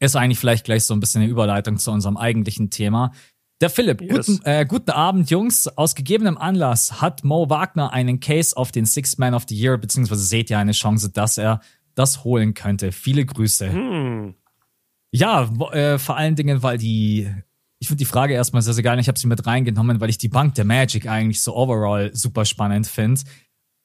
ist 0.00 0.16
eigentlich 0.16 0.38
vielleicht 0.38 0.64
gleich 0.64 0.84
so 0.84 0.94
ein 0.94 1.00
bisschen 1.00 1.22
eine 1.22 1.30
Überleitung 1.30 1.78
zu 1.78 1.90
unserem 1.92 2.16
eigentlichen 2.16 2.70
Thema. 2.70 3.12
Der 3.60 3.70
Philipp, 3.70 4.00
yes. 4.00 4.26
guten, 4.26 4.40
äh, 4.44 4.66
guten 4.66 4.90
Abend, 4.90 5.30
Jungs. 5.30 5.68
Aus 5.68 5.94
gegebenem 5.94 6.36
Anlass 6.36 7.00
hat 7.00 7.22
Mo 7.22 7.48
Wagner 7.48 7.92
einen 7.92 8.18
Case 8.18 8.56
auf 8.56 8.72
den 8.72 8.86
Sixth 8.86 9.20
Man 9.20 9.34
of 9.34 9.44
the 9.48 9.54
Year, 9.56 9.78
beziehungsweise 9.78 10.24
seht 10.24 10.50
ihr 10.50 10.58
eine 10.58 10.72
Chance, 10.72 11.10
dass 11.10 11.38
er 11.38 11.60
das 11.94 12.24
holen 12.24 12.54
könnte. 12.54 12.90
Viele 12.90 13.24
Grüße. 13.24 13.72
Hm. 13.72 14.34
Ja, 15.12 15.48
äh, 15.72 15.98
vor 15.98 16.16
allen 16.16 16.34
Dingen, 16.34 16.64
weil 16.64 16.78
die 16.78 17.30
ich 17.82 17.88
finde 17.88 17.98
die 17.98 18.04
Frage 18.04 18.32
erstmal 18.32 18.62
sehr, 18.62 18.74
sehr 18.74 18.84
geil. 18.84 19.00
Ich 19.00 19.08
habe 19.08 19.18
sie 19.18 19.26
mit 19.26 19.44
reingenommen, 19.44 20.00
weil 20.00 20.08
ich 20.08 20.16
die 20.16 20.28
Bank 20.28 20.54
der 20.54 20.64
Magic 20.64 21.08
eigentlich 21.08 21.42
so 21.42 21.56
overall 21.56 22.14
super 22.14 22.44
spannend 22.44 22.86
finde. 22.86 23.22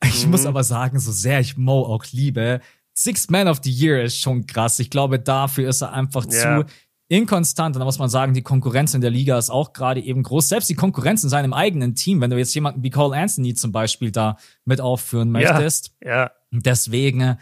Ich 0.06 0.24
mhm. 0.24 0.30
muss 0.30 0.46
aber 0.46 0.64
sagen, 0.64 1.00
so 1.00 1.12
sehr 1.12 1.40
ich 1.40 1.58
Mo 1.58 1.82
auch 1.82 2.06
liebe, 2.12 2.62
Sixth 2.94 3.32
Man 3.32 3.48
of 3.48 3.60
the 3.64 3.72
Year 3.72 4.04
ist 4.04 4.22
schon 4.22 4.46
krass. 4.46 4.78
Ich 4.78 4.92
glaube, 4.92 5.20
dafür 5.20 5.68
ist 5.68 5.82
er 5.82 5.94
einfach 5.94 6.28
yeah. 6.32 6.60
zu 6.60 6.72
inkonstant. 7.08 7.76
Und 7.76 7.80
da 7.80 7.86
muss 7.86 7.98
man 7.98 8.08
sagen, 8.08 8.36
die 8.36 8.44
Konkurrenz 8.44 8.94
in 8.94 9.02
der 9.02 9.10
Liga 9.10 9.36
ist 9.36 9.50
auch 9.50 9.74
gerade 9.74 10.00
eben 10.00 10.22
groß. 10.22 10.48
Selbst 10.48 10.70
die 10.70 10.76
Konkurrenz 10.76 11.24
in 11.24 11.30
seinem 11.30 11.54
eigenen 11.54 11.96
Team, 11.96 12.22
wenn 12.22 12.30
du 12.30 12.38
jetzt 12.38 12.54
jemanden 12.54 12.84
wie 12.84 12.92
Cole 12.92 13.18
Anthony 13.18 13.56
zum 13.56 13.72
Beispiel 13.72 14.12
da 14.12 14.38
mit 14.64 14.80
aufführen 14.80 15.32
möchtest. 15.32 15.96
Ja. 16.04 16.16
ja. 16.16 16.32
Deswegen, 16.52 17.38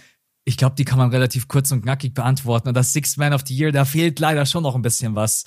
ich 0.46 0.56
glaube, 0.56 0.76
die 0.78 0.86
kann 0.86 1.00
man 1.00 1.10
relativ 1.10 1.50
kurz 1.50 1.70
und 1.74 1.82
knackig 1.82 2.14
beantworten. 2.14 2.70
Und 2.70 2.78
das 2.78 2.94
Sixth 2.94 3.18
Man 3.18 3.34
of 3.34 3.42
the 3.46 3.54
Year, 3.54 3.74
da 3.74 3.84
fehlt 3.84 4.22
leider 4.22 4.46
schon 4.46 4.64
noch 4.64 4.76
ein 4.76 4.82
bisschen 4.82 5.16
was. 5.16 5.44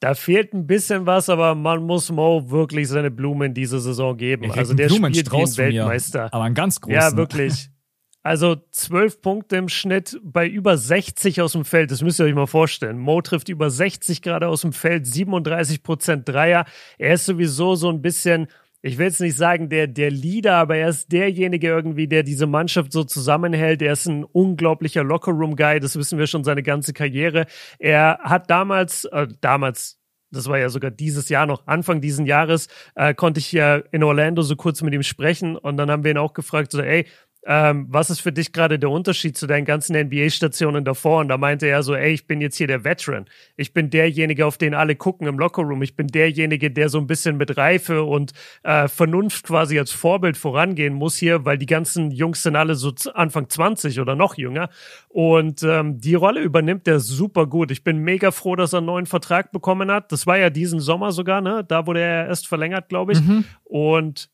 Da 0.00 0.14
fehlt 0.14 0.52
ein 0.52 0.66
bisschen 0.66 1.06
was, 1.06 1.28
aber 1.28 1.54
man 1.54 1.82
muss 1.84 2.10
Mo 2.10 2.50
wirklich 2.50 2.88
seine 2.88 3.10
Blumen 3.10 3.54
diese 3.54 3.80
Saison 3.80 4.16
geben. 4.16 4.50
also 4.50 4.74
der 4.74 4.88
spielt 4.88 5.32
wie 5.32 5.36
ein 5.42 5.56
Weltmeister. 5.56 6.24
Mir, 6.24 6.34
aber 6.34 6.44
ein 6.44 6.54
ganz 6.54 6.80
großen. 6.80 6.94
Ja, 6.94 7.16
wirklich. 7.16 7.70
Also 8.26 8.56
zwölf 8.70 9.20
Punkte 9.20 9.56
im 9.56 9.68
Schnitt 9.68 10.18
bei 10.24 10.48
über 10.48 10.78
60 10.78 11.42
aus 11.42 11.52
dem 11.52 11.66
Feld. 11.66 11.90
Das 11.90 12.00
müsst 12.00 12.18
ihr 12.18 12.24
euch 12.24 12.34
mal 12.34 12.46
vorstellen. 12.46 12.96
Mo 12.96 13.20
trifft 13.20 13.50
über 13.50 13.68
60 13.68 14.22
gerade 14.22 14.48
aus 14.48 14.62
dem 14.62 14.72
Feld, 14.72 15.06
37 15.06 15.82
Prozent 15.82 16.26
Dreier. 16.26 16.64
Er 16.96 17.12
ist 17.12 17.26
sowieso 17.26 17.74
so 17.74 17.90
ein 17.90 18.00
bisschen, 18.00 18.46
ich 18.86 18.98
will 18.98 19.06
jetzt 19.06 19.22
nicht 19.22 19.36
sagen 19.36 19.70
der, 19.70 19.86
der 19.86 20.10
Leader, 20.10 20.56
aber 20.56 20.76
er 20.76 20.90
ist 20.90 21.10
derjenige 21.10 21.68
irgendwie, 21.68 22.06
der 22.06 22.22
diese 22.22 22.46
Mannschaft 22.46 22.92
so 22.92 23.02
zusammenhält. 23.02 23.80
Er 23.80 23.94
ist 23.94 24.04
ein 24.04 24.24
unglaublicher 24.24 25.02
Lockerroom-Guy. 25.02 25.80
Das 25.80 25.96
wissen 25.96 26.18
wir 26.18 26.26
schon 26.26 26.44
seine 26.44 26.62
ganze 26.62 26.92
Karriere. 26.92 27.46
Er 27.78 28.18
hat 28.22 28.50
damals, 28.50 29.06
äh, 29.06 29.26
damals, 29.40 29.98
das 30.30 30.48
war 30.48 30.58
ja 30.58 30.68
sogar 30.68 30.90
dieses 30.90 31.30
Jahr 31.30 31.46
noch, 31.46 31.66
Anfang 31.66 32.02
diesen 32.02 32.26
Jahres, 32.26 32.68
äh, 32.94 33.14
konnte 33.14 33.40
ich 33.40 33.52
ja 33.52 33.76
in 33.76 34.02
Orlando 34.02 34.42
so 34.42 34.54
kurz 34.54 34.82
mit 34.82 34.92
ihm 34.92 35.02
sprechen 35.02 35.56
und 35.56 35.78
dann 35.78 35.90
haben 35.90 36.04
wir 36.04 36.10
ihn 36.10 36.18
auch 36.18 36.34
gefragt, 36.34 36.70
so, 36.70 36.82
ey, 36.82 37.06
ähm, 37.46 37.86
was 37.90 38.10
ist 38.10 38.20
für 38.20 38.32
dich 38.32 38.52
gerade 38.52 38.78
der 38.78 38.90
Unterschied 38.90 39.36
zu 39.36 39.46
deinen 39.46 39.64
ganzen 39.64 39.96
NBA-Stationen 39.96 40.84
davor? 40.84 41.20
Und 41.20 41.28
da 41.28 41.36
meinte 41.36 41.66
er 41.66 41.82
so, 41.82 41.94
ey, 41.94 42.12
ich 42.12 42.26
bin 42.26 42.40
jetzt 42.40 42.56
hier 42.56 42.66
der 42.66 42.84
Veteran. 42.84 43.26
Ich 43.56 43.74
bin 43.74 43.90
derjenige, 43.90 44.46
auf 44.46 44.56
den 44.56 44.74
alle 44.74 44.96
gucken 44.96 45.26
im 45.26 45.38
Lockerroom. 45.38 45.82
Ich 45.82 45.94
bin 45.94 46.06
derjenige, 46.06 46.70
der 46.70 46.88
so 46.88 46.98
ein 46.98 47.06
bisschen 47.06 47.36
mit 47.36 47.56
Reife 47.56 48.02
und 48.04 48.32
äh, 48.62 48.88
Vernunft 48.88 49.46
quasi 49.46 49.78
als 49.78 49.92
Vorbild 49.92 50.36
vorangehen 50.36 50.94
muss 50.94 51.16
hier, 51.16 51.44
weil 51.44 51.58
die 51.58 51.66
ganzen 51.66 52.10
Jungs 52.10 52.42
sind 52.42 52.56
alle 52.56 52.74
so 52.74 52.92
Anfang 53.12 53.48
20 53.48 54.00
oder 54.00 54.16
noch 54.16 54.36
jünger. 54.36 54.70
Und 55.08 55.62
ähm, 55.62 56.00
die 56.00 56.14
Rolle 56.14 56.40
übernimmt 56.40 56.88
er 56.88 57.00
super 57.00 57.46
gut. 57.46 57.70
Ich 57.70 57.84
bin 57.84 57.98
mega 57.98 58.30
froh, 58.30 58.56
dass 58.56 58.72
er 58.72 58.78
einen 58.78 58.86
neuen 58.86 59.06
Vertrag 59.06 59.52
bekommen 59.52 59.90
hat. 59.90 60.12
Das 60.12 60.26
war 60.26 60.38
ja 60.38 60.50
diesen 60.50 60.80
Sommer 60.80 61.12
sogar, 61.12 61.40
ne? 61.40 61.64
Da 61.66 61.86
wurde 61.86 62.00
er 62.00 62.26
erst 62.26 62.48
verlängert, 62.48 62.88
glaube 62.88 63.12
ich. 63.12 63.20
Mhm. 63.20 63.44
Und 63.64 64.33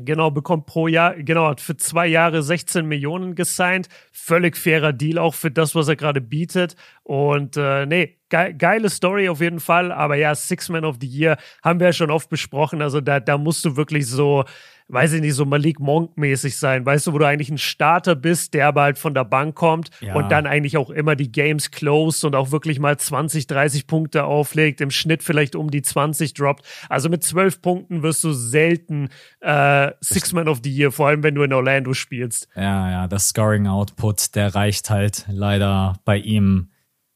Genau, 0.00 0.30
bekommt 0.30 0.66
pro 0.66 0.86
Jahr, 0.86 1.14
genau, 1.16 1.48
hat 1.48 1.60
für 1.60 1.76
zwei 1.76 2.06
Jahre 2.06 2.42
16 2.42 2.86
Millionen 2.86 3.34
gesigned. 3.34 3.88
Völlig 4.12 4.56
fairer 4.56 4.92
Deal 4.92 5.18
auch 5.18 5.34
für 5.34 5.50
das, 5.50 5.74
was 5.74 5.88
er 5.88 5.96
gerade 5.96 6.20
bietet. 6.20 6.76
Und 7.02 7.56
äh, 7.56 7.84
nee, 7.84 8.18
ge 8.28 8.52
geile 8.52 8.90
Story 8.90 9.28
auf 9.28 9.40
jeden 9.40 9.58
Fall. 9.58 9.90
Aber 9.90 10.14
ja, 10.14 10.34
Six 10.36 10.68
Man 10.68 10.84
of 10.84 10.98
the 11.00 11.06
Year 11.06 11.36
haben 11.64 11.80
wir 11.80 11.88
ja 11.88 11.92
schon 11.92 12.12
oft 12.12 12.28
besprochen. 12.28 12.80
Also 12.80 13.00
da, 13.00 13.18
da 13.18 13.38
musst 13.38 13.64
du 13.64 13.76
wirklich 13.76 14.06
so, 14.06 14.44
weiß 14.88 15.12
ich 15.12 15.20
nicht, 15.20 15.34
so 15.34 15.44
Malik 15.44 15.80
Monk-mäßig 15.80 16.56
sein, 16.56 16.84
weißt 16.84 17.06
du, 17.06 17.12
wo 17.12 17.18
du 17.18 17.26
eigentlich 17.26 17.50
ein 17.50 17.58
Starter 17.58 18.14
bist, 18.14 18.54
der 18.54 18.66
aber 18.68 18.82
halt 18.82 18.98
von 18.98 19.14
der 19.14 19.24
Bank 19.24 19.54
kommt 19.54 19.90
ja. 20.00 20.14
und 20.14 20.30
dann 20.30 20.46
eigentlich 20.46 20.76
auch 20.76 20.90
immer 20.90 21.14
die 21.14 21.30
Games 21.30 21.70
closed 21.70 22.24
und 22.24 22.34
auch 22.34 22.50
wirklich 22.50 22.78
mal 22.78 22.96
20, 22.96 23.46
30 23.46 23.86
Punkte 23.86 24.24
auflegt, 24.24 24.80
im 24.80 24.90
Schnitt 24.90 25.22
vielleicht 25.22 25.54
um 25.56 25.70
die 25.70 25.82
20 25.82 26.32
droppt. 26.34 26.64
Also 26.88 27.08
mit 27.08 27.22
12 27.22 27.60
Punkten 27.60 28.02
wirst 28.02 28.24
du 28.24 28.32
selten 28.32 29.10
äh, 29.40 29.92
Six-Man 30.00 30.48
of 30.48 30.60
the 30.64 30.70
Year, 30.70 30.90
vor 30.90 31.08
allem 31.08 31.22
wenn 31.22 31.34
du 31.34 31.42
in 31.42 31.52
Orlando 31.52 31.92
spielst. 31.92 32.48
Ja, 32.56 32.90
ja, 32.90 33.08
das 33.08 33.28
Scoring-Output, 33.28 34.34
der 34.34 34.54
reicht 34.54 34.88
halt 34.90 35.26
leider 35.28 35.96
bei 36.04 36.16
ihm 36.16 36.70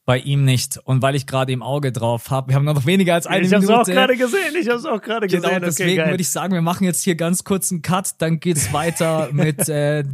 bei 0.05 0.19
ihm 0.19 0.45
nicht. 0.45 0.79
Und 0.79 1.03
weil 1.03 1.15
ich 1.15 1.27
gerade 1.27 1.53
im 1.53 1.63
Auge 1.63 1.93
drauf 1.93 2.31
habe, 2.31 2.49
wir 2.49 2.57
haben 2.57 2.65
noch 2.65 2.87
weniger 2.87 3.15
als 3.15 3.27
eine 3.27 3.45
ich 3.45 3.51
Minute. 3.51 3.65
Ich 3.65 3.71
habe 3.71 3.83
es 3.83 3.89
auch 3.89 3.93
gerade 3.93 4.17
gesehen, 4.17 4.55
ich 4.61 4.69
habe 4.69 4.79
es 4.79 4.85
auch 4.85 5.01
gerade 5.01 5.27
genau, 5.27 5.43
gesehen. 5.43 5.55
Genau, 5.55 5.67
deswegen 5.67 6.01
okay, 6.01 6.11
würde 6.11 6.21
ich 6.23 6.31
sagen, 6.31 6.55
wir 6.55 6.63
machen 6.63 6.85
jetzt 6.85 7.03
hier 7.03 7.15
ganz 7.15 7.45
kurz 7.45 7.71
einen 7.71 7.83
Cut, 7.83 8.15
dann 8.19 8.41
geht's 8.41 8.73
weiter 8.73 9.29
mit 9.33 9.69
äh, 9.69 10.05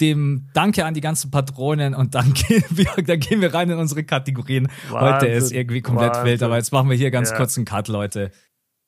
dem 0.00 0.48
Danke 0.52 0.84
an 0.84 0.94
die 0.94 1.00
ganzen 1.00 1.30
Patronen 1.30 1.94
und 1.94 2.14
dann 2.14 2.32
gehen 2.48 2.64
wir, 2.70 3.02
dann 3.04 3.20
gehen 3.20 3.40
wir 3.40 3.54
rein 3.54 3.70
in 3.70 3.78
unsere 3.78 4.04
Kategorien. 4.04 4.68
Wahnsinn, 4.90 5.14
Heute 5.14 5.26
ist 5.28 5.52
irgendwie 5.52 5.80
komplett 5.80 6.10
Wahnsinn. 6.10 6.24
wild, 6.26 6.42
aber 6.42 6.56
jetzt 6.56 6.72
machen 6.72 6.90
wir 6.90 6.96
hier 6.96 7.10
ganz 7.10 7.30
ja. 7.30 7.36
kurz 7.36 7.56
einen 7.56 7.64
Cut, 7.64 7.88
Leute. 7.88 8.30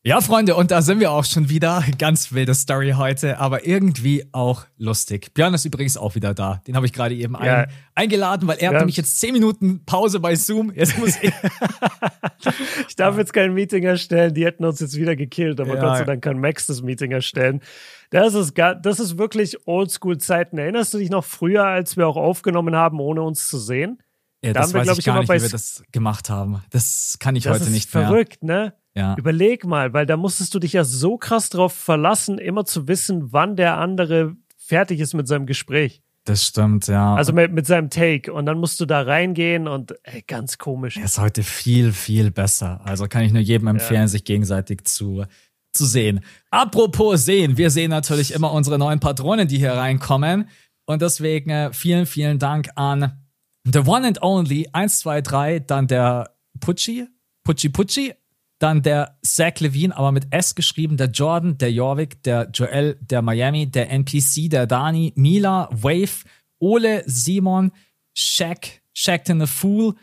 Ja, 0.07 0.21
Freunde, 0.21 0.55
und 0.55 0.71
da 0.71 0.83
sind 0.83 1.01
wir 1.01 1.11
auch 1.11 1.25
schon 1.25 1.49
wieder. 1.49 1.83
Ganz 1.99 2.31
wilde 2.35 2.55
Story 2.55 2.93
heute, 2.95 3.39
aber 3.39 3.67
irgendwie 3.67 4.27
auch 4.33 4.67
lustig. 4.77 5.33
Björn 5.33 5.55
ist 5.55 5.65
übrigens 5.65 5.97
auch 5.97 6.15
wieder 6.15 6.35
da. 6.35 6.61
Den 6.67 6.77
habe 6.77 6.85
ich 6.85 6.93
gerade 6.93 7.15
eben 7.15 7.33
ja. 7.43 7.61
ein, 7.61 7.67
eingeladen, 7.95 8.47
weil 8.47 8.59
er 8.59 8.65
ja. 8.65 8.69
hat 8.73 8.81
nämlich 8.81 8.99
jetzt 8.99 9.19
zehn 9.19 9.33
Minuten 9.33 9.83
Pause 9.87 10.21
bei 10.21 10.35
Zoom. 10.35 10.75
Jetzt 10.75 10.99
muss 10.99 11.17
ich. 11.23 11.33
ich 12.89 12.97
darf 12.97 13.17
jetzt 13.17 13.33
kein 13.33 13.55
Meeting 13.55 13.85
erstellen. 13.85 14.35
Die 14.35 14.45
hätten 14.45 14.67
uns 14.67 14.79
jetzt 14.81 14.95
wieder 14.95 15.17
gekillt, 15.17 15.59
aber 15.59 15.77
ja. 15.77 15.81
Gott 15.81 15.97
sei 15.97 16.05
Dank 16.05 16.23
kann 16.23 16.39
Max 16.39 16.67
das 16.67 16.83
Meeting 16.83 17.11
erstellen. 17.11 17.63
Das 18.11 18.35
ist, 18.35 18.59
das 18.59 19.01
ist 19.01 19.17
wirklich 19.17 19.57
Oldschool-Zeiten. 19.67 20.59
Erinnerst 20.59 20.93
du 20.93 20.99
dich 20.99 21.09
noch 21.09 21.25
früher, 21.25 21.65
als 21.65 21.97
wir 21.97 22.07
auch 22.07 22.19
aufgenommen 22.19 22.77
haben, 22.77 23.01
ohne 23.01 23.23
uns 23.23 23.49
zu 23.49 23.57
sehen? 23.57 24.03
Ja, 24.45 24.53
da 24.53 24.61
das 24.61 24.75
haben 24.75 24.85
wir, 24.85 24.91
weiß 24.91 24.99
ich 24.99 25.05
gar 25.05 25.19
nicht, 25.21 25.29
wie 25.31 25.41
wir 25.41 25.49
das 25.49 25.83
gemacht 25.91 26.29
haben. 26.29 26.63
Das 26.71 27.17
kann 27.19 27.35
ich 27.35 27.45
das 27.45 27.61
heute 27.61 27.71
nicht 27.71 27.93
mehr. 27.95 28.03
Das 28.03 28.11
ist 28.11 28.15
verrückt, 28.15 28.43
ne? 28.43 28.75
Ja. 28.95 29.17
Überleg 29.17 29.65
mal, 29.65 29.93
weil 29.93 30.07
da 30.07 30.17
musstest 30.17 30.55
du 30.55 30.59
dich 30.59 30.75
ja 30.75 30.85
so 30.85 31.17
krass 31.17 31.49
drauf 31.49 31.73
verlassen, 31.73 32.39
immer 32.39 32.65
zu 32.65 32.87
wissen, 32.87 33.33
wann 33.33 33.57
der 33.57 33.79
andere 33.79 34.37
fertig 34.57 35.01
ist 35.01 35.15
mit 35.15 35.27
seinem 35.27 35.47
Gespräch. 35.47 36.03
Das 36.25 36.47
stimmt, 36.47 36.87
ja. 36.87 37.15
Also 37.15 37.33
mit, 37.33 37.53
mit 37.53 37.67
seinem 37.67 37.91
Take. 37.91 38.33
Und 38.33 38.47
dann 38.47 38.59
musst 38.59 38.81
du 38.81 38.87
da 38.87 39.03
reingehen 39.03 39.67
und 39.67 39.95
ey, 40.05 40.23
ganz 40.27 40.59
komisch. 40.59 40.97
Er 40.97 41.05
ist 41.05 41.19
heute 41.19 41.43
viel, 41.43 41.93
viel 41.93 42.31
besser. 42.31 42.81
Also 42.85 43.07
kann 43.09 43.23
ich 43.23 43.33
nur 43.33 43.43
jedem 43.43 43.69
empfehlen, 43.69 44.03
ja. 44.03 44.09
sich 44.09 44.25
gegenseitig 44.25 44.85
zu, 44.85 45.25
zu 45.73 45.87
sehen. 45.87 46.21
Apropos 46.51 47.25
sehen, 47.25 47.57
wir 47.57 47.71
sehen 47.71 47.91
natürlich 47.91 48.33
immer 48.33 48.53
unsere 48.53 48.79
neuen 48.79 49.01
Patronen, 49.01 49.49
die 49.49 49.59
hier 49.59 49.73
reinkommen. 49.73 50.49
Und 50.87 51.03
deswegen 51.03 51.51
äh, 51.51 51.73
vielen, 51.73 52.07
vielen 52.07 52.39
Dank 52.39 52.69
an 52.77 53.24
The 53.65 53.81
One 53.81 54.07
and 54.07 54.23
Only 54.23 54.69
123, 54.73 55.67
dann 55.67 55.87
der 55.87 56.35
Pucci, 56.61 57.07
Pucci 57.45 57.69
Pucci 57.69 58.15
dann 58.59 58.83
der 58.83 59.19
Zach 59.23 59.61
Levine, 59.61 59.95
aber 59.97 60.13
mit 60.13 60.27
S 60.31 60.55
geschrieben, 60.55 60.97
der 60.97 61.09
Jordan, 61.09 61.59
der 61.59 61.73
Jorvik, 61.73 62.23
der 62.23 62.49
Joel, 62.51 62.97
der 63.01 63.21
Miami, 63.21 63.67
der 63.67 63.91
NPC, 63.91 64.49
der 64.49 64.67
Dani, 64.67 65.13
Mila, 65.17 65.69
Wave, 65.71 66.25
Ole, 66.61 67.03
Simon, 67.07 67.73
Shaq, 68.15 68.81
Shaqton 68.95 69.41
the 69.41 69.47
Fool, 69.47 69.95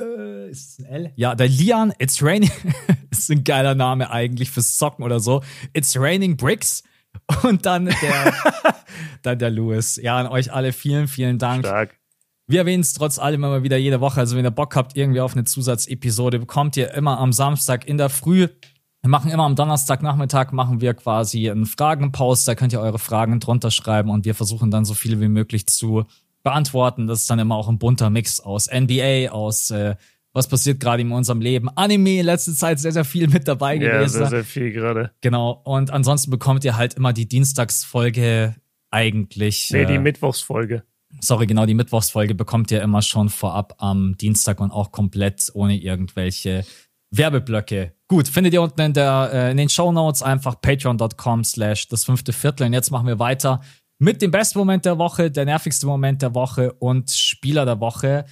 äh, 0.00 0.50
ist 0.50 0.80
ein 0.80 0.86
L? 0.86 1.12
Ja, 1.14 1.34
der 1.34 1.48
Lian, 1.48 1.92
It's 1.98 2.22
Raining, 2.22 2.50
ist 3.10 3.30
ein 3.30 3.44
geiler 3.44 3.74
Name 3.74 4.10
eigentlich 4.10 4.50
fürs 4.50 4.76
Zocken 4.76 5.04
oder 5.04 5.20
so. 5.20 5.42
It's 5.72 5.96
Raining 5.96 6.36
Bricks. 6.36 6.82
Und 7.42 7.66
dann 7.66 7.86
der, 7.86 8.34
dann 9.22 9.38
der 9.38 9.50
Louis. 9.50 9.96
Ja, 9.96 10.18
an 10.18 10.26
euch 10.26 10.52
alle 10.52 10.72
vielen, 10.72 11.06
vielen 11.06 11.38
Dank. 11.38 11.64
Stark. 11.64 11.99
Wir 12.50 12.62
erwähnen 12.62 12.80
es 12.80 12.94
trotz 12.94 13.20
allem 13.20 13.44
immer 13.44 13.62
wieder 13.62 13.76
jede 13.76 14.00
Woche. 14.00 14.18
Also 14.18 14.36
wenn 14.36 14.44
ihr 14.44 14.50
Bock 14.50 14.74
habt 14.74 14.96
irgendwie 14.96 15.20
auf 15.20 15.34
eine 15.34 15.44
Zusatzepisode, 15.44 16.40
bekommt 16.40 16.76
ihr 16.76 16.92
immer 16.94 17.20
am 17.20 17.32
Samstag 17.32 17.86
in 17.86 17.96
der 17.96 18.08
Früh. 18.08 18.48
Wir 19.02 19.08
machen 19.08 19.30
immer 19.30 19.44
am 19.44 19.54
Donnerstagnachmittag 19.54 20.50
machen 20.50 20.80
wir 20.80 20.94
quasi 20.94 21.48
einen 21.48 21.64
Fragenpost. 21.64 22.48
Da 22.48 22.56
könnt 22.56 22.72
ihr 22.72 22.80
eure 22.80 22.98
Fragen 22.98 23.38
drunter 23.38 23.70
schreiben 23.70 24.10
und 24.10 24.24
wir 24.24 24.34
versuchen 24.34 24.72
dann 24.72 24.84
so 24.84 24.94
viele 24.94 25.20
wie 25.20 25.28
möglich 25.28 25.68
zu 25.68 26.06
beantworten. 26.42 27.06
Das 27.06 27.20
ist 27.20 27.30
dann 27.30 27.38
immer 27.38 27.54
auch 27.54 27.68
ein 27.68 27.78
bunter 27.78 28.10
Mix 28.10 28.40
aus 28.40 28.68
NBA, 28.68 29.30
aus 29.30 29.70
äh, 29.70 29.94
was 30.32 30.48
passiert 30.48 30.80
gerade 30.80 31.02
in 31.02 31.12
unserem 31.12 31.40
Leben. 31.40 31.68
Anime 31.76 32.18
in 32.18 32.26
letzter 32.26 32.54
Zeit 32.54 32.80
sehr, 32.80 32.90
sehr 32.90 33.04
viel 33.04 33.28
mit 33.28 33.46
dabei 33.46 33.78
gewesen. 33.78 34.22
Ja, 34.22 34.26
sehr, 34.26 34.26
sehr 34.26 34.44
viel 34.44 34.72
gerade. 34.72 35.12
Genau. 35.20 35.52
Und 35.64 35.92
ansonsten 35.92 36.32
bekommt 36.32 36.64
ihr 36.64 36.76
halt 36.76 36.94
immer 36.94 37.12
die 37.12 37.28
Dienstagsfolge 37.28 38.56
eigentlich. 38.90 39.70
Nee, 39.70 39.86
die 39.86 39.94
äh, 39.94 40.00
Mittwochsfolge 40.00 40.82
sorry, 41.20 41.46
genau, 41.46 41.66
die 41.66 41.74
Mittwochsfolge 41.74 42.34
bekommt 42.34 42.70
ihr 42.70 42.82
immer 42.82 43.02
schon 43.02 43.28
vorab 43.28 43.74
am 43.78 44.16
Dienstag 44.16 44.60
und 44.60 44.70
auch 44.70 44.92
komplett 44.92 45.50
ohne 45.54 45.76
irgendwelche 45.76 46.64
Werbeblöcke. 47.10 47.94
Gut, 48.08 48.28
findet 48.28 48.54
ihr 48.54 48.62
unten 48.62 48.80
in, 48.80 48.92
der, 48.92 49.30
äh, 49.32 49.50
in 49.50 49.56
den 49.56 49.68
Show 49.68 49.92
Notes 49.92 50.22
einfach 50.22 50.60
patreon.com 50.60 51.44
slash 51.44 51.88
das 51.88 52.04
fünfte 52.04 52.32
Viertel. 52.32 52.66
Und 52.66 52.72
jetzt 52.72 52.90
machen 52.90 53.06
wir 53.06 53.18
weiter 53.18 53.60
mit 53.98 54.22
dem 54.22 54.30
besten 54.30 54.58
Moment 54.58 54.84
der 54.84 54.98
Woche, 54.98 55.30
der 55.30 55.44
nervigste 55.44 55.86
Moment 55.86 56.22
der 56.22 56.34
Woche 56.34 56.72
und 56.72 57.10
Spieler 57.10 57.64
der 57.64 57.80
Woche. 57.80 58.24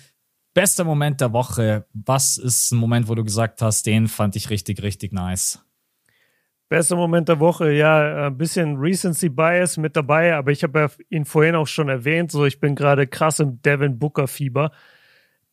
Bester 0.54 0.82
Moment 0.82 1.20
der 1.20 1.32
Woche. 1.32 1.86
Was 1.92 2.38
ist 2.38 2.72
ein 2.72 2.78
Moment, 2.78 3.08
wo 3.08 3.14
du 3.14 3.22
gesagt 3.22 3.62
hast, 3.62 3.86
den 3.86 4.08
fand 4.08 4.34
ich 4.34 4.50
richtig, 4.50 4.82
richtig 4.82 5.12
nice? 5.12 5.60
Bester 6.68 6.96
Moment 6.96 7.28
der 7.28 7.40
Woche, 7.40 7.72
ja, 7.72 8.26
ein 8.26 8.36
bisschen 8.36 8.76
Recency 8.76 9.30
Bias 9.30 9.78
mit 9.78 9.96
dabei, 9.96 10.34
aber 10.34 10.50
ich 10.50 10.62
habe 10.62 10.80
ja 10.80 10.88
ihn 11.08 11.24
vorhin 11.24 11.54
auch 11.54 11.66
schon 11.66 11.88
erwähnt, 11.88 12.30
so 12.30 12.44
ich 12.44 12.60
bin 12.60 12.74
gerade 12.74 13.06
krass 13.06 13.40
im 13.40 13.62
Devin 13.62 13.98
Booker 13.98 14.28
Fieber. 14.28 14.70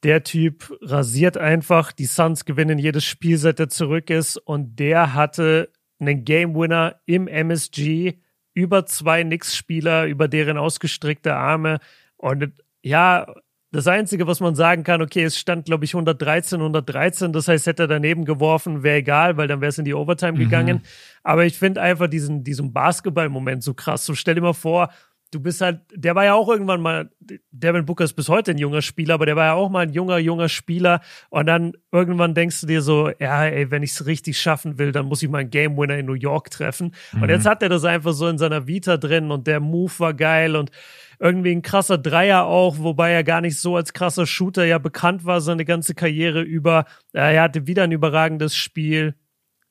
Der 0.03 0.23
Typ 0.23 0.77
rasiert 0.81 1.37
einfach, 1.37 1.93
die 1.93 2.05
Suns 2.05 2.43
gewinnen 2.43 2.79
jedes 2.79 3.05
Spiel, 3.05 3.37
seit 3.37 3.59
er 3.61 3.69
zurück 3.69 4.09
ist 4.09 4.35
und 4.37 4.77
der 4.77 5.13
hatte 5.13 5.71
einen 5.99 6.25
Game 6.25 6.53
Winner 6.53 6.99
im 7.05 7.27
MSG 7.27 8.15
über 8.53 8.85
zwei 8.85 9.23
Knicks-Spieler, 9.23 10.07
über 10.07 10.27
deren 10.27 10.57
ausgestreckte 10.57 11.33
Arme 11.33 11.79
und 12.17 12.51
ja, 12.83 13.33
das 13.75 13.87
Einzige, 13.87 14.25
was 14.25 14.39
man 14.39 14.55
sagen 14.55 14.83
kann, 14.83 15.01
okay, 15.01 15.23
es 15.23 15.37
stand, 15.37 15.65
glaube 15.65 15.83
ich, 15.83 15.93
113, 15.93 16.59
113. 16.59 17.33
Das 17.33 17.47
heißt, 17.47 17.67
hätte 17.67 17.83
er 17.83 17.87
daneben 17.87 18.23
geworfen, 18.23 18.83
wäre 18.83 18.97
egal, 18.97 19.35
weil 19.35 19.47
dann 19.47 19.59
wäre 19.59 19.69
es 19.69 19.77
in 19.77 19.85
die 19.85 19.93
Overtime 19.93 20.33
mhm. 20.33 20.39
gegangen. 20.39 20.81
Aber 21.23 21.45
ich 21.45 21.57
finde 21.57 21.81
einfach 21.81 22.07
diesen, 22.07 22.43
diesen 22.43 22.71
Basketball-Moment 22.71 23.63
so 23.63 23.73
krass. 23.73 24.05
So 24.05 24.15
stell 24.15 24.35
dir 24.35 24.41
mal 24.41 24.53
vor, 24.53 24.91
du 25.35 25.41
bist 25.41 25.59
halt, 25.59 25.81
der 25.93 26.15
war 26.15 26.23
ja 26.23 26.33
auch 26.33 26.47
irgendwann 26.47 26.81
mal, 26.81 27.09
Devin 27.51 27.85
Booker 27.85 28.05
ist 28.05 28.13
bis 28.13 28.29
heute 28.29 28.51
ein 28.51 28.57
junger 28.57 28.81
Spieler, 28.81 29.15
aber 29.15 29.25
der 29.25 29.35
war 29.35 29.45
ja 29.45 29.53
auch 29.53 29.69
mal 29.69 29.81
ein 29.81 29.91
junger, 29.91 30.17
junger 30.17 30.47
Spieler. 30.47 31.01
Und 31.29 31.45
dann 31.47 31.73
irgendwann 31.91 32.33
denkst 32.33 32.61
du 32.61 32.67
dir 32.67 32.81
so, 32.81 33.11
ja, 33.19 33.45
ey, 33.45 33.69
wenn 33.69 33.83
ich 33.83 33.91
es 33.91 34.05
richtig 34.05 34.39
schaffen 34.39 34.79
will, 34.79 34.93
dann 34.93 35.07
muss 35.07 35.21
ich 35.21 35.29
mal 35.29 35.39
einen 35.39 35.49
Game 35.49 35.77
Winner 35.77 35.97
in 35.97 36.05
New 36.05 36.13
York 36.13 36.51
treffen. 36.51 36.93
Mhm. 37.11 37.23
Und 37.23 37.29
jetzt 37.29 37.45
hat 37.45 37.61
er 37.61 37.69
das 37.69 37.83
einfach 37.83 38.13
so 38.13 38.29
in 38.29 38.37
seiner 38.37 38.65
Vita 38.65 38.95
drin 38.95 39.29
und 39.29 39.45
der 39.45 39.59
Move 39.59 39.91
war 39.97 40.13
geil 40.13 40.55
und 40.55 40.71
irgendwie 41.19 41.51
ein 41.51 41.61
krasser 41.61 41.97
Dreier 41.97 42.45
auch, 42.45 42.79
wobei 42.79 43.11
er 43.11 43.25
gar 43.25 43.41
nicht 43.41 43.59
so 43.59 43.75
als 43.75 43.91
krasser 43.91 44.25
Shooter 44.25 44.63
ja 44.63 44.77
bekannt 44.77 45.25
war 45.25 45.41
seine 45.41 45.65
ganze 45.65 45.95
Karriere 45.95 46.41
über. 46.41 46.85
Er 47.11 47.41
hatte 47.41 47.67
wieder 47.67 47.83
ein 47.83 47.91
überragendes 47.91 48.55
Spiel. 48.55 49.15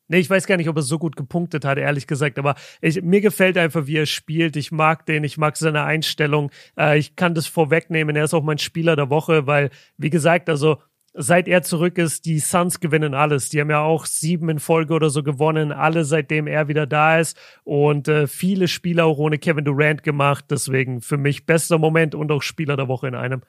Nee, 0.09 0.19
ich 0.19 0.29
weiß 0.29 0.47
gar 0.47 0.57
nicht, 0.57 0.69
ob 0.69 0.77
er 0.77 0.83
so 0.83 0.99
gut 0.99 1.17
gepunktet 1.17 1.65
hat, 1.65 1.79
ehrlich 1.79 2.07
gesagt, 2.07 2.39
aber 2.39 2.57
ich, 2.81 3.01
mir 3.03 3.21
gefällt 3.21 3.57
einfach, 3.57 3.87
wie 3.87 3.97
er 3.97 4.07
spielt. 4.07 4.57
Ich 4.57 4.71
mag 4.71 5.07
den, 5.07 5.25
ich 5.25 5.39
mag 5.39 5.57
seine 5.57 5.85
Einstellung. 5.85 6.51
Äh, 6.79 6.99
ich 6.99 7.17
kann 7.17 7.35
das 7.35 7.47
vorwegnehmen. 7.47 8.15
Er 8.17 8.25
ist 8.25 8.35
auch 8.35 8.43
mein 8.43 8.59
Spieler 8.59 8.97
der 8.97 9.09
Woche, 9.09 9.47
weil, 9.47 9.71
wie 9.97 10.11
gesagt, 10.11 10.51
also 10.51 10.79
seit 11.15 11.49
er 11.49 11.63
zurück 11.63 11.97
ist, 11.97 12.27
die 12.27 12.41
Suns 12.41 12.81
gewinnen 12.81 13.15
alles. 13.15 13.49
Die 13.49 13.61
haben 13.61 13.71
ja 13.71 13.81
auch 13.81 14.05
sieben 14.05 14.49
in 14.51 14.59
Folge 14.59 14.93
oder 14.95 15.11
so 15.11 15.23
gewonnen, 15.23 15.73
alle 15.73 16.05
seitdem 16.05 16.47
er 16.47 16.69
wieder 16.69 16.87
da 16.87 17.19
ist. 17.19 17.39
Und 17.63 18.09
äh, 18.09 18.27
viele 18.27 18.69
Spieler 18.69 19.07
auch 19.07 19.19
ohne 19.19 19.39
Kevin 19.39 19.65
Durant 19.65 20.03
gemacht. 20.03 20.47
Deswegen 20.51 21.01
für 21.01 21.17
mich 21.17 21.47
bester 21.47 21.79
Moment 21.79 22.15
und 22.15 22.31
auch 22.31 22.43
Spieler 22.43 22.77
der 22.77 22.89
Woche 22.89 23.09
in 23.09 23.15
einem. 23.15 23.43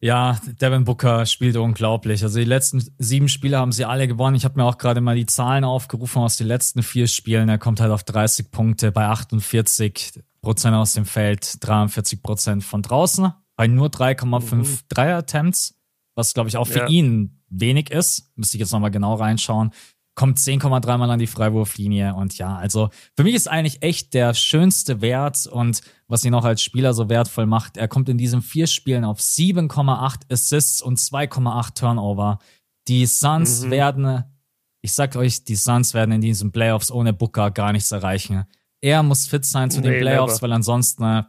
Ja, 0.00 0.38
Devin 0.60 0.84
Booker 0.84 1.26
spielt 1.26 1.56
unglaublich. 1.56 2.22
Also 2.22 2.38
die 2.38 2.44
letzten 2.44 2.84
sieben 2.98 3.28
Spiele 3.28 3.58
haben 3.58 3.72
sie 3.72 3.84
alle 3.84 4.06
gewonnen. 4.06 4.36
Ich 4.36 4.44
habe 4.44 4.56
mir 4.58 4.64
auch 4.64 4.78
gerade 4.78 5.00
mal 5.00 5.16
die 5.16 5.26
Zahlen 5.26 5.64
aufgerufen 5.64 6.22
aus 6.22 6.36
den 6.36 6.46
letzten 6.46 6.82
vier 6.84 7.08
Spielen. 7.08 7.48
Er 7.48 7.58
kommt 7.58 7.80
halt 7.80 7.90
auf 7.90 8.04
30 8.04 8.52
Punkte 8.52 8.92
bei 8.92 9.06
48 9.06 10.20
Prozent 10.40 10.76
aus 10.76 10.92
dem 10.92 11.04
Feld, 11.04 11.56
43 11.60 12.22
Prozent 12.22 12.62
von 12.62 12.82
draußen, 12.82 13.32
bei 13.56 13.66
nur 13.66 13.88
3,5 13.88 14.54
mhm. 14.54 14.78
Dreier-Attempts, 14.88 15.74
was 16.14 16.32
glaube 16.32 16.48
ich 16.48 16.56
auch 16.56 16.68
für 16.68 16.80
ja. 16.80 16.86
ihn 16.86 17.42
wenig 17.48 17.90
ist. 17.90 18.30
Müsste 18.36 18.56
ich 18.56 18.60
jetzt 18.60 18.72
nochmal 18.72 18.92
genau 18.92 19.14
reinschauen 19.14 19.72
kommt 20.18 20.36
10,3 20.36 20.98
Mal 20.98 21.10
an 21.12 21.20
die 21.20 21.28
Freiwurflinie. 21.28 22.12
Und 22.12 22.38
ja, 22.38 22.56
also 22.56 22.90
für 23.16 23.22
mich 23.22 23.36
ist 23.36 23.48
eigentlich 23.48 23.84
echt 23.84 24.14
der 24.14 24.34
schönste 24.34 25.00
Wert 25.00 25.46
und 25.46 25.80
was 26.08 26.24
ihn 26.24 26.34
auch 26.34 26.44
als 26.44 26.60
Spieler 26.60 26.92
so 26.92 27.08
wertvoll 27.08 27.46
macht, 27.46 27.76
er 27.76 27.86
kommt 27.86 28.08
in 28.08 28.18
diesen 28.18 28.42
vier 28.42 28.66
Spielen 28.66 29.04
auf 29.04 29.20
7,8 29.20 30.32
Assists 30.32 30.82
und 30.82 30.98
2,8 30.98 31.74
Turnover. 31.74 32.40
Die 32.88 33.06
Suns 33.06 33.62
mhm. 33.62 33.70
werden, 33.70 34.24
ich 34.82 34.92
sag 34.92 35.14
euch, 35.14 35.44
die 35.44 35.54
Suns 35.54 35.94
werden 35.94 36.10
in 36.10 36.20
diesen 36.20 36.50
Playoffs 36.50 36.90
ohne 36.90 37.12
Booker 37.12 37.52
gar 37.52 37.70
nichts 37.70 37.92
erreichen. 37.92 38.44
Er 38.80 39.04
muss 39.04 39.28
fit 39.28 39.44
sein 39.44 39.70
zu 39.70 39.80
nee, 39.80 39.88
den 39.88 40.00
Playoffs, 40.00 40.34
never. 40.34 40.42
weil 40.42 40.52
ansonsten 40.54 41.26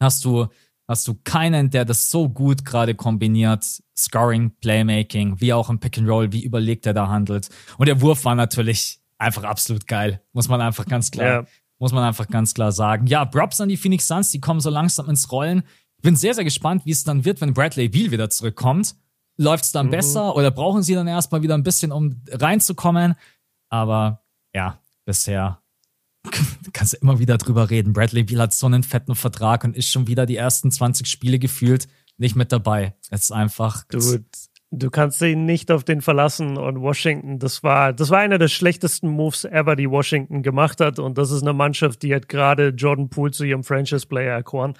hast 0.00 0.24
du 0.24 0.48
hast 0.88 1.06
du 1.06 1.14
keinen, 1.22 1.70
der 1.70 1.84
das 1.84 2.10
so 2.10 2.28
gut 2.28 2.64
gerade 2.64 2.96
kombiniert. 2.96 3.64
Scoring, 3.96 4.52
Playmaking, 4.60 5.40
wie 5.40 5.52
auch 5.52 5.68
im 5.68 5.78
Pick 5.78 5.98
and 5.98 6.08
Roll, 6.08 6.32
wie 6.32 6.42
überlegt 6.42 6.86
er 6.86 6.94
da 6.94 7.08
handelt. 7.08 7.48
Und 7.78 7.86
der 7.86 8.00
Wurf 8.00 8.24
war 8.24 8.34
natürlich 8.34 9.00
einfach 9.18 9.44
absolut 9.44 9.86
geil. 9.86 10.22
Muss 10.32 10.48
man 10.48 10.60
einfach 10.60 10.86
ganz 10.86 11.10
klar, 11.10 11.26
ja. 11.26 11.46
muss 11.78 11.92
man 11.92 12.04
einfach 12.04 12.28
ganz 12.28 12.54
klar 12.54 12.72
sagen. 12.72 13.06
Ja, 13.06 13.24
Props 13.24 13.60
an 13.60 13.68
die 13.68 13.76
Phoenix 13.76 14.06
Suns, 14.06 14.30
die 14.30 14.40
kommen 14.40 14.60
so 14.60 14.70
langsam 14.70 15.08
ins 15.08 15.30
Rollen. 15.30 15.62
Ich 15.96 16.02
bin 16.02 16.16
sehr, 16.16 16.34
sehr 16.34 16.44
gespannt, 16.44 16.84
wie 16.84 16.90
es 16.90 17.04
dann 17.04 17.24
wird, 17.24 17.40
wenn 17.40 17.54
Bradley 17.54 17.88
Beal 17.88 18.10
wieder 18.10 18.30
zurückkommt. 18.30 18.96
Läuft 19.36 19.64
es 19.64 19.72
dann 19.72 19.86
mhm. 19.86 19.92
besser 19.92 20.36
oder 20.36 20.50
brauchen 20.50 20.82
sie 20.82 20.94
dann 20.94 21.06
erstmal 21.06 21.42
wieder 21.42 21.54
ein 21.54 21.62
bisschen, 21.62 21.92
um 21.92 22.22
reinzukommen? 22.30 23.14
Aber 23.68 24.22
ja, 24.54 24.78
bisher 25.04 25.62
kannst 26.72 26.94
du 26.94 26.96
immer 26.98 27.18
wieder 27.18 27.38
drüber 27.38 27.70
reden. 27.70 27.92
Bradley 27.92 28.24
Beal 28.24 28.40
hat 28.40 28.54
so 28.54 28.66
einen 28.66 28.82
fetten 28.82 29.14
Vertrag 29.14 29.64
und 29.64 29.76
ist 29.76 29.90
schon 29.90 30.06
wieder 30.06 30.26
die 30.26 30.36
ersten 30.36 30.70
20 30.70 31.06
Spiele 31.06 31.38
gefühlt 31.38 31.88
nicht 32.18 32.36
mit 32.36 32.52
dabei. 32.52 32.94
Es 33.10 33.24
ist 33.24 33.32
einfach. 33.32 33.84
Du, 33.88 34.00
du 34.72 34.90
kannst 34.90 35.20
ihn 35.22 35.44
nicht 35.44 35.70
auf 35.70 35.84
den 35.84 36.00
verlassen 36.00 36.56
und 36.56 36.80
Washington, 36.80 37.38
das 37.38 37.62
war, 37.62 37.92
das 37.92 38.10
war 38.10 38.18
einer 38.18 38.38
der 38.38 38.48
schlechtesten 38.48 39.08
Moves 39.08 39.44
ever, 39.44 39.76
die 39.76 39.90
Washington 39.90 40.42
gemacht 40.42 40.80
hat. 40.80 40.98
Und 40.98 41.18
das 41.18 41.30
ist 41.30 41.42
eine 41.42 41.52
Mannschaft, 41.52 42.02
die 42.02 42.14
hat 42.14 42.28
gerade 42.28 42.68
Jordan 42.68 43.10
Poole 43.10 43.32
zu 43.32 43.44
ihrem 43.44 43.64
Franchise-Player 43.64 44.32
erkoren. 44.32 44.74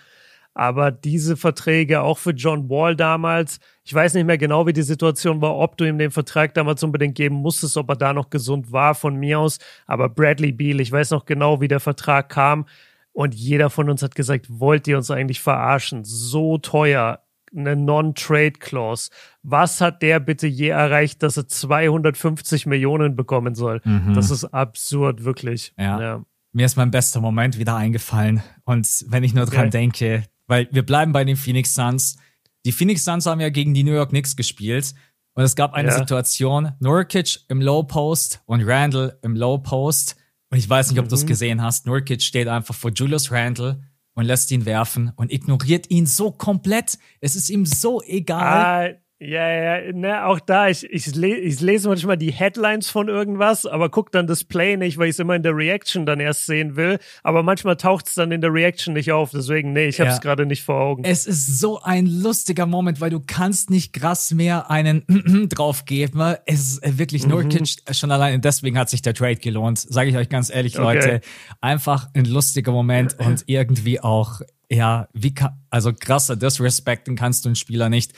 Aber 0.55 0.91
diese 0.91 1.37
Verträge, 1.37 2.03
auch 2.03 2.19
für 2.19 2.33
John 2.33 2.69
Wall 2.69 2.95
damals, 2.95 3.59
ich 3.85 3.95
weiß 3.95 4.13
nicht 4.15 4.27
mehr 4.27 4.37
genau, 4.37 4.67
wie 4.67 4.75
die 4.75 4.83
Situation 4.83 5.41
war, 5.41 5.57
ob 5.57 5.79
du 5.79 5.85
ihm 5.85 5.97
den 5.99 6.11
Vertrag 6.11 6.53
damals 6.53 6.83
unbedingt 6.83 7.15
geben 7.15 7.37
musstest, 7.37 7.79
ob 7.79 7.89
er 7.89 7.97
da 7.97 8.13
noch 8.13 8.29
gesund 8.29 8.71
war 8.71 8.95
von 8.95 9.17
mir 9.17 9.39
aus. 9.39 9.59
Aber 9.87 10.11
Bradley 10.11 10.53
Beal, 10.53 10.81
ich 10.81 10.93
weiß 10.93 11.11
noch 11.11 11.25
genau, 11.25 11.63
wie 11.63 11.69
der 11.69 11.81
Vertrag 11.81 12.29
kam. 12.29 12.67
Und 13.13 13.35
jeder 13.35 13.71
von 13.71 13.91
uns 13.91 14.03
hat 14.03 14.15
gesagt, 14.15 14.47
wollt 14.49 14.89
ihr 14.89 14.97
uns 14.97 15.11
eigentlich 15.11 15.41
verarschen? 15.41 16.05
So 16.05 16.59
teuer, 16.59 17.23
eine 17.55 17.77
Non-Trade-Clause. 17.77 19.11
Was 19.43 19.81
hat 19.81 20.03
der 20.03 20.21
bitte 20.21 20.47
je 20.47 20.69
erreicht, 20.69 21.23
dass 21.23 21.37
er 21.37 21.47
250 21.47 22.67
Millionen 22.67 23.15
bekommen 23.15 23.55
soll? 23.55 23.81
Mhm. 23.85 24.15
Das 24.15 24.31
ist 24.31 24.45
absurd, 24.47 25.25
wirklich. 25.25 25.75
Ja. 25.79 26.01
ja. 26.01 26.25
Mir 26.53 26.67
ist 26.67 26.77
mein 26.77 26.91
bester 26.91 27.21
Moment 27.21 27.59
wieder 27.59 27.77
eingefallen. 27.77 28.43
Und 28.65 29.05
wenn 29.09 29.25
ich 29.25 29.35
nur 29.35 29.47
dran 29.47 29.69
okay. 29.69 29.71
denke, 29.71 30.25
weil 30.47 30.69
wir 30.71 30.85
bleiben 30.85 31.13
bei 31.13 31.25
den 31.25 31.37
Phoenix 31.37 31.75
Suns. 31.75 32.17
Die 32.65 32.73
Phoenix 32.73 33.05
Suns 33.05 33.27
haben 33.27 33.41
ja 33.41 33.49
gegen 33.49 33.75
die 33.75 33.85
New 33.85 33.95
York 33.95 34.11
Knicks 34.11 34.37
gespielt. 34.37 34.95
Und 35.35 35.45
es 35.45 35.57
gab 35.57 35.73
eine 35.73 35.89
ja. 35.89 35.97
Situation, 35.97 36.73
Nurkic 36.81 37.41
im 37.49 37.63
Low 37.63 37.83
Post 37.85 38.43
und 38.45 38.63
Randall 38.63 39.19
im 39.23 39.35
Low 39.35 39.59
Post. 39.59 40.17
Und 40.53 40.59
ich 40.59 40.69
weiß 40.69 40.91
nicht, 40.91 40.99
ob 40.99 41.07
mhm. 41.07 41.09
du 41.09 41.15
es 41.15 41.25
gesehen 41.25 41.63
hast. 41.63 41.87
Nurkic 41.87 42.21
steht 42.21 42.47
einfach 42.47 42.75
vor 42.75 42.91
Julius 42.93 43.33
Randall 43.33 43.83
und 44.13 44.27
lässt 44.27 44.51
ihn 44.51 44.67
werfen 44.67 45.11
und 45.17 45.33
ignoriert 45.33 45.91
ihn 45.91 46.05
so 46.05 46.31
komplett. 46.31 46.99
Es 47.21 47.37
ist 47.37 47.49
ihm 47.49 47.65
so 47.65 48.03
egal. 48.03 49.02
Ja, 49.25 49.49
ja, 49.49 49.93
ne, 49.93 50.27
auch 50.27 50.41
da, 50.41 50.69
ich, 50.69 50.83
ich, 50.91 51.15
le 51.15 51.37
ich 51.37 51.61
lese 51.61 51.89
manchmal 51.89 52.17
die 52.17 52.33
Headlines 52.33 52.91
von 52.91 53.09
irgendwas, 53.09 53.67
aber 53.67 53.89
guck 53.89 54.11
dann 54.11 54.27
das 54.27 54.43
Play 54.43 54.77
nicht, 54.77 54.99
weil 54.99 55.07
ich 55.07 55.13
es 55.13 55.19
immer 55.21 55.37
in 55.37 55.45
der 55.45 55.57
Reaction 55.57 56.07
dann 56.07 56.19
erst 56.19 56.47
sehen 56.47 56.75
will. 56.75 56.99
Aber 57.23 57.45
manchmal 57.45 57.77
taucht 57.77 58.09
es 58.09 58.15
dann 58.15 58.33
in 58.33 58.41
der 58.41 58.53
Reaction 58.53 58.95
nicht 58.95 59.13
auf, 59.13 59.31
deswegen, 59.31 59.73
nee, 59.73 59.87
ich 59.87 60.01
hab's 60.01 60.17
ja. 60.17 60.19
gerade 60.19 60.45
nicht 60.45 60.65
vor 60.65 60.75
Augen. 60.75 61.05
Es 61.05 61.27
ist 61.27 61.61
so 61.61 61.81
ein 61.83 62.07
lustiger 62.07 62.67
Moment, 62.67 63.01
weil 63.01 63.11
du 63.11 63.21
kannst 63.21 63.71
nicht 63.71 63.93
krass 63.93 64.33
mehr 64.33 64.71
einen 64.71 65.05
drauf 65.49 65.85
geben. 65.85 66.21
Es 66.47 66.79
ist 66.79 66.99
wirklich 66.99 67.25
nur 67.25 67.45
mhm. 67.45 67.65
schon 67.93 68.11
allein 68.11 68.41
deswegen 68.41 68.77
hat 68.77 68.91
sich 68.91 69.03
der 69.03 69.15
Trade 69.15 69.37
gelohnt, 69.37 69.79
sage 69.79 70.11
ich 70.11 70.17
euch 70.17 70.31
ganz 70.31 70.53
ehrlich, 70.53 70.81
okay. 70.81 70.97
Leute. 70.97 71.21
Einfach 71.61 72.09
ein 72.15 72.25
lustiger 72.25 72.73
Moment 72.73 73.17
und 73.21 73.45
irgendwie 73.47 74.01
auch, 74.01 74.41
ja, 74.69 75.07
wie 75.13 75.33
kann, 75.33 75.61
also 75.71 75.93
krasser 75.93 76.35
disrespekten 76.35 77.15
kannst 77.15 77.45
du 77.45 77.51
einen 77.51 77.57
Spieler 77.57 77.89
nicht. 77.89 78.15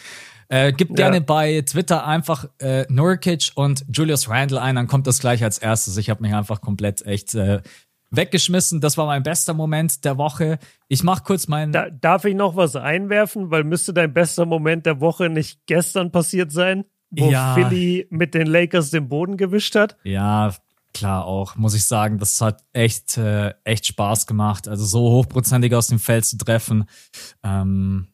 Äh, 0.48 0.72
gib 0.72 0.90
ja. 0.90 0.94
gerne 0.94 1.20
bei 1.20 1.62
Twitter 1.62 2.06
einfach 2.06 2.46
äh, 2.58 2.84
Nurkic 2.88 3.52
und 3.54 3.84
Julius 3.92 4.28
Randle 4.28 4.60
ein, 4.60 4.76
dann 4.76 4.86
kommt 4.86 5.06
das 5.06 5.18
gleich 5.18 5.42
als 5.42 5.58
erstes. 5.58 5.96
Ich 5.96 6.10
habe 6.10 6.22
mich 6.22 6.34
einfach 6.34 6.60
komplett 6.60 7.04
echt 7.06 7.34
äh, 7.34 7.62
weggeschmissen. 8.10 8.80
Das 8.80 8.96
war 8.96 9.06
mein 9.06 9.22
bester 9.22 9.54
Moment 9.54 10.04
der 10.04 10.18
Woche. 10.18 10.58
Ich 10.88 11.02
mach 11.02 11.24
kurz 11.24 11.48
meinen. 11.48 11.72
Da, 11.72 11.90
darf 11.90 12.24
ich 12.24 12.34
noch 12.34 12.56
was 12.56 12.76
einwerfen? 12.76 13.50
Weil 13.50 13.64
müsste 13.64 13.92
dein 13.92 14.12
bester 14.12 14.46
Moment 14.46 14.86
der 14.86 15.00
Woche 15.00 15.28
nicht 15.28 15.60
gestern 15.66 16.12
passiert 16.12 16.52
sein, 16.52 16.84
wo 17.10 17.30
ja. 17.30 17.54
Philly 17.54 18.06
mit 18.10 18.34
den 18.34 18.46
Lakers 18.46 18.90
den 18.90 19.08
Boden 19.08 19.36
gewischt 19.36 19.74
hat? 19.74 19.96
Ja, 20.04 20.54
klar 20.92 21.24
auch, 21.24 21.56
muss 21.56 21.74
ich 21.74 21.84
sagen. 21.86 22.18
Das 22.18 22.40
hat 22.40 22.64
echt, 22.72 23.18
äh, 23.18 23.52
echt 23.64 23.86
Spaß 23.86 24.26
gemacht. 24.26 24.68
Also 24.68 24.84
so 24.84 25.00
hochprozentig 25.10 25.74
aus 25.74 25.88
dem 25.88 25.98
Feld 25.98 26.24
zu 26.24 26.38
treffen. 26.38 26.86
Ähm, 27.42 28.08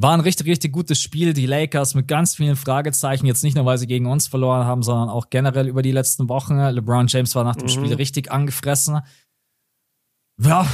war 0.00 0.14
ein 0.14 0.20
richtig, 0.20 0.46
richtig 0.46 0.72
gutes 0.72 1.00
Spiel. 1.00 1.34
Die 1.34 1.46
Lakers 1.46 1.94
mit 1.94 2.08
ganz 2.08 2.34
vielen 2.34 2.56
Fragezeichen. 2.56 3.26
Jetzt 3.26 3.44
nicht 3.44 3.54
nur, 3.54 3.66
weil 3.66 3.76
sie 3.76 3.86
gegen 3.86 4.06
uns 4.06 4.26
verloren 4.26 4.64
haben, 4.64 4.82
sondern 4.82 5.10
auch 5.10 5.28
generell 5.28 5.68
über 5.68 5.82
die 5.82 5.92
letzten 5.92 6.28
Wochen. 6.30 6.58
LeBron 6.58 7.06
James 7.06 7.34
war 7.34 7.44
nach 7.44 7.56
dem 7.56 7.66
mhm. 7.66 7.70
Spiel 7.70 7.94
richtig 7.94 8.32
angefressen. 8.32 9.00
Ja, 10.42 10.66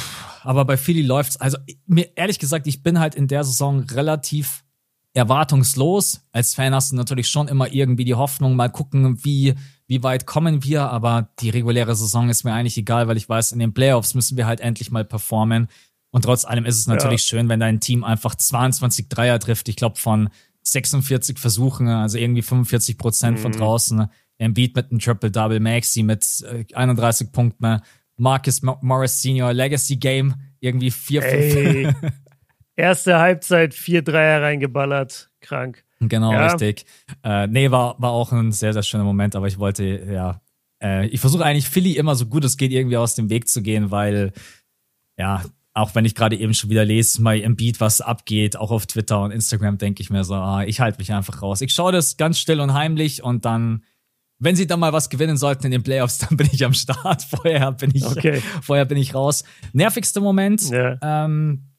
aber 0.43 0.65
bei 0.65 0.77
Philly 0.77 1.03
läuft's. 1.03 1.39
Also, 1.39 1.59
mir 1.87 2.17
ehrlich 2.17 2.39
gesagt, 2.39 2.69
ich 2.69 2.85
bin 2.85 3.01
halt 3.01 3.17
in 3.17 3.27
der 3.27 3.43
Saison 3.43 3.81
relativ 3.81 4.65
erwartungslos. 5.13 6.21
Als 6.31 6.55
Fan 6.55 6.73
hast 6.73 6.93
du 6.93 6.97
natürlich 6.97 7.29
schon 7.29 7.49
immer 7.49 7.73
irgendwie 7.73 8.05
die 8.05 8.15
Hoffnung, 8.15 8.55
mal 8.55 8.71
gucken, 8.71 9.25
wie, 9.25 9.55
wie 9.89 10.05
weit 10.05 10.27
kommen 10.27 10.63
wir. 10.63 10.91
Aber 10.91 11.31
die 11.41 11.51
reguläre 11.51 11.97
Saison 11.97 12.29
ist 12.29 12.45
mir 12.45 12.53
eigentlich 12.53 12.79
egal, 12.79 13.09
weil 13.09 13.17
ich 13.17 13.29
weiß, 13.29 13.51
in 13.51 13.59
den 13.59 13.75
Playoffs 13.75 14.15
müssen 14.15 14.37
wir 14.37 14.47
halt 14.47 14.61
endlich 14.61 14.93
mal 14.93 15.05
performen. 15.05 15.67
Und 16.17 16.23
trotz 16.23 16.47
allem 16.47 16.65
ist 16.65 16.79
es 16.79 16.87
natürlich 16.87 17.21
ja. 17.21 17.27
schön, 17.27 17.51
wenn 17.51 17.61
dein 17.61 17.79
Team 17.79 18.03
einfach 18.03 18.35
22 18.35 19.11
Dreier 19.11 19.39
trifft. 19.39 19.69
Ich 19.69 19.77
glaube 19.77 19.97
von 19.97 20.31
46 20.63 21.39
Versuchen, 21.39 21.89
also 21.89 22.17
irgendwie 22.17 22.41
45 22.41 22.97
Prozent 22.97 23.37
mhm. 23.37 23.43
von 23.43 23.53
draußen. 23.53 24.07
Embiid 24.39 24.75
mit 24.75 24.91
einem 24.91 24.99
Triple-Double, 24.99 25.61
Maxi 25.61 26.03
mit 26.03 26.25
31 26.73 27.27
äh, 27.27 27.31
Punkten, 27.33 27.83
Marcus 28.17 28.63
Morris 28.63 29.21
Senior, 29.21 29.53
Legacy 29.53 29.97
Game, 29.97 30.37
irgendwie 30.59 30.91
4, 30.91 31.23
5. 31.23 31.95
Erste 32.77 33.19
Halbzeit, 33.19 33.75
vier 33.75 34.01
Dreier 34.01 34.41
reingeballert, 34.41 35.29
krank. 35.43 35.85
Genau, 36.01 36.33
ja. 36.33 36.47
richtig. 36.47 36.87
Äh, 37.25 37.47
nee, 37.49 37.71
war, 37.71 38.01
war 38.01 38.13
auch 38.13 38.33
ein 38.33 38.53
sehr, 38.53 38.73
sehr 38.73 38.83
schöner 38.83 39.05
Moment, 39.05 39.37
aber 39.37 39.49
ich 39.49 39.59
wollte, 39.59 39.85
ja, 39.85 40.41
äh, 40.83 41.09
ich 41.09 41.21
versuche 41.21 41.45
eigentlich 41.45 41.69
Philly 41.69 41.93
immer 41.99 42.15
so 42.15 42.25
gut 42.25 42.43
es 42.43 42.57
geht 42.57 42.73
irgendwie 42.73 42.97
aus 42.97 43.15
dem 43.17 43.29
Weg 43.29 43.51
zu 43.51 43.61
gehen, 43.61 43.91
weil, 43.91 44.33
ja, 45.19 45.45
auch 45.77 45.95
wenn 45.95 46.07
ich 46.07 46.15
gerade 46.15 46.37
eben 46.37 46.55
schon 46.55 46.71
wieder 46.71 46.87
lese, 46.87 47.21
mal 47.21 47.39
im 47.39 47.55
Beat, 47.55 47.81
was 47.81 48.01
abgeht, 48.01 48.57
auch 48.57 48.71
auf 48.71 48.87
Twitter 48.87 49.21
und 49.21 49.31
Instagram, 49.31 49.77
denke 49.77 50.03
ich 50.03 50.09
mir 50.09 50.25
so, 50.25 50.35
ah, 50.35 50.65
ich 50.65 50.81
halte 50.81 50.99
mich 50.99 51.13
einfach 51.13 51.43
raus. 51.43 51.61
Ich 51.61 51.73
schaue 51.73 51.93
das 51.93 52.17
ganz 52.17 52.39
still 52.39 52.61
und 52.61 52.73
heimlich 52.73 53.23
und 53.23 53.45
dann, 53.45 53.85
wenn 54.39 54.57
sie 54.57 54.67
dann 54.67 54.81
mal 54.81 54.95
was 54.95 55.11
gewinnen 55.11 55.37
sollten 55.37 55.67
in 55.67 55.73
den 55.73 55.83
Playoffs, 55.83 56.19
dann 56.29 56.39
bin 56.39 56.49
ich 56.51 56.65
am 56.65 56.73
Start. 56.73 57.23
Vorher 57.23 57.73
bin 57.73 57.93
ich, 57.95 58.07
okay. 58.07 58.41
vorher 58.63 58.87
bin 58.87 58.97
ich 58.97 59.15
raus. 59.15 59.45
Nervigster 59.75 60.23
Moment. 60.23 60.63
Yeah. 60.71 60.99
Ähm, 61.03 61.75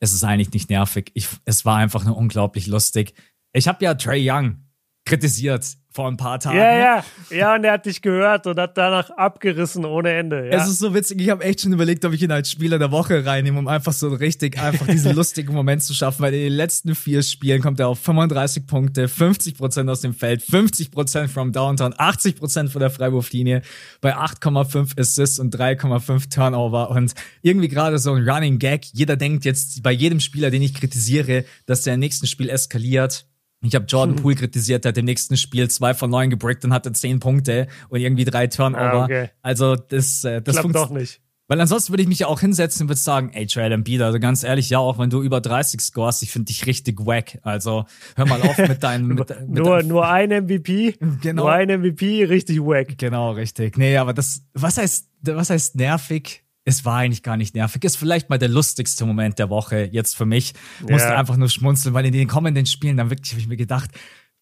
es 0.00 0.14
ist 0.14 0.24
eigentlich 0.24 0.52
nicht 0.52 0.70
nervig. 0.70 1.10
Ich, 1.12 1.28
es 1.44 1.66
war 1.66 1.76
einfach 1.76 2.04
nur 2.04 2.16
unglaublich 2.16 2.66
lustig. 2.66 3.12
Ich 3.52 3.68
habe 3.68 3.84
ja 3.84 3.94
Trey 3.94 4.24
Young 4.28 4.64
kritisiert 5.04 5.76
vor 5.94 6.08
ein 6.08 6.16
paar 6.16 6.40
Tagen. 6.40 6.58
Ja, 6.58 6.76
ja, 6.76 7.04
ja, 7.30 7.54
und 7.54 7.62
er 7.62 7.74
hat 7.74 7.86
dich 7.86 8.02
gehört 8.02 8.48
und 8.48 8.58
hat 8.58 8.76
danach 8.76 9.10
abgerissen 9.10 9.84
ohne 9.84 10.10
Ende. 10.10 10.48
Ja. 10.48 10.56
Es 10.56 10.66
ist 10.66 10.80
so 10.80 10.92
witzig, 10.92 11.20
ich 11.20 11.30
habe 11.30 11.44
echt 11.44 11.60
schon 11.60 11.72
überlegt, 11.72 12.04
ob 12.04 12.12
ich 12.12 12.22
ihn 12.22 12.32
als 12.32 12.50
Spieler 12.50 12.80
der 12.80 12.90
Woche 12.90 13.24
reinnehme, 13.24 13.60
um 13.60 13.68
einfach 13.68 13.92
so 13.92 14.08
richtig, 14.08 14.58
einfach 14.58 14.88
diesen 14.88 15.12
lustigen 15.16 15.54
Moment 15.54 15.84
zu 15.84 15.94
schaffen, 15.94 16.22
weil 16.22 16.34
in 16.34 16.40
den 16.40 16.52
letzten 16.52 16.96
vier 16.96 17.22
Spielen 17.22 17.62
kommt 17.62 17.78
er 17.78 17.86
auf 17.86 18.00
35 18.00 18.66
Punkte, 18.66 19.06
50% 19.06 19.88
aus 19.88 20.00
dem 20.00 20.14
Feld, 20.14 20.42
50% 20.42 21.28
from 21.28 21.52
Downtown, 21.52 21.94
80% 21.94 22.70
von 22.70 22.80
der 22.80 22.90
Freiwurflinie, 22.90 23.62
bei 24.00 24.16
8,5 24.16 24.98
Assists 24.98 25.38
und 25.38 25.54
3,5 25.54 26.28
Turnover 26.28 26.90
und 26.90 27.14
irgendwie 27.42 27.68
gerade 27.68 27.98
so 27.98 28.14
ein 28.14 28.28
Running 28.28 28.58
Gag. 28.58 28.86
Jeder 28.92 29.16
denkt 29.16 29.44
jetzt 29.44 29.80
bei 29.84 29.92
jedem 29.92 30.18
Spieler, 30.18 30.50
den 30.50 30.62
ich 30.62 30.74
kritisiere, 30.74 31.44
dass 31.66 31.82
der 31.82 31.94
im 31.94 32.00
nächsten 32.00 32.26
Spiel 32.26 32.48
eskaliert 32.48 33.26
ich 33.66 33.74
habe 33.74 33.86
Jordan 33.86 34.16
hm. 34.16 34.22
Poole 34.22 34.34
kritisiert, 34.36 34.84
der 34.84 34.90
hat 34.90 34.98
im 34.98 35.04
nächsten 35.04 35.36
Spiel 35.36 35.70
zwei 35.70 35.94
von 35.94 36.10
neun 36.10 36.30
gebrickt 36.30 36.64
und 36.64 36.72
hatte 36.72 36.92
zehn 36.92 37.20
Punkte 37.20 37.68
und 37.88 38.00
irgendwie 38.00 38.24
drei 38.24 38.46
Turnover. 38.46 38.80
Ah, 38.82 39.04
okay. 39.04 39.30
Also 39.42 39.76
das, 39.76 40.24
äh, 40.24 40.42
das 40.42 40.56
Klappt 40.56 40.74
doch 40.74 40.90
nicht. 40.90 41.20
Weil 41.46 41.60
ansonsten 41.60 41.92
würde 41.92 42.02
ich 42.02 42.08
mich 42.08 42.20
ja 42.20 42.26
auch 42.26 42.40
hinsetzen 42.40 42.84
und 42.84 42.88
würde 42.88 43.00
sagen, 43.00 43.30
ey, 43.34 43.46
Trail 43.46 43.70
Embiid, 43.70 44.00
also 44.00 44.18
ganz 44.18 44.44
ehrlich, 44.44 44.70
ja, 44.70 44.78
auch 44.78 44.98
wenn 44.98 45.10
du 45.10 45.22
über 45.22 45.42
30 45.42 45.78
scorest, 45.80 46.22
ich 46.22 46.30
finde 46.30 46.46
dich 46.46 46.64
richtig 46.64 47.04
wack. 47.04 47.38
Also 47.42 47.84
hör 48.16 48.26
mal 48.26 48.40
auf 48.40 48.56
mit 48.56 48.82
deinen. 48.82 49.08
mit, 49.08 49.18
mit 49.40 49.48
nur, 49.50 49.76
deinem, 49.76 49.88
nur 49.88 50.08
ein 50.08 50.30
MVP. 50.30 50.94
Genau. 51.20 51.44
Nur 51.44 51.52
ein 51.52 51.68
MVP, 51.80 52.24
richtig 52.24 52.60
wack. 52.60 52.96
Genau, 52.98 53.32
richtig. 53.32 53.76
Nee, 53.76 53.96
aber 53.98 54.14
das, 54.14 54.42
was 54.54 54.78
heißt, 54.78 55.08
was 55.22 55.50
heißt 55.50 55.76
nervig? 55.76 56.43
Es 56.64 56.84
war 56.84 56.98
eigentlich 56.98 57.22
gar 57.22 57.36
nicht 57.36 57.54
nervig. 57.54 57.84
Ist 57.84 57.96
vielleicht 57.96 58.30
mal 58.30 58.38
der 58.38 58.48
lustigste 58.48 59.04
Moment 59.04 59.38
der 59.38 59.50
Woche 59.50 59.88
jetzt 59.92 60.16
für 60.16 60.26
mich. 60.26 60.54
Musste 60.80 61.08
ja. 61.08 61.16
einfach 61.16 61.36
nur 61.36 61.48
schmunzeln, 61.48 61.94
weil 61.94 62.06
in 62.06 62.12
den 62.12 62.28
kommenden 62.28 62.66
Spielen 62.66 62.96
dann 62.96 63.10
wirklich 63.10 63.32
habe 63.32 63.40
ich 63.40 63.48
mir 63.48 63.56
gedacht, 63.56 63.90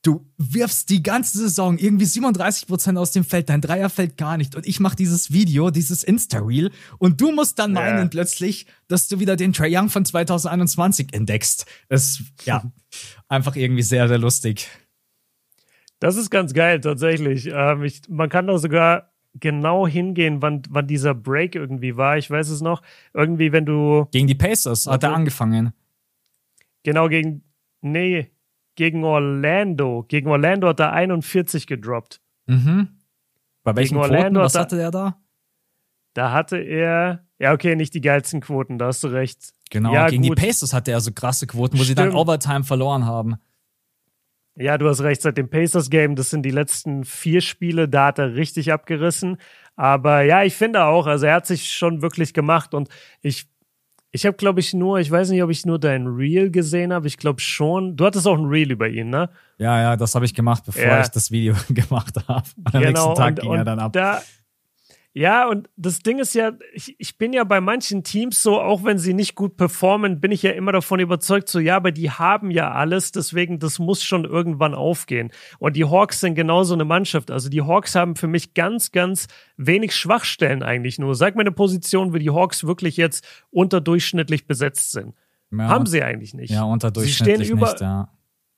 du 0.03 0.29
wirfst 0.37 0.91
die 0.91 1.03
ganze 1.03 1.39
Saison 1.39 1.79
irgendwie 1.79 2.05
37 2.05 2.66
Prozent 2.66 2.99
aus 2.99 3.12
dem 3.12 3.25
Feld, 3.25 3.49
dein 3.49 3.61
Dreier 3.61 3.89
fällt 3.89 4.16
gar 4.16 4.37
nicht 4.37 4.57
und 4.57 4.66
ich 4.66 4.81
mache 4.81 4.97
dieses 4.97 5.33
Video, 5.33 5.70
dieses 5.70 6.03
Insta-Reel 6.03 6.70
und 6.99 7.20
du 7.20 7.33
musst 7.33 7.59
dann 7.59 7.73
meinen 7.73 7.99
ja. 7.99 8.09
plötzlich, 8.09 8.66
dass 8.89 9.09
du 9.09 9.20
wieder 9.20 9.37
den 9.37 9.53
Trae 9.53 9.70
Young 9.70 9.89
von 9.89 10.05
2021 10.05 11.14
entdeckst. 11.14 11.66
Das, 11.89 12.23
ja, 12.45 12.64
einfach 13.29 13.55
irgendwie 13.57 13.83
sehr, 13.83 14.09
sehr 14.09 14.18
lustig. 14.18 14.68
Das 16.01 16.16
ist 16.16 16.31
ganz 16.31 16.53
geil, 16.53 16.81
tatsächlich. 16.81 17.47
Ähm, 17.47 17.85
ich, 17.85 18.03
man 18.09 18.29
kann 18.29 18.49
da 18.49 18.59
sogar 18.59 19.12
genau 19.35 19.87
hingehen, 19.87 20.43
wann, 20.43 20.62
wann 20.68 20.87
dieser 20.87 21.14
Break 21.14 21.55
irgendwie 21.55 21.97
war. 21.97 22.18
Ich 22.18 22.30
weiß 22.30 22.49
es 22.49 22.61
noch. 22.61 22.83
Irgendwie, 23.14 23.53
wenn 23.53 23.66
du. 23.66 24.07
Gegen 24.11 24.26
die 24.26 24.35
Pacers 24.35 24.87
hat 24.87 25.03
er 25.03 25.14
angefangen. 25.14 25.72
Genau, 26.83 27.09
gegen. 27.09 27.43
Nee, 27.80 28.30
gegen 28.74 29.05
Orlando. 29.05 30.05
Gegen 30.09 30.28
Orlando 30.28 30.68
hat 30.68 30.80
er 30.80 30.93
41 30.93 31.66
gedroppt. 31.66 32.20
Mhm. 32.47 32.89
Bei 33.62 33.76
welchen 33.76 34.01
gegen 34.01 34.09
Quoten? 34.09 34.35
Was 34.37 34.55
hatte 34.55 34.80
er 34.80 34.91
da? 34.91 35.16
Da 36.14 36.33
hatte 36.33 36.59
er. 36.59 37.24
Ja, 37.39 37.53
okay, 37.53 37.74
nicht 37.74 37.95
die 37.95 38.01
geilsten 38.01 38.41
Quoten, 38.41 38.78
da 38.78 38.87
hast 38.87 39.03
du 39.03 39.09
recht. 39.09 39.53
Genau, 39.70 39.93
ja, 39.93 40.09
gegen 40.09 40.22
gut. 40.22 40.39
die 40.39 40.47
Pacers 40.47 40.72
hatte 40.72 40.93
er 40.93 41.01
so 41.01 41.12
krasse 41.12 41.47
Quoten, 41.47 41.78
wo 41.78 41.83
Stimmt. 41.83 41.87
sie 41.87 41.95
dann 41.95 42.14
Overtime 42.14 42.62
verloren 42.62 43.07
haben. 43.07 43.37
Ja, 44.57 44.77
du 44.77 44.87
hast 44.89 45.01
recht, 45.01 45.23
seit 45.23 45.39
dem 45.39 45.49
Pacers-Game, 45.49 46.15
das 46.15 46.31
sind 46.31 46.43
die 46.43 46.51
letzten 46.51 47.05
vier 47.05 47.41
Spiele, 47.41 47.89
da 47.89 48.07
hat 48.07 48.19
er 48.19 48.35
richtig 48.35 48.73
abgerissen. 48.73 49.39
Aber 49.77 50.23
ja, 50.23 50.43
ich 50.43 50.55
finde 50.55 50.85
auch, 50.85 51.07
also 51.07 51.27
er 51.27 51.35
hat 51.35 51.47
sich 51.47 51.73
schon 51.73 52.03
wirklich 52.03 52.35
gemacht 52.35 52.75
und 52.75 52.89
ich, 53.23 53.47
ich 54.11 54.27
habe, 54.27 54.37
glaube 54.37 54.61
ich, 54.61 54.75
nur, 54.75 55.01
ich 55.01 55.11
weiß 55.11 55.31
nicht, 55.31 55.43
ob 55.43 55.49
ich 55.49 55.65
nur 55.65 55.79
dein 55.79 56.07
Reel 56.07 56.51
gesehen 56.51 56.93
habe, 56.93 57.07
ich 57.07 57.17
glaube 57.17 57.41
schon. 57.41 57.97
Du 57.97 58.05
hattest 58.05 58.27
auch 58.27 58.37
ein 58.37 58.45
Reel 58.45 58.71
über 58.71 58.89
ihn, 58.89 59.09
ne? 59.09 59.31
Ja, 59.57 59.81
ja, 59.81 59.97
das 59.97 60.15
habe 60.15 60.27
ich 60.27 60.35
gemacht, 60.35 60.65
bevor 60.67 60.83
ja. 60.83 61.01
ich 61.01 61.09
das 61.09 61.31
Video 61.31 61.55
gemacht 61.71 62.17
habe. 62.29 62.47
Am 62.65 62.73
genau, 62.73 62.89
nächsten 62.89 63.15
Tag 63.15 63.29
und, 63.31 63.41
ging 63.41 63.55
er 63.55 63.65
dann 63.65 63.79
ab. 63.79 63.95
Da, 63.95 64.21
ja, 65.15 65.47
und 65.47 65.69
das 65.77 65.99
Ding 65.99 66.19
ist 66.19 66.35
ja, 66.35 66.53
ich, 66.73 66.97
ich 66.99 67.19
bin 67.19 67.35
ja 67.35 67.45
bei 67.45 67.61
manchen 67.61 68.03
Teams 68.03 68.43
so, 68.43 68.59
auch 68.59 68.83
wenn 68.83 68.99
sie 68.99 69.13
nicht 69.13 69.35
gut 69.35 69.59
performen, 69.59 70.21
bin 70.21 70.33
ich 70.33 70.43
ja 70.43 70.53
immer 70.53 70.73
davon 70.73 71.01
überzeugt, 71.01 71.51
so, 71.51 71.59
ja, 71.59 71.77
aber 71.77 71.93
die 71.93 72.11
haben 72.11 72.51
ja 72.51 72.71
alles, 72.71 73.13
deswegen, 73.13 73.59
das 73.59 73.79
muss 73.79 74.03
schon 74.03 74.25
irgendwann 74.25 74.75
aufgehen. 74.75 75.31
Und 75.59 75.77
die 75.77 75.85
Hawks 75.85 76.21
sind 76.21 76.35
genauso 76.35 76.73
eine 76.73 76.87
Mannschaft. 76.87 77.31
Also 77.31 77.51
die 77.51 77.61
Hawks 77.61 77.95
haben 77.95 78.17
für 78.17 78.27
mich 78.27 78.55
ganz, 78.55 78.91
ganz 78.91 79.27
wenig 79.59 79.95
Schwachstellen 79.95 80.63
eigentlich 80.63 80.99
nur. 80.99 81.15
Sag 81.15 81.37
mir 81.37 81.43
eine 81.43 81.53
Position, 81.53 82.15
wo 82.15 82.17
die 82.17 82.31
Hawks 82.31 82.65
wirklich 82.65 82.97
jetzt 82.97 83.27
unterdurchschnittlich 83.51 84.47
besetzt 84.47 84.93
sind. 84.93 85.15
Ja, 85.51 85.69
haben 85.69 85.85
sie 85.85 86.03
eigentlich 86.03 86.33
nicht. 86.33 86.51
Ja, 86.51 86.63
unterdurchschnittlich 86.63 87.39
sie 87.39 87.45
stehen 87.45 87.59
über, 87.59 87.71
nicht, 87.71 87.81
ja. 87.83 88.09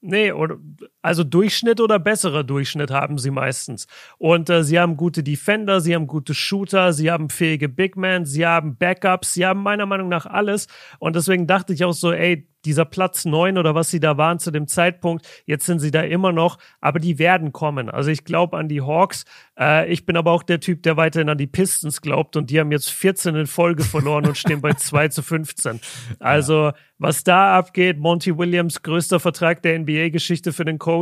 Nee, 0.02 0.30
oder, 0.30 0.58
also 1.04 1.22
Durchschnitt 1.22 1.82
oder 1.82 1.98
besserer 1.98 2.44
Durchschnitt 2.44 2.90
haben 2.90 3.18
sie 3.18 3.30
meistens. 3.30 3.86
Und 4.16 4.48
äh, 4.48 4.64
sie 4.64 4.80
haben 4.80 4.96
gute 4.96 5.22
Defender, 5.22 5.82
sie 5.82 5.94
haben 5.94 6.06
gute 6.06 6.32
Shooter, 6.32 6.94
sie 6.94 7.10
haben 7.10 7.28
fähige 7.28 7.68
Big 7.68 7.94
Men, 7.94 8.24
sie 8.24 8.46
haben 8.46 8.76
Backups, 8.78 9.34
sie 9.34 9.44
haben 9.44 9.62
meiner 9.62 9.84
Meinung 9.84 10.08
nach 10.08 10.24
alles. 10.24 10.66
Und 10.98 11.14
deswegen 11.14 11.46
dachte 11.46 11.74
ich 11.74 11.84
auch 11.84 11.92
so, 11.92 12.10
ey, 12.10 12.48
dieser 12.64 12.84
Platz 12.84 13.24
neun 13.24 13.58
oder 13.58 13.74
was 13.74 13.90
sie 13.90 14.00
da 14.00 14.16
waren 14.16 14.38
zu 14.38 14.50
dem 14.50 14.66
Zeitpunkt, 14.66 15.26
jetzt 15.46 15.66
sind 15.66 15.80
sie 15.80 15.90
da 15.90 16.02
immer 16.02 16.32
noch, 16.32 16.58
aber 16.80 16.98
die 16.98 17.18
werden 17.18 17.52
kommen. 17.52 17.90
Also 17.90 18.10
ich 18.10 18.24
glaube 18.24 18.56
an 18.56 18.68
die 18.68 18.80
Hawks. 18.80 19.24
Äh, 19.58 19.92
ich 19.92 20.06
bin 20.06 20.16
aber 20.16 20.32
auch 20.32 20.42
der 20.42 20.60
Typ, 20.60 20.82
der 20.82 20.96
weiterhin 20.96 21.28
an 21.28 21.38
die 21.38 21.46
Pistons 21.46 22.00
glaubt 22.00 22.36
und 22.36 22.50
die 22.50 22.60
haben 22.60 22.72
jetzt 22.72 22.90
14 22.90 23.34
in 23.34 23.46
Folge 23.46 23.84
verloren 23.84 24.26
und 24.26 24.38
stehen 24.38 24.60
bei 24.60 24.72
2 24.74 25.08
zu 25.08 25.22
15. 25.22 25.80
Also 26.18 26.72
was 26.98 27.24
da 27.24 27.58
abgeht, 27.58 27.98
Monty 27.98 28.38
Williams, 28.38 28.82
größter 28.82 29.20
Vertrag 29.20 29.62
der 29.62 29.78
NBA-Geschichte 29.78 30.52
für 30.52 30.64
den 30.64 30.78
Coach, 30.78 30.93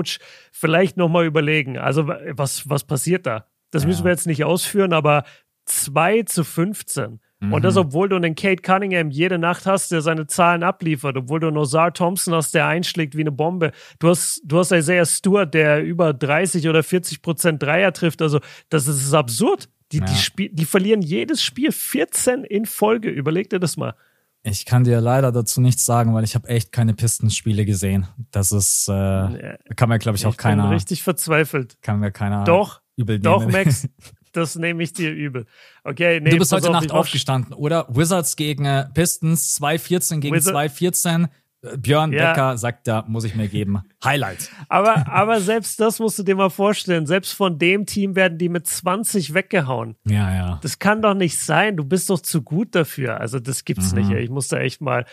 vielleicht 0.53 0.97
nochmal 0.97 1.27
überlegen. 1.27 1.79
Also 1.79 2.09
was, 2.09 2.69
was 2.69 2.85
passiert 2.85 3.27
da? 3.27 3.47
Das 3.71 3.83
ja. 3.83 3.89
müssen 3.89 4.05
wir 4.05 4.11
jetzt 4.11 4.27
nicht 4.27 4.45
ausführen, 4.45 4.93
aber 4.93 5.25
2 5.67 6.23
zu 6.23 6.45
15. 6.45 7.21
Mhm. 7.41 7.53
Und 7.53 7.65
das, 7.65 7.77
obwohl 7.77 8.09
du 8.09 8.17
einen 8.17 8.35
Kate 8.35 8.63
Cunningham 8.63 9.11
jede 9.11 9.39
Nacht 9.39 9.67
hast, 9.67 9.91
der 9.91 10.01
seine 10.01 10.27
Zahlen 10.27 10.63
abliefert, 10.63 11.17
obwohl 11.17 11.41
du 11.41 11.49
einen 11.49 11.57
Ozar 11.57 11.93
Thompson 11.93 12.35
hast, 12.35 12.55
der 12.55 12.67
einschlägt 12.69 13.17
wie 13.17 13.23
eine 13.23 13.33
Bombe. 13.33 13.73
Du 13.99 14.09
hast, 14.09 14.43
du 14.45 14.59
hast 14.59 14.71
Isaiah 14.71 15.05
Stewart, 15.05 15.53
der 15.53 15.83
über 15.83 16.13
30 16.13 16.69
oder 16.69 16.83
40 16.83 17.23
Prozent 17.23 17.63
Dreier 17.63 17.93
trifft. 17.93 18.23
Also, 18.23 18.39
das 18.69 18.87
ist, 18.87 18.99
das 18.99 19.07
ist 19.07 19.15
absurd. 19.15 19.69
Die, 19.91 19.99
ja. 19.99 20.05
die, 20.05 20.15
Spiel, 20.15 20.51
die 20.53 20.65
verlieren 20.65 21.03
jedes 21.03 21.43
Spiel 21.43 21.73
14 21.73 22.45
in 22.45 22.65
Folge. 22.65 23.11
Überleg 23.11 23.51
dir 23.51 23.59
das 23.59 23.77
mal. 23.77 23.95
Ich 24.45 24.67
kann 24.67 24.83
dir 24.83 25.01
leider 25.01 25.31
dazu 25.31 25.61
nichts 25.61 25.85
sagen, 25.85 26.15
weil 26.15 26.25
ich 26.25 26.35
habe 26.35 26.49
echt 26.49 26.73
keine 26.73 26.95
Pistons-Spiele 26.95 27.65
gesehen. 27.65 28.09
Das 28.33 28.51
ist, 28.51 28.89
äh, 28.89 29.29
nee. 29.29 29.55
kann 29.77 29.89
mir, 29.89 29.99
glaube 29.99 30.17
ich, 30.17 30.27
auch 30.27 30.33
ich 30.33 30.37
keiner. 30.37 30.65
Bin 30.65 30.73
richtig 30.73 31.03
verzweifelt. 31.03 31.77
Kann 31.81 32.01
mir 32.01 32.11
keiner 32.11 32.43
doch, 32.43 32.81
übel 32.97 33.19
nehmen. 33.19 33.25
Doch, 33.25 33.47
Max. 33.47 33.89
das 34.33 34.57
nehme 34.57 34.83
ich 34.83 34.93
dir 34.93 35.13
übel. 35.13 35.47
Okay, 35.85 36.21
nee, 36.21 36.31
du 36.31 36.39
bist 36.39 36.51
heute 36.51 36.69
auf, 36.69 36.73
Nacht 36.73 36.91
aufgestanden, 36.91 37.53
oder? 37.53 37.87
Wizards 37.89 38.35
gegen 38.35 38.65
äh, 38.65 38.87
Pistons, 38.93 39.61
2-14 39.61 40.19
gegen 40.19 40.37
2-14. 40.37 41.29
Björn 41.77 42.13
ja. 42.13 42.31
Becker 42.31 42.59
sagt, 42.59 42.89
da 42.89 43.05
muss 43.07 43.23
ich 43.25 43.37
mir 43.37 43.47
geben. 43.47 43.83
Highlight. 44.05 44.51
Aber, 44.69 45.09
aber 45.09 45.41
selbst 45.41 45.79
das 45.79 46.01
musst 46.01 46.19
du 46.19 46.25
dir 46.25 46.35
mal 46.35 46.51
vorstellen. 46.51 47.07
Selbst 47.07 47.33
von 47.33 47.59
dem 47.59 47.87
Team 47.87 48.17
werden 48.17 48.37
die 48.37 48.49
mit 48.49 48.67
20 48.67 49.33
weggehauen. 49.33 49.95
Ja, 50.05 50.35
ja. 50.35 50.59
Das 50.63 50.81
kann 50.81 51.03
doch 51.03 51.15
nicht 51.15 51.39
sein. 51.39 51.77
Du 51.77 51.85
bist 51.85 52.11
doch 52.11 52.19
zu 52.19 52.43
gut 52.43 52.75
dafür. 52.75 53.21
Also, 53.21 53.39
das 53.39 53.65
gibt's 53.65 53.93
mhm. 53.93 54.01
nicht. 54.01 54.11
Ich 54.11 54.31
muss 54.31 54.49
da 54.49 54.59
echt 54.59 54.81
mal 54.81 55.07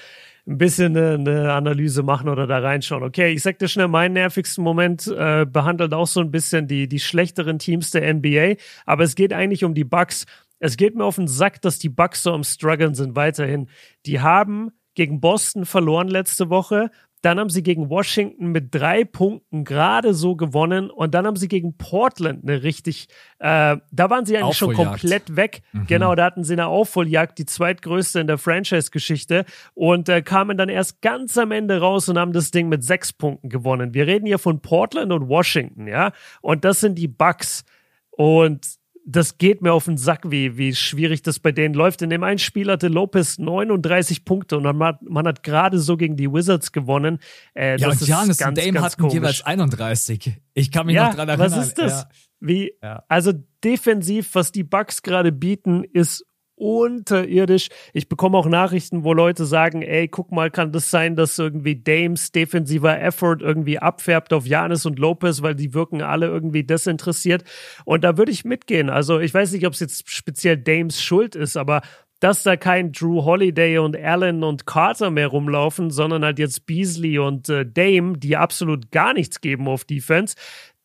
ein 0.48 0.58
bisschen 0.58 0.98
eine, 0.98 1.14
eine, 1.14 1.54
Analyse 1.54 2.02
machen 2.02 2.30
oder 2.30 2.48
da 2.48 2.58
reinschauen. 2.58 3.04
Okay, 3.04 3.32
ich 3.32 3.44
sag 3.44 3.60
dir 3.60 3.68
schnell, 3.68 3.88
mein 3.88 4.14
nervigsten 4.14 4.64
Moment 4.64 5.06
äh, 5.06 5.46
behandelt 5.46 5.94
auch 5.94 6.08
so 6.08 6.20
ein 6.22 6.32
bisschen 6.32 6.68
die, 6.68 6.88
die 6.88 7.00
schlechteren 7.00 7.60
Teams 7.60 7.92
der 7.92 8.12
NBA, 8.12 8.56
aber 8.88 9.04
es 9.04 9.14
geht 9.14 9.32
eigentlich 9.32 9.64
um 9.64 9.76
die 9.76 9.84
Bucks. 9.84 10.26
Es 10.58 10.76
geht 10.76 10.96
mir 10.96 11.06
auf 11.06 11.16
den 11.16 11.28
Sack, 11.28 11.62
dass 11.62 11.78
die 11.78 11.90
Bucks 11.90 12.24
so 12.24 12.34
am 12.34 12.44
struggeln 12.44 12.96
sind 12.96 13.16
weiterhin. 13.16 13.70
Die 14.08 14.20
haben 14.20 14.72
gegen 15.00 15.22
Boston 15.22 15.66
verloren 15.66 16.10
letzte 16.10 16.50
Woche. 16.50 16.92
Dann 17.22 17.40
haben 17.40 17.50
sie 17.50 17.64
gegen 17.64 17.90
Washington 17.90 18.48
mit 18.48 18.76
drei 18.76 19.06
Punkten 19.06 19.64
gerade 19.64 20.14
so 20.14 20.36
gewonnen 20.36 20.90
und 20.90 21.14
dann 21.14 21.26
haben 21.26 21.38
sie 21.38 21.48
gegen 21.48 21.78
Portland 21.78 22.44
eine 22.44 22.64
richtig, 22.64 23.08
äh, 23.40 23.78
da 23.92 24.10
waren 24.10 24.26
sie 24.26 24.38
eigentlich 24.38 24.58
schon 24.58 24.74
komplett 24.74 25.38
weg. 25.38 25.62
Mhm. 25.72 25.88
Genau, 25.88 26.16
da 26.16 26.26
hatten 26.26 26.44
sie 26.44 26.54
eine 26.54 26.68
Aufholjagd, 26.68 27.38
die 27.38 27.46
zweitgrößte 27.46 28.20
in 28.20 28.28
der 28.28 28.38
Franchise-Geschichte 28.38 29.46
und 29.74 30.10
äh, 30.10 30.22
kamen 30.22 30.58
dann 30.58 30.68
erst 30.68 31.02
ganz 31.02 31.38
am 31.38 31.52
Ende 31.52 31.80
raus 31.80 32.10
und 32.10 32.20
haben 32.20 32.34
das 32.34 32.52
Ding 32.52 32.68
mit 32.68 32.84
sechs 32.84 33.14
Punkten 33.14 33.48
gewonnen. 33.48 33.94
Wir 33.94 34.06
reden 34.06 34.26
hier 34.26 34.40
von 34.40 34.62
Portland 34.62 35.14
und 35.14 35.30
Washington, 35.30 35.88
ja, 35.88 36.12
und 36.42 36.66
das 36.66 36.82
sind 36.82 36.98
die 36.98 37.08
Bucks 37.08 37.64
und 38.12 38.79
das 39.12 39.40
geht 39.40 39.62
mir 39.62 39.74
auf 39.74 39.86
den 39.86 39.98
Sack, 39.98 40.30
wie, 40.30 40.58
wie 40.58 40.76
schwierig 40.76 41.24
das 41.24 41.40
bei 41.40 41.52
denen 41.52 41.74
läuft. 41.74 42.04
In 42.04 42.12
dem 42.12 42.24
einen 42.24 42.38
Spiel 42.38 42.70
hatte 42.70 42.90
Lopez 42.90 43.40
39 43.40 44.24
Punkte 44.24 44.58
und 44.58 44.64
man 44.64 44.84
hat, 44.84 45.02
man 45.02 45.26
hat 45.28 45.42
gerade 45.42 45.80
so 45.80 45.98
gegen 45.98 46.16
die 46.16 46.32
Wizards 46.32 46.72
gewonnen. 46.72 47.18
Äh, 47.56 47.80
ja, 47.80 47.90
und 47.90 48.00
Giannis 48.00 48.40
und 48.46 48.56
Dame 48.56 48.82
hatten 48.82 49.02
komisch. 49.02 49.16
jeweils 49.16 49.42
31. 49.42 50.40
Ich 50.54 50.72
kann 50.72 50.86
mich 50.86 50.96
ja, 50.96 51.08
noch 51.08 51.16
dran 51.16 51.28
erinnern. 51.28 51.52
Was 51.52 51.68
ist 51.68 51.80
das? 51.80 52.02
Ja. 52.04 52.10
Wie, 52.40 52.72
ja. 52.84 53.04
also 53.08 53.34
defensiv, 53.64 54.36
was 54.36 54.52
die 54.52 54.64
Bucks 54.64 55.02
gerade 55.02 55.32
bieten, 55.32 55.84
ist 55.84 56.26
unterirdisch. 56.60 57.70
Ich 57.94 58.10
bekomme 58.10 58.38
auch 58.38 58.46
Nachrichten, 58.46 59.04
wo 59.04 59.14
Leute 59.14 59.46
sagen, 59.46 59.82
ey, 59.82 60.08
guck 60.08 60.32
mal, 60.32 60.52
kann 60.52 60.72
das 60.72 60.92
sein, 60.92 61.16
dass 61.16 61.40
irgendwie 61.40 61.76
Dames 61.76 62.32
defensiver 62.32 63.00
Effort 63.02 63.38
irgendwie 63.40 63.80
abfärbt 63.80 64.34
auf 64.34 64.46
Janis 64.46 64.86
und 64.86 65.00
Lopez, 65.00 65.42
weil 65.42 65.56
die 65.56 65.74
wirken 65.74 66.02
alle 66.02 66.28
irgendwie 66.28 66.64
desinteressiert. 66.64 67.44
Und 67.86 68.04
da 68.04 68.18
würde 68.18 68.32
ich 68.32 68.46
mitgehen. 68.46 68.90
Also 68.90 69.20
ich 69.20 69.34
weiß 69.34 69.54
nicht, 69.54 69.66
ob 69.66 69.74
es 69.74 69.80
jetzt 69.80 70.10
speziell 70.10 70.58
Dames 70.58 71.02
Schuld 71.02 71.36
ist, 71.36 71.56
aber 71.56 71.82
dass 72.20 72.44
da 72.44 72.58
kein 72.58 72.92
Drew 72.92 73.24
Holiday 73.24 73.78
und 73.78 73.96
Allen 73.96 74.44
und 74.44 74.66
Carter 74.66 75.10
mehr 75.10 75.28
rumlaufen, 75.28 75.90
sondern 75.90 76.26
halt 76.26 76.38
jetzt 76.38 76.66
Beasley 76.66 77.18
und 77.18 77.48
äh, 77.48 77.66
Dame, 77.66 78.18
die 78.18 78.36
absolut 78.36 78.92
gar 78.92 79.14
nichts 79.14 79.40
geben 79.40 79.70
auf 79.70 79.86
Defense, 79.86 80.36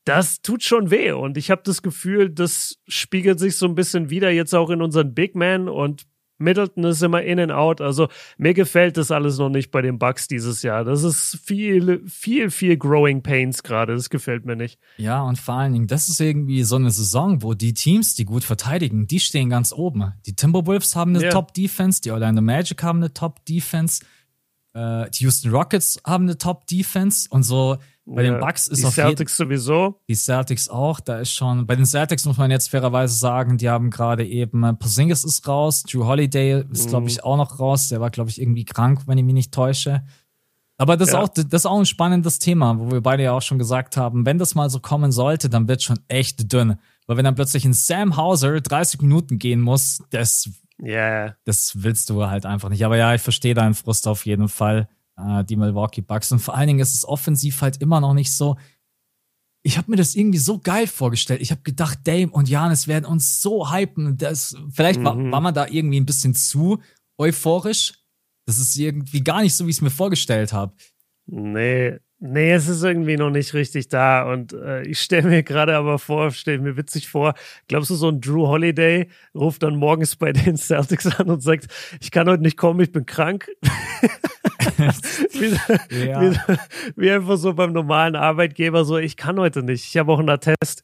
das 0.04 0.42
tut 0.42 0.62
schon 0.62 0.90
weh. 0.90 1.12
Und 1.12 1.36
ich 1.36 1.50
habe 1.50 1.62
das 1.64 1.82
Gefühl, 1.82 2.30
das 2.30 2.78
spiegelt 2.86 3.38
sich 3.38 3.56
so 3.56 3.66
ein 3.66 3.74
bisschen 3.74 4.10
wieder 4.10 4.30
jetzt 4.30 4.54
auch 4.54 4.70
in 4.70 4.82
unseren 4.82 5.14
Big 5.14 5.34
Men 5.34 5.68
und 5.68 6.06
Middleton 6.38 6.84
ist 6.84 7.02
immer 7.02 7.22
in 7.22 7.38
and 7.38 7.52
out. 7.52 7.80
Also 7.80 8.08
mir 8.38 8.54
gefällt 8.54 8.96
das 8.96 9.10
alles 9.10 9.38
noch 9.38 9.48
nicht 9.48 9.70
bei 9.70 9.82
den 9.82 9.98
Bucks 9.98 10.26
dieses 10.26 10.62
Jahr. 10.62 10.84
Das 10.84 11.02
ist 11.02 11.38
viel, 11.44 12.02
viel, 12.08 12.50
viel 12.50 12.76
Growing 12.76 13.22
Pains 13.22 13.62
gerade. 13.62 13.94
Das 13.94 14.10
gefällt 14.10 14.44
mir 14.44 14.56
nicht. 14.56 14.78
Ja, 14.96 15.22
und 15.22 15.38
vor 15.38 15.54
allen 15.54 15.72
Dingen, 15.72 15.86
das 15.86 16.08
ist 16.08 16.20
irgendwie 16.20 16.64
so 16.64 16.76
eine 16.76 16.90
Saison, 16.90 17.42
wo 17.42 17.54
die 17.54 17.72
Teams, 17.72 18.14
die 18.14 18.24
gut 18.24 18.44
verteidigen, 18.44 19.06
die 19.06 19.20
stehen 19.20 19.48
ganz 19.48 19.72
oben. 19.72 20.12
Die 20.26 20.34
Timberwolves 20.34 20.96
haben 20.96 21.14
eine 21.14 21.24
yeah. 21.24 21.32
Top-Defense, 21.32 22.00
die 22.02 22.10
Orlando 22.10 22.42
Magic 22.42 22.82
haben 22.82 22.98
eine 22.98 23.14
Top-Defense, 23.14 24.04
äh, 24.74 25.08
die 25.10 25.24
Houston 25.24 25.50
Rockets 25.50 26.00
haben 26.04 26.24
eine 26.24 26.36
Top-Defense 26.36 27.28
und 27.30 27.44
so 27.44 27.78
bei 28.06 28.22
ja, 28.22 28.32
den 28.32 28.40
Bucks 28.40 28.68
ist 28.68 28.82
die 28.82 28.86
auf 28.86 28.94
Celtics 28.94 29.36
sowieso. 29.36 30.00
Die 30.08 30.14
Celtics 30.14 30.68
auch. 30.68 31.00
Da 31.00 31.20
ist 31.20 31.32
schon. 31.32 31.66
Bei 31.66 31.74
den 31.74 31.86
Celtics 31.86 32.26
muss 32.26 32.36
man 32.36 32.50
jetzt 32.50 32.68
fairerweise 32.68 33.14
sagen, 33.14 33.56
die 33.56 33.70
haben 33.70 33.90
gerade 33.90 34.26
eben 34.26 34.62
äh, 34.62 34.74
Porzingis 34.74 35.24
ist 35.24 35.48
raus, 35.48 35.82
Drew 35.84 36.04
Holiday 36.04 36.64
ist 36.70 36.90
glaube 36.90 37.08
ich 37.08 37.18
mhm. 37.18 37.24
auch 37.24 37.36
noch 37.38 37.58
raus. 37.58 37.88
Der 37.88 38.00
war 38.00 38.10
glaube 38.10 38.28
ich 38.28 38.40
irgendwie 38.40 38.66
krank, 38.66 39.02
wenn 39.06 39.16
ich 39.16 39.24
mich 39.24 39.34
nicht 39.34 39.54
täusche. 39.54 40.04
Aber 40.76 40.96
das, 40.96 41.12
ja. 41.12 41.22
ist 41.22 41.30
auch, 41.38 41.44
das 41.44 41.62
ist 41.62 41.66
auch 41.66 41.78
ein 41.78 41.86
spannendes 41.86 42.40
Thema, 42.40 42.78
wo 42.78 42.90
wir 42.90 43.00
beide 43.00 43.22
ja 43.22 43.32
auch 43.32 43.42
schon 43.42 43.58
gesagt 43.58 43.96
haben, 43.96 44.26
wenn 44.26 44.38
das 44.38 44.54
mal 44.54 44.68
so 44.68 44.80
kommen 44.80 45.12
sollte, 45.12 45.48
dann 45.48 45.68
wird 45.68 45.82
schon 45.82 46.00
echt 46.08 46.52
dünn. 46.52 46.76
Weil 47.06 47.16
wenn 47.16 47.24
dann 47.24 47.36
plötzlich 47.36 47.64
ein 47.64 47.74
Sam 47.74 48.16
Hauser 48.16 48.60
30 48.60 49.00
Minuten 49.00 49.38
gehen 49.38 49.60
muss, 49.60 50.02
das, 50.10 50.50
yeah. 50.82 51.36
das 51.44 51.82
willst 51.82 52.10
du 52.10 52.26
halt 52.26 52.44
einfach 52.44 52.70
nicht. 52.70 52.84
Aber 52.84 52.96
ja, 52.96 53.14
ich 53.14 53.22
verstehe 53.22 53.54
deinen 53.54 53.74
Frust 53.74 54.08
auf 54.08 54.26
jeden 54.26 54.48
Fall 54.48 54.88
äh, 55.16 55.44
die 55.44 55.56
Milwaukee 55.56 56.00
Bucks. 56.00 56.32
Und 56.32 56.40
vor 56.40 56.54
allen 56.54 56.68
Dingen 56.68 56.80
ist 56.80 56.94
es 56.94 57.04
offensiv 57.04 57.62
halt 57.62 57.78
immer 57.78 58.00
noch 58.00 58.14
nicht 58.14 58.32
so. 58.32 58.56
Ich 59.62 59.78
habe 59.78 59.90
mir 59.90 59.96
das 59.96 60.14
irgendwie 60.14 60.38
so 60.38 60.58
geil 60.58 60.86
vorgestellt. 60.86 61.40
Ich 61.40 61.50
habe 61.50 61.62
gedacht, 61.62 62.00
Dame 62.04 62.30
und 62.30 62.48
Janis 62.48 62.86
werden 62.86 63.06
uns 63.06 63.40
so 63.40 63.72
hypen. 63.72 64.18
Das, 64.18 64.56
vielleicht 64.70 65.00
mhm. 65.00 65.04
war, 65.04 65.16
war 65.16 65.40
man 65.40 65.54
da 65.54 65.66
irgendwie 65.66 66.00
ein 66.00 66.06
bisschen 66.06 66.34
zu 66.34 66.80
euphorisch. 67.18 67.94
Das 68.46 68.58
ist 68.58 68.76
irgendwie 68.76 69.24
gar 69.24 69.40
nicht 69.40 69.54
so, 69.54 69.64
wie 69.64 69.70
ich 69.70 69.76
es 69.76 69.82
mir 69.82 69.90
vorgestellt 69.90 70.52
habe. 70.52 70.74
Nee, 71.26 71.98
Nee, 72.26 72.52
es 72.52 72.68
ist 72.68 72.82
irgendwie 72.82 73.18
noch 73.18 73.28
nicht 73.28 73.52
richtig 73.52 73.88
da. 73.88 74.22
Und 74.22 74.54
äh, 74.54 74.82
ich 74.84 74.98
stelle 75.00 75.28
mir 75.28 75.42
gerade 75.42 75.76
aber 75.76 75.98
vor, 75.98 76.30
stelle 76.30 76.58
mir 76.58 76.74
witzig 76.74 77.06
vor, 77.06 77.34
glaubst 77.68 77.90
du, 77.90 77.96
so 77.96 78.08
ein 78.08 78.22
Drew 78.22 78.46
Holiday 78.46 79.10
ruft 79.34 79.62
dann 79.62 79.76
morgens 79.76 80.16
bei 80.16 80.32
den 80.32 80.56
Celtics 80.56 81.06
an 81.06 81.28
und 81.28 81.42
sagt, 81.42 81.66
ich 82.00 82.10
kann 82.10 82.26
heute 82.26 82.42
nicht 82.42 82.56
kommen, 82.56 82.80
ich 82.80 82.92
bin 82.92 83.04
krank. 83.04 83.50
wie, 85.32 86.06
ja. 86.06 86.20
wie, 86.20 86.36
wie, 86.96 87.10
einfach 87.10 87.36
so 87.36 87.54
beim 87.54 87.72
normalen 87.72 88.16
Arbeitgeber 88.16 88.84
so, 88.84 88.98
ich 88.98 89.16
kann 89.16 89.38
heute 89.38 89.62
nicht, 89.62 89.84
ich 89.84 89.96
habe 89.96 90.12
auch 90.12 90.18
einen 90.18 90.30
Attest. 90.30 90.82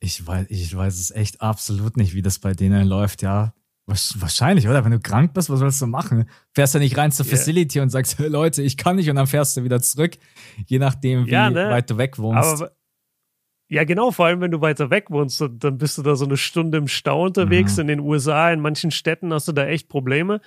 Ich 0.00 0.26
weiß, 0.26 0.46
ich 0.48 0.76
weiß 0.76 0.98
es 0.98 1.10
echt 1.10 1.40
absolut 1.40 1.96
nicht, 1.96 2.14
wie 2.14 2.22
das 2.22 2.38
bei 2.38 2.52
denen 2.52 2.86
läuft, 2.86 3.22
ja. 3.22 3.52
Wahrscheinlich, 3.86 4.68
oder? 4.68 4.84
Wenn 4.84 4.92
du 4.92 5.00
krank 5.00 5.32
bist, 5.32 5.48
was 5.48 5.60
sollst 5.60 5.80
du 5.80 5.86
machen? 5.86 6.28
Fährst 6.52 6.74
du 6.74 6.78
nicht 6.78 6.98
rein 6.98 7.10
zur 7.10 7.24
yeah. 7.24 7.36
Facility 7.36 7.80
und 7.80 7.88
sagst, 7.88 8.18
hey, 8.18 8.28
Leute, 8.28 8.62
ich 8.62 8.76
kann 8.76 8.96
nicht 8.96 9.08
und 9.08 9.16
dann 9.16 9.26
fährst 9.26 9.56
du 9.56 9.64
wieder 9.64 9.80
zurück, 9.80 10.18
je 10.66 10.78
nachdem, 10.78 11.26
wie 11.26 11.30
ja, 11.30 11.48
ne? 11.48 11.70
weit 11.70 11.88
du 11.88 11.96
weg 11.96 12.18
wohnst. 12.18 12.62
Aber, 12.62 12.70
ja, 13.70 13.84
genau, 13.84 14.10
vor 14.10 14.26
allem 14.26 14.40
wenn 14.40 14.50
du 14.50 14.60
weiter 14.62 14.90
weg 14.90 15.10
wohnst, 15.10 15.40
dann 15.40 15.78
bist 15.78 15.98
du 15.98 16.02
da 16.02 16.16
so 16.16 16.24
eine 16.24 16.38
Stunde 16.38 16.78
im 16.78 16.88
Stau 16.88 17.24
unterwegs. 17.24 17.76
Mhm. 17.76 17.80
In 17.80 17.86
den 17.88 18.00
USA, 18.00 18.50
in 18.50 18.60
manchen 18.60 18.90
Städten 18.90 19.32
hast 19.32 19.48
du 19.48 19.52
da 19.52 19.66
echt 19.66 19.88
Probleme. 19.88 20.40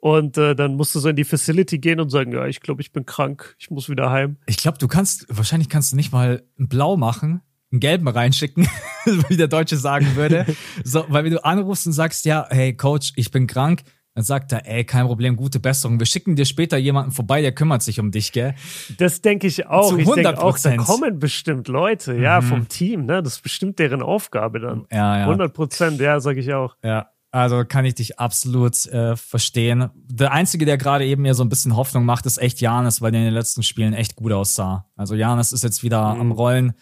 Und 0.00 0.38
äh, 0.38 0.54
dann 0.54 0.76
musst 0.76 0.94
du 0.94 1.00
so 1.00 1.08
in 1.08 1.16
die 1.16 1.24
Facility 1.24 1.78
gehen 1.78 1.98
und 2.00 2.10
sagen, 2.10 2.32
ja, 2.32 2.46
ich 2.46 2.60
glaube, 2.60 2.80
ich 2.80 2.92
bin 2.92 3.04
krank, 3.04 3.56
ich 3.58 3.70
muss 3.70 3.88
wieder 3.88 4.10
heim. 4.10 4.36
Ich 4.46 4.56
glaube, 4.58 4.78
du 4.78 4.86
kannst, 4.86 5.26
wahrscheinlich 5.28 5.68
kannst 5.68 5.92
du 5.92 5.96
nicht 5.96 6.12
mal 6.12 6.44
ein 6.58 6.68
Blau 6.68 6.96
machen, 6.96 7.42
einen 7.72 7.80
gelben 7.80 8.06
reinschicken, 8.06 8.68
wie 9.28 9.36
der 9.36 9.48
Deutsche 9.48 9.76
sagen 9.76 10.14
würde. 10.14 10.46
so, 10.84 11.04
weil 11.08 11.24
wenn 11.24 11.32
du 11.32 11.44
anrufst 11.44 11.86
und 11.86 11.92
sagst, 11.92 12.24
ja, 12.26 12.46
hey 12.48 12.76
Coach, 12.76 13.12
ich 13.16 13.32
bin 13.32 13.48
krank, 13.48 13.82
dann 14.14 14.24
sagt 14.24 14.52
er, 14.52 14.66
ey, 14.66 14.84
kein 14.84 15.06
Problem, 15.06 15.36
gute 15.36 15.60
Besserung. 15.60 16.00
Wir 16.00 16.06
schicken 16.06 16.34
dir 16.34 16.44
später 16.44 16.76
jemanden 16.76 17.12
vorbei, 17.12 17.40
der 17.40 17.52
kümmert 17.52 17.82
sich 17.82 18.00
um 18.00 18.10
dich, 18.10 18.32
gell? 18.32 18.54
Das 18.98 19.20
denke 19.20 19.46
ich 19.46 19.66
auch. 19.66 19.90
Zu 19.90 19.96
100%. 19.96 20.00
Ich 20.00 20.14
denke 20.14 20.42
auch, 20.42 20.58
da 20.58 20.76
kommen 20.76 21.18
bestimmt 21.20 21.68
Leute, 21.68 22.14
mhm. 22.14 22.22
ja, 22.22 22.40
vom 22.40 22.66
Team, 22.66 23.06
ne? 23.06 23.22
Das 23.22 23.34
ist 23.34 23.42
bestimmt 23.42 23.78
deren 23.78 24.02
Aufgabe 24.02 24.58
dann. 24.58 24.86
Ja, 24.90 25.18
ja. 25.18 25.24
100 25.24 25.52
Prozent, 25.52 26.00
ja, 26.00 26.18
sage 26.18 26.40
ich 26.40 26.52
auch. 26.52 26.76
Ja. 26.82 27.10
Also 27.30 27.64
kann 27.64 27.84
ich 27.84 27.94
dich 27.94 28.18
absolut 28.18 28.86
äh, 28.86 29.14
verstehen. 29.14 29.90
Der 29.94 30.32
Einzige, 30.32 30.64
der 30.64 30.78
gerade 30.78 31.04
eben 31.04 31.22
mir 31.22 31.34
so 31.34 31.44
ein 31.44 31.50
bisschen 31.50 31.76
Hoffnung 31.76 32.04
macht, 32.04 32.24
ist 32.24 32.38
echt 32.38 32.60
Janis, 32.60 33.02
weil 33.02 33.12
der 33.12 33.20
in 33.20 33.26
den 33.26 33.34
letzten 33.34 33.62
Spielen 33.62 33.92
echt 33.92 34.16
gut 34.16 34.32
aussah. 34.32 34.86
Also 34.96 35.14
Janis 35.14 35.52
ist 35.52 35.62
jetzt 35.62 35.82
wieder 35.82 36.14
mhm. 36.14 36.20
am 36.20 36.32
Rollen. 36.32 36.72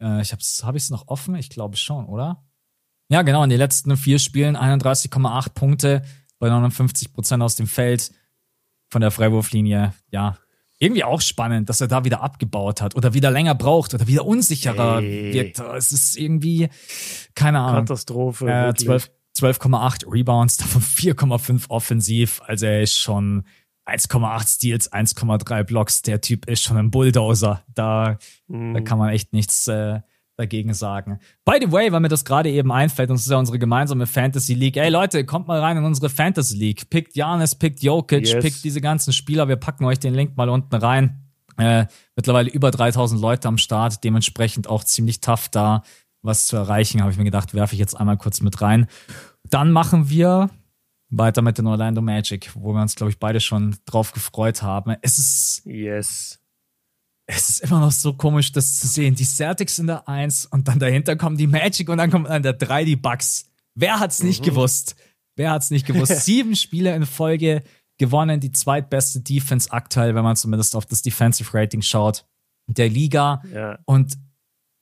Äh, 0.00 0.20
ich 0.20 0.32
hab's, 0.32 0.62
hab 0.62 0.74
ich's 0.74 0.90
noch 0.90 1.08
offen? 1.08 1.34
Ich 1.36 1.48
glaube 1.48 1.76
schon, 1.76 2.04
oder? 2.04 2.44
Ja, 3.08 3.22
genau. 3.22 3.44
In 3.44 3.50
den 3.50 3.58
letzten 3.58 3.96
vier 3.96 4.18
Spielen 4.18 4.56
31,8 4.56 5.54
Punkte 5.54 6.02
bei 6.38 6.48
59 6.48 7.12
Prozent 7.12 7.42
aus 7.42 7.56
dem 7.56 7.66
Feld 7.66 8.12
von 8.90 9.00
der 9.00 9.10
Freiwurflinie. 9.10 9.94
Ja, 10.10 10.36
irgendwie 10.78 11.04
auch 11.04 11.20
spannend, 11.20 11.68
dass 11.68 11.80
er 11.80 11.88
da 11.88 12.04
wieder 12.04 12.20
abgebaut 12.20 12.82
hat 12.82 12.94
oder 12.94 13.14
wieder 13.14 13.30
länger 13.30 13.54
braucht 13.54 13.94
oder 13.94 14.06
wieder 14.06 14.26
unsicherer 14.26 15.00
hey. 15.00 15.32
wird. 15.32 15.58
Es 15.58 15.92
ist 15.92 16.16
irgendwie, 16.16 16.68
keine 17.34 17.60
Ahnung. 17.60 17.86
Katastrophe. 17.86 18.46
Äh, 18.46 18.74
12,8 19.36 20.00
12, 20.00 20.12
Rebounds, 20.12 20.56
davon 20.58 20.82
4,5 20.82 21.68
offensiv. 21.68 22.40
Also 22.46 22.66
er 22.66 22.82
ist 22.82 22.96
schon 22.98 23.44
1,8 23.86 24.48
Steals, 24.48 24.92
1,3 24.92 25.64
Blocks. 25.64 26.02
Der 26.02 26.20
Typ 26.20 26.46
ist 26.46 26.62
schon 26.62 26.76
ein 26.76 26.90
Bulldozer. 26.90 27.62
Da, 27.74 28.18
mhm. 28.48 28.74
da 28.74 28.80
kann 28.80 28.98
man 28.98 29.10
echt 29.10 29.32
nichts 29.32 29.68
äh, 29.68 30.00
dagegen 30.36 30.74
sagen. 30.74 31.18
By 31.44 31.58
the 31.60 31.70
way, 31.70 31.92
weil 31.92 32.00
mir 32.00 32.08
das 32.08 32.24
gerade 32.24 32.50
eben 32.50 32.72
einfällt, 32.72 33.10
und 33.10 33.16
das 33.16 33.24
ist 33.24 33.30
ja 33.30 33.38
unsere 33.38 33.58
gemeinsame 33.58 34.06
Fantasy 34.06 34.54
League. 34.54 34.76
Ey 34.76 34.90
Leute, 34.90 35.24
kommt 35.24 35.46
mal 35.46 35.60
rein 35.60 35.76
in 35.76 35.84
unsere 35.84 36.08
Fantasy 36.08 36.56
League. 36.56 36.90
Pickt 36.90 37.14
Janis, 37.14 37.54
pickt 37.54 37.82
Jokic, 37.82 38.26
yes. 38.26 38.42
pickt 38.42 38.64
diese 38.64 38.80
ganzen 38.80 39.12
Spieler. 39.12 39.48
Wir 39.48 39.56
packen 39.56 39.84
euch 39.84 39.98
den 39.98 40.14
Link 40.14 40.36
mal 40.36 40.48
unten 40.48 40.74
rein. 40.74 41.20
Äh, 41.56 41.86
mittlerweile 42.16 42.50
über 42.50 42.72
3000 42.72 43.20
Leute 43.20 43.46
am 43.46 43.58
Start, 43.58 44.02
dementsprechend 44.02 44.68
auch 44.68 44.82
ziemlich 44.82 45.20
tough 45.20 45.48
da, 45.50 45.82
was 46.24 46.46
zu 46.46 46.56
erreichen, 46.56 47.00
habe 47.00 47.12
ich 47.12 47.18
mir 47.18 47.24
gedacht, 47.24 47.54
werfe 47.54 47.74
ich 47.74 47.78
jetzt 47.78 47.94
einmal 47.94 48.16
kurz 48.16 48.40
mit 48.40 48.60
rein. 48.60 48.86
Dann 49.48 49.70
machen 49.70 50.08
wir 50.08 50.50
weiter 51.10 51.42
mit 51.42 51.58
den 51.58 51.66
Orlando 51.66 52.00
Magic, 52.00 52.50
wo 52.54 52.72
wir 52.72 52.82
uns, 52.82 52.96
glaube 52.96 53.10
ich, 53.10 53.18
beide 53.18 53.40
schon 53.40 53.76
drauf 53.84 54.12
gefreut 54.12 54.62
haben. 54.62 54.96
Es 55.02 55.18
ist. 55.18 55.62
Yes. 55.64 56.40
Es 57.26 57.48
ist 57.48 57.60
immer 57.60 57.80
noch 57.80 57.92
so 57.92 58.12
komisch, 58.12 58.52
das 58.52 58.78
zu 58.78 58.86
sehen. 58.86 59.14
Die 59.14 59.24
Celtics 59.24 59.78
in 59.78 59.86
der 59.86 60.08
1 60.08 60.46
und 60.46 60.68
dann 60.68 60.78
dahinter 60.78 61.16
kommen 61.16 61.38
die 61.38 61.46
Magic 61.46 61.88
und 61.88 61.96
dann 61.96 62.10
kommt 62.10 62.28
an 62.28 62.42
der 62.42 62.52
3 62.52 62.84
die 62.84 62.96
Bucks. 62.96 63.48
Wer 63.74 63.98
hat's 63.98 64.22
nicht 64.22 64.42
mhm. 64.42 64.46
gewusst? 64.46 64.94
Wer 65.34 65.50
hat's 65.50 65.70
nicht 65.70 65.86
gewusst? 65.86 66.20
Sieben 66.24 66.54
Spiele 66.54 66.94
in 66.94 67.06
Folge 67.06 67.62
gewonnen, 67.96 68.40
die 68.40 68.52
zweitbeste 68.52 69.20
Defense 69.20 69.72
aktuell, 69.72 70.14
wenn 70.14 70.24
man 70.24 70.36
zumindest 70.36 70.76
auf 70.76 70.84
das 70.84 71.00
Defensive 71.00 71.56
Rating 71.56 71.80
schaut, 71.80 72.26
der 72.66 72.90
Liga. 72.90 73.42
Ja. 73.52 73.78
Und 73.86 74.18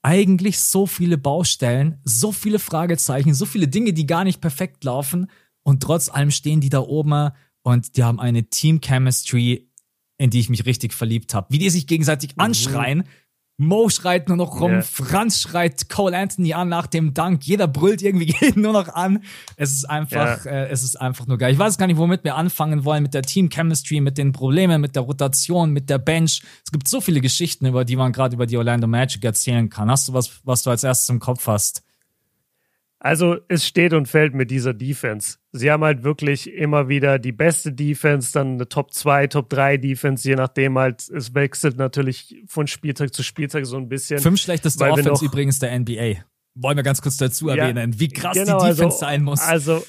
eigentlich 0.02 0.58
so 0.58 0.86
viele 0.86 1.16
Baustellen, 1.16 2.00
so 2.04 2.32
viele 2.32 2.58
Fragezeichen, 2.58 3.34
so 3.34 3.46
viele 3.46 3.68
Dinge, 3.68 3.92
die 3.92 4.06
gar 4.06 4.24
nicht 4.24 4.40
perfekt 4.40 4.84
laufen. 4.84 5.28
Und 5.62 5.82
trotz 5.82 6.08
allem 6.08 6.32
stehen 6.32 6.60
die 6.60 6.70
da 6.70 6.80
oben 6.80 7.30
und 7.62 7.96
die 7.96 8.02
haben 8.02 8.18
eine 8.18 8.44
Team 8.44 8.80
Chemistry, 8.80 9.70
in 10.18 10.30
die 10.30 10.40
ich 10.40 10.50
mich 10.50 10.66
richtig 10.66 10.92
verliebt 10.92 11.34
habe. 11.34 11.46
Wie 11.50 11.58
die 11.58 11.70
sich 11.70 11.86
gegenseitig 11.86 12.36
mhm. 12.36 12.42
Mo 13.62 13.88
schreit 13.88 14.28
nur 14.28 14.36
noch 14.36 14.60
rum, 14.60 14.72
yeah. 14.72 14.82
Franz 14.82 15.40
schreit 15.40 15.88
Cole 15.88 16.16
Anthony 16.16 16.52
an 16.52 16.68
nach 16.68 16.88
dem 16.88 17.14
Dank, 17.14 17.44
jeder 17.44 17.68
brüllt 17.68 18.02
irgendwie 18.02 18.34
jeden 18.40 18.62
nur 18.62 18.72
noch 18.72 18.88
an. 18.88 19.22
Es 19.56 19.72
ist 19.72 19.84
einfach, 19.84 20.44
yeah. 20.44 20.64
äh, 20.64 20.68
es 20.70 20.82
ist 20.82 21.00
einfach 21.00 21.28
nur 21.28 21.38
geil. 21.38 21.52
Ich 21.52 21.58
weiß 21.58 21.78
gar 21.78 21.86
nicht, 21.86 21.96
womit 21.96 22.24
wir 22.24 22.34
anfangen 22.34 22.84
wollen, 22.84 23.04
mit 23.04 23.14
der 23.14 23.22
Team 23.22 23.50
Chemistry, 23.50 24.00
mit 24.00 24.18
den 24.18 24.32
Problemen, 24.32 24.80
mit 24.80 24.96
der 24.96 25.02
Rotation, 25.02 25.70
mit 25.70 25.88
der 25.90 25.98
Bench. 25.98 26.42
Es 26.64 26.72
gibt 26.72 26.88
so 26.88 27.00
viele 27.00 27.20
Geschichten, 27.20 27.66
über 27.66 27.84
die 27.84 27.94
man 27.94 28.12
gerade 28.12 28.34
über 28.34 28.46
die 28.46 28.56
Orlando 28.56 28.88
Magic 28.88 29.24
erzählen 29.24 29.70
kann. 29.70 29.88
Hast 29.90 30.08
du 30.08 30.12
was, 30.12 30.40
was 30.42 30.64
du 30.64 30.70
als 30.70 30.82
erstes 30.82 31.08
im 31.08 31.20
Kopf 31.20 31.46
hast? 31.46 31.82
Also 33.04 33.38
es 33.48 33.66
steht 33.66 33.94
und 33.94 34.06
fällt 34.06 34.32
mit 34.32 34.52
dieser 34.52 34.72
Defense. 34.72 35.38
Sie 35.50 35.72
haben 35.72 35.82
halt 35.82 36.04
wirklich 36.04 36.48
immer 36.52 36.88
wieder 36.88 37.18
die 37.18 37.32
beste 37.32 37.72
Defense, 37.72 38.32
dann 38.32 38.52
eine 38.52 38.68
Top 38.68 38.94
2, 38.94 39.26
Top 39.26 39.50
3 39.50 39.76
Defense, 39.78 40.28
je 40.28 40.36
nachdem 40.36 40.78
halt, 40.78 41.08
es 41.10 41.34
wechselt 41.34 41.78
natürlich 41.78 42.36
von 42.46 42.68
Spieltag 42.68 43.12
zu 43.12 43.24
Spieltag 43.24 43.66
so 43.66 43.76
ein 43.76 43.88
bisschen. 43.88 44.20
Fünf 44.20 44.40
schlechteste 44.40 44.84
Offense 44.84 45.24
übrigens 45.24 45.58
der 45.58 45.76
NBA 45.76 46.22
wollen 46.54 46.76
wir 46.76 46.82
ganz 46.82 47.00
kurz 47.00 47.16
dazu 47.16 47.48
erwähnen, 47.48 47.92
ja, 47.92 47.98
wie 47.98 48.08
krass 48.08 48.34
genau, 48.34 48.58
die 48.60 48.66
Defense 48.66 48.84
also, 48.84 48.98
sein 48.98 49.22
muss. 49.22 49.40
Also 49.40 49.82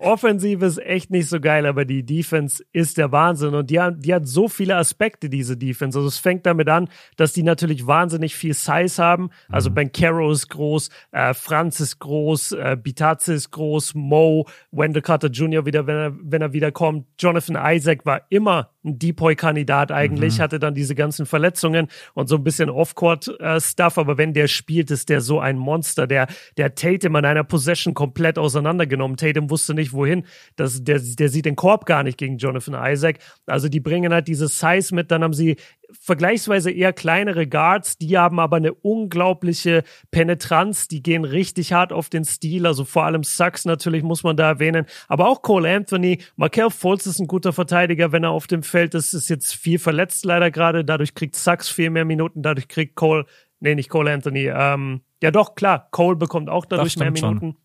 Offensive 0.00 0.64
ist 0.64 0.78
echt 0.78 1.10
nicht 1.10 1.28
so 1.28 1.40
geil, 1.40 1.66
aber 1.66 1.84
die 1.84 2.04
Defense 2.04 2.64
ist 2.72 2.96
der 2.96 3.12
Wahnsinn 3.12 3.54
und 3.54 3.70
die, 3.70 3.78
die 3.98 4.14
hat 4.14 4.26
so 4.26 4.48
viele 4.48 4.76
Aspekte, 4.76 5.28
diese 5.28 5.56
Defense. 5.58 5.98
Also 5.98 6.08
es 6.08 6.16
fängt 6.16 6.46
damit 6.46 6.68
an, 6.70 6.88
dass 7.16 7.34
die 7.34 7.42
natürlich 7.42 7.86
wahnsinnig 7.86 8.34
viel 8.34 8.54
Size 8.54 9.02
haben. 9.02 9.30
Also 9.50 9.68
mhm. 9.70 9.74
Ben 9.74 9.92
Caro 9.92 10.32
ist 10.32 10.48
groß, 10.48 10.88
äh, 11.12 11.34
Franz 11.34 11.80
ist 11.80 11.98
groß, 11.98 12.52
äh, 12.52 12.76
Bitazzi 12.82 13.34
ist 13.34 13.50
groß, 13.50 13.94
Mo, 13.94 14.46
Wendell 14.72 15.02
Carter 15.02 15.28
Jr. 15.28 15.66
wieder, 15.66 15.86
wenn 15.86 15.96
er, 15.96 16.16
wenn 16.22 16.40
er 16.40 16.52
wieder 16.54 16.72
kommt. 16.72 17.06
Jonathan 17.18 17.58
Isaac 17.62 18.06
war 18.06 18.22
immer 18.30 18.70
ein 18.82 18.98
Depoy-Kandidat 18.98 19.92
eigentlich, 19.92 20.38
mhm. 20.38 20.42
hatte 20.42 20.58
dann 20.58 20.74
diese 20.74 20.94
ganzen 20.94 21.26
Verletzungen 21.26 21.88
und 22.14 22.28
so 22.28 22.36
ein 22.36 22.44
bisschen 22.44 22.70
Off-Court-Stuff, 22.70 23.96
äh, 23.96 24.00
aber 24.00 24.16
wenn 24.16 24.32
der 24.32 24.48
spielt, 24.48 24.90
ist 24.90 25.10
der 25.10 25.20
so 25.20 25.40
ein 25.40 25.58
Monster. 25.58 26.06
Der, 26.06 26.26
der 26.56 26.74
Tatum 26.74 27.16
an 27.16 27.26
einer 27.26 27.44
Possession 27.44 27.92
komplett 27.92 28.38
auseinandergenommen. 28.38 29.18
Tatum 29.18 29.50
wusste 29.50 29.59
nicht, 29.68 29.92
wohin. 29.92 30.24
Das, 30.56 30.82
der, 30.82 30.98
der 31.00 31.28
sieht 31.28 31.44
den 31.44 31.56
Korb 31.56 31.86
gar 31.86 32.02
nicht 32.02 32.18
gegen 32.18 32.38
Jonathan 32.38 32.92
Isaac. 32.92 33.18
Also 33.46 33.68
die 33.68 33.80
bringen 33.80 34.12
halt 34.12 34.28
diese 34.28 34.48
Size 34.48 34.94
mit, 34.94 35.10
dann 35.10 35.22
haben 35.22 35.34
sie 35.34 35.56
vergleichsweise 35.92 36.70
eher 36.70 36.92
kleinere 36.92 37.46
Guards, 37.46 37.98
die 37.98 38.16
haben 38.16 38.38
aber 38.38 38.56
eine 38.56 38.72
unglaubliche 38.72 39.82
Penetranz, 40.10 40.88
die 40.88 41.02
gehen 41.02 41.24
richtig 41.24 41.72
hart 41.72 41.92
auf 41.92 42.08
den 42.08 42.24
Stil, 42.24 42.66
also 42.66 42.84
vor 42.84 43.04
allem 43.04 43.24
Sachs 43.24 43.64
natürlich 43.64 44.02
muss 44.02 44.22
man 44.22 44.36
da 44.36 44.48
erwähnen, 44.48 44.86
aber 45.08 45.28
auch 45.28 45.42
Cole 45.42 45.74
Anthony, 45.74 46.18
Markel 46.36 46.70
Fultz 46.70 47.06
ist 47.06 47.20
ein 47.20 47.26
guter 47.26 47.52
Verteidiger, 47.52 48.12
wenn 48.12 48.24
er 48.24 48.30
auf 48.30 48.46
dem 48.46 48.62
Feld 48.62 48.94
ist, 48.94 49.12
ist 49.14 49.28
jetzt 49.28 49.54
viel 49.54 49.78
verletzt 49.78 50.24
leider 50.24 50.50
gerade, 50.50 50.84
dadurch 50.84 51.14
kriegt 51.14 51.36
Sachs 51.36 51.68
viel 51.68 51.90
mehr 51.90 52.04
Minuten, 52.04 52.42
dadurch 52.42 52.68
kriegt 52.68 52.94
Cole, 52.94 53.26
nee, 53.60 53.74
nicht 53.74 53.90
Cole 53.90 54.12
Anthony, 54.12 54.46
ähm, 54.46 55.00
ja 55.22 55.30
doch, 55.30 55.54
klar, 55.54 55.88
Cole 55.90 56.16
bekommt 56.16 56.48
auch 56.48 56.64
dadurch 56.64 56.96
mehr 56.96 57.10
Minuten. 57.10 57.38
Schon. 57.40 57.56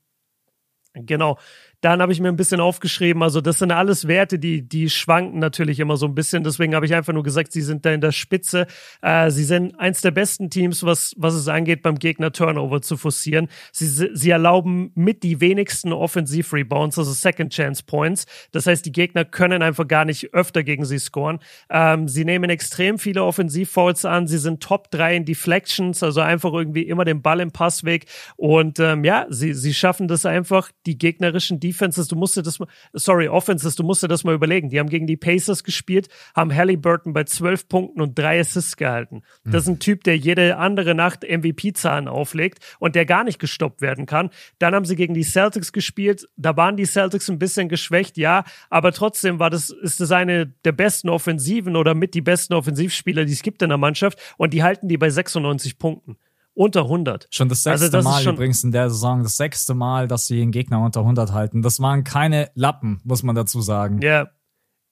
Genau. 1.06 1.38
Dann 1.86 2.02
habe 2.02 2.12
ich 2.12 2.20
mir 2.20 2.30
ein 2.30 2.36
bisschen 2.36 2.62
aufgeschrieben, 2.62 3.22
also 3.22 3.42
das 3.42 3.60
sind 3.60 3.72
alles 3.72 4.08
Werte, 4.08 4.40
die, 4.40 4.68
die 4.68 4.90
schwanken 4.90 5.38
natürlich 5.38 5.80
immer 5.80 5.98
so 5.98 6.08
ein 6.08 6.16
bisschen. 6.16 6.44
Deswegen 6.44 6.74
habe 6.74 6.88
ich 6.88 6.96
einfach 6.96 7.14
nur 7.14 7.22
gesagt, 7.22 7.52
sie 7.52 7.62
sind 7.62 7.86
da 7.86 7.92
in 7.92 8.02
der 8.02 8.12
Spitze. 8.12 8.66
Äh, 9.04 9.30
sie 9.30 9.44
sind 9.44 9.80
eins 9.80 10.02
der 10.02 10.10
besten 10.10 10.50
Teams, 10.50 10.84
was, 10.84 11.14
was 11.16 11.36
es 11.36 11.48
angeht, 11.48 11.84
beim 11.84 12.00
Gegner 12.00 12.32
Turnover 12.32 12.82
zu 12.82 12.98
forcieren. 12.98 13.50
Sie, 13.72 13.86
sie 13.86 14.30
erlauben 14.32 14.94
mit 14.96 15.22
die 15.22 15.42
wenigsten 15.42 15.94
Offensiv-Rebounds, 15.94 16.98
also 16.98 17.12
Second 17.12 17.54
Chance 17.54 17.84
Points. 17.86 18.26
Das 18.52 18.66
heißt, 18.66 18.84
die 18.84 18.92
Gegner 18.92 19.24
können 19.24 19.62
einfach 19.62 19.88
gar 19.88 20.06
nicht 20.06 20.34
öfter 20.34 20.64
gegen 20.64 20.86
sie 20.86 20.98
scoren. 20.98 21.38
Ähm, 21.70 22.08
sie 22.08 22.26
nehmen 22.26 22.50
extrem 22.50 22.98
viele 22.98 23.24
Offensiv-Fouls 23.24 24.06
an. 24.06 24.26
Sie 24.26 24.40
sind 24.40 24.64
Top 24.64 24.90
3 24.90 25.18
in 25.18 25.26
Deflections, 25.26 26.02
also 26.02 26.22
einfach 26.22 26.52
irgendwie 26.52 26.88
immer 26.88 27.06
den 27.06 27.22
Ball 27.22 27.42
im 27.42 27.52
Passweg. 27.52 28.08
Und 28.38 28.80
ähm, 28.80 29.04
ja, 29.04 29.28
sie, 29.30 29.54
sie 29.54 29.76
schaffen 29.76 30.08
das 30.08 30.26
einfach, 30.26 30.72
die 30.88 30.98
gegnerischen 30.98 31.60
Defense 31.60 31.75
Defenses, 31.76 32.08
du 32.08 32.16
musst 32.16 32.38
dir 32.38 32.42
das 32.42 32.60
mal, 32.60 32.68
sorry, 32.94 33.28
Offenses, 33.28 33.76
du 33.76 33.84
musst 33.84 34.02
dir 34.02 34.08
das 34.08 34.24
mal 34.24 34.34
überlegen. 34.34 34.70
Die 34.70 34.80
haben 34.80 34.90
gegen 34.90 35.08
die 35.08 35.18
Pacers 35.18 35.64
gespielt, 35.64 36.08
haben 36.36 36.54
Halliburton 36.54 37.14
bei 37.14 37.26
zwölf 37.26 37.68
Punkten 37.68 38.02
und 38.02 38.18
drei 38.18 38.40
Assists 38.40 38.78
gehalten. 38.78 39.24
Mhm. 39.44 39.52
Das 39.52 39.64
ist 39.64 39.70
ein 39.70 39.80
Typ, 39.80 40.04
der 40.04 40.18
jede 40.18 40.58
andere 40.58 40.96
Nacht 40.96 41.24
MVP-Zahlen 41.24 42.08
auflegt 42.08 42.60
und 42.80 42.96
der 42.96 43.06
gar 43.06 43.24
nicht 43.24 43.40
gestoppt 43.40 43.82
werden 43.82 44.06
kann. 44.06 44.30
Dann 44.60 44.74
haben 44.74 44.86
sie 44.86 44.96
gegen 44.96 45.14
die 45.14 45.24
Celtics 45.24 45.74
gespielt. 45.74 46.28
Da 46.38 46.56
waren 46.56 46.78
die 46.78 46.86
Celtics 46.86 47.30
ein 47.30 47.40
bisschen 47.40 47.68
geschwächt, 47.68 48.18
ja, 48.18 48.46
aber 48.70 48.92
trotzdem 48.92 49.40
war 49.40 49.50
das, 49.50 49.70
ist 49.70 50.00
das 50.00 50.12
eine 50.12 50.48
der 50.64 50.72
besten 50.72 51.10
Offensiven 51.10 51.76
oder 51.76 51.94
mit 51.94 52.14
die 52.14 52.22
besten 52.22 52.54
Offensivspieler, 52.54 53.26
die 53.26 53.34
es 53.34 53.42
gibt 53.42 53.62
in 53.62 53.70
der 53.70 53.78
Mannschaft 53.78 54.20
und 54.38 54.54
die 54.54 54.64
halten 54.64 54.88
die 54.88 54.98
bei 54.98 55.10
96 55.10 55.78
Punkten 55.78 56.18
unter 56.56 56.84
100. 56.84 57.28
Schon 57.30 57.50
das 57.50 57.66
also 57.68 57.82
sechste 57.82 57.98
also 57.98 58.10
das 58.10 58.26
Mal 58.26 58.34
übrigens 58.34 58.64
in 58.64 58.72
der 58.72 58.90
Saison, 58.90 59.22
das 59.22 59.38
sechste 59.38 59.76
Mal, 59.76 60.08
dass 60.08 60.28
sie 60.28 60.38
den 60.38 60.52
Gegner 60.52 60.80
unter 60.80 61.02
100 61.02 61.32
halten. 61.32 61.62
Das 61.62 61.80
waren 61.80 62.04
keine 62.04 62.50
Lappen, 62.56 63.02
muss 63.04 63.22
man 63.22 63.36
dazu 63.36 63.62
sagen. 63.62 64.00
Ja, 64.02 64.30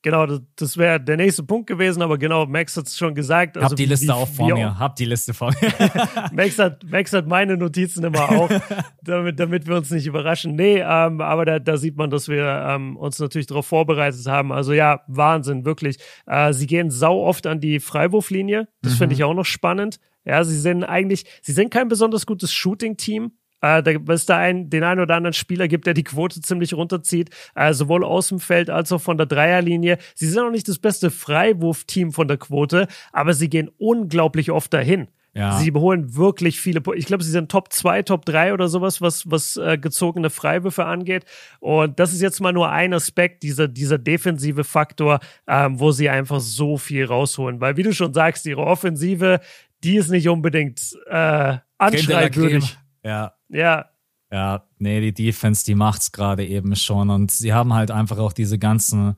genau, 0.01 0.25
das, 0.25 0.41
das 0.57 0.77
wäre 0.77 0.99
der 0.99 1.15
nächste 1.15 1.43
Punkt 1.43 1.67
gewesen, 1.67 2.01
aber 2.01 2.17
genau, 2.17 2.45
Max 2.45 2.75
hat 2.75 2.87
es 2.87 2.97
schon 2.97 3.15
gesagt. 3.15 3.57
Also 3.57 3.69
Hab 3.69 3.75
die 3.77 3.85
Liste 3.85 4.07
wie, 4.07 4.11
auch 4.11 4.27
vor 4.27 4.53
mir, 4.53 4.77
hab 4.77 4.97
die 4.97 5.05
Liste 5.05 5.33
vor 5.33 5.51
mir. 5.51 5.71
Max, 6.33 6.59
hat, 6.59 6.83
Max 6.83 7.13
hat 7.13 7.27
meine 7.27 7.55
Notizen 7.55 8.03
immer 8.03 8.29
auch, 8.29 8.49
damit, 9.01 9.39
damit 9.39 9.65
wir 9.65 9.77
uns 9.77 9.89
nicht 9.89 10.05
überraschen. 10.05 10.55
Nee, 10.55 10.79
ähm, 10.81 11.21
aber 11.21 11.45
da, 11.45 11.59
da 11.59 11.77
sieht 11.77 11.95
man, 11.95 12.09
dass 12.09 12.27
wir 12.27 12.45
ähm, 12.45 12.97
uns 12.97 13.17
natürlich 13.19 13.47
darauf 13.47 13.65
vorbereitet 13.65 14.25
haben. 14.27 14.51
Also 14.51 14.73
ja, 14.73 15.01
Wahnsinn, 15.07 15.63
wirklich. 15.63 15.97
Äh, 16.25 16.51
sie 16.51 16.67
gehen 16.67 16.91
sau 16.91 17.23
oft 17.23 17.47
an 17.47 17.61
die 17.61 17.79
Freiwurflinie, 17.79 18.67
das 18.81 18.93
mhm. 18.93 18.97
finde 18.97 19.15
ich 19.15 19.23
auch 19.23 19.33
noch 19.33 19.45
spannend. 19.45 19.99
Ja, 20.25 20.43
sie 20.43 20.59
sind 20.59 20.83
eigentlich, 20.83 21.25
sie 21.41 21.53
sind 21.53 21.71
kein 21.71 21.87
besonders 21.87 22.25
gutes 22.25 22.53
Shooting-Team. 22.53 23.31
Äh, 23.61 23.81
da 23.81 23.91
es 24.13 24.25
da 24.25 24.37
ein, 24.37 24.69
den 24.69 24.83
einen 24.83 24.99
oder 24.99 25.15
anderen 25.15 25.33
Spieler 25.33 25.69
gibt, 25.69 25.87
der 25.87 25.93
die 25.93 26.03
Quote 26.03 26.41
ziemlich 26.41 26.73
runterzieht, 26.73 27.29
äh, 27.55 27.73
sowohl 27.73 28.03
aus 28.03 28.27
dem 28.27 28.41
Feld 28.41 28.69
als 28.69 28.91
auch 28.91 28.99
von 28.99 29.15
der 29.17 29.25
Dreierlinie. 29.25 29.99
Sie 30.15 30.27
sind 30.27 30.43
auch 30.43 30.51
nicht 30.51 30.67
das 30.67 30.79
beste 30.79 31.09
Freiwurfteam 31.09 32.11
von 32.11 32.27
der 32.27 32.35
Quote, 32.35 32.87
aber 33.13 33.33
sie 33.33 33.49
gehen 33.49 33.71
unglaublich 33.77 34.51
oft 34.51 34.73
dahin. 34.73 35.07
Ja. 35.35 35.57
Sie 35.57 35.71
holen 35.71 36.15
wirklich 36.15 36.59
viele. 36.59 36.81
Ich 36.95 37.07
glaube, 37.07 37.23
sie 37.23 37.31
sind 37.31 37.49
Top 37.49 37.73
2, 37.73 38.03
Top 38.03 38.25
3 38.25 38.53
oder 38.53 38.67
sowas, 38.67 39.01
was, 39.01 39.31
was 39.31 39.57
äh, 39.57 39.79
gezogene 39.79 40.29
Freiwürfe 40.29 40.85
angeht. 40.85 41.25
Und 41.59 41.99
das 41.99 42.13
ist 42.13 42.21
jetzt 42.21 42.39
mal 42.39 42.53
nur 42.53 42.69
ein 42.69 42.93
Aspekt, 42.93 43.41
dieser, 43.41 43.67
dieser 43.67 43.97
defensive 43.97 44.63
Faktor, 44.63 45.21
ähm, 45.47 45.79
wo 45.79 45.91
sie 45.91 46.09
einfach 46.09 46.39
so 46.39 46.77
viel 46.77 47.05
rausholen. 47.05 47.61
Weil, 47.61 47.77
wie 47.77 47.83
du 47.83 47.93
schon 47.93 48.13
sagst, 48.13 48.45
ihre 48.45 48.61
Offensive, 48.61 49.39
die 49.83 49.97
ist 49.97 50.09
nicht 50.09 50.29
unbedingt 50.29 50.97
äh, 51.07 51.57
anschreibwürdig. 51.77 52.77
Ja. 53.03 53.33
Ja. 53.49 53.89
Ja, 54.31 54.67
nee, 54.79 54.99
die 54.99 55.13
Defense, 55.13 55.63
die 55.63 55.75
macht's 55.75 56.11
gerade 56.11 56.43
eben 56.43 56.75
schon. 56.75 57.11
Und 57.11 57.31
sie 57.31 57.53
haben 57.53 57.73
halt 57.73 57.91
einfach 57.91 58.17
auch 58.17 58.33
diese 58.33 58.57
ganzen, 58.57 59.15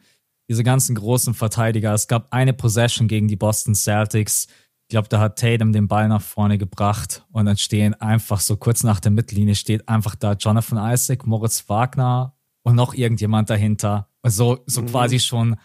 diese 0.50 0.64
ganzen 0.64 0.94
großen 0.94 1.34
Verteidiger. 1.34 1.94
Es 1.94 2.10
gab 2.10 2.34
eine 2.34 2.52
Possession 2.52 3.08
gegen 3.08 3.30
die 3.30 3.38
Boston 3.38 3.76
Celtics. 3.76 4.48
Ich 4.88 4.90
glaube, 4.90 5.08
da 5.08 5.20
hat 5.20 5.40
Tatum 5.40 5.72
den 5.72 5.88
Ball 5.88 6.10
nach 6.10 6.22
vorne 6.22 6.58
gebracht 6.58 7.26
und 7.32 7.46
dann 7.46 7.56
stehen 7.56 7.94
einfach 7.94 8.42
so 8.42 8.58
kurz 8.58 8.84
nach 8.84 9.00
der 9.00 9.12
Mittellinie 9.12 9.56
steht 9.56 9.88
einfach 9.88 10.16
da 10.16 10.34
Jonathan 10.34 10.94
Isaac, 10.94 11.26
Moritz 11.26 11.70
Wagner 11.70 12.36
und 12.64 12.76
noch 12.76 12.94
irgendjemand 12.94 13.50
dahinter. 13.50 14.10
Also 14.22 14.64
so 14.66 14.82
mhm. 14.82 14.88
quasi 14.88 15.20
schon, 15.20 15.56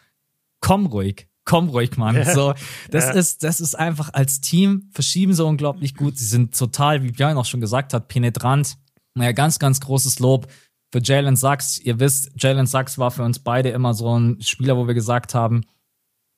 komm 0.61 0.87
ruhig, 0.87 1.29
komm 1.45 1.69
ruhig, 1.69 1.97
Mann. 1.97 2.17
Ja. 2.17 2.35
So, 2.35 2.55
das 2.91 3.07
ja. 3.07 3.11
ist, 3.13 3.43
das 3.43 3.61
ist 3.61 3.75
einfach 3.75 4.13
als 4.13 4.41
Team 4.41 4.89
verschieben 4.93 5.35
so 5.35 5.47
unglaublich 5.47 5.95
gut. 5.95 6.19
Sie 6.19 6.27
sind 6.27 6.57
total, 6.57 7.03
wie 7.03 7.13
Björn 7.13 7.37
auch 7.37 7.45
schon 7.45 7.61
gesagt 7.61 7.95
hat, 7.95 8.09
penetrant. 8.09 8.77
Naja, 9.15 9.33
ganz, 9.33 9.59
ganz 9.59 9.81
großes 9.81 10.19
Lob 10.21 10.49
für 10.93 11.01
Jalen 11.03 11.37
Sachs. 11.37 11.79
Ihr 11.79 12.01
wisst, 12.01 12.31
Jalen 12.37 12.67
Sachs 12.67 12.99
war 12.99 13.11
für 13.11 13.23
uns 13.23 13.39
beide 13.39 13.71
immer 13.71 13.95
so 13.95 14.19
ein 14.19 14.41
Spieler, 14.41 14.77
wo 14.77 14.87
wir 14.87 14.95
gesagt 14.95 15.35
haben, 15.35 15.63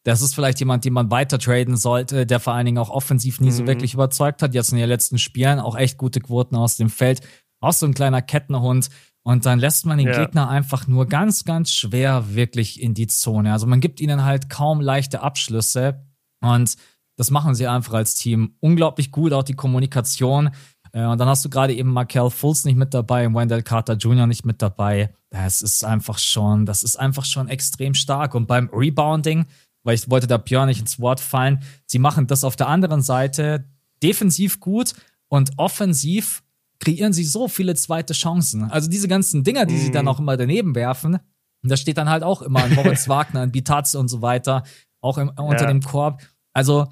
das 0.04 0.20
ist 0.20 0.34
vielleicht 0.34 0.58
jemand, 0.58 0.84
den 0.84 0.92
man 0.92 1.10
weiter 1.10 1.38
traden 1.38 1.76
sollte, 1.76 2.26
der 2.26 2.40
vor 2.40 2.54
allen 2.54 2.66
Dingen 2.66 2.78
auch 2.78 2.90
offensiv 2.90 3.40
nie 3.40 3.50
mhm. 3.50 3.52
so 3.52 3.66
wirklich 3.66 3.94
überzeugt 3.94 4.42
hat. 4.42 4.54
Jetzt 4.54 4.72
in 4.72 4.78
den 4.78 4.88
letzten 4.88 5.18
Spielen 5.18 5.60
auch 5.60 5.76
echt 5.76 5.96
gute 5.96 6.20
Quoten 6.20 6.56
aus 6.56 6.76
dem 6.76 6.90
Feld. 6.90 7.20
Auch 7.60 7.72
so 7.72 7.86
ein 7.86 7.94
kleiner 7.94 8.22
Kettenhund. 8.22 8.88
Und 9.24 9.46
dann 9.46 9.58
lässt 9.58 9.86
man 9.86 9.98
den 9.98 10.08
ja. 10.08 10.18
Gegner 10.18 10.48
einfach 10.48 10.88
nur 10.88 11.06
ganz, 11.06 11.44
ganz 11.44 11.72
schwer 11.72 12.34
wirklich 12.34 12.80
in 12.80 12.94
die 12.94 13.06
Zone. 13.06 13.52
Also 13.52 13.66
man 13.66 13.80
gibt 13.80 14.00
ihnen 14.00 14.24
halt 14.24 14.50
kaum 14.50 14.80
leichte 14.80 15.20
Abschlüsse. 15.20 16.04
Und 16.40 16.76
das 17.16 17.30
machen 17.30 17.54
sie 17.54 17.68
einfach 17.68 17.94
als 17.94 18.14
Team 18.14 18.56
unglaublich 18.60 19.12
gut, 19.12 19.32
auch 19.32 19.44
die 19.44 19.54
Kommunikation. 19.54 20.50
Äh, 20.92 21.04
und 21.04 21.18
dann 21.18 21.28
hast 21.28 21.44
du 21.44 21.50
gerade 21.50 21.74
eben 21.74 21.90
Markel 21.90 22.30
Fultz 22.30 22.64
nicht 22.64 22.76
mit 22.76 22.94
dabei, 22.94 23.32
Wendell 23.32 23.62
Carter 23.62 23.94
Jr. 23.94 24.26
nicht 24.26 24.44
mit 24.44 24.60
dabei. 24.60 25.14
Das 25.30 25.62
ist 25.62 25.84
einfach 25.84 26.18
schon, 26.18 26.66
das 26.66 26.82
ist 26.82 26.96
einfach 26.96 27.24
schon 27.24 27.48
extrem 27.48 27.94
stark. 27.94 28.34
Und 28.34 28.46
beim 28.46 28.68
Rebounding, 28.72 29.46
weil 29.84 29.94
ich 29.94 30.10
wollte 30.10 30.26
da 30.26 30.36
Björn 30.36 30.66
nicht 30.66 30.80
ins 30.80 30.98
Wort 31.00 31.20
fallen, 31.20 31.62
sie 31.86 31.98
machen 31.98 32.26
das 32.26 32.44
auf 32.44 32.56
der 32.56 32.68
anderen 32.68 33.02
Seite 33.02 33.68
defensiv 34.02 34.58
gut 34.58 34.94
und 35.28 35.52
offensiv 35.58 36.42
kreieren 36.82 37.12
sie 37.12 37.24
so 37.24 37.46
viele 37.46 37.76
zweite 37.76 38.12
Chancen. 38.12 38.64
Also 38.64 38.90
diese 38.90 39.06
ganzen 39.06 39.44
Dinger, 39.44 39.66
die 39.66 39.76
mm. 39.76 39.78
sie 39.78 39.90
dann 39.92 40.06
mhm. 40.06 40.08
auch 40.08 40.18
immer 40.18 40.36
daneben 40.36 40.74
werfen, 40.74 41.18
da 41.62 41.76
steht 41.76 41.96
dann 41.96 42.10
halt 42.10 42.24
auch 42.24 42.42
immer 42.42 42.64
ein 42.64 42.74
Moritz 42.74 43.08
Wagner, 43.08 43.42
ein 43.42 43.52
Bitazze 43.52 44.00
und 44.00 44.08
so 44.08 44.20
weiter, 44.20 44.64
auch 45.00 45.16
im, 45.16 45.28
unter 45.28 45.62
ja. 45.62 45.68
dem 45.68 45.80
Korb. 45.80 46.22
Also 46.52 46.88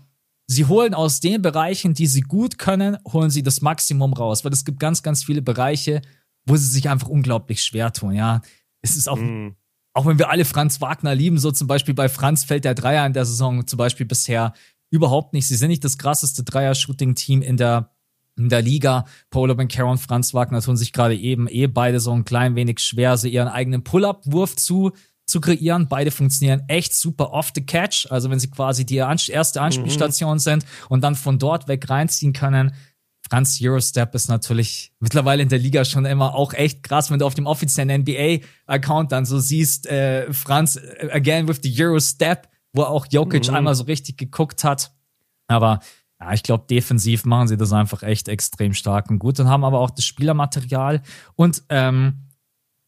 sie 0.46 0.66
holen 0.66 0.94
aus 0.94 1.18
den 1.18 1.42
Bereichen, 1.42 1.92
die 1.92 2.06
sie 2.06 2.20
gut 2.20 2.56
können, 2.56 2.98
holen 3.12 3.30
sie 3.30 3.42
das 3.42 3.62
Maximum 3.62 4.12
raus, 4.12 4.44
weil 4.44 4.52
es 4.52 4.64
gibt 4.64 4.78
ganz, 4.78 5.02
ganz 5.02 5.24
viele 5.24 5.42
Bereiche, 5.42 6.02
wo 6.46 6.56
sie 6.56 6.70
sich 6.70 6.88
einfach 6.88 7.08
unglaublich 7.08 7.64
schwer 7.64 7.92
tun, 7.92 8.14
ja. 8.14 8.42
Es 8.82 8.96
ist 8.96 9.08
auch, 9.08 9.18
mm. 9.18 9.56
auch 9.92 10.06
wenn 10.06 10.20
wir 10.20 10.30
alle 10.30 10.44
Franz 10.44 10.80
Wagner 10.80 11.16
lieben, 11.16 11.38
so 11.38 11.50
zum 11.50 11.66
Beispiel 11.66 11.94
bei 11.94 12.08
Franz 12.08 12.44
fällt 12.44 12.64
der 12.64 12.76
Dreier 12.76 13.04
in 13.06 13.12
der 13.12 13.24
Saison 13.24 13.66
zum 13.66 13.76
Beispiel 13.76 14.06
bisher 14.06 14.54
überhaupt 14.90 15.32
nicht. 15.32 15.48
Sie 15.48 15.56
sind 15.56 15.68
nicht 15.68 15.84
das 15.84 15.98
krasseste 15.98 16.44
Dreier-Shooting-Team 16.44 17.42
in 17.42 17.56
der 17.56 17.90
in 18.36 18.48
der 18.48 18.62
Liga. 18.62 19.04
Paulo 19.30 19.54
Bencaro 19.54 19.90
und 19.90 19.98
Franz 19.98 20.34
Wagner 20.34 20.62
tun 20.62 20.76
sich 20.76 20.92
gerade 20.92 21.16
eben 21.16 21.48
eh 21.48 21.66
beide 21.66 22.00
so 22.00 22.12
ein 22.12 22.24
klein 22.24 22.54
wenig 22.54 22.80
schwer, 22.80 23.16
so 23.16 23.28
ihren 23.28 23.48
eigenen 23.48 23.84
Pull-Up-Wurf 23.84 24.56
zu, 24.56 24.92
zu 25.26 25.40
kreieren. 25.40 25.88
Beide 25.88 26.10
funktionieren 26.10 26.62
echt 26.68 26.94
super 26.94 27.32
off 27.32 27.52
the 27.54 27.64
catch. 27.64 28.06
Also 28.10 28.30
wenn 28.30 28.40
sie 28.40 28.50
quasi 28.50 28.84
die 28.84 28.96
erste 28.96 29.60
Anspielstation 29.60 30.34
mhm. 30.34 30.40
sind 30.40 30.66
und 30.88 31.02
dann 31.02 31.14
von 31.14 31.38
dort 31.38 31.68
weg 31.68 31.88
reinziehen 31.88 32.32
können. 32.32 32.72
Franz 33.28 33.60
Eurostep 33.62 34.14
ist 34.14 34.28
natürlich 34.28 34.92
mittlerweile 34.98 35.42
in 35.42 35.48
der 35.48 35.58
Liga 35.58 35.84
schon 35.84 36.04
immer 36.04 36.34
auch 36.34 36.52
echt 36.52 36.82
krass, 36.82 37.10
wenn 37.10 37.20
du 37.20 37.26
auf 37.26 37.34
dem 37.34 37.46
offiziellen 37.46 38.02
NBA-Account 38.02 39.12
dann 39.12 39.24
so 39.24 39.38
siehst, 39.38 39.86
äh, 39.86 40.32
Franz 40.32 40.76
äh, 40.76 41.10
again 41.12 41.46
with 41.46 41.60
the 41.62 41.72
Eurostep, 41.80 42.48
wo 42.72 42.82
auch 42.82 43.06
Jokic 43.08 43.46
mhm. 43.48 43.54
einmal 43.54 43.74
so 43.76 43.84
richtig 43.84 44.16
geguckt 44.16 44.64
hat. 44.64 44.90
Aber 45.46 45.80
ja, 46.20 46.32
ich 46.32 46.42
glaube, 46.42 46.64
defensiv 46.68 47.24
machen 47.24 47.48
sie 47.48 47.56
das 47.56 47.72
einfach 47.72 48.02
echt 48.02 48.28
extrem 48.28 48.74
stark 48.74 49.10
und 49.10 49.18
gut 49.18 49.40
und 49.40 49.48
haben 49.48 49.64
aber 49.64 49.80
auch 49.80 49.90
das 49.90 50.04
Spielermaterial. 50.04 51.02
Und 51.34 51.62
ähm, 51.70 52.26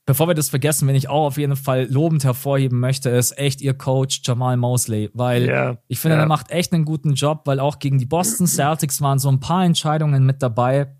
bevor 0.04 0.28
wir 0.28 0.34
das 0.34 0.50
vergessen, 0.50 0.86
wenn 0.86 0.96
ich 0.96 1.08
auch 1.08 1.26
auf 1.26 1.38
jeden 1.38 1.56
Fall 1.56 1.86
lobend 1.90 2.24
hervorheben 2.24 2.78
möchte, 2.78 3.08
ist 3.08 3.38
echt 3.38 3.62
ihr 3.62 3.74
Coach 3.74 4.20
Jamal 4.24 4.56
Mosley, 4.58 5.10
weil 5.14 5.46
yeah, 5.46 5.78
ich 5.88 5.98
finde, 5.98 6.16
yeah. 6.16 6.24
er 6.24 6.28
macht 6.28 6.50
echt 6.50 6.72
einen 6.72 6.84
guten 6.84 7.14
Job, 7.14 7.42
weil 7.46 7.58
auch 7.58 7.78
gegen 7.78 7.98
die 7.98 8.06
Boston 8.06 8.46
Celtics 8.46 9.00
waren 9.00 9.18
so 9.18 9.30
ein 9.30 9.40
paar 9.40 9.64
Entscheidungen 9.64 10.26
mit 10.26 10.42
dabei, 10.42 10.94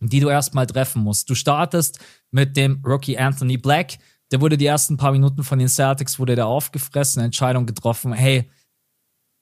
die 0.00 0.20
du 0.20 0.28
erstmal 0.28 0.66
treffen 0.66 1.02
musst. 1.02 1.28
Du 1.28 1.34
startest 1.34 1.98
mit 2.30 2.56
dem 2.56 2.82
Rookie 2.84 3.18
Anthony 3.18 3.58
Black, 3.58 3.98
der 4.32 4.40
wurde 4.40 4.56
die 4.56 4.66
ersten 4.66 4.96
paar 4.96 5.12
Minuten 5.12 5.42
von 5.42 5.58
den 5.58 5.68
Celtics, 5.68 6.18
wurde 6.18 6.34
der 6.34 6.46
aufgefressen, 6.46 7.22
Entscheidung 7.22 7.66
getroffen, 7.66 8.12
hey, 8.14 8.50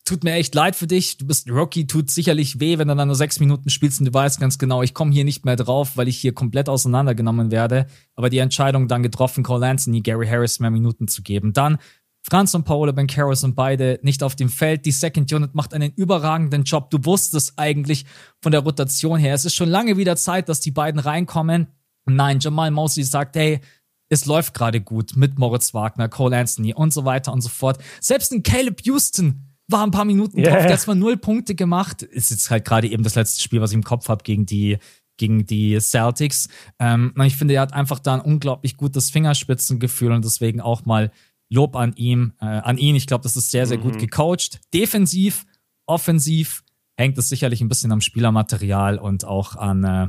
tut 0.05 0.25
mir 0.25 0.35
echt 0.35 0.55
leid 0.55 0.77
für 0.77 0.87
dich. 0.87 1.17
Du 1.17 1.27
bist 1.27 1.51
Rookie, 1.51 1.87
tut 1.87 2.11
sicherlich 2.11 2.61
weh, 2.61 2.79
wenn 2.79 2.89
du 2.89 2.97
dann 2.97 3.09
nur 3.09 3.15
sechs 3.15 3.41
Minuten 3.41 3.71
spielst 3.71 4.01
und 4.01 4.07
du 4.07 4.15
weißt 4.15 4.41
ganz 4.41 4.59
genau, 4.59 4.83
ich 4.83 4.95
komme 4.95 5.13
hier 5.13 5.25
nicht 5.25 5.45
mehr 5.45 5.57
drauf, 5.57 5.97
weil 5.97 6.09
ich 6.09 6.19
hier 6.19 6.35
komplett 6.35 6.69
auseinandergenommen 6.69 7.51
werde. 7.51 7.87
Aber 8.17 8.31
die 8.31 8.39
Entscheidung 8.39 8.89
dann 8.89 9.03
getroffen, 9.03 9.45
Cole 9.45 9.67
Anthony, 9.67 10.01
Gary 10.01 10.27
Harris 10.27 10.61
mehr 10.61 10.71
Minuten 10.71 11.09
zu 11.09 11.23
geben. 11.23 11.53
Dann 11.53 11.79
Franz 12.25 12.55
und 12.55 12.65
Paolo 12.65 12.93
Bencaro 12.93 13.35
sind 13.35 13.57
beide 13.57 13.99
nicht 14.03 14.23
auf 14.23 14.37
dem 14.37 14.49
Feld. 14.49 14.87
Die 14.87 14.93
Second 14.93 15.33
Unit 15.33 15.55
macht 15.55 15.75
einen 15.75 15.93
überragenden 15.93 16.63
Job. 16.63 16.91
Du 16.91 17.05
wusstest 17.05 17.55
eigentlich 17.57 18.07
von 18.41 18.53
der 18.53 18.61
Rotation 18.61 19.19
her. 19.19 19.35
Es 19.35 19.45
ist 19.45 19.55
schon 19.55 19.69
lange 19.69 19.97
wieder 19.97 20.17
Zeit, 20.17 20.49
dass 20.49 20.61
die 20.61 20.71
beiden 20.71 21.01
reinkommen. 21.01 21.67
Nein, 22.05 22.39
Jamal 22.41 22.71
Mosley 22.71 23.05
sagt, 23.05 23.37
hey, 23.37 23.61
es 24.09 24.27
läuft 24.27 24.55
gerade 24.55 24.81
gut 24.81 25.17
mit 25.17 25.39
Moritz 25.39 25.75
Wagner, 25.75 26.09
Cole 26.09 26.37
Anthony 26.37 26.75
und 26.75 26.93
so 26.93 27.05
weiter 27.05 27.33
und 27.33 27.41
so 27.41 27.49
fort. 27.49 27.79
Selbst 28.01 28.33
ein 28.33 28.43
Caleb 28.43 28.83
Houston 28.85 29.52
war 29.73 29.85
ein 29.85 29.91
paar 29.91 30.05
Minuten 30.05 30.39
yeah. 30.39 30.51
drauf, 30.51 30.63
der 30.63 30.73
hat 30.75 30.81
zwar 30.81 30.95
null 30.95 31.17
Punkte 31.17 31.55
gemacht, 31.55 32.03
ist 32.03 32.31
jetzt 32.31 32.51
halt 32.51 32.65
gerade 32.65 32.89
eben 32.89 33.03
das 33.03 33.15
letzte 33.15 33.43
Spiel, 33.43 33.61
was 33.61 33.71
ich 33.71 33.77
im 33.77 33.83
Kopf 33.83 34.09
habe 34.09 34.23
gegen 34.23 34.47
die 34.47 34.79
gegen 35.19 35.47
die 35.47 35.79
Celtics. 35.79 36.49
Ähm, 36.79 37.15
ich 37.25 37.37
finde, 37.37 37.55
er 37.55 37.61
hat 37.63 37.73
einfach 37.73 37.99
da 37.99 38.15
ein 38.15 38.21
unglaublich 38.21 38.77
gutes 38.77 39.11
Fingerspitzengefühl 39.11 40.13
und 40.13 40.25
deswegen 40.25 40.61
auch 40.61 40.85
mal 40.85 41.11
Lob 41.49 41.77
an 41.77 41.93
ihm, 41.97 42.33
äh, 42.41 42.47
an 42.47 42.79
ihn. 42.79 42.97
Ich 42.97 43.07
glaube, 43.07 43.23
das 43.23 43.37
ist 43.37 43.51
sehr, 43.51 43.67
sehr 43.67 43.79
mhm. 43.79 43.83
gut 43.83 43.99
gecoacht. 43.99 44.61
Defensiv, 44.73 45.45
offensiv 45.87 46.65
hängt 46.97 47.19
es 47.19 47.29
sicherlich 47.29 47.61
ein 47.61 47.69
bisschen 47.69 47.93
am 47.93 48.01
Spielermaterial 48.01 48.99
und 48.99 49.25
auch 49.25 49.57
an, 49.57 49.85
äh, 49.85 50.09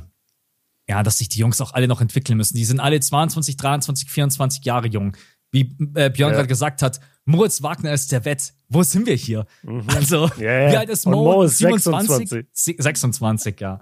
ja, 0.88 1.03
dass 1.03 1.18
sich 1.18 1.30
die 1.30 1.39
Jungs 1.39 1.59
auch 1.59 1.74
alle 1.74 1.88
noch 1.88 2.01
entwickeln 2.01 2.38
müssen. 2.38 2.55
Die 2.55 2.66
sind 2.66 2.80
alle 2.80 2.99
22, 2.99 3.57
23, 3.57 4.09
24 4.09 4.66
Jahre 4.66 4.88
jung. 4.88 5.18
Wie 5.53 5.77
äh, 5.93 6.09
Björn 6.09 6.31
ja. 6.31 6.37
gerade 6.37 6.47
gesagt 6.47 6.81
hat, 6.81 6.99
Moritz 7.25 7.61
Wagner 7.61 7.93
ist 7.93 8.11
der 8.11 8.25
Wett. 8.25 8.53
Wo 8.69 8.81
sind 8.83 9.05
wir 9.05 9.15
hier? 9.15 9.45
Mhm. 9.61 9.85
Also, 9.87 10.29
ja, 10.37 10.61
ja. 10.61 10.71
wie 10.71 10.77
alt 10.77 10.89
ist 10.89 11.05
Mo? 11.05 11.23
Mo 11.23 11.43
ist 11.43 11.59
27? 11.59 12.29
26? 12.29 12.83
26, 12.83 13.61
ja. 13.61 13.79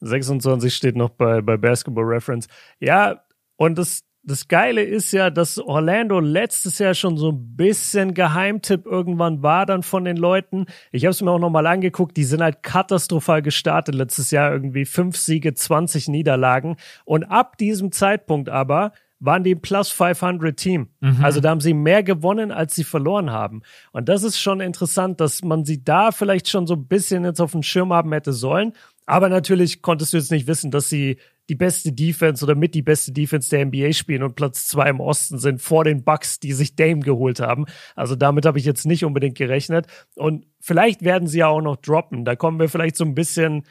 26 0.00 0.74
steht 0.74 0.96
noch 0.96 1.10
bei, 1.10 1.40
bei 1.40 1.56
Basketball 1.56 2.04
Reference. 2.04 2.46
Ja, 2.78 3.24
und 3.56 3.78
das, 3.78 4.04
das 4.22 4.46
Geile 4.46 4.82
ist 4.82 5.12
ja, 5.12 5.30
dass 5.30 5.58
Orlando 5.58 6.20
letztes 6.20 6.78
Jahr 6.78 6.94
schon 6.94 7.16
so 7.16 7.30
ein 7.32 7.56
bisschen 7.56 8.14
Geheimtipp 8.14 8.86
irgendwann 8.86 9.42
war 9.42 9.66
dann 9.66 9.82
von 9.82 10.04
den 10.04 10.16
Leuten. 10.16 10.66
Ich 10.92 11.04
habe 11.04 11.10
es 11.10 11.20
mir 11.20 11.32
auch 11.32 11.40
nochmal 11.40 11.66
angeguckt, 11.66 12.16
die 12.16 12.24
sind 12.24 12.42
halt 12.42 12.62
katastrophal 12.62 13.42
gestartet 13.42 13.96
letztes 13.96 14.30
Jahr, 14.30 14.52
irgendwie 14.52 14.84
fünf 14.84 15.16
Siege, 15.16 15.52
20 15.52 16.08
Niederlagen. 16.08 16.76
Und 17.04 17.24
ab 17.24 17.58
diesem 17.58 17.90
Zeitpunkt 17.90 18.48
aber 18.48 18.92
waren 19.24 19.44
die 19.44 19.54
Plus 19.54 19.88
500 19.90 20.56
Team. 20.56 20.88
Mhm. 21.00 21.18
Also 21.22 21.40
da 21.40 21.50
haben 21.50 21.60
sie 21.60 21.74
mehr 21.74 22.02
gewonnen, 22.02 22.50
als 22.50 22.74
sie 22.74 22.84
verloren 22.84 23.30
haben. 23.30 23.62
Und 23.92 24.08
das 24.08 24.24
ist 24.24 24.40
schon 24.40 24.60
interessant, 24.60 25.20
dass 25.20 25.42
man 25.42 25.64
sie 25.64 25.84
da 25.84 26.10
vielleicht 26.10 26.48
schon 26.48 26.66
so 26.66 26.74
ein 26.74 26.86
bisschen 26.86 27.24
jetzt 27.24 27.40
auf 27.40 27.52
dem 27.52 27.62
Schirm 27.62 27.92
haben 27.92 28.12
hätte 28.12 28.32
sollen. 28.32 28.72
Aber 29.06 29.28
natürlich 29.28 29.80
konntest 29.80 30.12
du 30.12 30.16
jetzt 30.16 30.32
nicht 30.32 30.46
wissen, 30.46 30.70
dass 30.70 30.88
sie 30.88 31.18
die 31.48 31.54
beste 31.54 31.92
Defense 31.92 32.44
oder 32.44 32.54
mit 32.54 32.74
die 32.74 32.82
beste 32.82 33.12
Defense 33.12 33.50
der 33.50 33.66
NBA 33.66 33.92
spielen 33.92 34.22
und 34.22 34.36
Platz 34.36 34.66
zwei 34.66 34.88
im 34.90 35.00
Osten 35.00 35.38
sind 35.38 35.60
vor 35.60 35.84
den 35.84 36.04
Bucks, 36.04 36.40
die 36.40 36.52
sich 36.52 36.76
Dame 36.76 37.00
geholt 37.00 37.40
haben. 37.40 37.66
Also 37.94 38.16
damit 38.16 38.46
habe 38.46 38.58
ich 38.58 38.64
jetzt 38.64 38.86
nicht 38.86 39.04
unbedingt 39.04 39.36
gerechnet. 39.36 39.86
Und 40.16 40.46
vielleicht 40.60 41.02
werden 41.02 41.28
sie 41.28 41.38
ja 41.38 41.48
auch 41.48 41.60
noch 41.60 41.76
droppen. 41.76 42.24
Da 42.24 42.36
kommen 42.36 42.58
wir 42.58 42.68
vielleicht 42.68 42.96
so 42.96 43.04
ein 43.04 43.14
bisschen 43.14 43.64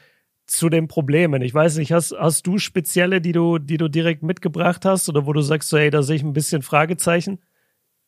zu 0.52 0.68
den 0.68 0.88
Problemen. 0.88 1.42
Ich 1.42 1.54
weiß 1.54 1.76
nicht, 1.78 1.92
hast, 1.92 2.14
hast 2.18 2.46
du 2.46 2.58
spezielle, 2.58 3.20
die 3.20 3.32
du, 3.32 3.58
die 3.58 3.76
du 3.76 3.88
direkt 3.88 4.22
mitgebracht 4.22 4.84
hast 4.84 5.08
oder 5.08 5.26
wo 5.26 5.32
du 5.32 5.40
sagst, 5.40 5.68
so, 5.68 5.78
hey, 5.78 5.90
da 5.90 6.02
sehe 6.02 6.16
ich 6.16 6.22
ein 6.22 6.32
bisschen 6.32 6.62
Fragezeichen? 6.62 7.38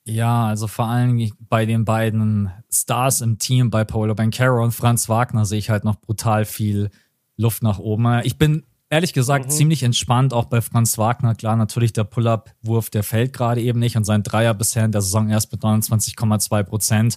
Ja, 0.05 0.47
also 0.47 0.66
vor 0.66 0.86
allem 0.86 1.32
bei 1.49 1.64
den 1.64 1.84
beiden 1.84 2.51
Stars 2.70 3.22
im 3.22 3.38
Team, 3.38 3.70
bei 3.70 3.84
Paolo 3.84 4.14
Bencaro 4.14 4.62
und 4.62 4.72
Franz 4.72 5.09
Wagner, 5.09 5.47
sehe 5.47 5.59
ich 5.59 5.70
halt 5.70 5.84
noch 5.84 5.97
brutal 5.97 6.45
viel 6.45 6.90
Luft 7.36 7.62
nach 7.62 7.78
oben. 7.78 8.20
Ich 8.24 8.36
bin 8.36 8.64
ehrlich 8.90 9.14
gesagt 9.14 9.47
mhm. 9.47 9.51
ziemlich 9.51 9.82
entspannt, 9.82 10.34
auch 10.34 10.45
bei 10.45 10.61
Franz 10.61 10.99
Wagner. 10.99 11.34
Klar, 11.34 11.57
natürlich 11.57 11.95
der 11.95 12.05
Pull-Up-Wurf, 12.05 12.90
der 12.90 13.03
fällt 13.03 13.32
gerade 13.32 13.62
eben 13.62 13.78
nicht 13.78 13.97
und 13.97 14.05
sein 14.05 14.22
Dreier 14.22 14.53
bisher 14.53 14.84
in 14.84 14.92
der 14.92 15.01
Saison 15.01 15.30
erst 15.30 15.51
mit 15.51 15.62
29,2 15.62 16.62
Prozent. 16.64 17.16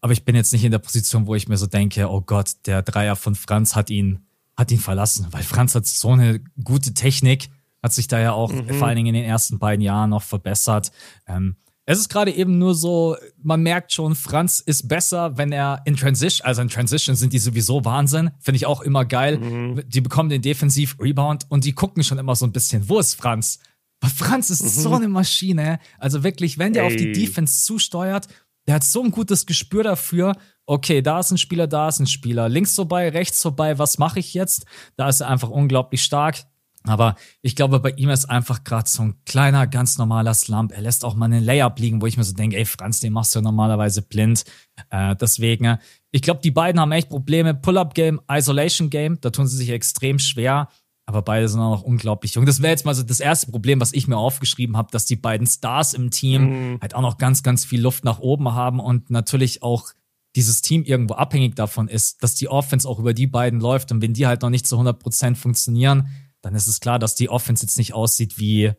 Aber 0.00 0.12
ich 0.12 0.24
bin 0.24 0.34
jetzt 0.34 0.52
nicht 0.52 0.64
in 0.64 0.72
der 0.72 0.78
Position, 0.78 1.26
wo 1.26 1.36
ich 1.36 1.48
mir 1.48 1.56
so 1.58 1.66
denke, 1.66 2.10
oh 2.10 2.22
Gott, 2.22 2.52
der 2.66 2.82
Dreier 2.82 3.14
von 3.14 3.36
Franz 3.36 3.76
hat 3.76 3.88
ihn 3.90 4.26
hat 4.56 4.70
ihn 4.70 4.78
verlassen, 4.78 5.26
weil 5.30 5.42
Franz 5.42 5.74
hat 5.74 5.86
so 5.86 6.10
eine 6.10 6.40
gute 6.62 6.94
Technik, 6.94 7.48
hat 7.82 7.92
sich 7.92 8.08
da 8.08 8.20
ja 8.20 8.32
auch 8.32 8.52
mhm. 8.52 8.68
vor 8.74 8.88
allen 8.88 8.96
Dingen 8.96 9.14
in 9.14 9.22
den 9.22 9.24
ersten 9.24 9.58
beiden 9.58 9.82
Jahren 9.82 10.10
noch 10.10 10.22
verbessert. 10.22 10.92
Ähm, 11.26 11.56
es 11.86 11.98
ist 11.98 12.08
gerade 12.08 12.30
eben 12.32 12.58
nur 12.58 12.74
so, 12.74 13.16
man 13.42 13.62
merkt 13.62 13.92
schon, 13.92 14.14
Franz 14.14 14.60
ist 14.60 14.86
besser, 14.86 15.36
wenn 15.38 15.50
er 15.50 15.82
in 15.86 15.96
Transition, 15.96 16.46
also 16.46 16.62
in 16.62 16.68
Transition 16.68 17.16
sind 17.16 17.32
die 17.32 17.40
sowieso 17.40 17.84
Wahnsinn, 17.84 18.30
finde 18.38 18.56
ich 18.56 18.66
auch 18.66 18.80
immer 18.82 19.04
geil. 19.04 19.38
Mhm. 19.38 19.82
Die 19.88 20.00
bekommen 20.00 20.28
den 20.28 20.40
Defensiv-Rebound 20.40 21.46
und 21.48 21.64
die 21.64 21.72
gucken 21.72 22.04
schon 22.04 22.18
immer 22.18 22.36
so 22.36 22.46
ein 22.46 22.52
bisschen, 22.52 22.88
wo 22.88 23.00
ist 23.00 23.14
Franz? 23.14 23.58
Weil 24.00 24.10
Franz 24.10 24.50
ist 24.50 24.62
mhm. 24.62 24.68
so 24.68 24.94
eine 24.94 25.08
Maschine. 25.08 25.80
Also 25.98 26.22
wirklich, 26.22 26.58
wenn 26.58 26.74
der 26.74 26.84
Ey. 26.84 26.88
auf 26.88 26.96
die 26.96 27.12
Defense 27.12 27.64
zusteuert, 27.64 28.28
der 28.66 28.76
hat 28.76 28.84
so 28.84 29.02
ein 29.02 29.10
gutes 29.10 29.46
Gespür 29.46 29.82
dafür 29.82 30.36
okay, 30.70 31.02
da 31.02 31.18
ist 31.18 31.32
ein 31.32 31.38
Spieler, 31.38 31.66
da 31.66 31.88
ist 31.88 31.98
ein 31.98 32.06
Spieler, 32.06 32.48
links 32.48 32.76
vorbei, 32.76 33.08
rechts 33.08 33.42
vorbei, 33.42 33.78
was 33.78 33.98
mache 33.98 34.20
ich 34.20 34.34
jetzt? 34.34 34.66
Da 34.96 35.08
ist 35.08 35.20
er 35.20 35.28
einfach 35.28 35.50
unglaublich 35.50 36.02
stark. 36.02 36.44
Aber 36.84 37.16
ich 37.42 37.56
glaube, 37.56 37.80
bei 37.80 37.90
ihm 37.90 38.08
ist 38.08 38.24
einfach 38.26 38.62
gerade 38.62 38.88
so 38.88 39.02
ein 39.02 39.16
kleiner, 39.26 39.66
ganz 39.66 39.98
normaler 39.98 40.32
Slump. 40.32 40.72
Er 40.72 40.80
lässt 40.80 41.04
auch 41.04 41.14
mal 41.14 41.26
einen 41.26 41.44
Layup 41.44 41.78
liegen, 41.78 42.00
wo 42.00 42.06
ich 42.06 42.16
mir 42.16 42.24
so 42.24 42.34
denke, 42.34 42.56
ey, 42.56 42.64
Franz, 42.64 43.00
den 43.00 43.12
machst 43.12 43.34
du 43.34 43.40
ja 43.40 43.42
normalerweise 43.42 44.00
blind. 44.00 44.44
Äh, 44.88 45.14
deswegen, 45.16 45.76
ich 46.10 46.22
glaube, 46.22 46.40
die 46.42 46.52
beiden 46.52 46.80
haben 46.80 46.92
echt 46.92 47.10
Probleme. 47.10 47.52
Pull-Up-Game, 47.52 48.20
Isolation-Game, 48.30 49.20
da 49.20 49.30
tun 49.30 49.46
sie 49.46 49.56
sich 49.56 49.70
extrem 49.70 50.18
schwer. 50.18 50.68
Aber 51.04 51.22
beide 51.22 51.48
sind 51.48 51.60
auch 51.60 51.72
noch 51.72 51.82
unglaublich 51.82 52.34
jung. 52.34 52.46
Das 52.46 52.62
wäre 52.62 52.70
jetzt 52.70 52.86
mal 52.86 52.94
so 52.94 53.02
das 53.02 53.18
erste 53.18 53.50
Problem, 53.50 53.80
was 53.80 53.92
ich 53.92 54.06
mir 54.06 54.16
aufgeschrieben 54.16 54.76
habe, 54.76 54.90
dass 54.92 55.04
die 55.04 55.16
beiden 55.16 55.48
Stars 55.48 55.92
im 55.92 56.10
Team 56.10 56.42
mhm. 56.74 56.78
halt 56.80 56.94
auch 56.94 57.02
noch 57.02 57.18
ganz, 57.18 57.42
ganz 57.42 57.64
viel 57.64 57.80
Luft 57.80 58.04
nach 58.04 58.20
oben 58.20 58.54
haben 58.54 58.78
und 58.78 59.10
natürlich 59.10 59.62
auch 59.62 59.90
dieses 60.36 60.62
Team 60.62 60.84
irgendwo 60.84 61.14
abhängig 61.14 61.56
davon 61.56 61.88
ist, 61.88 62.22
dass 62.22 62.34
die 62.34 62.48
Offense 62.48 62.88
auch 62.88 62.98
über 62.98 63.14
die 63.14 63.26
beiden 63.26 63.60
läuft. 63.60 63.90
Und 63.92 64.00
wenn 64.00 64.14
die 64.14 64.26
halt 64.26 64.42
noch 64.42 64.50
nicht 64.50 64.66
zu 64.66 64.78
100% 64.78 65.34
funktionieren, 65.34 66.08
dann 66.40 66.54
ist 66.54 66.66
es 66.66 66.80
klar, 66.80 66.98
dass 66.98 67.14
die 67.14 67.28
Offense 67.28 67.64
jetzt 67.64 67.78
nicht 67.78 67.94
aussieht 67.94 68.38
wie, 68.38 68.72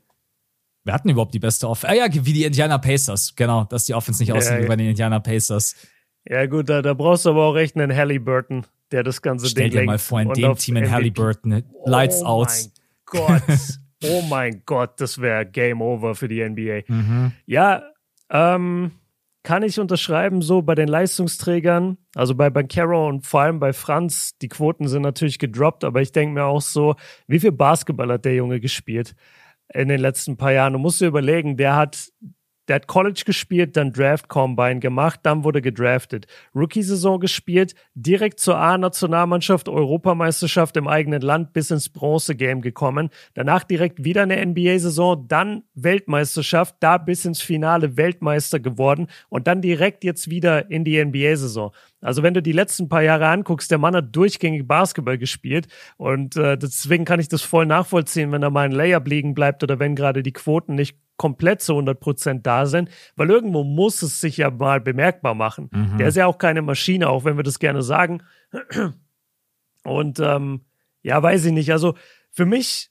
wir 0.83 0.93
hatten 0.93 1.09
überhaupt 1.09 1.33
die 1.33 1.39
beste 1.39 1.67
Offense. 1.67 1.89
Ah 1.91 1.95
ja, 1.95 2.07
wie 2.13 2.33
die 2.33 2.45
Indiana 2.45 2.77
Pacers. 2.77 3.35
Genau, 3.35 3.65
dass 3.65 3.85
die 3.85 3.93
Offense 3.93 4.23
nicht 4.23 4.31
aussieht 4.31 4.53
ja. 4.53 4.63
wie 4.63 4.67
bei 4.67 4.75
den 4.75 4.89
Indiana 4.89 5.19
Pacers. 5.19 5.75
Ja, 6.25 6.45
gut, 6.45 6.69
da, 6.69 6.81
da 6.81 6.93
brauchst 6.93 7.25
du 7.25 7.31
aber 7.31 7.45
auch 7.45 7.57
echt 7.57 7.75
einen 7.75 7.95
Halliburton, 7.95 8.65
der 8.91 9.03
das 9.03 9.21
ganze 9.21 9.47
Stell 9.47 9.69
Ding 9.69 9.81
dir 9.81 9.85
mal 9.85 9.97
vor, 9.97 10.21
in 10.21 10.31
dem 10.33 10.55
Team 10.55 10.77
in 10.77 10.91
Halliburton, 10.91 11.63
Lights 11.85 12.21
oh 12.21 12.25
out. 12.25 12.49
Oh 13.13 13.17
mein 13.17 13.41
Gott. 13.41 13.43
oh 14.03 14.21
mein 14.29 14.61
Gott, 14.65 15.01
das 15.01 15.19
wäre 15.19 15.45
Game 15.45 15.81
Over 15.81 16.15
für 16.15 16.27
die 16.27 16.47
NBA. 16.47 16.83
Mhm. 16.87 17.33
Ja, 17.45 17.83
ähm, 18.29 18.91
kann 19.43 19.63
ich 19.63 19.79
unterschreiben, 19.79 20.41
so 20.41 20.61
bei 20.61 20.75
den 20.75 20.87
Leistungsträgern, 20.87 21.97
also 22.15 22.35
bei 22.35 22.49
Bankero 22.49 23.07
und 23.07 23.25
vor 23.25 23.41
allem 23.41 23.59
bei 23.59 23.73
Franz, 23.73 24.37
die 24.37 24.49
Quoten 24.49 24.87
sind 24.87 25.01
natürlich 25.01 25.39
gedroppt, 25.39 25.83
aber 25.83 26.01
ich 26.01 26.11
denke 26.11 26.35
mir 26.35 26.45
auch 26.45 26.61
so, 26.61 26.95
wie 27.27 27.39
viel 27.39 27.51
Basketball 27.51 28.11
hat 28.11 28.25
der 28.25 28.35
Junge 28.35 28.59
gespielt 28.59 29.15
in 29.73 29.87
den 29.87 29.99
letzten 29.99 30.37
paar 30.37 30.51
Jahren? 30.51 30.73
Du 30.73 30.79
musst 30.79 31.01
dir 31.01 31.07
überlegen, 31.07 31.57
der 31.57 31.75
hat 31.75 32.09
der 32.68 32.76
hat 32.76 32.88
College 32.88 33.24
gespielt, 33.26 33.76
dann 33.76 33.91
Draft 33.91 34.28
Combine 34.28 34.80
gemacht, 34.80 35.22
dann 35.24 35.43
wurde 35.43 35.62
gedraftet. 35.62 36.28
Rookie-Saison 36.55 37.20
gespielt, 37.20 37.76
direkt 37.95 38.39
zur 38.39 38.57
A-Nationalmannschaft, 38.57 39.68
Europameisterschaft 39.68 40.78
im 40.78 40.88
eigenen 40.88 41.22
Land 41.22 41.53
bis 41.53 41.72
ins 41.72 41.89
Bronze-Game 41.89 42.62
gekommen. 42.62 43.09
Danach 43.34 43.64
direkt 43.64 44.03
wieder 44.03 44.24
eine 44.24 44.45
NBA-Saison, 44.45 45.28
dann 45.28 45.64
Weltmeisterschaft, 45.74 46.76
da 46.80 46.97
bis 46.97 47.26
ins 47.26 47.41
Finale 47.41 47.97
Weltmeister 47.97 48.59
geworden 48.59 49.07
und 49.30 49.47
dann 49.47 49.62
direkt 49.62 50.03
jetzt 50.03 50.30
wieder 50.30 50.70
in 50.70 50.84
die 50.84 51.03
NBA-Saison. 51.03 51.72
Also 52.01 52.23
wenn 52.23 52.33
du 52.33 52.41
die 52.41 52.51
letzten 52.51 52.89
paar 52.89 53.03
Jahre 53.03 53.27
anguckst, 53.27 53.69
der 53.71 53.77
Mann 53.77 53.95
hat 53.95 54.15
durchgängig 54.15 54.67
Basketball 54.67 55.17
gespielt 55.17 55.67
und 55.97 56.35
äh, 56.35 56.57
deswegen 56.57 57.05
kann 57.05 57.19
ich 57.19 57.27
das 57.27 57.43
voll 57.43 57.65
nachvollziehen, 57.65 58.31
wenn 58.31 58.41
da 58.41 58.49
mal 58.49 58.65
ein 58.65 58.71
Layup 58.71 59.07
liegen 59.07 59.33
bleibt 59.33 59.63
oder 59.63 59.79
wenn 59.79 59.95
gerade 59.95 60.23
die 60.23 60.33
Quoten 60.33 60.75
nicht 60.75 60.97
komplett 61.17 61.61
zu 61.61 61.73
100 61.73 61.99
Prozent 61.99 62.47
da 62.47 62.65
sind, 62.65 62.89
weil 63.15 63.29
irgendwo 63.29 63.63
muss 63.63 64.01
es 64.01 64.19
sich 64.19 64.37
ja 64.37 64.49
mal 64.49 64.81
bemerkbar 64.81 65.35
machen. 65.35 65.69
Mhm. 65.71 65.99
Der 65.99 66.07
ist 66.07 66.17
ja 66.17 66.25
auch 66.25 66.39
keine 66.39 66.63
Maschine, 66.63 67.09
auch 67.09 67.25
wenn 67.25 67.37
wir 67.37 67.43
das 67.43 67.59
gerne 67.59 67.83
sagen. 67.83 68.23
Und 69.83 70.19
ähm, 70.19 70.61
ja, 71.03 71.21
weiß 71.21 71.45
ich 71.45 71.51
nicht. 71.51 71.71
Also 71.71 71.95
für 72.31 72.47
mich 72.47 72.89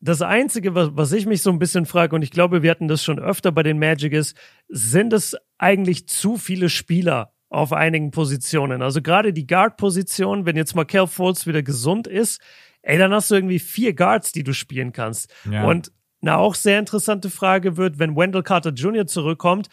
das 0.00 0.22
Einzige, 0.22 0.74
was, 0.74 0.90
was 0.94 1.12
ich 1.12 1.26
mich 1.26 1.42
so 1.42 1.50
ein 1.50 1.58
bisschen 1.58 1.86
frage, 1.86 2.16
und 2.16 2.22
ich 2.22 2.30
glaube, 2.30 2.62
wir 2.62 2.70
hatten 2.70 2.88
das 2.88 3.04
schon 3.04 3.18
öfter 3.18 3.52
bei 3.52 3.62
den 3.62 3.78
Magic, 3.78 4.12
ist, 4.12 4.36
sind 4.68 5.12
es 5.12 5.36
eigentlich 5.58 6.08
zu 6.08 6.38
viele 6.38 6.68
Spieler 6.68 7.32
auf 7.52 7.72
einigen 7.72 8.10
Positionen? 8.10 8.82
Also 8.82 9.02
gerade 9.02 9.32
die 9.32 9.46
Guard-Position, 9.46 10.46
wenn 10.46 10.56
jetzt 10.56 10.74
mal 10.74 10.84
Cal 10.84 11.06
Fultz 11.06 11.46
wieder 11.46 11.62
gesund 11.62 12.06
ist, 12.06 12.40
ey, 12.82 12.98
dann 12.98 13.12
hast 13.12 13.30
du 13.30 13.34
irgendwie 13.34 13.58
vier 13.58 13.94
Guards, 13.94 14.32
die 14.32 14.42
du 14.42 14.52
spielen 14.52 14.92
kannst. 14.92 15.32
Ja. 15.50 15.64
Und 15.64 15.92
eine 16.22 16.38
auch 16.38 16.54
sehr 16.54 16.78
interessante 16.78 17.30
Frage 17.30 17.76
wird, 17.76 17.98
wenn 17.98 18.16
Wendell 18.16 18.42
Carter 18.42 18.70
Jr. 18.70 19.06
zurückkommt. 19.06 19.68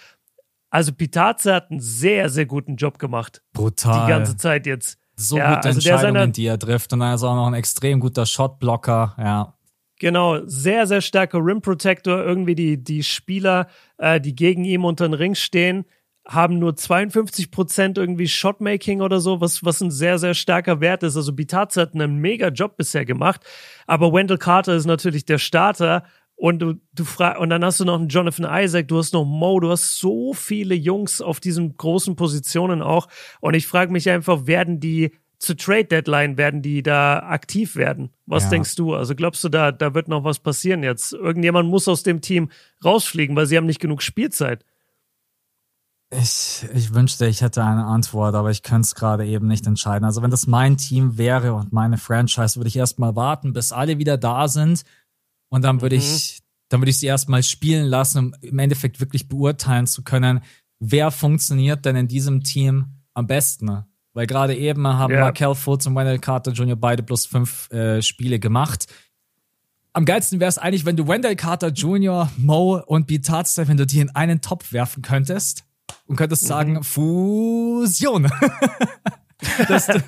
Also 0.72 0.92
Pitaze 0.94 1.54
hat 1.54 1.72
einen 1.72 1.80
sehr, 1.80 2.30
sehr 2.30 2.46
guten 2.46 2.76
Job 2.76 3.00
gemacht. 3.00 3.42
Brutal. 3.54 4.06
Die 4.06 4.10
ganze 4.10 4.38
Zeit 4.38 4.66
jetzt. 4.66 4.98
So 5.16 5.38
ja, 5.38 5.56
gute 5.56 5.68
also 5.68 5.78
Entscheidungen, 5.78 6.16
seine, 6.16 6.32
die 6.32 6.46
er 6.46 6.58
trifft. 6.58 6.94
Und 6.94 7.02
er 7.02 7.16
ist 7.16 7.24
auch 7.24 7.36
noch 7.36 7.48
ein 7.48 7.54
extrem 7.54 8.00
guter 8.00 8.26
Shotblocker, 8.26 9.16
ja. 9.18 9.54
Genau, 10.00 10.40
sehr, 10.46 10.88
sehr 10.88 11.02
starker 11.02 11.40
Rim 11.44 11.62
Protector. 11.62 12.24
Irgendwie 12.24 12.56
die, 12.56 12.82
die 12.82 13.04
Spieler, 13.04 13.68
äh, 13.98 14.22
die 14.22 14.34
gegen 14.34 14.64
ihn 14.64 14.84
unter 14.86 15.06
den 15.06 15.14
Ring 15.14 15.36
stehen, 15.36 15.86
haben 16.30 16.60
nur 16.60 16.76
52 16.76 17.50
Prozent 17.50 17.98
irgendwie 17.98 18.28
Shotmaking 18.28 19.02
oder 19.02 19.20
so, 19.20 19.42
was, 19.42 19.66
was 19.66 19.82
ein 19.82 19.90
sehr, 19.90 20.20
sehr 20.20 20.36
starker 20.36 20.80
Wert 20.80 21.02
ist. 21.02 21.18
Also 21.18 21.34
Bitaze 21.34 21.82
hat 21.82 21.96
einen 21.96 22.18
mega 22.18 22.50
Job 22.50 22.78
bisher 22.78 23.04
gemacht. 23.04 23.42
Aber 23.88 24.14
Wendell 24.14 24.38
Carter 24.38 24.76
ist 24.76 24.86
natürlich 24.86 25.26
der 25.26 25.40
Starter 25.40 26.04
und 26.36 26.60
du, 26.60 26.76
du 26.94 27.04
fragst, 27.04 27.42
und 27.42 27.50
dann 27.50 27.66
hast 27.66 27.80
du 27.80 27.86
noch 27.86 28.00
einen 28.00 28.10
Jonathan 28.10 28.48
Isaac, 28.64 28.88
du 28.88 29.00
hast 29.00 29.12
noch 29.14 29.26
Mo, 29.26 29.60
du 29.60 29.72
hast 29.72 29.98
so 29.98 30.34
viele 30.34 30.76
Jungs 30.76 31.20
auf 31.20 31.40
diesen 31.40 31.76
großen 31.76 32.16
Positionen 32.16 32.82
auch. 32.82 33.08
Und 33.42 33.56
ich 33.56 33.66
frage 33.66 33.92
mich 33.92 34.10
einfach, 34.10 34.46
werden 34.46 34.80
die 34.80 35.12
zur 35.40 35.58
Trade 35.58 35.86
Deadline, 35.86 36.38
werden 36.38 36.62
die 36.62 36.84
da 36.84 37.20
aktiv 37.20 37.76
werden? 37.76 38.12
Was 38.26 38.44
ja. 38.46 38.50
denkst 38.52 38.76
du? 38.76 38.94
Also 38.94 39.16
glaubst 39.16 39.44
du, 39.44 39.50
da, 39.50 39.72
da 39.72 39.96
wird 39.96 40.10
noch 40.10 40.24
was 40.24 40.40
passieren 40.40 40.84
jetzt? 40.84 41.14
Irgendjemand 41.14 41.70
muss 41.70 41.88
aus 41.88 42.04
dem 42.04 42.22
Team 42.22 42.50
rausfliegen, 42.86 43.36
weil 43.36 43.48
sie 43.48 43.58
haben 43.58 43.66
nicht 43.66 43.82
genug 43.82 44.04
Spielzeit. 44.04 44.64
Ich, 46.12 46.66
ich 46.74 46.94
wünschte, 46.94 47.28
ich 47.28 47.42
hätte 47.42 47.64
eine 47.64 47.86
Antwort, 47.86 48.34
aber 48.34 48.50
ich 48.50 48.64
könnte 48.64 48.82
es 48.82 48.96
gerade 48.96 49.28
eben 49.28 49.48
nicht 49.48 49.68
entscheiden. 49.68 50.06
Also 50.06 50.24
wenn 50.24 50.32
das 50.32 50.48
mein 50.48 50.76
Team 50.76 51.20
wäre 51.20 51.54
und 51.54 51.72
meine 51.72 51.98
Franchise, 51.98 52.56
würde 52.56 52.68
ich 52.68 52.78
erstmal 52.78 53.16
warten, 53.16 53.54
bis 53.54 53.72
alle 53.72 54.00
wieder 54.00 54.18
da 54.18 54.48
sind 54.48 54.84
und 55.50 55.64
dann 55.64 55.82
würde 55.82 55.98
mhm. 55.98 56.02
ich, 56.02 56.42
dann 56.70 56.82
würde 56.82 56.90
ich 56.90 56.98
sie 56.98 57.06
erstmal 57.06 57.44
spielen 57.44 57.86
lassen, 57.86 58.18
um 58.18 58.36
im 58.42 58.58
Endeffekt 58.58 59.00
wirklich 59.00 59.28
beurteilen 59.28 59.86
zu 59.86 60.04
können, 60.04 60.42
wer 60.80 61.12
funktioniert 61.12 61.86
denn 61.86 61.96
in 61.96 62.08
diesem 62.08 62.44
Team 62.44 62.88
am 63.14 63.28
besten. 63.28 63.84
Weil 64.14 64.26
gerade 64.26 64.56
eben 64.56 64.88
haben 64.88 65.14
ja. 65.14 65.20
Markel 65.20 65.54
Fultz 65.54 65.86
und 65.86 65.96
Wendell 65.96 66.18
Carter 66.18 66.54
Jr. 66.54 66.76
beide 66.76 67.04
plus 67.04 67.28
fünf 67.28 67.70
äh, 67.72 68.02
Spiele 68.02 68.40
gemacht. 68.40 68.88
Am 69.94 70.06
geilsten 70.06 70.40
wäre 70.40 70.50
es 70.50 70.58
eigentlich, 70.58 70.86
wenn 70.86 70.96
du 70.96 71.08
Wendell 71.08 71.36
Carter 71.36 71.68
Jr., 71.68 72.32
Mo 72.38 72.82
und 72.88 73.06
Bitatze, 73.06 73.68
wenn 73.68 73.78
du 73.78 73.86
die 73.86 74.00
in 74.00 74.10
einen 74.16 74.42
Topf 74.42 74.72
werfen 74.72 75.04
könntest 75.04 75.69
und 76.10 76.16
könntest 76.16 76.44
mhm. 76.44 76.48
sagen, 76.48 76.84
Fusion. 76.84 78.30
dass, 79.68 79.88
du, 79.88 80.04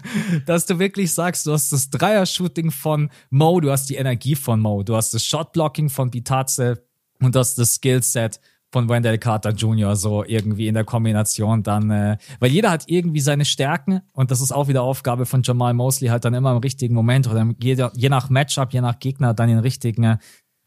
dass 0.46 0.66
du 0.66 0.80
wirklich 0.80 1.14
sagst, 1.14 1.46
du 1.46 1.54
hast 1.54 1.72
das 1.72 1.90
Dreier-Shooting 1.90 2.72
von 2.72 3.10
Mo, 3.30 3.62
du 3.62 3.72
hast 3.72 3.90
die 3.90 3.96
Energie 3.96 4.36
von 4.36 4.60
Mo, 4.60 4.84
du 4.84 4.96
hast 4.96 5.14
das 5.14 5.24
Shot-Blocking 5.26 5.90
von 5.90 6.12
Bitaze 6.12 6.84
und 7.22 7.36
du 7.36 7.40
hast 7.40 7.56
das 7.56 7.76
Skillset 7.76 8.42
von 8.74 8.90
Wendell 8.90 9.18
Carter 9.18 9.52
Jr. 9.52 9.96
so 9.96 10.24
irgendwie 10.24 10.68
in 10.68 10.74
der 10.74 10.86
Kombination 10.86 11.62
dann, 11.62 11.92
äh, 11.92 12.18
weil 12.40 12.52
jeder 12.52 12.72
hat 12.72 12.86
irgendwie 12.88 13.20
seine 13.20 13.46
Stärken 13.46 14.02
und 14.14 14.32
das 14.32 14.42
ist 14.42 14.52
auch 14.52 14.68
wieder 14.70 14.82
Aufgabe 14.82 15.26
von 15.26 15.44
Jamal 15.44 15.74
Mosley 15.74 16.10
halt 16.10 16.26
dann 16.26 16.34
immer 16.34 16.52
im 16.52 16.58
richtigen 16.58 16.96
Moment 16.96 17.28
oder 17.28 17.54
je, 17.62 17.90
je 17.94 18.10
nach 18.10 18.30
Matchup, 18.30 18.74
je 18.74 18.82
nach 18.82 19.00
Gegner 19.00 19.34
dann 19.34 19.50
den 19.50 19.60
richtigen 19.60 20.18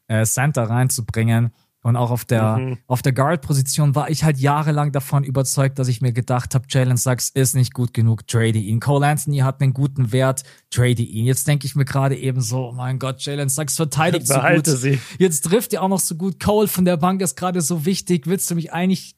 äh, 0.07 0.23
Center 0.25 0.63
reinzubringen. 0.63 1.51
Und 1.85 1.97
auch 1.97 2.09
auf 2.09 2.25
der, 2.25 2.57
mhm. 2.57 2.77
auf 2.87 3.03
der 3.03 3.13
Guard-Position 3.13 3.93
war 3.93 4.09
ich 4.09 4.23
halt 4.23 4.39
jahrelang 4.39 4.91
davon 4.91 5.23
überzeugt, 5.23 5.77
dass 5.77 5.87
ich 5.87 6.01
mir 6.01 6.13
gedacht 6.13 6.55
habe, 6.55 6.65
Jalen 6.67 6.97
Sachs 6.97 7.29
ist 7.29 7.53
nicht 7.53 7.75
gut 7.75 7.93
genug, 7.93 8.25
trade 8.27 8.57
ihn. 8.57 8.79
Cole 8.79 9.05
Anthony 9.05 9.37
hat 9.37 9.61
einen 9.61 9.71
guten 9.71 10.11
Wert, 10.11 10.41
trade 10.71 11.03
ihn. 11.03 11.25
Jetzt 11.25 11.47
denke 11.47 11.67
ich 11.67 11.75
mir 11.75 11.85
gerade 11.85 12.17
eben 12.17 12.41
so, 12.41 12.69
oh 12.69 12.71
mein 12.71 12.97
Gott, 12.97 13.21
Jalen 13.21 13.49
Sachs 13.49 13.75
verteidigt 13.75 14.25
so 14.25 14.39
gut. 14.39 14.65
Sie. 14.65 14.99
Jetzt 15.19 15.41
trifft 15.41 15.73
er 15.73 15.83
auch 15.83 15.87
noch 15.87 15.99
so 15.99 16.15
gut. 16.15 16.39
Cole 16.39 16.67
von 16.67 16.85
der 16.85 16.97
Bank 16.97 17.21
ist 17.21 17.35
gerade 17.35 17.61
so 17.61 17.85
wichtig. 17.85 18.25
Willst 18.25 18.49
du 18.49 18.55
mich 18.55 18.73
eigentlich, 18.73 19.15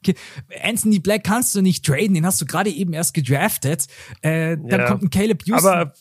Anthony 0.62 0.98
Black 0.98 1.24
kannst 1.24 1.54
du 1.54 1.62
nicht 1.62 1.86
traden, 1.86 2.12
den 2.12 2.26
hast 2.26 2.38
du 2.42 2.44
gerade 2.44 2.68
eben 2.68 2.92
erst 2.92 3.14
gedraftet. 3.14 3.86
Äh, 4.20 4.58
dann 4.58 4.80
ja. 4.80 4.88
kommt 4.88 5.04
ein 5.04 5.08
Caleb 5.08 5.42
Houston. 5.46 5.66
Aber 5.66 5.94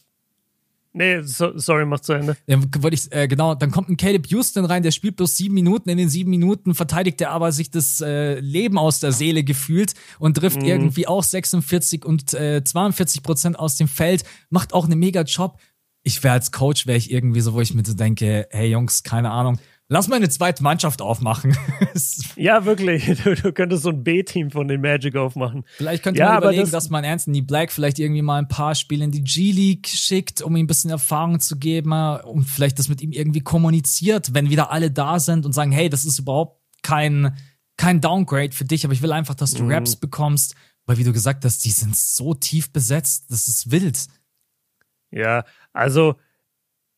Nee, 0.97 1.21
so, 1.21 1.55
sorry, 1.55 1.85
mach 1.85 1.99
zu 1.99 2.13
Ende. 2.13 2.35
Ja, 2.47 2.59
wollte 2.79 2.95
ich, 2.95 3.11
äh, 3.11 3.27
genau, 3.27 3.53
dann 3.53 3.69
kommt 3.69 3.87
ein 3.89 3.97
Caleb 3.97 4.25
Houston 4.31 4.65
rein, 4.65 4.81
der 4.81 4.89
spielt 4.89 5.15
bloß 5.15 5.37
sieben 5.37 5.53
Minuten. 5.53 5.89
In 5.89 5.97
den 5.99 6.09
sieben 6.09 6.31
Minuten 6.31 6.73
verteidigt 6.73 7.21
er 7.21 7.29
aber 7.29 7.51
sich 7.51 7.69
das 7.69 8.01
äh, 8.01 8.39
Leben 8.39 8.79
aus 8.79 8.99
der 8.99 9.11
Seele 9.11 9.43
gefühlt 9.43 9.93
und 10.17 10.37
trifft 10.37 10.59
mhm. 10.59 10.67
irgendwie 10.67 11.07
auch 11.07 11.21
46 11.21 12.03
und 12.03 12.33
äh, 12.33 12.63
42 12.63 13.21
Prozent 13.21 13.59
aus 13.59 13.75
dem 13.75 13.87
Feld, 13.87 14.23
macht 14.49 14.73
auch 14.73 14.85
einen 14.85 14.97
mega 14.97 15.21
Job. 15.21 15.59
Ich 16.01 16.23
wäre 16.23 16.33
als 16.33 16.51
Coach, 16.51 16.87
wäre 16.87 16.97
ich 16.97 17.11
irgendwie 17.11 17.41
so, 17.41 17.53
wo 17.53 17.61
ich 17.61 17.75
mir 17.75 17.85
so 17.85 17.93
denke, 17.93 18.47
hey 18.49 18.71
Jungs, 18.71 19.03
keine 19.03 19.29
Ahnung, 19.29 19.59
Lass 19.89 20.09
mal 20.09 20.17
eine 20.17 20.27
zweite 20.27 20.63
Mannschaft 20.63 21.01
aufmachen. 21.01 21.57
ja, 22.35 22.65
wirklich. 22.65 23.05
Du, 23.23 23.35
du, 23.35 23.53
könntest 23.53 23.83
so 23.83 23.89
ein 23.89 24.03
B-Team 24.03 24.51
von 24.51 24.67
den 24.67 24.81
Magic 24.81 25.15
aufmachen. 25.15 25.63
Vielleicht 25.77 26.03
könnte 26.03 26.19
ja, 26.19 26.29
man 26.29 26.37
überlegen, 26.39 26.63
das 26.63 26.71
dass 26.71 26.89
man 26.89 27.05
Anthony 27.05 27.41
Black 27.41 27.71
vielleicht 27.71 27.99
irgendwie 27.99 28.21
mal 28.21 28.37
ein 28.37 28.47
paar 28.47 28.75
Spiele 28.75 29.05
in 29.05 29.11
die 29.11 29.23
G-League 29.23 29.87
schickt, 29.87 30.41
um 30.41 30.55
ihm 30.55 30.65
ein 30.65 30.67
bisschen 30.67 30.89
Erfahrung 30.89 31.39
zu 31.39 31.57
geben 31.57 31.93
und 31.93 32.43
vielleicht 32.43 32.79
das 32.79 32.89
mit 32.89 33.01
ihm 33.01 33.11
irgendwie 33.11 33.41
kommuniziert, 33.41 34.33
wenn 34.33 34.49
wieder 34.49 34.71
alle 34.71 34.91
da 34.91 35.19
sind 35.19 35.45
und 35.45 35.53
sagen, 35.53 35.71
hey, 35.71 35.89
das 35.89 36.05
ist 36.05 36.19
überhaupt 36.19 36.61
kein, 36.83 37.37
kein 37.77 38.01
Downgrade 38.01 38.51
für 38.51 38.65
dich, 38.65 38.83
aber 38.83 38.93
ich 38.93 39.01
will 39.01 39.13
einfach, 39.13 39.35
dass 39.35 39.53
du 39.53 39.63
mhm. 39.63 39.71
Raps 39.71 39.95
bekommst, 39.95 40.55
weil 40.85 40.97
wie 40.97 41.03
du 41.03 41.13
gesagt 41.13 41.45
hast, 41.45 41.63
die 41.65 41.71
sind 41.71 41.95
so 41.95 42.33
tief 42.33 42.71
besetzt, 42.71 43.25
das 43.29 43.47
ist 43.47 43.71
wild. 43.71 44.07
Ja, 45.11 45.45
also 45.73 46.15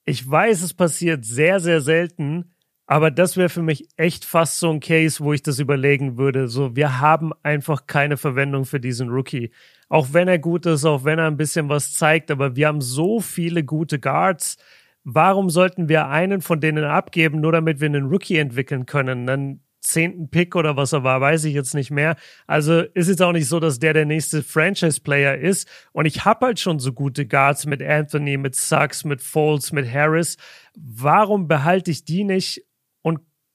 ich 0.05 0.27
weiß, 0.27 0.63
es 0.63 0.73
passiert 0.73 1.23
sehr, 1.25 1.59
sehr 1.59 1.81
selten, 1.81 2.51
aber 2.91 3.11
das 3.11 3.37
wäre 3.37 3.49
für 3.49 3.61
mich 3.61 3.87
echt 3.97 4.25
fast 4.25 4.57
so 4.57 4.71
ein 4.71 4.79
Case, 4.79 5.23
wo 5.23 5.31
ich 5.31 5.43
das 5.43 5.59
überlegen 5.59 6.17
würde. 6.17 6.47
So, 6.47 6.75
wir 6.75 6.99
haben 6.99 7.33
einfach 7.43 7.85
keine 7.85 8.17
Verwendung 8.17 8.65
für 8.65 8.79
diesen 8.79 9.09
Rookie. 9.09 9.51
Auch 9.89 10.07
wenn 10.13 10.27
er 10.27 10.39
gut 10.39 10.65
ist, 10.65 10.85
auch 10.85 11.03
wenn 11.03 11.19
er 11.19 11.27
ein 11.27 11.37
bisschen 11.37 11.69
was 11.69 11.93
zeigt, 11.93 12.31
aber 12.31 12.55
wir 12.55 12.65
haben 12.65 12.81
so 12.81 13.19
viele 13.19 13.63
gute 13.63 13.99
Guards. 13.99 14.57
Warum 15.03 15.51
sollten 15.51 15.87
wir 15.87 16.07
einen 16.07 16.41
von 16.41 16.61
denen 16.61 16.83
abgeben, 16.83 17.41
nur 17.41 17.51
damit 17.51 17.79
wir 17.79 17.85
einen 17.85 18.07
Rookie 18.07 18.37
entwickeln 18.37 18.87
können? 18.87 19.29
Einen 19.29 19.63
zehnten 19.81 20.31
Pick 20.31 20.55
oder 20.55 20.75
was 20.75 20.91
er 20.91 21.03
war, 21.03 21.21
weiß 21.21 21.43
ich 21.43 21.53
jetzt 21.53 21.75
nicht 21.75 21.91
mehr. 21.91 22.15
Also 22.47 22.81
ist 22.81 23.07
es 23.07 23.21
auch 23.21 23.33
nicht 23.33 23.47
so, 23.47 23.59
dass 23.59 23.77
der 23.77 23.93
der 23.93 24.05
nächste 24.05 24.41
Franchise-Player 24.41 25.37
ist. 25.37 25.69
Und 25.91 26.07
ich 26.07 26.25
habe 26.25 26.47
halt 26.47 26.59
schon 26.59 26.79
so 26.79 26.91
gute 26.91 27.27
Guards 27.27 27.67
mit 27.67 27.83
Anthony, 27.83 28.37
mit 28.37 28.55
Sachs, 28.55 29.03
mit 29.03 29.21
Foles, 29.21 29.71
mit 29.71 29.93
Harris. 29.93 30.37
Warum 30.75 31.47
behalte 31.47 31.91
ich 31.91 32.03
die 32.03 32.23
nicht 32.23 32.63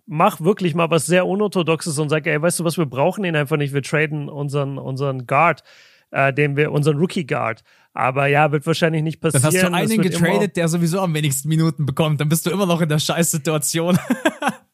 mach 0.06 0.40
wirklich 0.40 0.74
mal 0.74 0.90
was 0.90 1.06
sehr 1.06 1.26
Unorthodoxes 1.26 1.98
und 1.98 2.08
sag, 2.08 2.26
ey, 2.26 2.40
weißt 2.40 2.60
du 2.60 2.64
was, 2.64 2.78
wir 2.78 2.86
brauchen 2.86 3.24
ihn 3.24 3.36
einfach 3.36 3.56
nicht, 3.56 3.74
wir 3.74 3.82
traden 3.82 4.28
unseren, 4.28 4.78
unseren 4.78 5.26
Guard, 5.26 5.62
äh, 6.10 6.32
den 6.32 6.56
wir, 6.56 6.72
unseren 6.72 6.98
Rookie 6.98 7.26
Guard. 7.26 7.62
Aber 7.92 8.26
ja, 8.26 8.50
wird 8.50 8.66
wahrscheinlich 8.66 9.02
nicht 9.02 9.20
passieren. 9.20 9.42
Dann 9.42 9.52
hast 9.52 9.90
du 9.90 9.94
einen 9.94 10.02
getradet, 10.02 10.56
der 10.56 10.66
sowieso 10.68 11.00
am 11.00 11.14
wenigsten 11.14 11.48
Minuten 11.48 11.86
bekommt, 11.86 12.20
dann 12.20 12.28
bist 12.28 12.44
du 12.44 12.50
immer 12.50 12.66
noch 12.66 12.80
in 12.80 12.88
der 12.88 12.98
Scheißsituation. 12.98 13.98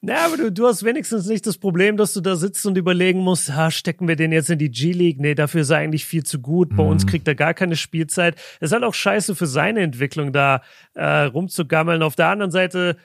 Ja, 0.02 0.24
aber 0.24 0.38
du, 0.38 0.50
du 0.50 0.66
hast 0.66 0.82
wenigstens 0.82 1.26
nicht 1.26 1.46
das 1.46 1.58
Problem, 1.58 1.98
dass 1.98 2.14
du 2.14 2.22
da 2.22 2.34
sitzt 2.34 2.64
und 2.64 2.78
überlegen 2.78 3.20
musst, 3.20 3.54
ha, 3.54 3.70
stecken 3.70 4.08
wir 4.08 4.16
den 4.16 4.32
jetzt 4.32 4.48
in 4.48 4.58
die 4.58 4.70
G-League? 4.70 5.20
Nee, 5.20 5.34
dafür 5.34 5.60
ist 5.60 5.68
er 5.68 5.76
eigentlich 5.76 6.06
viel 6.06 6.24
zu 6.24 6.40
gut. 6.40 6.74
Bei 6.74 6.84
mhm. 6.84 6.90
uns 6.90 7.06
kriegt 7.06 7.28
er 7.28 7.34
gar 7.34 7.52
keine 7.52 7.76
Spielzeit. 7.76 8.36
Es 8.60 8.70
ist 8.70 8.72
halt 8.72 8.84
auch 8.84 8.94
scheiße 8.94 9.34
für 9.34 9.46
seine 9.46 9.80
Entwicklung, 9.80 10.32
da 10.32 10.62
äh, 10.94 11.24
rumzugammeln. 11.24 12.02
Auf 12.02 12.16
der 12.16 12.28
anderen 12.28 12.50
Seite 12.50 12.96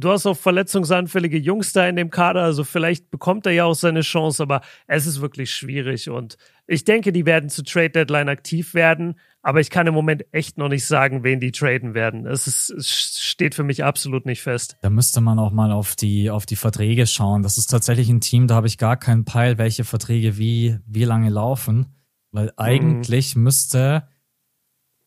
du 0.00 0.10
hast 0.10 0.26
auch 0.26 0.36
verletzungsanfällige 0.36 1.38
Jungs 1.38 1.72
da 1.72 1.86
in 1.86 1.96
dem 1.96 2.10
Kader, 2.10 2.42
also 2.42 2.64
vielleicht 2.64 3.10
bekommt 3.10 3.46
er 3.46 3.52
ja 3.52 3.64
auch 3.64 3.74
seine 3.74 4.00
Chance, 4.00 4.42
aber 4.42 4.60
es 4.86 5.06
ist 5.06 5.20
wirklich 5.20 5.52
schwierig 5.52 6.10
und 6.10 6.36
ich 6.66 6.84
denke, 6.84 7.12
die 7.12 7.26
werden 7.26 7.50
zu 7.50 7.64
Trade 7.64 7.90
Deadline 7.90 8.28
aktiv 8.28 8.74
werden, 8.74 9.16
aber 9.42 9.60
ich 9.60 9.70
kann 9.70 9.86
im 9.86 9.94
Moment 9.94 10.24
echt 10.32 10.58
noch 10.58 10.68
nicht 10.68 10.86
sagen, 10.86 11.24
wen 11.24 11.40
die 11.40 11.50
traden 11.50 11.94
werden. 11.94 12.26
Es, 12.26 12.46
ist, 12.46 12.70
es 12.70 13.18
steht 13.20 13.54
für 13.54 13.64
mich 13.64 13.82
absolut 13.82 14.26
nicht 14.26 14.42
fest. 14.42 14.76
Da 14.82 14.90
müsste 14.90 15.20
man 15.20 15.38
auch 15.38 15.50
mal 15.50 15.72
auf 15.72 15.96
die, 15.96 16.30
auf 16.30 16.46
die 16.46 16.56
Verträge 16.56 17.06
schauen. 17.06 17.42
Das 17.42 17.58
ist 17.58 17.66
tatsächlich 17.66 18.08
ein 18.08 18.20
Team, 18.20 18.46
da 18.46 18.54
habe 18.54 18.66
ich 18.66 18.78
gar 18.78 18.96
keinen 18.96 19.24
Peil, 19.24 19.58
welche 19.58 19.84
Verträge 19.84 20.38
wie, 20.38 20.78
wie 20.86 21.04
lange 21.04 21.30
laufen, 21.30 21.96
weil 22.30 22.46
mhm. 22.46 22.52
eigentlich 22.56 23.34
mhm. 23.34 23.42
müsste 23.42 24.04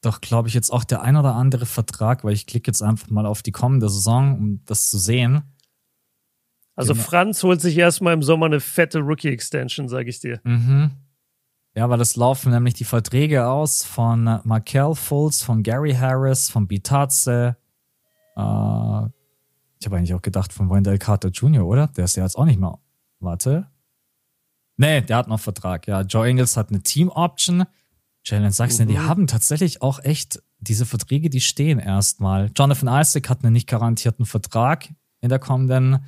doch, 0.06 0.22
glaube 0.22 0.48
ich, 0.48 0.54
jetzt 0.54 0.72
auch 0.72 0.84
der 0.84 1.02
ein 1.02 1.16
oder 1.16 1.36
andere 1.36 1.66
Vertrag, 1.66 2.24
weil 2.24 2.34
ich 2.34 2.46
klicke 2.46 2.70
jetzt 2.70 2.82
einfach 2.82 3.10
mal 3.10 3.26
auf 3.26 3.42
die 3.42 3.52
kommende 3.52 3.90
Saison, 3.90 4.38
um 4.38 4.66
das 4.66 4.90
zu 4.90 4.98
sehen. 4.98 5.44
Also 6.76 6.94
genau. 6.94 7.06
Franz 7.06 7.44
holt 7.44 7.62
sich 7.62 7.78
erstmal 7.78 8.14
im 8.14 8.24
Sommer 8.24 8.48
eine 8.48 8.60
fette 8.60 9.00
Rookie-Extension, 9.00 9.88
sage 9.88 10.10
ich 10.10 10.20
dir. 10.20 10.42
Mhm. 10.44 10.92
Ja, 11.76 11.90
weil 11.90 12.02
es 12.02 12.16
laufen 12.16 12.52
nämlich 12.52 12.76
die 12.76 12.84
Verträge 12.84 13.48
aus 13.48 13.84
von 13.84 14.40
Markel 14.44 14.94
Fultz, 14.94 15.42
von 15.42 15.64
Gary 15.64 15.94
Harris, 15.94 16.50
von 16.50 16.68
Bitadze. 16.68 17.58
Äh, 18.36 18.42
ich 19.80 19.86
habe 19.86 19.98
eigentlich 19.98 20.14
auch 20.14 20.22
gedacht 20.22 20.54
von 20.54 20.70
Wendell 20.70 20.98
Carter 20.98 21.30
Jr., 21.30 21.66
oder? 21.66 21.88
Der 21.88 22.06
ist 22.06 22.16
ja 22.16 22.24
jetzt 22.24 22.38
auch 22.38 22.46
nicht 22.46 22.60
mehr. 22.60 22.80
Warte. 23.20 23.70
Nee, 24.78 25.02
der 25.02 25.18
hat 25.18 25.28
noch 25.28 25.40
Vertrag. 25.40 25.88
Ja, 25.88 26.02
Joe 26.02 26.30
Ingles 26.30 26.58
hat 26.58 26.70
eine 26.70 26.82
Team-Option. 26.82 27.66
Jalen 28.26 28.52
Sachsen, 28.52 28.86
mhm. 28.86 28.90
die 28.90 29.00
haben 29.00 29.28
tatsächlich 29.28 29.82
auch 29.82 30.04
echt 30.04 30.42
diese 30.60 30.86
Verträge, 30.86 31.30
die 31.30 31.42
stehen 31.42 31.80
erstmal. 31.80 32.52
Jonathan 32.56 33.02
Isaac 33.02 33.30
hat 33.30 33.44
einen 33.44 33.54
nicht 33.54 33.68
garantierten 33.68 34.26
Vertrag 34.26 34.90
in 35.22 35.30
der 35.30 35.40
kommenden, 35.40 36.06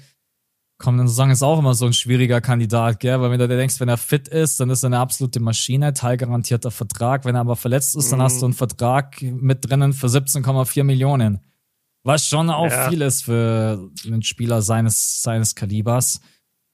kommenden 0.77 1.07
Saison. 1.07 1.29
Ist 1.29 1.43
auch 1.43 1.59
immer 1.59 1.73
so 1.73 1.85
ein 1.85 1.93
schwieriger 1.93 2.39
Kandidat, 2.39 3.01
gell? 3.01 3.19
Weil 3.19 3.31
wenn 3.31 3.39
du 3.39 3.47
dir 3.47 3.57
denkst, 3.57 3.79
wenn 3.79 3.89
er 3.89 3.97
fit 3.97 4.29
ist, 4.29 4.59
dann 4.59 4.69
ist 4.69 4.83
er 4.83 4.87
eine 4.87 4.99
absolute 4.99 5.41
Maschine, 5.41 5.93
teilgarantierter 5.93 6.71
Vertrag. 6.71 7.25
Wenn 7.25 7.35
er 7.35 7.41
aber 7.41 7.57
verletzt 7.57 7.95
ist, 7.97 8.11
dann 8.11 8.21
hast 8.21 8.41
du 8.41 8.45
einen 8.45 8.53
Vertrag 8.53 9.21
mit 9.21 9.69
drinnen 9.69 9.91
für 9.91 10.07
17,4 10.07 10.83
Millionen. 10.83 11.39
Was 12.03 12.27
schon 12.27 12.49
auch 12.49 12.69
ja. 12.69 12.89
viel 12.89 13.01
ist 13.01 13.23
für 13.23 13.89
einen 14.05 14.21
Spieler 14.21 14.61
seines, 14.61 15.21
seines 15.21 15.55
Kalibers. 15.55 16.21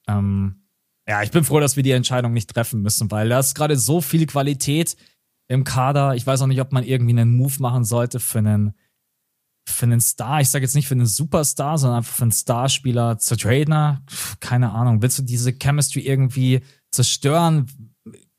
Ähm, 0.06 0.66
ja, 1.08 1.22
ich 1.22 1.30
bin 1.30 1.42
froh, 1.42 1.58
dass 1.58 1.74
wir 1.74 1.82
die 1.82 1.90
Entscheidung 1.90 2.32
nicht 2.32 2.52
treffen 2.52 2.82
müssen, 2.82 3.10
weil 3.10 3.28
da 3.28 3.40
ist 3.40 3.54
gerade 3.54 3.76
so 3.76 4.00
viel 4.00 4.26
Qualität 4.26 4.96
im 5.48 5.64
Kader. 5.64 6.14
Ich 6.14 6.26
weiß 6.26 6.42
auch 6.42 6.46
nicht, 6.46 6.60
ob 6.60 6.72
man 6.72 6.84
irgendwie 6.84 7.18
einen 7.18 7.36
Move 7.36 7.54
machen 7.58 7.84
sollte 7.84 8.20
für 8.20 8.38
einen, 8.38 8.74
für 9.68 9.86
einen 9.86 10.00
Star. 10.00 10.40
Ich 10.40 10.50
sage 10.50 10.64
jetzt 10.64 10.74
nicht 10.74 10.88
für 10.88 10.94
einen 10.94 11.06
Superstar, 11.06 11.78
sondern 11.78 11.98
einfach 11.98 12.14
für 12.14 12.22
einen 12.22 12.32
Starspieler 12.32 13.18
zu 13.18 13.36
Trader. 13.36 14.02
Keine 14.40 14.72
Ahnung. 14.72 15.02
Willst 15.02 15.18
du 15.18 15.22
diese 15.22 15.52
Chemistry 15.52 16.00
irgendwie 16.00 16.60
zerstören? 16.90 17.66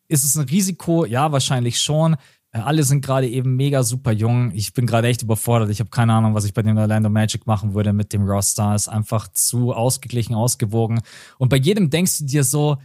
Ist 0.07 0.23
es 0.23 0.35
ein 0.35 0.47
Risiko? 0.47 1.05
Ja, 1.05 1.31
wahrscheinlich 1.31 1.81
schon. 1.81 2.15
Äh, 2.53 2.59
alle 2.59 2.83
sind 2.83 3.03
gerade 3.03 3.27
eben 3.27 3.55
mega 3.55 3.83
super 3.83 4.11
jung. 4.11 4.51
Ich 4.51 4.73
bin 4.73 4.85
gerade 4.85 5.07
echt 5.07 5.23
überfordert. 5.23 5.69
Ich 5.69 5.79
habe 5.79 5.89
keine 5.89 6.13
Ahnung, 6.13 6.33
was 6.35 6.45
ich 6.45 6.53
bei 6.53 6.61
dem 6.61 6.77
Orlando 6.77 7.09
Magic 7.09 7.45
machen 7.47 7.73
würde 7.73 7.93
mit 7.93 8.13
dem 8.13 8.23
Roster. 8.23 8.73
Ist 8.75 8.87
einfach 8.87 9.27
zu 9.27 9.73
ausgeglichen, 9.73 10.35
ausgewogen. 10.35 11.01
Und 11.37 11.49
bei 11.49 11.57
jedem 11.57 11.89
denkst 11.89 12.19
du 12.19 12.25
dir 12.25 12.43
so, 12.43 12.77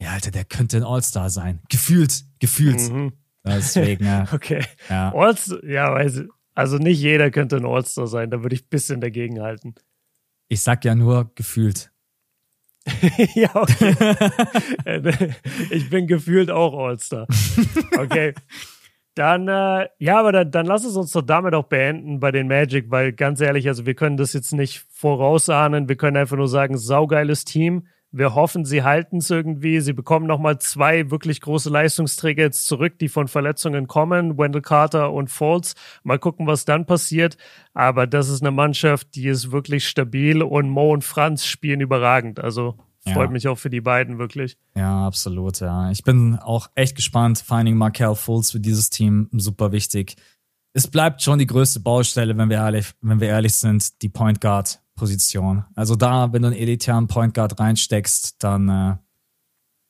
ja, 0.00 0.10
Alter, 0.10 0.32
der 0.32 0.44
könnte 0.44 0.78
ein 0.78 0.82
All-Star 0.82 1.30
sein. 1.30 1.60
Gefühlt, 1.68 2.24
gefühlt. 2.40 2.90
Mhm. 2.90 3.12
Deswegen, 3.44 4.04
ja. 4.04 4.26
okay. 4.32 4.64
Ja. 4.88 5.12
Allstar, 5.14 5.64
ja, 5.64 5.92
weiß, 5.92 6.24
also 6.54 6.76
nicht 6.76 7.00
jeder 7.00 7.30
könnte 7.30 7.56
ein 7.56 7.64
All-Star 7.64 8.06
sein, 8.06 8.30
da 8.30 8.42
würde 8.42 8.54
ich 8.54 8.64
ein 8.64 8.70
bisschen 8.70 9.00
dagegen 9.00 9.40
halten. 9.40 9.74
Ich 10.48 10.62
sag 10.62 10.84
ja 10.84 10.94
nur 10.94 11.32
gefühlt. 11.34 11.90
ja, 13.34 13.54
okay. 13.54 13.94
ich 15.70 15.88
bin 15.88 16.06
gefühlt 16.06 16.50
auch 16.50 16.76
All-Star. 16.76 17.26
Okay. 17.96 18.34
Dann, 19.14 19.46
äh, 19.46 19.88
ja, 19.98 20.18
aber 20.18 20.32
dann, 20.32 20.50
dann 20.50 20.66
lass 20.66 20.84
es 20.84 20.96
uns 20.96 21.12
doch 21.12 21.22
damit 21.22 21.54
auch 21.54 21.64
beenden 21.64 22.18
bei 22.18 22.30
den 22.32 22.48
Magic, 22.48 22.90
weil 22.90 23.12
ganz 23.12 23.40
ehrlich, 23.40 23.68
also 23.68 23.84
wir 23.84 23.94
können 23.94 24.16
das 24.16 24.32
jetzt 24.32 24.52
nicht 24.52 24.86
vorausahnen. 24.90 25.88
Wir 25.88 25.96
können 25.96 26.16
einfach 26.16 26.36
nur 26.36 26.48
sagen, 26.48 26.78
saugeiles 26.78 27.44
Team. 27.44 27.86
Wir 28.12 28.34
hoffen, 28.34 28.66
sie 28.66 28.82
halten 28.82 29.18
es 29.18 29.30
irgendwie. 29.30 29.80
Sie 29.80 29.94
bekommen 29.94 30.26
nochmal 30.26 30.58
zwei 30.58 31.10
wirklich 31.10 31.40
große 31.40 31.70
Leistungsträger 31.70 32.42
jetzt 32.42 32.66
zurück, 32.66 32.98
die 32.98 33.08
von 33.08 33.26
Verletzungen 33.26 33.88
kommen. 33.88 34.36
Wendell 34.36 34.60
Carter 34.60 35.12
und 35.12 35.30
Foltz. 35.30 35.74
Mal 36.02 36.18
gucken, 36.18 36.46
was 36.46 36.66
dann 36.66 36.84
passiert. 36.84 37.38
Aber 37.72 38.06
das 38.06 38.28
ist 38.28 38.42
eine 38.42 38.50
Mannschaft, 38.50 39.14
die 39.14 39.28
ist 39.28 39.50
wirklich 39.50 39.88
stabil 39.88 40.42
und 40.42 40.68
Mo 40.68 40.92
und 40.92 41.04
Franz 41.04 41.46
spielen 41.46 41.80
überragend. 41.80 42.38
Also 42.38 42.76
freut 43.02 43.28
ja. 43.28 43.30
mich 43.30 43.48
auch 43.48 43.58
für 43.58 43.70
die 43.70 43.80
beiden 43.80 44.18
wirklich. 44.18 44.56
Ja, 44.76 45.06
absolut. 45.06 45.60
Ja, 45.60 45.90
ich 45.90 46.04
bin 46.04 46.38
auch 46.38 46.68
echt 46.74 46.96
gespannt. 46.96 47.42
Finding 47.44 47.76
Markel 47.76 48.14
Fultz 48.14 48.50
für 48.52 48.60
dieses 48.60 48.90
Team 48.90 49.28
super 49.32 49.72
wichtig. 49.72 50.16
Es 50.74 50.88
bleibt 50.88 51.22
schon 51.22 51.38
die 51.38 51.46
größte 51.46 51.80
Baustelle, 51.80 52.36
wenn 52.36 52.48
wir 52.48 52.56
ehrlich, 52.56 52.92
wenn 53.02 53.20
wir 53.20 53.28
ehrlich 53.28 53.54
sind, 53.54 54.00
die 54.02 54.08
Point 54.08 54.40
Guard 54.40 54.80
Position. 54.94 55.64
Also 55.74 55.96
da, 55.96 56.32
wenn 56.32 56.42
du 56.42 56.48
einen 56.48 56.56
elitären 56.56 57.08
Point 57.08 57.34
Guard 57.34 57.58
reinsteckst, 57.58 58.42
dann, 58.42 58.68
äh, 58.68 58.96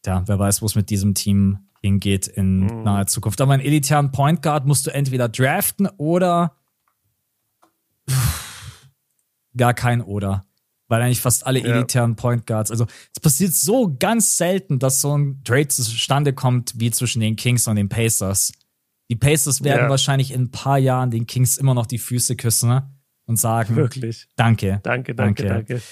ja, 0.06 0.22
wer 0.26 0.38
weiß, 0.38 0.62
wo 0.62 0.66
es 0.66 0.74
mit 0.74 0.90
diesem 0.90 1.14
Team 1.14 1.58
hingeht 1.82 2.28
in 2.28 2.60
mhm. 2.60 2.82
naher 2.82 3.06
Zukunft. 3.06 3.40
Aber 3.40 3.52
einen 3.52 3.62
elitären 3.62 4.12
Point 4.12 4.42
Guard 4.42 4.66
musst 4.66 4.86
du 4.86 4.94
entweder 4.94 5.28
draften 5.28 5.88
oder 5.98 6.56
gar 9.56 9.74
kein 9.74 10.00
oder. 10.00 10.46
Weil 10.88 11.02
eigentlich 11.02 11.20
fast 11.20 11.46
alle 11.46 11.60
elitären 11.60 12.10
ja. 12.10 12.16
Point 12.16 12.46
Guards, 12.46 12.70
also 12.70 12.86
es 13.14 13.20
passiert 13.20 13.54
so 13.54 13.96
ganz 13.98 14.36
selten, 14.36 14.78
dass 14.78 15.00
so 15.00 15.16
ein 15.16 15.42
Trade 15.42 15.68
zustande 15.68 16.34
kommt 16.34 16.74
wie 16.76 16.90
zwischen 16.90 17.20
den 17.20 17.36
Kings 17.36 17.66
und 17.66 17.76
den 17.76 17.88
Pacers. 17.88 18.52
Die 19.12 19.16
Pacers 19.16 19.62
werden 19.62 19.82
ja. 19.82 19.90
wahrscheinlich 19.90 20.32
in 20.32 20.44
ein 20.44 20.50
paar 20.50 20.78
Jahren 20.78 21.10
den 21.10 21.26
Kings 21.26 21.58
immer 21.58 21.74
noch 21.74 21.84
die 21.84 21.98
Füße 21.98 22.34
küssen. 22.34 22.70
Ne? 22.70 22.90
und 23.26 23.36
sagen: 23.36 23.76
Wirklich. 23.76 24.28
Danke. 24.36 24.80
Danke, 24.82 25.14
danke, 25.14 25.44
danke. 25.44 25.74
danke. 25.74 25.82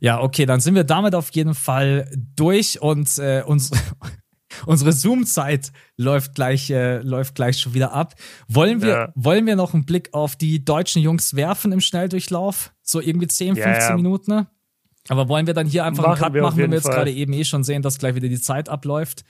Ja, 0.00 0.20
okay, 0.20 0.46
dann 0.46 0.60
sind 0.60 0.74
wir 0.74 0.84
damit 0.84 1.14
auf 1.14 1.30
jeden 1.30 1.54
Fall 1.54 2.10
durch 2.36 2.80
und 2.80 3.18
äh, 3.18 3.42
uns, 3.46 3.70
unsere 4.66 4.92
Zoom-Zeit 4.92 5.72
läuft 5.96 6.34
gleich, 6.34 6.70
äh, 6.70 6.98
läuft 6.98 7.34
gleich 7.34 7.58
schon 7.58 7.74
wieder 7.74 7.92
ab. 7.92 8.14
Wollen 8.48 8.82
wir, 8.82 8.88
ja. 8.88 9.12
wollen 9.14 9.46
wir 9.46 9.56
noch 9.56 9.72
einen 9.72 9.86
Blick 9.86 10.12
auf 10.12 10.36
die 10.36 10.64
deutschen 10.64 11.00
Jungs 11.00 11.36
werfen 11.36 11.72
im 11.72 11.80
Schnelldurchlauf? 11.80 12.72
So 12.82 13.00
irgendwie 13.00 13.28
10, 13.28 13.56
15 13.56 13.72
ja, 13.72 13.88
ja. 13.88 13.96
Minuten, 13.96 14.30
ne? 14.30 14.46
Aber 15.08 15.28
wollen 15.28 15.46
wir 15.46 15.54
dann 15.54 15.66
hier 15.66 15.84
einfach 15.84 16.02
machen 16.02 16.24
einen 16.24 16.34
Cut 16.34 16.42
machen, 16.42 16.58
wenn 16.58 16.70
wir 16.70 16.78
jetzt 16.78 16.90
gerade 16.90 17.12
eben 17.12 17.34
eh 17.34 17.44
schon 17.44 17.62
sehen, 17.62 17.82
dass 17.82 17.98
gleich 17.98 18.14
wieder 18.14 18.28
die 18.28 18.40
Zeit 18.40 18.70
abläuft? 18.70 19.24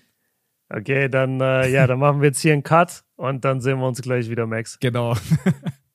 Okay, 0.68 1.08
dann, 1.08 1.40
äh, 1.40 1.68
ja, 1.68 1.86
dann 1.86 1.98
machen 1.98 2.20
wir 2.20 2.28
jetzt 2.28 2.40
hier 2.40 2.52
einen 2.52 2.62
Cut 2.62 3.03
und 3.16 3.44
dann 3.44 3.60
sehen 3.60 3.78
wir 3.78 3.86
uns 3.86 4.00
gleich 4.02 4.28
wieder, 4.28 4.46
Max. 4.46 4.78
Genau. 4.80 5.14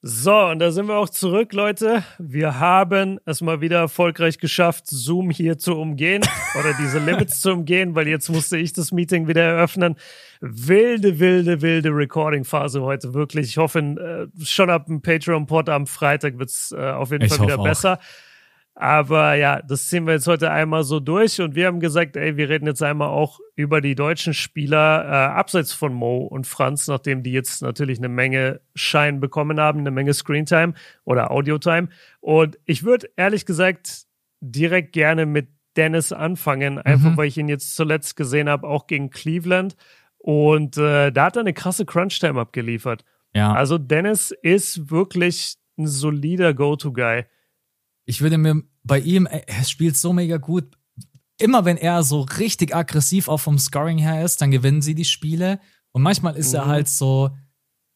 So, 0.01 0.33
und 0.45 0.59
da 0.59 0.71
sind 0.71 0.87
wir 0.87 0.95
auch 0.95 1.09
zurück, 1.09 1.51
Leute. 1.51 2.05
Wir 2.19 2.57
haben 2.57 3.19
es 3.25 3.41
mal 3.41 3.59
wieder 3.59 3.79
erfolgreich 3.79 4.37
geschafft, 4.37 4.87
Zoom 4.87 5.29
hier 5.29 5.57
zu 5.57 5.75
umgehen 5.75 6.21
oder 6.57 6.73
diese 6.79 6.99
Limits 6.99 7.41
zu 7.41 7.51
umgehen, 7.51 7.95
weil 7.95 8.07
jetzt 8.07 8.29
musste 8.29 8.55
ich 8.55 8.71
das 8.71 8.93
Meeting 8.93 9.27
wieder 9.27 9.41
eröffnen. 9.41 9.97
Wilde, 10.39 11.19
wilde, 11.19 11.61
wilde 11.61 11.89
Recording-Phase 11.89 12.81
heute, 12.81 13.13
wirklich. 13.13 13.49
Ich 13.49 13.57
hoffe, 13.57 13.79
äh, 13.79 14.45
schon 14.45 14.69
ab 14.69 14.85
dem 14.85 15.01
Patreon-Pod 15.01 15.67
am 15.67 15.85
Freitag 15.85 16.39
wird's 16.39 16.71
äh, 16.71 16.91
auf 16.91 17.11
jeden 17.11 17.25
ich 17.25 17.33
Fall 17.33 17.47
wieder 17.47 17.57
besser. 17.57 17.99
Auch. 17.99 18.28
Aber 18.81 19.33
ja, 19.33 19.61
das 19.61 19.89
ziehen 19.89 20.07
wir 20.07 20.13
jetzt 20.13 20.27
heute 20.27 20.51
einmal 20.51 20.85
so 20.85 21.01
durch 21.01 21.41
und 21.41 21.53
wir 21.53 21.67
haben 21.67 21.81
gesagt, 21.81 22.15
ey, 22.15 22.37
wir 22.37 22.47
reden 22.47 22.65
jetzt 22.65 22.81
einmal 22.81 23.09
auch 23.09 23.41
über 23.57 23.81
die 23.81 23.93
deutschen 23.93 24.33
Spieler 24.33 25.03
äh, 25.03 25.37
abseits 25.37 25.73
von 25.73 25.93
Mo 25.93 26.19
und 26.19 26.47
Franz, 26.47 26.87
nachdem 26.87 27.21
die 27.21 27.33
jetzt 27.33 27.61
natürlich 27.61 27.97
eine 27.97 28.07
Menge 28.07 28.61
Schein 28.75 29.19
bekommen 29.19 29.59
haben, 29.59 29.79
eine 29.79 29.91
Menge 29.91 30.13
Screentime 30.13 30.75
oder 31.03 31.29
Audiotime. 31.29 31.89
Und 32.21 32.57
ich 32.63 32.83
würde 32.83 33.09
ehrlich 33.17 33.45
gesagt 33.45 34.03
direkt 34.39 34.93
gerne 34.93 35.25
mit 35.25 35.49
Dennis 35.75 36.13
anfangen, 36.13 36.79
einfach 36.79 37.11
mhm. 37.11 37.17
weil 37.17 37.27
ich 37.27 37.37
ihn 37.37 37.49
jetzt 37.49 37.75
zuletzt 37.75 38.15
gesehen 38.15 38.47
habe, 38.47 38.65
auch 38.65 38.87
gegen 38.87 39.09
Cleveland. 39.09 39.75
Und 40.19 40.77
äh, 40.77 41.11
da 41.11 41.25
hat 41.25 41.35
er 41.35 41.41
eine 41.41 41.53
krasse 41.53 41.85
Crunch-Time 41.85 42.39
abgeliefert. 42.39 43.03
Ja. 43.35 43.51
Also 43.51 43.77
Dennis 43.77 44.31
ist 44.41 44.89
wirklich 44.89 45.55
ein 45.77 45.87
solider 45.87 46.53
Go-To-Guy 46.53 47.25
ich 48.09 48.21
würde 48.21 48.39
mir 48.39 48.63
bei 48.83 48.99
ihm, 48.99 49.27
er 49.27 49.63
spielt 49.63 49.95
so 49.95 50.13
mega 50.13 50.37
gut. 50.37 50.65
Immer 51.37 51.63
wenn 51.63 51.77
er 51.77 52.01
so 52.01 52.21
richtig 52.21 52.75
aggressiv 52.75 53.27
auch 53.27 53.37
vom 53.37 53.59
Scoring 53.59 53.99
her 53.99 54.25
ist, 54.25 54.41
dann 54.41 54.49
gewinnen 54.49 54.81
sie 54.81 54.95
die 54.95 55.05
Spiele. 55.05 55.59
Und 55.91 56.01
manchmal 56.01 56.35
ist 56.35 56.49
mhm. 56.49 56.55
er 56.55 56.65
halt 56.65 56.89
so, 56.89 57.29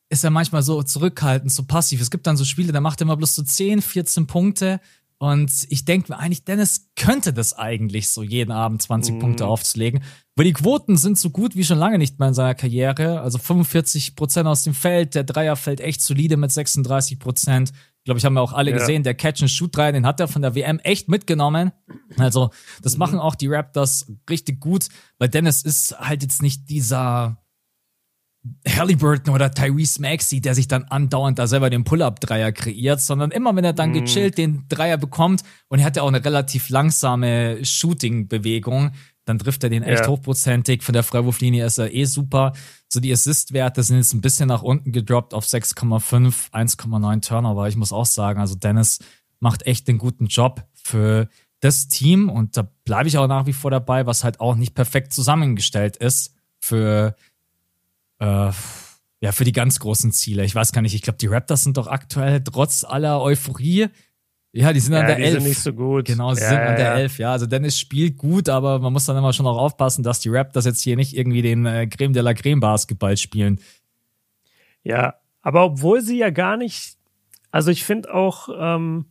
ist 0.09 0.23
er 0.23 0.29
manchmal 0.29 0.61
so 0.61 0.83
zurückhaltend, 0.83 1.51
so 1.51 1.63
passiv. 1.63 1.99
Es 1.99 2.11
gibt 2.11 2.27
dann 2.27 2.37
so 2.37 2.45
Spiele, 2.45 2.71
da 2.71 2.79
macht 2.79 3.01
er 3.01 3.05
immer 3.05 3.17
bloß 3.17 3.33
so 3.33 3.41
10, 3.41 3.81
14 3.81 4.27
Punkte. 4.27 4.79
Und 5.17 5.51
ich 5.69 5.83
denke 5.83 6.11
mir 6.11 6.19
eigentlich, 6.19 6.45
Dennis 6.45 6.91
könnte 6.95 7.33
das 7.33 7.53
eigentlich 7.53 8.09
so 8.09 8.21
jeden 8.21 8.51
Abend 8.51 8.83
20 8.83 9.15
mhm. 9.15 9.19
Punkte 9.19 9.47
aufzulegen. 9.47 10.03
Weil 10.35 10.45
die 10.45 10.53
Quoten 10.53 10.95
sind 10.95 11.17
so 11.17 11.31
gut 11.31 11.55
wie 11.55 11.63
schon 11.63 11.79
lange 11.79 11.97
nicht 11.97 12.19
mehr 12.19 12.27
in 12.27 12.33
seiner 12.35 12.53
Karriere. 12.53 13.21
Also 13.21 13.39
45 13.39 14.15
Prozent 14.15 14.47
aus 14.47 14.63
dem 14.63 14.75
Feld, 14.75 15.15
der 15.15 15.23
Dreier 15.23 15.55
fällt 15.55 15.81
echt 15.81 16.01
solide 16.01 16.37
mit 16.37 16.51
36 16.51 17.17
Prozent. 17.17 17.71
Glaube 18.03 18.17
ich, 18.17 18.25
haben 18.25 18.33
wir 18.33 18.41
auch 18.41 18.53
alle 18.53 18.71
ja. 18.71 18.77
gesehen, 18.77 19.03
der 19.03 19.13
Catch-and-Shoot-3, 19.13 19.93
den 19.93 20.05
hat 20.05 20.19
er 20.19 20.27
von 20.27 20.41
der 20.41 20.55
WM 20.55 20.79
echt 20.79 21.09
mitgenommen. 21.09 21.71
Also, 22.17 22.51
das 22.81 22.93
mhm. 22.93 22.99
machen 22.99 23.19
auch 23.19 23.35
die 23.35 23.47
Raptors 23.47 24.11
richtig 24.29 24.59
gut, 24.59 24.87
weil 25.19 25.29
Dennis 25.29 25.63
ist 25.63 25.97
halt 25.99 26.21
jetzt 26.21 26.41
nicht 26.41 26.69
dieser 26.69 27.37
Halliburton 28.67 29.33
oder 29.33 29.51
Tyrese 29.51 30.01
Maxey, 30.01 30.41
der 30.41 30.53
sich 30.53 30.67
dann 30.67 30.83
andauernd 30.83 31.39
da 31.39 31.47
selber 31.47 31.69
den 31.69 31.85
Pull-Up-Dreier 31.85 32.51
kreiert, 32.51 32.99
sondern 32.99 33.31
immer, 33.31 33.55
wenn 33.55 33.63
er 33.63 33.73
dann 33.73 33.91
mhm. 33.91 34.03
gechillt 34.05 34.37
den 34.37 34.65
Dreier 34.67 34.97
bekommt 34.97 35.43
und 35.69 35.79
er 35.79 35.85
hat 35.85 35.95
ja 35.95 36.03
auch 36.03 36.09
eine 36.09 36.23
relativ 36.23 36.69
langsame 36.69 37.63
Shooting-Bewegung, 37.63 38.91
dann 39.25 39.39
trifft 39.39 39.63
er 39.63 39.69
den 39.69 39.83
echt 39.83 40.03
ja. 40.03 40.07
hochprozentig. 40.07 40.83
Von 40.83 40.93
der 40.93 41.03
Freiwurflinie 41.03 41.65
ist 41.65 41.77
er 41.77 41.93
eh 41.93 42.05
super. 42.05 42.53
So 42.89 42.99
die 42.99 43.11
Assist-Werte 43.11 43.83
sind 43.83 43.97
jetzt 43.97 44.13
ein 44.13 44.21
bisschen 44.21 44.47
nach 44.47 44.61
unten 44.61 44.91
gedroppt 44.91 45.33
auf 45.33 45.45
6,5, 45.45 46.51
1,9 46.51 47.21
Turnover. 47.21 47.67
Ich 47.67 47.75
muss 47.75 47.93
auch 47.93 48.05
sagen, 48.05 48.39
also 48.39 48.55
Dennis 48.55 48.99
macht 49.39 49.65
echt 49.65 49.87
einen 49.89 49.97
guten 49.97 50.27
Job 50.27 50.65
für 50.73 51.29
das 51.59 51.87
Team 51.87 52.29
und 52.29 52.57
da 52.57 52.69
bleibe 52.83 53.07
ich 53.07 53.17
auch 53.17 53.27
nach 53.27 53.45
wie 53.45 53.53
vor 53.53 53.71
dabei, 53.71 54.05
was 54.05 54.23
halt 54.23 54.41
auch 54.41 54.55
nicht 54.55 54.75
perfekt 54.75 55.13
zusammengestellt 55.13 55.95
ist 55.95 56.35
für 56.59 57.15
äh, 58.19 58.51
ja, 59.23 59.31
für 59.31 59.45
die 59.45 59.53
ganz 59.53 59.79
großen 59.79 60.11
Ziele. 60.11 60.43
Ich 60.43 60.53
weiß 60.53 60.73
gar 60.73 60.81
nicht, 60.81 60.93
ich 60.93 61.01
glaube, 61.01 61.17
die 61.17 61.27
Raptors 61.27 61.63
sind 61.63 61.77
doch 61.77 61.87
aktuell 61.87 62.43
trotz 62.43 62.83
aller 62.83 63.21
Euphorie 63.21 63.87
ja, 64.55 64.71
die 64.71 64.79
sind 64.79 64.93
ja, 64.93 64.99
an 64.99 65.07
der 65.07 65.15
die 65.15 65.23
11. 65.23 65.33
Sind 65.33 65.43
nicht 65.49 65.59
so 65.59 65.73
gut. 65.73 66.05
Genau, 66.05 66.33
sie 66.35 66.41
ja, 66.41 66.49
sind 66.49 66.59
an 66.59 66.75
der 66.75 66.85
ja. 66.85 66.93
11, 66.93 67.17
ja. 67.17 67.31
Also 67.31 67.47
Dennis 67.47 67.79
spielt 67.79 68.17
gut, 68.17 68.49
aber 68.49 68.77
man 68.77 68.93
muss 68.93 69.05
dann 69.05 69.17
immer 69.17 69.33
schon 69.33 69.47
auch 69.47 69.57
aufpassen, 69.57 70.03
dass 70.03 70.19
die 70.19 70.29
Raptors 70.29 70.65
jetzt 70.65 70.81
hier 70.81 70.95
nicht 70.95 71.17
irgendwie 71.17 71.41
den 71.41 71.65
äh, 71.65 71.87
Creme 71.87 72.13
de 72.13 72.21
la 72.21 72.35
Creme 72.35 72.59
Basketball 72.59 73.17
spielen. 73.17 73.59
Ja, 74.83 75.15
aber 75.41 75.65
obwohl 75.65 76.01
sie 76.01 76.19
ja 76.19 76.29
gar 76.29 76.55
nicht, 76.55 76.97
also 77.49 77.71
ich 77.71 77.83
finde 77.83 78.13
auch, 78.13 78.47
ähm, 78.55 79.05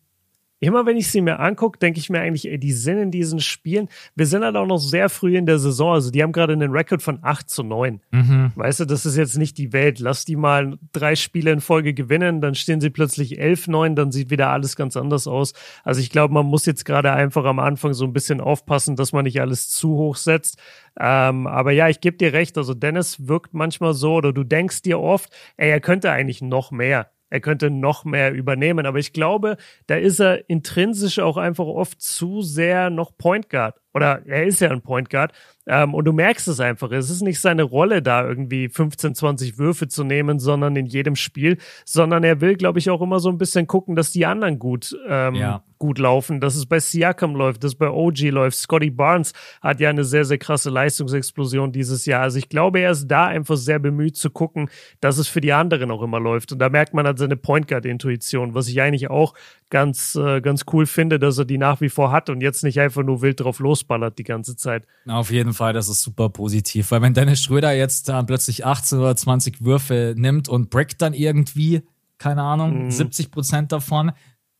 immer 0.62 0.86
wenn 0.86 0.96
ich 0.96 1.10
sie 1.10 1.20
mir 1.20 1.40
angucke, 1.40 1.80
denke 1.80 1.98
ich 1.98 2.08
mir 2.08 2.20
eigentlich, 2.20 2.48
ey, 2.48 2.56
die 2.56 2.72
sind 2.72 2.98
in 2.98 3.10
diesen 3.10 3.40
Spielen, 3.40 3.88
wir 4.14 4.26
sind 4.26 4.44
halt 4.44 4.54
auch 4.54 4.66
noch 4.66 4.78
sehr 4.78 5.08
früh 5.08 5.36
in 5.36 5.44
der 5.44 5.58
Saison, 5.58 5.92
also 5.92 6.12
die 6.12 6.22
haben 6.22 6.30
gerade 6.30 6.52
einen 6.52 6.70
Rekord 6.70 7.02
von 7.02 7.18
8 7.20 7.50
zu 7.50 7.64
9. 7.64 8.00
Mhm. 8.12 8.52
Weißt 8.54 8.78
du, 8.78 8.84
das 8.84 9.04
ist 9.04 9.16
jetzt 9.16 9.36
nicht 9.36 9.58
die 9.58 9.72
Welt. 9.72 9.98
Lass 9.98 10.24
die 10.24 10.36
mal 10.36 10.78
drei 10.92 11.16
Spiele 11.16 11.50
in 11.50 11.60
Folge 11.60 11.94
gewinnen, 11.94 12.40
dann 12.40 12.54
stehen 12.54 12.80
sie 12.80 12.90
plötzlich 12.90 13.40
11, 13.40 13.66
9, 13.66 13.96
dann 13.96 14.12
sieht 14.12 14.30
wieder 14.30 14.50
alles 14.50 14.76
ganz 14.76 14.96
anders 14.96 15.26
aus. 15.26 15.52
Also 15.82 16.00
ich 16.00 16.10
glaube, 16.10 16.32
man 16.32 16.46
muss 16.46 16.64
jetzt 16.64 16.84
gerade 16.84 17.10
einfach 17.10 17.44
am 17.44 17.58
Anfang 17.58 17.92
so 17.92 18.04
ein 18.04 18.12
bisschen 18.12 18.40
aufpassen, 18.40 18.94
dass 18.94 19.12
man 19.12 19.24
nicht 19.24 19.40
alles 19.40 19.68
zu 19.68 19.96
hoch 19.96 20.14
setzt. 20.14 20.58
Ähm, 21.00 21.48
aber 21.48 21.72
ja, 21.72 21.88
ich 21.88 22.00
gebe 22.00 22.16
dir 22.16 22.32
recht, 22.32 22.56
also 22.56 22.74
Dennis 22.74 23.26
wirkt 23.26 23.52
manchmal 23.52 23.94
so, 23.94 24.14
oder 24.14 24.32
du 24.32 24.44
denkst 24.44 24.82
dir 24.82 25.00
oft, 25.00 25.32
ey, 25.56 25.70
er 25.70 25.80
könnte 25.80 26.12
eigentlich 26.12 26.40
noch 26.40 26.70
mehr 26.70 27.10
er 27.32 27.40
könnte 27.40 27.70
noch 27.70 28.04
mehr 28.04 28.34
übernehmen. 28.34 28.84
Aber 28.84 28.98
ich 28.98 29.14
glaube, 29.14 29.56
da 29.86 29.96
ist 29.96 30.20
er 30.20 30.50
intrinsisch 30.50 31.18
auch 31.18 31.38
einfach 31.38 31.64
oft 31.64 32.02
zu 32.02 32.42
sehr 32.42 32.90
noch 32.90 33.16
Point 33.16 33.48
Guard. 33.48 33.80
Oder 33.94 34.22
er 34.26 34.44
ist 34.44 34.60
ja 34.60 34.70
ein 34.70 34.82
Point 34.82 35.10
Guard. 35.10 35.32
Ähm, 35.66 35.94
und 35.94 36.04
du 36.06 36.12
merkst 36.12 36.48
es 36.48 36.58
einfach. 36.60 36.90
Es 36.90 37.08
ist 37.08 37.22
nicht 37.22 37.40
seine 37.40 37.62
Rolle, 37.62 38.02
da 38.02 38.26
irgendwie 38.26 38.68
15, 38.68 39.14
20 39.14 39.58
Würfe 39.58 39.86
zu 39.86 40.02
nehmen, 40.02 40.38
sondern 40.40 40.74
in 40.74 40.86
jedem 40.86 41.14
Spiel, 41.14 41.58
sondern 41.84 42.24
er 42.24 42.40
will, 42.40 42.56
glaube 42.56 42.80
ich, 42.80 42.90
auch 42.90 43.00
immer 43.00 43.20
so 43.20 43.28
ein 43.28 43.38
bisschen 43.38 43.66
gucken, 43.66 43.94
dass 43.94 44.10
die 44.10 44.26
anderen 44.26 44.58
gut, 44.58 44.96
ähm, 45.06 45.36
ja. 45.36 45.62
gut 45.78 45.98
laufen, 45.98 46.40
dass 46.40 46.56
es 46.56 46.66
bei 46.66 46.80
Siakam 46.80 47.36
läuft, 47.36 47.62
dass 47.62 47.72
es 47.72 47.78
bei 47.78 47.88
OG 47.88 48.30
läuft. 48.30 48.56
Scotty 48.56 48.90
Barnes 48.90 49.34
hat 49.60 49.78
ja 49.78 49.90
eine 49.90 50.02
sehr, 50.02 50.24
sehr 50.24 50.38
krasse 50.38 50.70
Leistungsexplosion 50.70 51.70
dieses 51.70 52.06
Jahr. 52.06 52.22
Also 52.22 52.38
ich 52.38 52.48
glaube, 52.48 52.80
er 52.80 52.90
ist 52.90 53.06
da 53.06 53.26
einfach 53.26 53.56
sehr 53.56 53.78
bemüht 53.78 54.16
zu 54.16 54.30
gucken, 54.30 54.68
dass 55.00 55.18
es 55.18 55.28
für 55.28 55.40
die 55.40 55.52
anderen 55.52 55.92
auch 55.92 56.02
immer 56.02 56.18
läuft. 56.18 56.50
Und 56.50 56.58
da 56.58 56.70
merkt 56.70 56.92
man 56.92 57.06
halt 57.06 57.18
seine 57.18 57.36
Point 57.36 57.68
Guard 57.68 57.86
Intuition, 57.86 58.54
was 58.54 58.66
ich 58.66 58.80
eigentlich 58.80 59.10
auch 59.10 59.34
ganz, 59.70 60.16
äh, 60.16 60.40
ganz 60.40 60.64
cool 60.72 60.86
finde, 60.86 61.18
dass 61.18 61.38
er 61.38 61.44
die 61.44 61.56
nach 61.56 61.80
wie 61.80 61.88
vor 61.88 62.10
hat 62.10 62.28
und 62.30 62.42
jetzt 62.42 62.64
nicht 62.64 62.80
einfach 62.80 63.02
nur 63.02 63.22
wild 63.22 63.40
drauf 63.40 63.58
losballert 63.82 64.18
die 64.18 64.24
ganze 64.24 64.56
Zeit. 64.56 64.86
Auf 65.06 65.30
jeden 65.30 65.52
Fall, 65.52 65.72
das 65.72 65.88
ist 65.88 66.02
super 66.02 66.28
positiv, 66.28 66.90
weil 66.90 67.02
wenn 67.02 67.14
Dennis 67.14 67.42
Schröder 67.42 67.72
jetzt 67.72 68.08
da 68.08 68.22
plötzlich 68.22 68.64
18 68.64 68.98
oder 68.98 69.16
20 69.16 69.64
Würfe 69.64 70.14
nimmt 70.16 70.48
und 70.48 70.70
brickt 70.70 71.02
dann 71.02 71.14
irgendwie, 71.14 71.82
keine 72.18 72.42
Ahnung, 72.42 72.84
mhm. 72.84 72.90
70 72.90 73.30
Prozent 73.30 73.72
davon, 73.72 74.12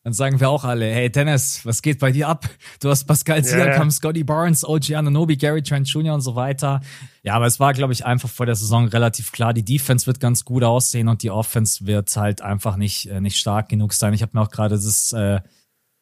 dann 0.04 0.12
sagen 0.12 0.40
wir 0.40 0.50
auch 0.50 0.64
alle, 0.64 0.86
hey 0.86 1.12
Dennis, 1.12 1.64
was 1.64 1.80
geht 1.80 2.00
bei 2.00 2.10
dir 2.10 2.26
ab? 2.26 2.48
Du 2.80 2.90
hast 2.90 3.04
Pascal 3.04 3.44
Siakam, 3.44 3.82
yeah. 3.82 3.90
Scotty 3.90 4.24
Barnes, 4.24 4.68
OG 4.68 4.94
Ananobi, 4.96 5.36
Gary 5.36 5.62
Trent 5.62 5.88
Jr. 5.88 6.14
und 6.14 6.22
so 6.22 6.34
weiter. 6.34 6.80
Ja, 7.22 7.34
aber 7.34 7.46
es 7.46 7.60
war, 7.60 7.72
glaube 7.72 7.92
ich, 7.92 8.04
einfach 8.04 8.28
vor 8.28 8.46
der 8.46 8.56
Saison 8.56 8.88
relativ 8.88 9.30
klar, 9.30 9.54
die 9.54 9.64
Defense 9.64 10.08
wird 10.08 10.18
ganz 10.18 10.44
gut 10.44 10.64
aussehen 10.64 11.06
und 11.06 11.22
die 11.22 11.30
Offense 11.30 11.86
wird 11.86 12.16
halt 12.16 12.42
einfach 12.42 12.76
nicht, 12.76 13.06
äh, 13.06 13.20
nicht 13.20 13.36
stark 13.36 13.68
genug 13.68 13.92
sein. 13.92 14.12
Ich 14.12 14.22
habe 14.22 14.32
mir 14.34 14.42
auch 14.42 14.50
gerade 14.50 14.74
das 14.74 15.12
äh, 15.12 15.40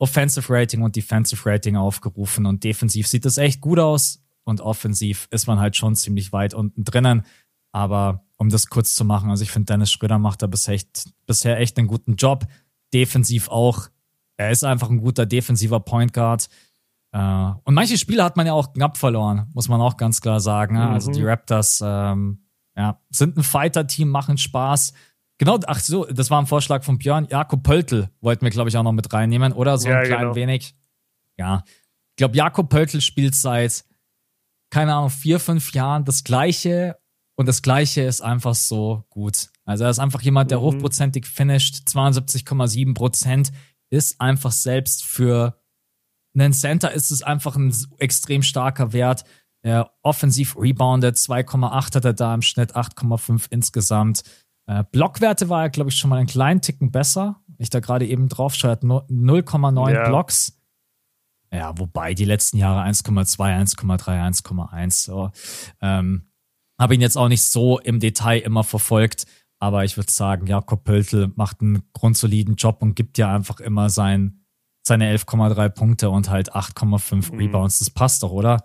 Offensive 0.01 0.53
Rating 0.53 0.83
und 0.83 0.97
Defensive 0.97 1.49
Rating 1.49 1.77
aufgerufen 1.77 2.47
und 2.47 2.65
defensiv 2.65 3.07
sieht 3.07 3.25
das 3.25 3.39
echt 3.39 3.61
gut 3.61 3.79
aus 3.79 4.23
und 4.45 4.61
offensiv 4.61 5.29
ist 5.31 5.47
man 5.47 5.61
halt 5.61 5.77
schon 5.77 5.95
ziemlich 5.95 6.33
weit 6.33 6.55
unten 6.55 6.85
drinnen. 6.85 7.23
Aber 7.73 8.25
um 8.37 8.49
das 8.49 8.69
kurz 8.69 8.95
zu 8.95 9.05
machen, 9.05 9.31
also 9.31 9.43
ich 9.43 9.51
finde, 9.51 9.67
Dennis 9.67 9.93
Schröder 9.93 10.19
macht 10.19 10.43
da 10.43 10.47
bisher 10.47 10.75
echt, 10.75 11.11
bisher 11.27 11.59
echt 11.61 11.79
einen 11.79 11.87
guten 11.87 12.17
Job 12.17 12.47
defensiv 12.95 13.49
auch. 13.49 13.89
Er 14.37 14.51
ist 14.51 14.65
einfach 14.65 14.89
ein 14.89 15.01
guter 15.01 15.27
defensiver 15.27 15.81
Point 15.81 16.15
Guard. 16.15 16.49
Äh, 17.13 17.53
und 17.65 17.75
manche 17.75 17.99
Spiele 17.99 18.25
hat 18.25 18.37
man 18.37 18.47
ja 18.47 18.55
auch 18.55 18.73
knapp 18.73 18.97
verloren, 18.97 19.51
muss 19.53 19.69
man 19.69 19.81
auch 19.81 19.99
ganz 19.99 20.23
klar 20.23 20.41
sagen. 20.41 20.77
Mhm. 20.77 20.81
Also 20.81 21.13
die 21.13 21.23
Raptors 21.23 21.83
ähm, 21.85 22.47
ja, 22.75 22.99
sind 23.11 23.37
ein 23.37 23.43
Fighter-Team, 23.43 24.09
machen 24.09 24.39
Spaß. 24.39 24.95
Genau, 25.41 25.59
ach 25.67 25.81
so, 25.81 26.05
das 26.05 26.29
war 26.29 26.39
ein 26.39 26.47
Vorschlag 26.47 26.85
von 26.85 26.99
Björn. 26.99 27.27
Jakob 27.31 27.62
Pöltl 27.62 28.11
wollten 28.21 28.45
wir, 28.45 28.51
glaube 28.51 28.69
ich, 28.69 28.77
auch 28.77 28.83
noch 28.83 28.93
mit 28.93 29.11
reinnehmen, 29.11 29.55
oder? 29.55 29.79
So 29.79 29.89
ja, 29.89 30.01
ein 30.01 30.05
klein 30.05 30.21
genau. 30.21 30.35
wenig. 30.35 30.75
Ja. 31.39 31.65
Ich 32.11 32.17
glaube, 32.17 32.37
Jakob 32.37 32.69
Pöltl 32.69 33.01
spielt 33.01 33.35
seit, 33.35 33.87
keine 34.69 34.95
Ahnung, 34.95 35.09
vier, 35.09 35.41
fünf 35.41 35.73
Jahren 35.73 36.05
das 36.05 36.25
Gleiche 36.25 36.99
und 37.37 37.47
das 37.47 37.62
Gleiche 37.62 38.03
ist 38.03 38.21
einfach 38.21 38.55
so 38.55 39.07
gut. 39.09 39.49
Also 39.65 39.85
er 39.85 39.91
ist 39.91 39.99
einfach 39.99 40.21
jemand, 40.21 40.51
der 40.51 40.59
mhm. 40.59 40.65
hochprozentig 40.65 41.25
finisht, 41.25 41.89
72,7 41.89 42.93
Prozent, 42.93 43.51
ist 43.89 44.21
einfach 44.21 44.53
selbst 44.53 45.07
für 45.07 45.59
einen 46.35 46.53
Center 46.53 46.93
ist 46.93 47.11
es 47.11 47.23
einfach 47.23 47.57
ein 47.57 47.75
extrem 47.97 48.43
starker 48.43 48.93
Wert. 48.93 49.25
Er 49.62 49.91
offensiv 50.03 50.55
rebounded, 50.59 51.17
2,8 51.17 51.95
hat 51.95 52.05
er 52.05 52.12
da 52.12 52.35
im 52.35 52.43
Schnitt, 52.43 52.77
8,5 52.77 53.47
insgesamt. 53.49 54.23
Äh, 54.71 54.85
Blockwerte 54.93 55.49
war 55.49 55.63
er, 55.63 55.71
glaube 55.71 55.91
ich, 55.91 55.97
schon 55.97 56.11
mal 56.11 56.19
einen 56.19 56.29
kleinen 56.29 56.61
Ticken 56.61 56.93
besser. 56.93 57.41
Ich 57.59 57.71
da 57.71 57.81
gerade 57.81 58.07
eben 58.07 58.29
drauf 58.29 58.55
schaue, 58.55 58.75
0,9 58.75 59.93
ja. 59.93 60.09
Blocks. 60.09 60.57
Ja, 61.53 61.77
wobei 61.77 62.15
die 62.15 62.25
letzten 62.25 62.57
Jahre 62.57 62.89
1,2, 62.89 63.37
1,3, 63.37 64.45
1,1. 64.45 64.91
So. 64.93 65.31
Ähm, 65.83 66.31
Habe 66.79 66.95
ihn 66.95 67.01
jetzt 67.01 67.19
auch 67.19 67.27
nicht 67.27 67.43
so 67.43 67.81
im 67.81 67.99
Detail 67.99 68.39
immer 68.39 68.63
verfolgt. 68.63 69.27
Aber 69.59 69.85
ich 69.85 69.97
würde 69.97 70.13
sagen, 70.13 70.47
Jakob 70.47 70.85
Pöltl 70.85 71.33
macht 71.35 71.61
einen 71.61 71.83
grundsoliden 71.93 72.55
Job 72.55 72.81
und 72.81 72.95
gibt 72.95 73.19
ja 73.19 73.35
einfach 73.35 73.59
immer 73.59 73.91
sein, 73.91 74.45
seine 74.87 75.13
11,3 75.13 75.69
Punkte 75.71 76.11
und 76.11 76.31
halt 76.31 76.55
8,5 76.55 77.33
mhm. 77.33 77.39
Rebounds. 77.39 77.81
Das 77.81 77.91
passt 77.91 78.23
doch, 78.23 78.31
oder? 78.31 78.65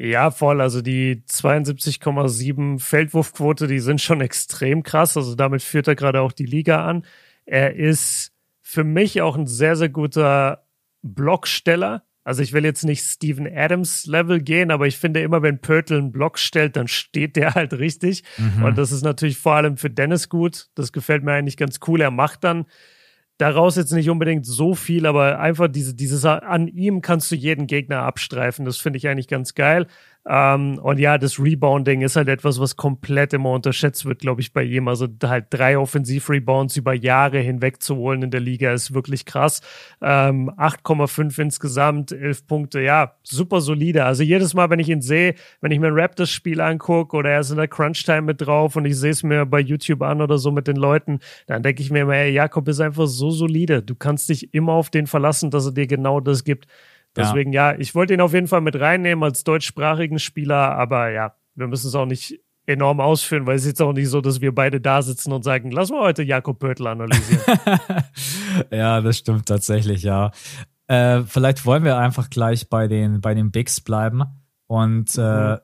Ja, 0.00 0.30
voll. 0.30 0.60
Also 0.60 0.80
die 0.80 1.24
72,7 1.28 2.78
Feldwurfquote, 2.78 3.66
die 3.66 3.80
sind 3.80 4.00
schon 4.00 4.20
extrem 4.20 4.84
krass. 4.84 5.16
Also 5.16 5.34
damit 5.34 5.60
führt 5.60 5.88
er 5.88 5.96
gerade 5.96 6.20
auch 6.20 6.30
die 6.30 6.46
Liga 6.46 6.86
an. 6.86 7.04
Er 7.46 7.74
ist 7.74 8.30
für 8.62 8.84
mich 8.84 9.20
auch 9.22 9.36
ein 9.36 9.48
sehr, 9.48 9.74
sehr 9.74 9.88
guter 9.88 10.64
Blocksteller. 11.02 12.04
Also 12.22 12.42
ich 12.42 12.52
will 12.52 12.64
jetzt 12.64 12.84
nicht 12.84 13.02
Steven 13.02 13.48
Adams 13.52 14.06
Level 14.06 14.40
gehen, 14.40 14.70
aber 14.70 14.86
ich 14.86 14.98
finde 14.98 15.20
immer, 15.20 15.42
wenn 15.42 15.60
Pörtl 15.60 15.96
einen 15.96 16.12
Block 16.12 16.38
stellt, 16.38 16.76
dann 16.76 16.86
steht 16.86 17.34
der 17.34 17.54
halt 17.56 17.72
richtig. 17.72 18.22
Mhm. 18.36 18.62
Und 18.66 18.78
das 18.78 18.92
ist 18.92 19.02
natürlich 19.02 19.38
vor 19.38 19.54
allem 19.54 19.78
für 19.78 19.90
Dennis 19.90 20.28
gut. 20.28 20.68
Das 20.76 20.92
gefällt 20.92 21.24
mir 21.24 21.32
eigentlich 21.32 21.56
ganz 21.56 21.80
cool. 21.88 22.00
Er 22.00 22.12
macht 22.12 22.44
dann 22.44 22.66
daraus 23.38 23.76
jetzt 23.76 23.92
nicht 23.92 24.10
unbedingt 24.10 24.44
so 24.44 24.74
viel, 24.74 25.06
aber 25.06 25.38
einfach 25.38 25.68
diese, 25.68 25.94
dieses 25.94 26.24
an 26.24 26.68
ihm 26.68 27.00
kannst 27.00 27.30
du 27.30 27.36
jeden 27.36 27.66
Gegner 27.66 28.02
abstreifen. 28.02 28.64
Das 28.64 28.76
finde 28.78 28.98
ich 28.98 29.08
eigentlich 29.08 29.28
ganz 29.28 29.54
geil. 29.54 29.86
Ähm, 30.30 30.78
und 30.82 30.98
ja, 30.98 31.16
das 31.16 31.40
Rebounding 31.40 32.02
ist 32.02 32.16
halt 32.16 32.28
etwas, 32.28 32.60
was 32.60 32.76
komplett 32.76 33.32
immer 33.32 33.50
unterschätzt 33.52 34.04
wird, 34.04 34.18
glaube 34.18 34.42
ich, 34.42 34.52
bei 34.52 34.62
ihm. 34.62 34.86
Also 34.86 35.08
halt 35.24 35.46
drei 35.48 35.78
Offensiv-Rebounds 35.78 36.76
über 36.76 36.92
Jahre 36.92 37.38
hinweg 37.38 37.82
zu 37.82 37.96
holen 37.96 38.22
in 38.22 38.30
der 38.30 38.40
Liga 38.40 38.70
ist 38.72 38.92
wirklich 38.92 39.24
krass. 39.24 39.62
Ähm, 40.02 40.50
8,5 40.50 41.40
insgesamt, 41.40 42.12
11 42.12 42.46
Punkte, 42.46 42.80
ja, 42.82 43.14
super 43.22 43.62
solide. 43.62 44.04
Also 44.04 44.22
jedes 44.22 44.52
Mal, 44.52 44.68
wenn 44.68 44.80
ich 44.80 44.90
ihn 44.90 45.00
sehe, 45.00 45.34
wenn 45.62 45.72
ich 45.72 45.80
mir 45.80 45.86
ein 45.86 45.98
Raptors-Spiel 45.98 46.60
angucke 46.60 47.16
oder 47.16 47.30
er 47.30 47.40
ist 47.40 47.50
in 47.50 47.56
der 47.56 47.68
Crunch-Time 47.68 48.22
mit 48.22 48.42
drauf 48.42 48.76
und 48.76 48.84
ich 48.84 48.98
sehe 48.98 49.12
es 49.12 49.22
mir 49.22 49.46
bei 49.46 49.60
YouTube 49.60 50.02
an 50.02 50.20
oder 50.20 50.36
so 50.36 50.50
mit 50.50 50.68
den 50.68 50.76
Leuten, 50.76 51.20
dann 51.46 51.62
denke 51.62 51.80
ich 51.80 51.90
mir 51.90 52.00
immer, 52.02 52.16
ey, 52.16 52.32
Jakob 52.32 52.68
ist 52.68 52.80
einfach 52.80 53.06
so 53.06 53.30
solide. 53.30 53.82
Du 53.82 53.94
kannst 53.94 54.28
dich 54.28 54.52
immer 54.52 54.72
auf 54.72 54.90
den 54.90 55.06
verlassen, 55.06 55.50
dass 55.50 55.64
er 55.64 55.72
dir 55.72 55.86
genau 55.86 56.20
das 56.20 56.44
gibt. 56.44 56.66
Deswegen, 57.18 57.52
ja. 57.52 57.72
ja, 57.72 57.78
ich 57.78 57.94
wollte 57.94 58.14
ihn 58.14 58.20
auf 58.20 58.32
jeden 58.32 58.48
Fall 58.48 58.60
mit 58.60 58.78
reinnehmen 58.78 59.24
als 59.24 59.44
deutschsprachigen 59.44 60.18
Spieler, 60.18 60.76
aber 60.76 61.10
ja, 61.10 61.34
wir 61.54 61.66
müssen 61.66 61.88
es 61.88 61.94
auch 61.94 62.06
nicht 62.06 62.40
enorm 62.66 63.00
ausführen, 63.00 63.46
weil 63.46 63.56
es 63.56 63.62
ist 63.62 63.68
jetzt 63.68 63.82
auch 63.82 63.92
nicht 63.92 64.08
so, 64.08 64.20
dass 64.20 64.40
wir 64.40 64.54
beide 64.54 64.80
da 64.80 65.00
sitzen 65.00 65.32
und 65.32 65.42
sagen, 65.42 65.70
lass 65.70 65.90
mal 65.90 66.00
heute 66.00 66.22
Jakob 66.22 66.58
Pörtl 66.58 66.86
analysieren. 66.86 67.40
ja, 68.70 69.00
das 69.00 69.18
stimmt 69.18 69.46
tatsächlich, 69.46 70.02
ja. 70.02 70.30
Äh, 70.86 71.22
vielleicht 71.22 71.64
wollen 71.64 71.84
wir 71.84 71.96
einfach 71.98 72.30
gleich 72.30 72.68
bei 72.68 72.86
den, 72.86 73.20
bei 73.20 73.34
den 73.34 73.50
Bigs 73.50 73.80
bleiben 73.80 74.22
und 74.66 75.16
äh, 75.16 75.20
mhm. 75.54 75.58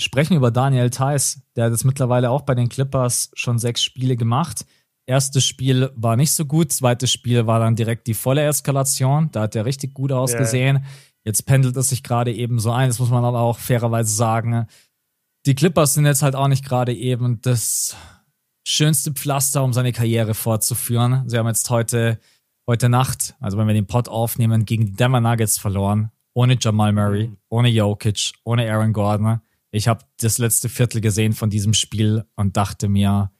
sprechen 0.00 0.36
über 0.36 0.50
Daniel 0.50 0.90
Theiss. 0.90 1.42
Der 1.54 1.66
hat 1.66 1.72
jetzt 1.72 1.84
mittlerweile 1.84 2.30
auch 2.30 2.42
bei 2.42 2.54
den 2.54 2.68
Clippers 2.68 3.30
schon 3.34 3.58
sechs 3.58 3.82
Spiele 3.82 4.16
gemacht. 4.16 4.66
Erstes 5.08 5.46
Spiel 5.46 5.90
war 5.96 6.16
nicht 6.16 6.32
so 6.32 6.44
gut, 6.44 6.70
zweites 6.70 7.10
Spiel 7.10 7.46
war 7.46 7.60
dann 7.60 7.76
direkt 7.76 8.06
die 8.08 8.14
volle 8.14 8.44
Eskalation. 8.44 9.30
Da 9.32 9.40
hat 9.40 9.56
er 9.56 9.64
richtig 9.64 9.94
gut 9.94 10.12
ausgesehen. 10.12 10.76
Yeah. 10.76 10.86
Jetzt 11.24 11.46
pendelt 11.46 11.74
es 11.78 11.88
sich 11.88 12.02
gerade 12.02 12.30
eben 12.30 12.58
so 12.58 12.70
ein, 12.72 12.90
das 12.90 12.98
muss 12.98 13.08
man 13.08 13.24
aber 13.24 13.40
auch 13.40 13.58
fairerweise 13.58 14.14
sagen. 14.14 14.66
Die 15.46 15.54
Clippers 15.54 15.94
sind 15.94 16.04
jetzt 16.04 16.22
halt 16.22 16.36
auch 16.36 16.48
nicht 16.48 16.62
gerade 16.62 16.92
eben 16.92 17.40
das 17.40 17.96
schönste 18.66 19.12
Pflaster, 19.12 19.64
um 19.64 19.72
seine 19.72 19.92
Karriere 19.92 20.34
fortzuführen. 20.34 21.26
Sie 21.26 21.38
haben 21.38 21.46
jetzt 21.46 21.70
heute, 21.70 22.18
heute 22.66 22.90
Nacht, 22.90 23.34
also 23.40 23.56
wenn 23.56 23.66
wir 23.66 23.72
den 23.72 23.86
Pod 23.86 24.10
aufnehmen, 24.10 24.66
gegen 24.66 24.84
die 24.84 24.92
Denver 24.92 25.22
Nuggets 25.22 25.56
verloren. 25.56 26.10
Ohne 26.34 26.58
Jamal 26.60 26.92
Murray, 26.92 27.28
mhm. 27.28 27.36
ohne 27.48 27.68
Jokic, 27.70 28.32
ohne 28.44 28.70
Aaron 28.70 28.92
Gordon. 28.92 29.40
Ich 29.70 29.88
habe 29.88 30.04
das 30.20 30.36
letzte 30.36 30.68
Viertel 30.68 31.00
gesehen 31.00 31.32
von 31.32 31.48
diesem 31.48 31.72
Spiel 31.72 32.26
und 32.36 32.58
dachte 32.58 32.90
mir, 32.90 33.30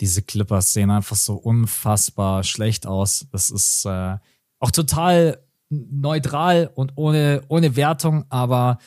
diese 0.00 0.22
Clippers 0.22 0.72
sehen 0.72 0.90
einfach 0.90 1.16
so 1.16 1.34
unfassbar 1.34 2.44
schlecht 2.44 2.86
aus. 2.86 3.26
Das 3.32 3.50
ist 3.50 3.84
äh, 3.84 4.16
auch 4.58 4.70
total 4.70 5.42
neutral 5.70 6.70
und 6.74 6.92
ohne, 6.96 7.42
ohne 7.48 7.76
Wertung, 7.76 8.24
aber 8.30 8.78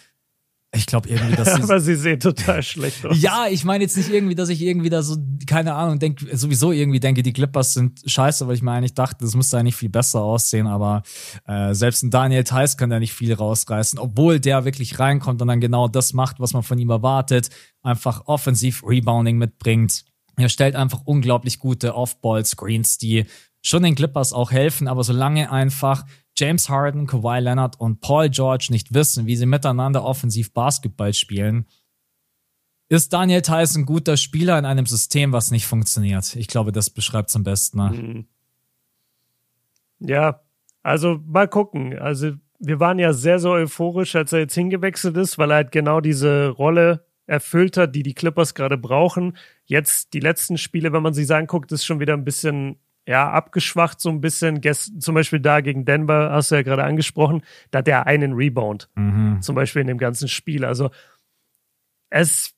ich 0.74 0.86
glaube 0.86 1.10
irgendwie, 1.10 1.36
dass 1.36 1.54
sie. 1.56 1.64
Aber 1.64 1.80
sie 1.82 1.96
sehen 1.96 2.20
total 2.20 2.64
schlecht 2.64 3.06
aus. 3.06 3.22
Ja, 3.22 3.48
ich 3.50 3.66
meine 3.66 3.84
jetzt 3.84 3.98
nicht 3.98 4.10
irgendwie, 4.10 4.36
dass 4.36 4.48
ich 4.48 4.62
irgendwie 4.62 4.90
da 4.90 5.04
so, 5.04 5.18
keine 5.46 5.74
Ahnung, 5.74 6.00
denke, 6.00 6.36
sowieso 6.36 6.72
irgendwie 6.72 7.02
denke, 7.02 7.24
die 7.24 7.34
Clippers 7.34 7.74
sind 7.74 8.02
scheiße, 8.06 8.48
weil 8.48 8.56
ich 8.56 8.62
mir 8.62 8.72
eigentlich 8.72 8.94
dachte, 8.94 9.26
das 9.26 9.36
müsste 9.36 9.58
eigentlich 9.58 9.76
viel 9.76 9.90
besser 9.90 10.22
aussehen, 10.22 10.68
aber 10.68 11.04
äh, 11.46 11.74
selbst 11.74 12.04
ein 12.04 12.10
Daniel 12.10 12.46
Theiss 12.46 12.78
kann 12.78 12.90
da 12.90 13.00
nicht 13.00 13.14
viel 13.14 13.34
rausreißen, 13.34 14.00
obwohl 14.00 14.40
der 14.40 14.64
wirklich 14.64 14.98
reinkommt 14.98 15.42
und 15.42 15.50
dann 15.50 15.60
genau 15.60 15.90
das 15.90 16.14
macht, 16.14 16.40
was 16.40 16.54
man 16.54 16.64
von 16.64 16.80
ihm 16.80 16.90
erwartet, 16.90 17.50
einfach 17.84 18.28
offensiv 18.28 18.84
Rebounding 18.86 19.38
mitbringt 19.38 20.06
er 20.38 20.50
stellt 20.50 20.76
einfach 20.76 21.02
unglaublich 21.06 21.60
gute 21.60 21.96
Off-Ball-Screens, 21.96 22.98
die 22.98 23.26
schon 23.62 23.84
den 23.84 23.96
Clippers 23.96 24.34
auch 24.34 24.52
helfen, 24.52 24.88
aber 24.88 25.04
solange 25.04 25.52
einfach 25.52 26.06
James 26.36 26.70
Harden, 26.70 27.08
Kawhi 27.08 27.40
Leonard 27.40 27.80
und 27.80 28.02
Paul 28.02 28.30
George 28.30 28.68
nicht 28.70 28.94
wissen, 28.94 29.26
wie 29.26 29.36
sie 29.36 29.46
miteinander 29.46 30.04
offensiv 30.04 30.54
Basketball 30.54 31.14
spielen, 31.14 31.66
ist 32.90 33.14
Daniel 33.14 33.42
Theiss 33.42 33.76
ein 33.76 33.86
guter 33.86 34.18
Spieler 34.18 34.58
in 34.60 34.66
einem 34.66 34.86
System, 34.86 35.32
was 35.32 35.52
nicht 35.52 35.66
funktioniert. 35.66 36.36
Ich 36.36 36.48
glaube, 36.48 36.72
das 36.72 36.90
beschreibt 36.90 37.30
es 37.30 37.36
am 37.36 37.44
besten. 37.44 37.78
Ne? 37.78 37.90
Mhm. 37.92 38.26
Ja, 40.00 40.42
also 40.84 41.20
mal 41.26 41.48
gucken. 41.48 41.98
Also 41.98 42.34
wir 42.60 42.80
waren 42.80 43.00
ja 43.00 43.14
sehr, 43.14 43.40
sehr 43.40 43.52
euphorisch, 43.52 44.16
als 44.16 44.34
er 44.34 44.40
jetzt 44.40 44.56
hingewechselt 44.56 45.16
ist, 45.16 45.38
weil 45.38 45.52
er 45.52 45.56
halt 45.56 45.72
genau 45.72 46.02
diese 46.02 46.50
Rolle 46.50 47.06
erfüllt 47.32 47.78
hat, 47.78 47.96
die 47.96 48.04
die 48.04 48.14
Clippers 48.14 48.54
gerade 48.54 48.78
brauchen. 48.78 49.38
Jetzt 49.66 50.14
die 50.14 50.20
letzten 50.20 50.58
Spiele, 50.58 50.92
wenn 50.92 51.02
man 51.02 51.14
sich 51.14 51.34
anguckt, 51.34 51.72
ist 51.72 51.86
schon 51.86 52.02
wieder 52.02 52.14
ein 52.14 52.26
bisschen 52.26 52.78
ja, 53.08 53.32
abgeschwacht, 53.32 54.00
so 54.00 54.10
ein 54.10 54.22
bisschen. 54.22 54.62
Gest 54.62 55.02
zum 55.02 55.16
Beispiel 55.16 55.40
da 55.40 55.62
gegen 55.62 55.86
Denver, 55.86 56.32
hast 56.32 56.52
du 56.52 56.56
ja 56.56 56.62
gerade 56.62 56.84
angesprochen, 56.84 57.42
da 57.72 57.80
hat 57.80 57.88
er 57.88 58.06
einen 58.06 58.34
Rebound. 58.34 58.90
Mhm. 58.96 59.42
Zum 59.42 59.56
Beispiel 59.56 59.82
in 59.82 59.88
dem 59.88 59.98
ganzen 59.98 60.28
Spiel. 60.28 60.66
Also 60.66 60.92
es 62.10 62.54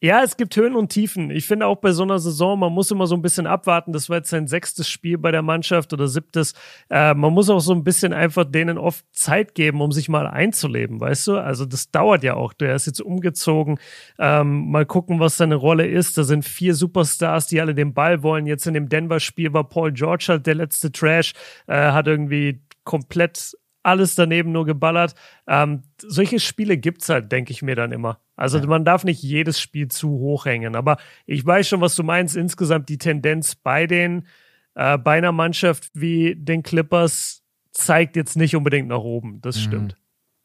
ja, 0.00 0.22
es 0.22 0.36
gibt 0.36 0.54
Höhen 0.54 0.76
und 0.76 0.90
Tiefen. 0.90 1.30
Ich 1.30 1.46
finde 1.46 1.66
auch 1.66 1.78
bei 1.78 1.90
so 1.90 2.04
einer 2.04 2.20
Saison, 2.20 2.58
man 2.58 2.72
muss 2.72 2.90
immer 2.92 3.08
so 3.08 3.16
ein 3.16 3.22
bisschen 3.22 3.48
abwarten. 3.48 3.92
Das 3.92 4.08
war 4.08 4.18
jetzt 4.18 4.30
sein 4.30 4.46
sechstes 4.46 4.88
Spiel 4.88 5.18
bei 5.18 5.32
der 5.32 5.42
Mannschaft 5.42 5.92
oder 5.92 6.06
siebtes. 6.06 6.54
Äh, 6.88 7.14
man 7.14 7.32
muss 7.32 7.50
auch 7.50 7.58
so 7.58 7.72
ein 7.72 7.82
bisschen 7.82 8.12
einfach 8.12 8.44
denen 8.44 8.78
oft 8.78 9.04
Zeit 9.12 9.56
geben, 9.56 9.80
um 9.80 9.90
sich 9.90 10.08
mal 10.08 10.28
einzuleben, 10.28 11.00
weißt 11.00 11.26
du? 11.26 11.38
Also 11.38 11.64
das 11.66 11.90
dauert 11.90 12.22
ja 12.22 12.34
auch. 12.34 12.52
Der 12.52 12.76
ist 12.76 12.86
jetzt 12.86 13.00
umgezogen. 13.00 13.80
Ähm, 14.20 14.70
mal 14.70 14.86
gucken, 14.86 15.18
was 15.18 15.36
seine 15.36 15.56
Rolle 15.56 15.86
ist. 15.88 16.16
Da 16.16 16.22
sind 16.22 16.44
vier 16.44 16.76
Superstars, 16.76 17.48
die 17.48 17.60
alle 17.60 17.74
den 17.74 17.92
Ball 17.92 18.22
wollen. 18.22 18.46
Jetzt 18.46 18.68
in 18.68 18.74
dem 18.74 18.88
Denver-Spiel 18.88 19.52
war 19.52 19.68
Paul 19.68 19.90
George 19.90 20.26
halt 20.28 20.46
der 20.46 20.54
letzte 20.54 20.92
Trash, 20.92 21.32
äh, 21.66 21.74
hat 21.74 22.06
irgendwie 22.06 22.60
komplett 22.84 23.56
alles 23.88 24.14
daneben 24.14 24.52
nur 24.52 24.64
geballert. 24.64 25.14
Ähm, 25.46 25.82
solche 25.98 26.40
Spiele 26.40 26.76
gibt 26.76 27.02
es 27.02 27.08
halt, 27.08 27.32
denke 27.32 27.52
ich 27.52 27.62
mir 27.62 27.74
dann 27.74 27.92
immer. 27.92 28.20
Also 28.36 28.58
ja. 28.58 28.66
man 28.66 28.84
darf 28.84 29.04
nicht 29.04 29.22
jedes 29.22 29.60
Spiel 29.60 29.88
zu 29.88 30.10
hoch 30.10 30.46
hängen. 30.46 30.76
Aber 30.76 30.98
ich 31.26 31.44
weiß 31.44 31.68
schon, 31.68 31.80
was 31.80 31.96
du 31.96 32.02
meinst. 32.02 32.36
Insgesamt 32.36 32.88
die 32.88 32.98
Tendenz 32.98 33.54
bei 33.54 33.86
den 33.86 34.26
äh, 34.74 34.96
bei 34.96 35.18
einer 35.18 35.32
Mannschaft 35.32 35.90
wie 35.92 36.36
den 36.36 36.62
Clippers 36.62 37.42
zeigt 37.72 38.16
jetzt 38.16 38.36
nicht 38.36 38.54
unbedingt 38.54 38.88
nach 38.88 39.00
oben. 39.00 39.40
Das 39.40 39.56
mhm. 39.56 39.60
stimmt. 39.60 39.96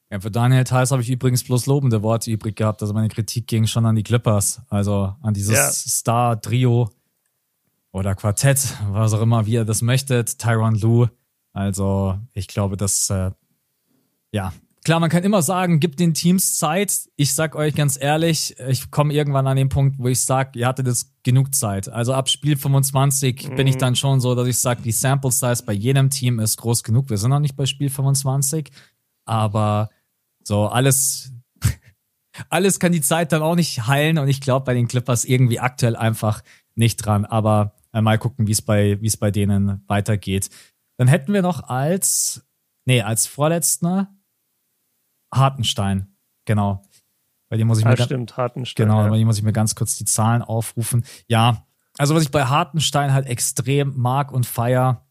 Ja, 0.10 0.20
für 0.20 0.32
Daniel 0.32 0.64
Theiss 0.64 0.92
habe 0.92 1.02
ich 1.02 1.10
übrigens 1.10 1.44
bloß 1.44 1.66
lobende 1.66 2.04
Worte 2.04 2.30
übrig 2.30 2.56
gehabt. 2.56 2.82
Also 2.82 2.94
meine 2.94 3.10
Kritik 3.10 3.48
ging 3.48 3.66
schon 3.66 3.86
an 3.86 3.96
die 3.96 4.04
Clippers, 4.04 4.62
also 4.70 5.16
an 5.22 5.34
dieses 5.34 5.56
ja. 5.56 5.72
Star-Trio 5.72 6.90
oder 7.92 8.16
Quartett, 8.16 8.76
was 8.90 9.14
auch 9.14 9.22
immer, 9.22 9.46
wie 9.46 9.54
ihr 9.54 9.66
das 9.66 9.82
möchtet. 9.82 10.38
Tyron 10.40 10.76
Lue, 10.76 11.10
also 11.54 12.20
ich 12.34 12.48
glaube, 12.48 12.78
dass 12.78 13.10
äh, 13.10 13.32
ja 14.32 14.54
klar, 14.84 15.00
man 15.00 15.10
kann 15.10 15.24
immer 15.24 15.42
sagen, 15.42 15.80
gibt 15.80 16.00
den 16.00 16.14
Teams 16.14 16.58
Zeit. 16.58 17.10
Ich 17.16 17.34
sag 17.34 17.56
euch 17.56 17.76
ganz 17.76 17.98
ehrlich, 18.00 18.56
ich 18.68 18.92
komme 18.92 19.14
irgendwann 19.14 19.48
an 19.48 19.58
den 19.58 19.70
Punkt, 19.70 19.98
wo 20.00 20.08
ich 20.08 20.22
sage, 20.22 20.60
ihr 20.60 20.68
hattet 20.68 20.88
jetzt 20.88 21.12
genug 21.24 21.56
Zeit. 21.56 21.90
Also 21.90 22.14
ab 22.14 22.30
Spiel 22.30 22.58
25 22.58 23.50
mhm. 23.50 23.56
bin 23.56 23.68
ich 23.68 23.76
mhm. 23.76 23.80
dann 23.80 23.96
schon 23.96 24.20
so, 24.20 24.36
dass 24.36 24.48
ich 24.48 24.60
sage, 24.60 24.82
die 24.82 24.92
Sample 24.92 25.32
Size 25.32 25.64
bei 25.66 25.74
jedem 25.74 26.10
Team 26.10 26.40
ist 26.40 26.58
groß 26.58 26.84
genug. 26.84 27.10
Wir 27.10 27.18
sind 27.18 27.30
noch 27.30 27.40
nicht 27.40 27.56
bei 27.56 27.66
Spiel 27.66 27.90
25, 27.90 28.72
aber 29.26 29.90
so 30.44 30.68
alles 30.68 31.32
alles 32.50 32.80
kann 32.80 32.92
die 32.92 33.02
Zeit 33.02 33.32
dann 33.32 33.42
auch 33.42 33.56
nicht 33.56 33.88
heilen 33.88 34.18
und 34.18 34.28
ich 34.28 34.42
glaube 34.42 34.66
bei 34.66 34.74
den 34.74 34.88
Clippers 34.88 35.26
irgendwie 35.26 35.60
aktuell 35.60 35.96
einfach 35.96 36.44
nicht 36.76 36.98
dran. 36.98 37.26
Aber 37.26 37.76
äh, 37.94 38.02
mal 38.02 38.18
gucken, 38.18 38.48
wie 38.48 38.52
es 38.52 38.62
bei 38.62 39.00
wie 39.02 39.08
es 39.08 39.18
bei 39.18 39.32
denen 39.32 39.84
weitergeht. 39.88 40.50
Dann 40.98 41.08
hätten 41.08 41.34
wir 41.34 41.42
noch 41.42 41.70
als, 41.70 42.46
nee, 42.86 43.02
als 43.02 43.28
vorletzter 43.28 44.14
Hartenstein. 45.34 46.16
Genau. 46.46 46.84
Bei 47.50 47.58
dem 47.58 47.68
muss 47.68 47.80
ich 47.80 47.86
mir. 47.86 47.96
Ja, 47.96 48.06
stimmt, 48.06 48.38
Hartenstein. 48.38 48.88
Genau, 48.88 49.04
ja. 49.04 49.10
bei 49.10 49.18
dem 49.18 49.28
muss 49.28 49.38
ich 49.38 49.44
mir 49.44 49.54
ganz 49.54 49.76
kurz 49.76 49.96
die 49.96 50.06
Zahlen 50.06 50.42
aufrufen. 50.42 51.06
Ja, 51.28 51.68
also 51.98 52.16
was 52.16 52.24
ich 52.24 52.32
bei 52.32 52.46
Hartenstein 52.46 53.14
halt 53.14 53.28
extrem 53.28 53.96
mag 53.96 54.32
und 54.32 54.46
feier, 54.46 55.06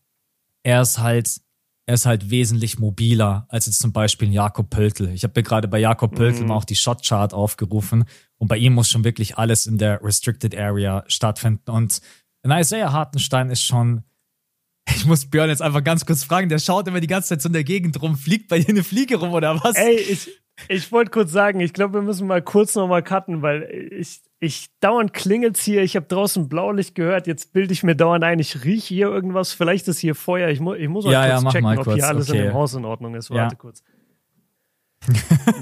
er 0.65 0.83
ist 0.83 0.99
halt, 0.99 1.41
er 1.87 1.95
ist 1.95 2.07
halt 2.07 2.31
wesentlich 2.31 2.79
mobiler 2.79 3.47
als 3.49 3.67
jetzt 3.67 3.81
zum 3.81 3.93
Beispiel 3.93 4.33
Jakob 4.33 4.71
Pöltl. 4.71 5.09
Ich 5.11 5.23
habe 5.25 5.35
mir 5.37 5.43
gerade 5.43 5.69
bei 5.69 5.79
Jakob 5.79 6.15
Pöltl 6.15 6.43
mhm. 6.43 6.49
mal 6.49 6.57
auch 6.57 6.65
die 6.65 6.77
Shotchart 6.77 7.35
aufgerufen 7.35 8.05
und 8.39 8.49
bei 8.49 8.57
ihm 8.57 8.75
muss 8.75 8.91
schon 8.91 9.05
wirklich 9.05 9.39
alles 9.39 9.67
in 9.67 9.79
der 9.79 10.03
Restricted 10.03 10.57
Area 10.57 11.05
stattfinden. 11.07 11.71
Und 11.71 12.01
Isaiah 12.45 12.93
Hartenstein 12.93 13.51
ist 13.51 13.63
schon 13.63 14.03
ich 14.89 15.07
muss 15.07 15.27
Björn 15.27 15.49
jetzt 15.49 15.63
einfach 15.63 15.85
ganz 15.85 16.07
kurz 16.07 16.25
fragen, 16.25 16.49
der 16.49 16.59
schaut 16.59 16.89
immer 16.89 17.01
die 17.01 17.07
ganze 17.07 17.31
Zeit 17.31 17.43
so 17.43 17.49
in 17.49 17.53
der 17.53 17.65
Gegend 17.65 18.01
rum. 18.03 18.17
Fliegt 18.17 18.49
bei 18.49 18.59
dir 18.59 18.69
eine 18.69 18.83
Fliege 18.83 19.17
rum 19.17 19.33
oder 19.33 19.63
was? 19.63 19.77
Ey, 19.77 19.97
ich, 19.97 20.31
ich 20.69 20.93
wollte 20.93 21.11
kurz 21.11 21.33
sagen, 21.33 21.61
ich 21.61 21.73
glaube, 21.73 21.95
wir 21.95 22.03
müssen 22.03 22.27
mal 22.27 22.43
kurz 22.43 22.75
nochmal 22.75 23.03
cutten, 23.03 23.43
weil 23.43 23.63
ich, 23.93 24.23
ich 24.41 24.69
dauernd 24.81 25.13
klingelt's 25.13 25.63
hier. 25.63 25.83
Ich 25.83 25.97
habe 25.97 26.07
draußen 26.07 26.49
Blaulicht 26.49 26.95
gehört. 26.95 27.27
Jetzt 27.27 27.53
bilde 27.53 27.73
ich 27.73 27.83
mir 27.83 27.95
dauernd 27.95 28.25
ein, 28.25 28.39
ich 28.39 28.65
rieche 28.65 28.95
hier 28.95 29.07
irgendwas. 29.09 29.53
Vielleicht 29.53 29.89
ist 29.89 29.99
hier 29.99 30.15
Feuer. 30.15 30.49
Ich, 30.49 30.61
mu 30.61 30.75
ich 30.75 30.89
muss 30.89 31.05
mal 31.05 31.13
ja, 31.13 31.31
kurz 31.31 31.45
ja, 31.45 31.51
checken, 31.51 31.79
ob 31.79 31.85
kurz. 31.85 31.95
hier 31.95 32.09
alles 32.09 32.29
okay. 32.29 32.39
in 32.39 32.45
dem 32.47 32.55
Haus 32.55 32.75
in 32.75 32.85
Ordnung 32.85 33.15
ist. 33.15 33.31
Warte 33.31 33.55
ja. 33.55 33.59
kurz. 33.59 33.83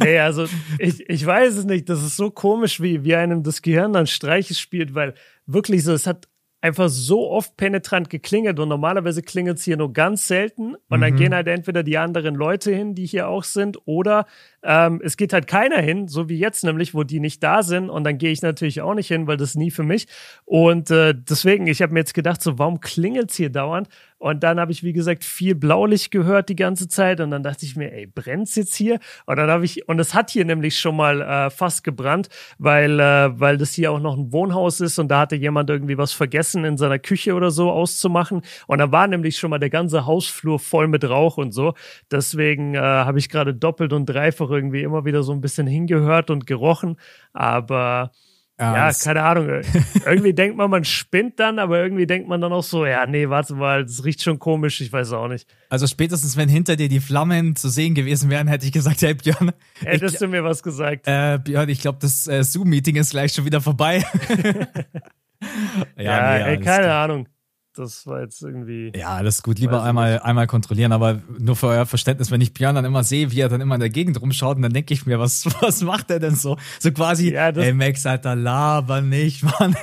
nee, 0.01 0.19
also 0.19 0.47
ich, 0.79 1.09
ich 1.09 1.25
weiß 1.25 1.57
es 1.57 1.65
nicht. 1.65 1.89
Das 1.89 2.03
ist 2.03 2.17
so 2.17 2.31
komisch, 2.31 2.81
wie, 2.81 3.05
wie 3.05 3.15
einem 3.15 3.43
das 3.43 3.63
Gehirn 3.63 3.93
dann 3.93 4.07
Streiche 4.07 4.55
spielt, 4.55 4.95
weil 4.95 5.15
wirklich 5.47 5.85
so, 5.85 5.93
es 5.93 6.07
hat 6.07 6.29
einfach 6.61 6.89
so 6.89 7.31
oft 7.31 7.57
penetrant 7.57 8.11
geklingelt 8.11 8.59
und 8.59 8.69
normalerweise 8.69 9.23
klingelt 9.23 9.59
es 9.59 9.65
hier 9.65 9.77
nur 9.77 9.93
ganz 9.93 10.27
selten 10.27 10.75
und 10.89 10.99
mhm. 10.99 11.01
dann 11.01 11.17
gehen 11.17 11.35
halt 11.35 11.49
entweder 11.49 11.83
die 11.83 11.99
anderen 11.99 12.35
Leute 12.35 12.71
hin, 12.73 12.95
die 12.95 13.07
hier 13.07 13.29
auch 13.29 13.45
sind, 13.45 13.79
oder 13.87 14.27
ähm, 14.63 15.01
es 15.05 15.17
geht 15.17 15.33
halt 15.33 15.47
keiner 15.47 15.81
hin, 15.81 16.09
so 16.09 16.29
wie 16.29 16.39
jetzt 16.39 16.65
nämlich, 16.65 16.95
wo 16.95 17.03
die 17.03 17.21
nicht 17.21 17.43
da 17.43 17.63
sind 17.63 17.91
und 17.91 18.05
dann 18.05 18.19
gehe 18.19 18.31
ich 18.31 18.43
natürlich 18.43 18.81
auch 18.83 18.95
nicht 18.95 19.09
hin, 19.09 19.27
weil 19.27 19.37
das 19.37 19.51
ist 19.51 19.57
nie 19.57 19.71
für 19.71 19.83
mich 19.83 20.07
und 20.45 20.91
äh, 20.91 21.15
deswegen, 21.15 21.67
ich 21.67 21.83
habe 21.83 21.93
mir 21.93 22.01
jetzt 22.01 22.15
gedacht, 22.15 22.43
so 22.43 22.59
warum 22.59 22.81
klingelt 22.81 23.31
es 23.31 23.37
hier 23.37 23.51
dauernd 23.51 23.89
und 24.21 24.43
dann 24.43 24.61
habe 24.61 24.71
ich, 24.71 24.83
wie 24.83 24.93
gesagt, 24.93 25.25
viel 25.25 25.55
Blaulicht 25.55 26.11
gehört 26.11 26.51
die 26.51 26.57
ganze 26.57 26.89
Zeit. 26.89 27.21
Und 27.21 27.31
dann 27.31 27.43
dachte 27.43 27.65
ich 27.65 27.75
mir, 27.75 27.91
ey, 27.91 28.07
brennt's 28.07 28.55
jetzt 28.55 28.75
hier? 28.75 29.01
Und 29.25 29.37
dann 29.37 29.49
habe 29.49 29.65
ich, 29.65 29.89
und 29.89 29.99
es 29.99 30.13
hat 30.13 30.31
hier 30.31 30.45
nämlich 30.45 30.79
schon 30.79 30.95
mal 30.95 31.23
äh, 31.23 31.49
fast 31.49 31.85
gebrannt, 31.85 32.29
weil, 32.59 33.01
äh, 33.01 33.41
weil 33.41 33.57
das 33.57 33.73
hier 33.73 33.91
auch 33.91 33.99
noch 33.99 34.19
ein 34.19 34.31
Wohnhaus 34.31 34.83
ist 34.83 34.99
und 34.99 35.09
da 35.09 35.21
hatte 35.21 35.37
jemand 35.37 35.71
irgendwie 35.71 35.97
was 35.97 36.13
vergessen 36.13 36.67
in 36.67 36.77
seiner 36.77 36.99
Küche 36.99 37.33
oder 37.33 37.51
so 37.51 37.71
auszumachen. 37.71 38.43
Und 38.67 38.79
da 38.79 38.93
war 38.93 39.09
nämlich 39.09 39.39
schon 39.39 39.49
mal 39.49 39.59
der 39.59 39.71
ganze 39.71 40.05
Hausflur 40.05 40.59
voll 40.59 40.87
mit 40.87 41.09
Rauch 41.09 41.39
und 41.39 41.53
so. 41.53 41.73
Deswegen 42.11 42.75
äh, 42.75 42.79
habe 42.79 43.19
ich 43.19 43.31
gerade 43.31 43.55
doppelt 43.55 43.95
und 43.95 44.05
dreifach 44.05 44.50
irgendwie 44.51 44.83
immer 44.83 45.05
wieder 45.05 45.23
so 45.23 45.33
ein 45.33 45.41
bisschen 45.41 45.67
hingehört 45.67 46.31
und 46.31 46.47
gerochen. 46.47 46.97
Aber 47.33 48.13
ja, 48.61 48.93
keine 48.93 49.23
Ahnung. 49.23 49.63
irgendwie 50.05 50.35
denkt 50.35 50.57
man, 50.59 50.71
man 50.71 50.85
spinnt 50.85 51.41
dann, 51.41 51.59
aber 51.59 51.83
irgendwie 51.83 52.07
denkt 52.07 52.29
man 52.29 52.43
dann 52.43 52.53
auch 52.53 52.63
so, 52.63 52.85
ja, 52.85 53.07
nee, 53.07 53.29
warte 53.31 53.55
mal, 53.55 53.85
das 53.85 54.05
riecht 54.05 54.23
schon 54.23 54.39
komisch, 54.39 54.83
ich 54.83 54.93
weiß 54.93 55.13
auch 55.13 55.29
nicht. 55.29 55.49
Also 55.71 55.87
spätestens, 55.87 56.37
wenn 56.37 56.51
hinter 56.51 56.77
dir 56.77 56.91
die 56.91 57.01
Flammen 57.01 57.57
zu 57.57 57.71
sehen 57.71 57.95
gewesen 57.95 58.29
wären, 58.29 58.49
hätte 58.49 58.67
ich 58.67 58.73
gesagt, 58.73 59.01
hey 59.01 59.15
Björn. 59.15 59.53
Hättest 59.83 60.15
ich, 60.15 60.21
du 60.21 60.29
mir 60.29 60.45
was 60.45 60.63
gesagt? 60.63 61.07
Äh, 61.07 61.39
Björn, 61.43 61.71
ich 61.71 61.81
glaube, 61.81 61.99
das 62.03 62.27
äh, 62.27 62.45
Zoom-Meeting 62.45 62.97
ist 62.97 63.11
gleich 63.11 63.33
schon 63.33 63.47
wieder 63.47 63.63
vorbei. 63.63 64.05
ja, 65.97 66.03
ja 66.03 66.39
nee, 66.39 66.51
ey, 66.51 66.61
keine 66.61 66.85
klar. 66.85 67.05
Ahnung 67.05 67.29
das 67.75 68.07
war 68.07 68.21
jetzt 68.21 68.43
irgendwie. 68.43 68.93
Ja, 68.95 69.09
alles 69.09 69.43
gut. 69.43 69.59
Lieber 69.59 69.83
einmal, 69.83 70.21
einmal 70.21 70.47
kontrollieren, 70.47 70.93
aber 70.93 71.23
nur 71.39 71.57
für 71.57 71.69
euer 71.69 71.87
Verständnis, 71.87 72.31
wenn 72.31 72.41
ich 72.41 72.53
Björn 72.53 72.75
dann 72.75 72.85
immer 72.85 73.05
sehe, 73.05 73.31
wie 73.31 73.41
er 73.41 73.49
dann 73.49 73.61
immer 73.61 73.75
in 73.75 73.81
der 73.81 73.91
Gegend 73.91 74.21
rumschaut, 74.21 74.57
und 74.57 74.63
dann 74.63 74.73
denke 74.73 74.95
ich 74.95 75.07
mir, 75.07 75.19
was, 75.19 75.47
was 75.61 75.83
macht 75.83 76.11
er 76.11 76.19
denn 76.19 76.35
so? 76.35 76.57
So 76.79 76.93
quasi, 76.93 77.33
ja, 77.33 77.49
ey 77.49 77.73
Max, 77.73 78.07
Alter, 78.07 78.37
laber 78.37 79.01
nicht, 79.01 79.43
Mann. 79.61 79.77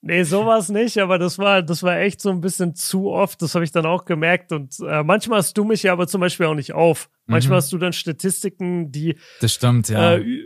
Nee, 0.00 0.22
sowas 0.22 0.68
nicht, 0.70 0.98
aber 0.98 1.18
das 1.18 1.38
war, 1.38 1.62
das 1.62 1.82
war 1.82 1.98
echt 1.98 2.22
so 2.22 2.30
ein 2.30 2.40
bisschen 2.40 2.74
zu 2.74 3.10
oft. 3.10 3.42
Das 3.42 3.54
habe 3.54 3.64
ich 3.64 3.72
dann 3.72 3.84
auch 3.84 4.04
gemerkt. 4.06 4.52
Und 4.52 4.78
äh, 4.80 5.02
manchmal 5.02 5.40
hast 5.40 5.58
du 5.58 5.64
mich 5.64 5.82
ja 5.82 5.92
aber 5.92 6.06
zum 6.06 6.20
Beispiel 6.20 6.46
auch 6.46 6.54
nicht 6.54 6.72
auf. 6.72 7.10
Manchmal 7.26 7.56
mhm. 7.56 7.62
hast 7.62 7.72
du 7.72 7.78
dann 7.78 7.92
Statistiken, 7.92 8.90
die. 8.90 9.18
Das 9.40 9.52
stimmt, 9.52 9.90
ja. 9.90 10.14
Äh, 10.14 10.44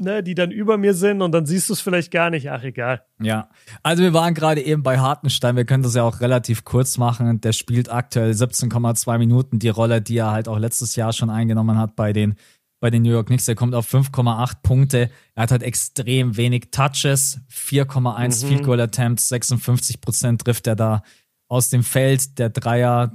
ne, 0.00 0.22
die 0.22 0.34
dann 0.34 0.50
über 0.50 0.78
mir 0.78 0.94
sind 0.94 1.22
und 1.22 1.32
dann 1.32 1.46
siehst 1.46 1.68
du 1.68 1.72
es 1.72 1.80
vielleicht 1.80 2.10
gar 2.10 2.30
nicht. 2.30 2.50
Ach, 2.50 2.62
egal. 2.62 3.02
Ja, 3.20 3.48
also 3.82 4.02
wir 4.02 4.12
waren 4.12 4.34
gerade 4.34 4.62
eben 4.62 4.82
bei 4.82 4.98
Hartenstein. 4.98 5.56
Wir 5.56 5.64
können 5.64 5.82
das 5.82 5.94
ja 5.94 6.02
auch 6.02 6.20
relativ 6.20 6.64
kurz 6.64 6.98
machen. 6.98 7.40
Der 7.40 7.52
spielt 7.52 7.90
aktuell 7.90 8.32
17,2 8.32 9.18
Minuten 9.18 9.58
die 9.58 9.68
Rolle, 9.68 10.00
die 10.00 10.18
er 10.18 10.30
halt 10.30 10.48
auch 10.48 10.58
letztes 10.58 10.96
Jahr 10.96 11.12
schon 11.12 11.30
eingenommen 11.30 11.78
hat 11.78 11.96
bei 11.96 12.12
den 12.12 12.36
bei 12.80 12.90
den 12.90 13.02
New 13.02 13.10
York 13.10 13.26
Knicks. 13.26 13.48
Er 13.48 13.54
kommt 13.54 13.74
auf 13.74 13.92
5,8 13.92 14.62
Punkte. 14.62 15.10
Er 15.34 15.42
hat 15.42 15.50
halt 15.50 15.62
extrem 15.62 16.36
wenig 16.36 16.70
Touches, 16.70 17.40
4,1 17.50 18.44
mhm. 18.44 18.48
Field 18.48 18.62
Goal 18.64 18.80
Attempts, 18.80 19.28
56 19.28 20.00
Prozent 20.00 20.44
trifft 20.44 20.66
er 20.66 20.76
da 20.76 21.02
aus 21.48 21.70
dem 21.70 21.82
Feld. 21.82 22.38
Der 22.38 22.50
Dreier 22.50 23.12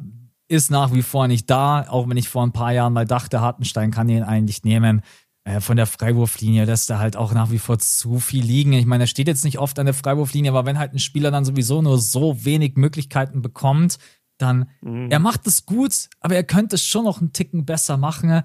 ist 0.47 0.69
nach 0.69 0.93
wie 0.93 1.01
vor 1.01 1.27
nicht 1.27 1.49
da, 1.49 1.87
auch 1.87 2.09
wenn 2.09 2.17
ich 2.17 2.29
vor 2.29 2.43
ein 2.43 2.51
paar 2.51 2.73
Jahren 2.73 2.93
mal 2.93 3.05
dachte, 3.05 3.41
Hartenstein 3.41 3.91
kann 3.91 4.09
ihn 4.09 4.23
eigentlich 4.23 4.63
nehmen. 4.63 5.01
Äh, 5.45 5.59
von 5.59 5.75
der 5.75 5.85
Freiwurflinie 5.85 6.65
lässt 6.65 6.89
er 6.89 6.99
halt 6.99 7.17
auch 7.17 7.33
nach 7.33 7.51
wie 7.51 7.59
vor 7.59 7.77
zu 7.77 8.19
viel 8.19 8.43
liegen. 8.43 8.73
Ich 8.73 8.85
meine, 8.85 9.03
er 9.03 9.07
steht 9.07 9.27
jetzt 9.27 9.43
nicht 9.43 9.59
oft 9.59 9.77
an 9.77 9.85
der 9.85 9.93
Freiwurflinie, 9.93 10.51
aber 10.51 10.65
wenn 10.65 10.79
halt 10.79 10.93
ein 10.93 10.99
Spieler 10.99 11.31
dann 11.31 11.45
sowieso 11.45 11.81
nur 11.81 11.99
so 11.99 12.45
wenig 12.45 12.75
Möglichkeiten 12.75 13.41
bekommt, 13.41 13.97
dann, 14.37 14.69
mhm. 14.81 15.11
er 15.11 15.19
macht 15.19 15.45
es 15.45 15.65
gut, 15.65 16.09
aber 16.21 16.35
er 16.35 16.43
könnte 16.43 16.75
es 16.75 16.85
schon 16.85 17.03
noch 17.03 17.19
einen 17.19 17.33
Ticken 17.33 17.65
besser 17.65 17.97
machen. 17.97 18.43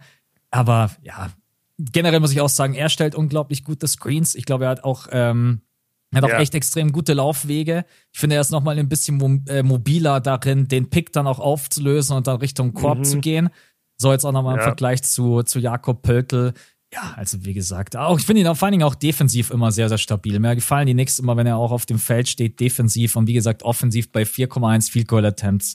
Aber 0.51 0.91
ja, 1.03 1.31
generell 1.79 2.21
muss 2.21 2.33
ich 2.33 2.41
auch 2.41 2.49
sagen, 2.49 2.75
er 2.75 2.89
stellt 2.89 3.15
unglaublich 3.15 3.65
gute 3.65 3.87
Screens. 3.87 4.35
Ich 4.35 4.45
glaube, 4.45 4.65
er 4.65 4.71
hat 4.71 4.85
auch, 4.85 5.07
ähm, 5.13 5.63
er 6.11 6.23
hat 6.23 6.29
ja. 6.29 6.37
auch 6.37 6.41
echt 6.41 6.55
extrem 6.55 6.91
gute 6.91 7.15
Laufwege. 7.15 7.85
Ich 8.13 8.19
finde, 8.19 8.37
er 8.37 8.41
ist 8.41 8.51
nochmal 8.51 8.79
ein 8.79 8.89
bisschen 8.89 9.47
äh, 9.47 9.63
mobiler 9.63 10.21
darin, 10.21 10.67
den 10.67 10.91
Pick 10.91 11.13
dann 11.13 11.27
auch 11.27 11.39
aufzulösen 11.39 12.17
und 12.17 12.27
dann 12.27 12.39
Richtung 12.39 12.75
Korb 12.75 12.99
mhm. 12.99 13.05
zu 13.05 13.21
gehen. 13.21 13.51
So 13.99 14.13
jetzt 14.13 14.25
auch 14.25 14.33
nochmal 14.33 14.55
im 14.55 14.61
ja. 14.61 14.65
Vergleich 14.65 15.03
zu, 15.03 15.43
zu 15.43 15.59
Jakob 15.59 16.03
Pöltl. 16.03 16.55
Ja, 16.93 17.13
also 17.17 17.45
wie 17.45 17.53
gesagt, 17.53 17.97
auch 17.97 18.19
ich 18.19 18.25
finde 18.25 18.41
ihn 18.41 18.47
auch, 18.47 18.57
vor 18.57 18.67
allen 18.67 18.73
Dingen 18.73 18.85
auch 18.85 18.95
defensiv 18.95 19.51
immer 19.51 19.71
sehr, 19.73 19.91
sehr 19.91 19.99
stabil. 19.99 20.39
Mir 20.39 20.55
gefallen 20.55 20.87
die 20.87 20.95
Knicks 20.95 21.19
immer, 21.19 21.37
wenn 21.37 21.47
er 21.47 21.59
auch 21.59 21.71
auf 21.71 21.85
dem 21.85 21.99
Feld 21.99 22.29
steht, 22.29 22.61
defensiv 22.61 23.15
und 23.17 23.27
wie 23.27 23.35
gesagt, 23.35 23.63
offensiv 23.63 24.11
bei 24.11 24.23
4,1 24.23 24.91
Field 24.91 25.09
Goal 25.09 25.27
Attempts. 25.27 25.75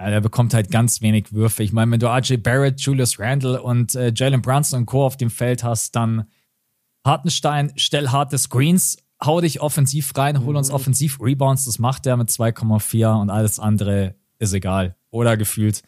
Ja, 0.00 0.08
er 0.08 0.20
bekommt 0.20 0.54
halt 0.54 0.70
ganz 0.70 1.02
wenig 1.02 1.32
Würfe. 1.32 1.62
Ich 1.62 1.72
meine, 1.72 1.90
wenn 1.90 2.00
du 2.00 2.06
RJ 2.06 2.38
Barrett, 2.38 2.80
Julius 2.80 3.18
Randle 3.18 3.62
und 3.62 3.94
äh, 3.94 4.12
Jalen 4.14 4.40
Brunson 4.40 4.80
und 4.80 4.86
Co. 4.86 5.04
auf 5.04 5.16
dem 5.16 5.30
Feld 5.30 5.62
hast, 5.62 5.94
dann 5.94 6.26
Hartenstein, 7.06 7.72
stell 7.76 8.08
harte 8.08 8.38
Screens, 8.38 8.96
hau 9.22 9.40
dich 9.40 9.60
offensiv 9.60 10.12
rein, 10.16 10.44
hol 10.44 10.56
uns 10.56 10.68
mhm. 10.68 10.74
offensiv 10.74 11.20
Rebounds. 11.20 11.66
Das 11.66 11.78
macht 11.78 12.06
er 12.06 12.16
mit 12.16 12.30
2,4 12.30 13.20
und 13.20 13.30
alles 13.30 13.58
andere 13.58 14.16
ist 14.38 14.54
egal. 14.54 14.96
Oder 15.10 15.36
gefühlt 15.36 15.82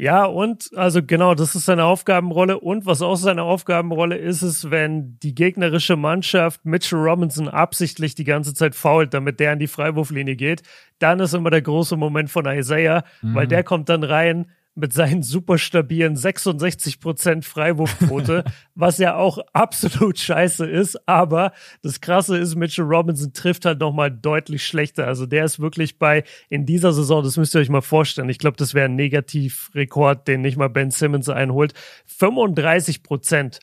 ja, 0.00 0.24
und 0.24 0.70
also 0.76 1.02
genau, 1.02 1.34
das 1.34 1.54
ist 1.54 1.66
seine 1.66 1.84
Aufgabenrolle. 1.84 2.58
Und 2.58 2.86
was 2.86 3.02
auch 3.02 3.16
seine 3.16 3.42
Aufgabenrolle 3.42 4.16
ist, 4.16 4.40
ist, 4.40 4.70
wenn 4.70 5.18
die 5.18 5.34
gegnerische 5.34 5.94
Mannschaft 5.94 6.64
Mitchell 6.64 7.00
Robinson 7.00 7.48
absichtlich 7.48 8.14
die 8.14 8.24
ganze 8.24 8.54
Zeit 8.54 8.74
fault, 8.74 9.12
damit 9.12 9.40
der 9.40 9.52
an 9.52 9.58
die 9.58 9.66
Freiwurflinie 9.66 10.36
geht, 10.36 10.62
dann 11.00 11.20
ist 11.20 11.34
immer 11.34 11.50
der 11.50 11.60
große 11.60 11.98
Moment 11.98 12.30
von 12.30 12.46
Isaiah, 12.46 13.04
mhm. 13.20 13.34
weil 13.34 13.46
der 13.46 13.62
kommt 13.62 13.90
dann 13.90 14.02
rein, 14.02 14.46
mit 14.74 14.92
seinen 14.92 15.22
super 15.22 15.58
stabilen 15.58 16.16
66% 16.16 17.44
Freiwurfquote, 17.44 18.44
was 18.74 18.98
ja 18.98 19.16
auch 19.16 19.38
absolut 19.52 20.18
scheiße 20.18 20.66
ist. 20.66 21.08
Aber 21.08 21.52
das 21.82 22.00
Krasse 22.00 22.36
ist, 22.38 22.54
Mitchell 22.54 22.84
Robinson 22.84 23.32
trifft 23.32 23.64
halt 23.64 23.80
nochmal 23.80 24.10
deutlich 24.10 24.64
schlechter. 24.64 25.06
Also 25.06 25.26
der 25.26 25.44
ist 25.44 25.60
wirklich 25.60 25.98
bei, 25.98 26.24
in 26.48 26.66
dieser 26.66 26.92
Saison, 26.92 27.22
das 27.22 27.36
müsst 27.36 27.54
ihr 27.54 27.60
euch 27.60 27.68
mal 27.68 27.80
vorstellen, 27.82 28.28
ich 28.28 28.38
glaube, 28.38 28.56
das 28.56 28.74
wäre 28.74 28.86
ein 28.86 28.96
Negativrekord, 28.96 30.26
den 30.28 30.40
nicht 30.40 30.56
mal 30.56 30.68
Ben 30.68 30.90
Simmons 30.90 31.28
einholt. 31.28 31.74
35 32.06 33.02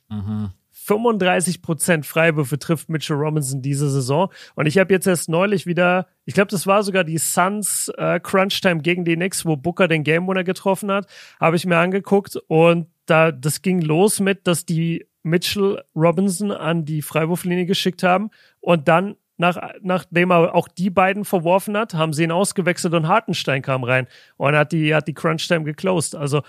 Mhm. 0.09 0.51
35 0.87 1.61
Prozent 1.61 2.05
Freiwürfe 2.05 2.57
trifft 2.57 2.87
Mitchell 2.87 3.17
Robinson 3.17 3.61
diese 3.61 3.89
Saison. 3.89 4.31
Und 4.55 4.67
ich 4.67 4.77
habe 4.77 4.93
jetzt 4.93 5.05
erst 5.05 5.27
neulich 5.27 5.65
wieder, 5.65 6.07
ich 6.23 6.33
glaube, 6.33 6.49
das 6.49 6.65
war 6.65 6.81
sogar 6.81 7.03
die 7.03 7.17
Suns 7.17 7.91
äh, 7.97 8.21
Crunch 8.21 8.61
Time 8.61 8.81
gegen 8.81 9.03
die 9.03 9.15
Knicks, 9.15 9.45
wo 9.45 9.57
Booker 9.57 9.89
den 9.89 10.03
Game 10.03 10.27
Winner 10.27 10.45
getroffen 10.45 10.89
hat, 10.89 11.07
habe 11.41 11.57
ich 11.57 11.65
mir 11.65 11.77
angeguckt 11.77 12.37
und 12.47 12.87
da 13.05 13.31
das 13.31 13.61
ging 13.61 13.81
los 13.81 14.21
mit, 14.21 14.47
dass 14.47 14.65
die 14.65 15.05
Mitchell 15.23 15.83
Robinson 15.93 16.51
an 16.51 16.85
die 16.85 17.01
Freiwurflinie 17.01 17.65
geschickt 17.65 18.03
haben 18.03 18.29
und 18.61 18.87
dann 18.87 19.17
nach, 19.37 19.57
nachdem 19.81 20.31
er 20.31 20.55
auch 20.55 20.67
die 20.67 20.89
beiden 20.89 21.23
verworfen 21.23 21.77
hat, 21.77 21.93
haben 21.93 22.11
sie 22.13 22.23
ihn 22.23 22.31
ausgewechselt 22.31 22.93
und 22.93 23.07
Hartenstein 23.07 23.61
kam 23.61 23.83
rein 23.83 24.07
und 24.35 24.55
hat 24.55 24.71
die, 24.71 24.95
hat 24.95 25.07
die 25.07 25.13
Crunch 25.13 25.47
Time 25.47 25.63
geclosed. 25.63 26.15
Also 26.15 26.41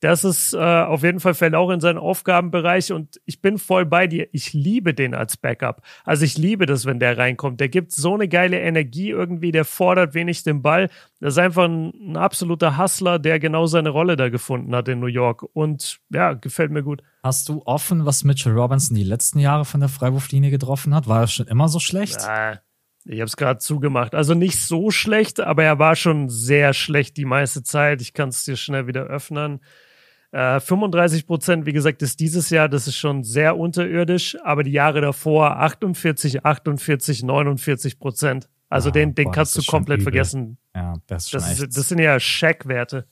das 0.00 0.24
ist 0.24 0.54
äh, 0.54 0.58
auf 0.58 1.02
jeden 1.02 1.20
Fall 1.20 1.34
fällt 1.34 1.54
auch 1.54 1.70
in 1.70 1.80
seinen 1.80 1.98
Aufgabenbereich 1.98 2.92
und 2.92 3.20
ich 3.26 3.42
bin 3.42 3.58
voll 3.58 3.84
bei 3.84 4.06
dir. 4.06 4.28
Ich 4.32 4.54
liebe 4.54 4.94
den 4.94 5.14
als 5.14 5.36
Backup. 5.36 5.82
Also 6.04 6.24
ich 6.24 6.38
liebe 6.38 6.64
das, 6.64 6.86
wenn 6.86 6.98
der 6.98 7.18
reinkommt. 7.18 7.60
Der 7.60 7.68
gibt 7.68 7.92
so 7.92 8.14
eine 8.14 8.26
geile 8.26 8.58
Energie 8.60 9.10
irgendwie, 9.10 9.52
der 9.52 9.66
fordert 9.66 10.14
wenig 10.14 10.42
den 10.42 10.62
Ball. 10.62 10.88
Das 11.20 11.34
ist 11.34 11.38
einfach 11.38 11.64
ein, 11.64 11.92
ein 12.12 12.16
absoluter 12.16 12.78
Hustler, 12.78 13.18
der 13.18 13.38
genau 13.38 13.66
seine 13.66 13.90
Rolle 13.90 14.16
da 14.16 14.30
gefunden 14.30 14.74
hat 14.74 14.88
in 14.88 15.00
New 15.00 15.06
York 15.06 15.42
und 15.52 16.00
ja, 16.08 16.32
gefällt 16.32 16.70
mir 16.70 16.82
gut. 16.82 17.02
Hast 17.22 17.50
du 17.50 17.62
offen, 17.66 18.06
was 18.06 18.24
Mitchell 18.24 18.54
Robinson 18.54 18.96
die 18.96 19.04
letzten 19.04 19.38
Jahre 19.38 19.66
von 19.66 19.80
der 19.80 19.90
Freiwurflinie 19.90 20.50
getroffen 20.50 20.94
hat? 20.94 21.08
War 21.08 21.20
er 21.20 21.26
schon 21.26 21.46
immer 21.46 21.68
so 21.68 21.78
schlecht? 21.78 22.22
Ja. 22.22 22.60
Ich 23.04 23.20
habe 23.20 23.24
es 23.24 23.36
gerade 23.36 23.58
zugemacht. 23.58 24.14
Also 24.14 24.34
nicht 24.34 24.58
so 24.58 24.90
schlecht, 24.90 25.40
aber 25.40 25.64
er 25.64 25.78
war 25.78 25.96
schon 25.96 26.28
sehr 26.28 26.74
schlecht 26.74 27.16
die 27.16 27.24
meiste 27.24 27.62
Zeit. 27.62 28.02
Ich 28.02 28.12
kann 28.12 28.28
es 28.28 28.44
dir 28.44 28.56
schnell 28.56 28.86
wieder 28.86 29.04
öffnen. 29.04 29.60
Äh, 30.32 30.60
35 30.60 31.26
Prozent, 31.26 31.66
wie 31.66 31.72
gesagt, 31.72 32.02
ist 32.02 32.20
dieses 32.20 32.50
Jahr, 32.50 32.68
das 32.68 32.86
ist 32.86 32.96
schon 32.96 33.24
sehr 33.24 33.56
unterirdisch, 33.56 34.36
aber 34.44 34.62
die 34.62 34.70
Jahre 34.70 35.00
davor 35.00 35.56
48, 35.56 36.44
48, 36.44 37.22
49 37.24 37.98
Prozent. 37.98 38.48
Also 38.68 38.90
ah, 38.90 38.92
den, 38.92 39.14
den 39.16 39.24
boah, 39.24 39.32
kannst 39.32 39.58
du 39.58 39.62
komplett 39.62 40.02
vergessen. 40.02 40.56
Ja, 40.74 40.94
das 41.08 41.24
ist 41.24 41.34
das, 41.34 41.58
ist, 41.58 41.76
das 41.76 41.88
sind 41.88 41.98
ja 41.98 42.20
Shaq-Werte. 42.20 43.06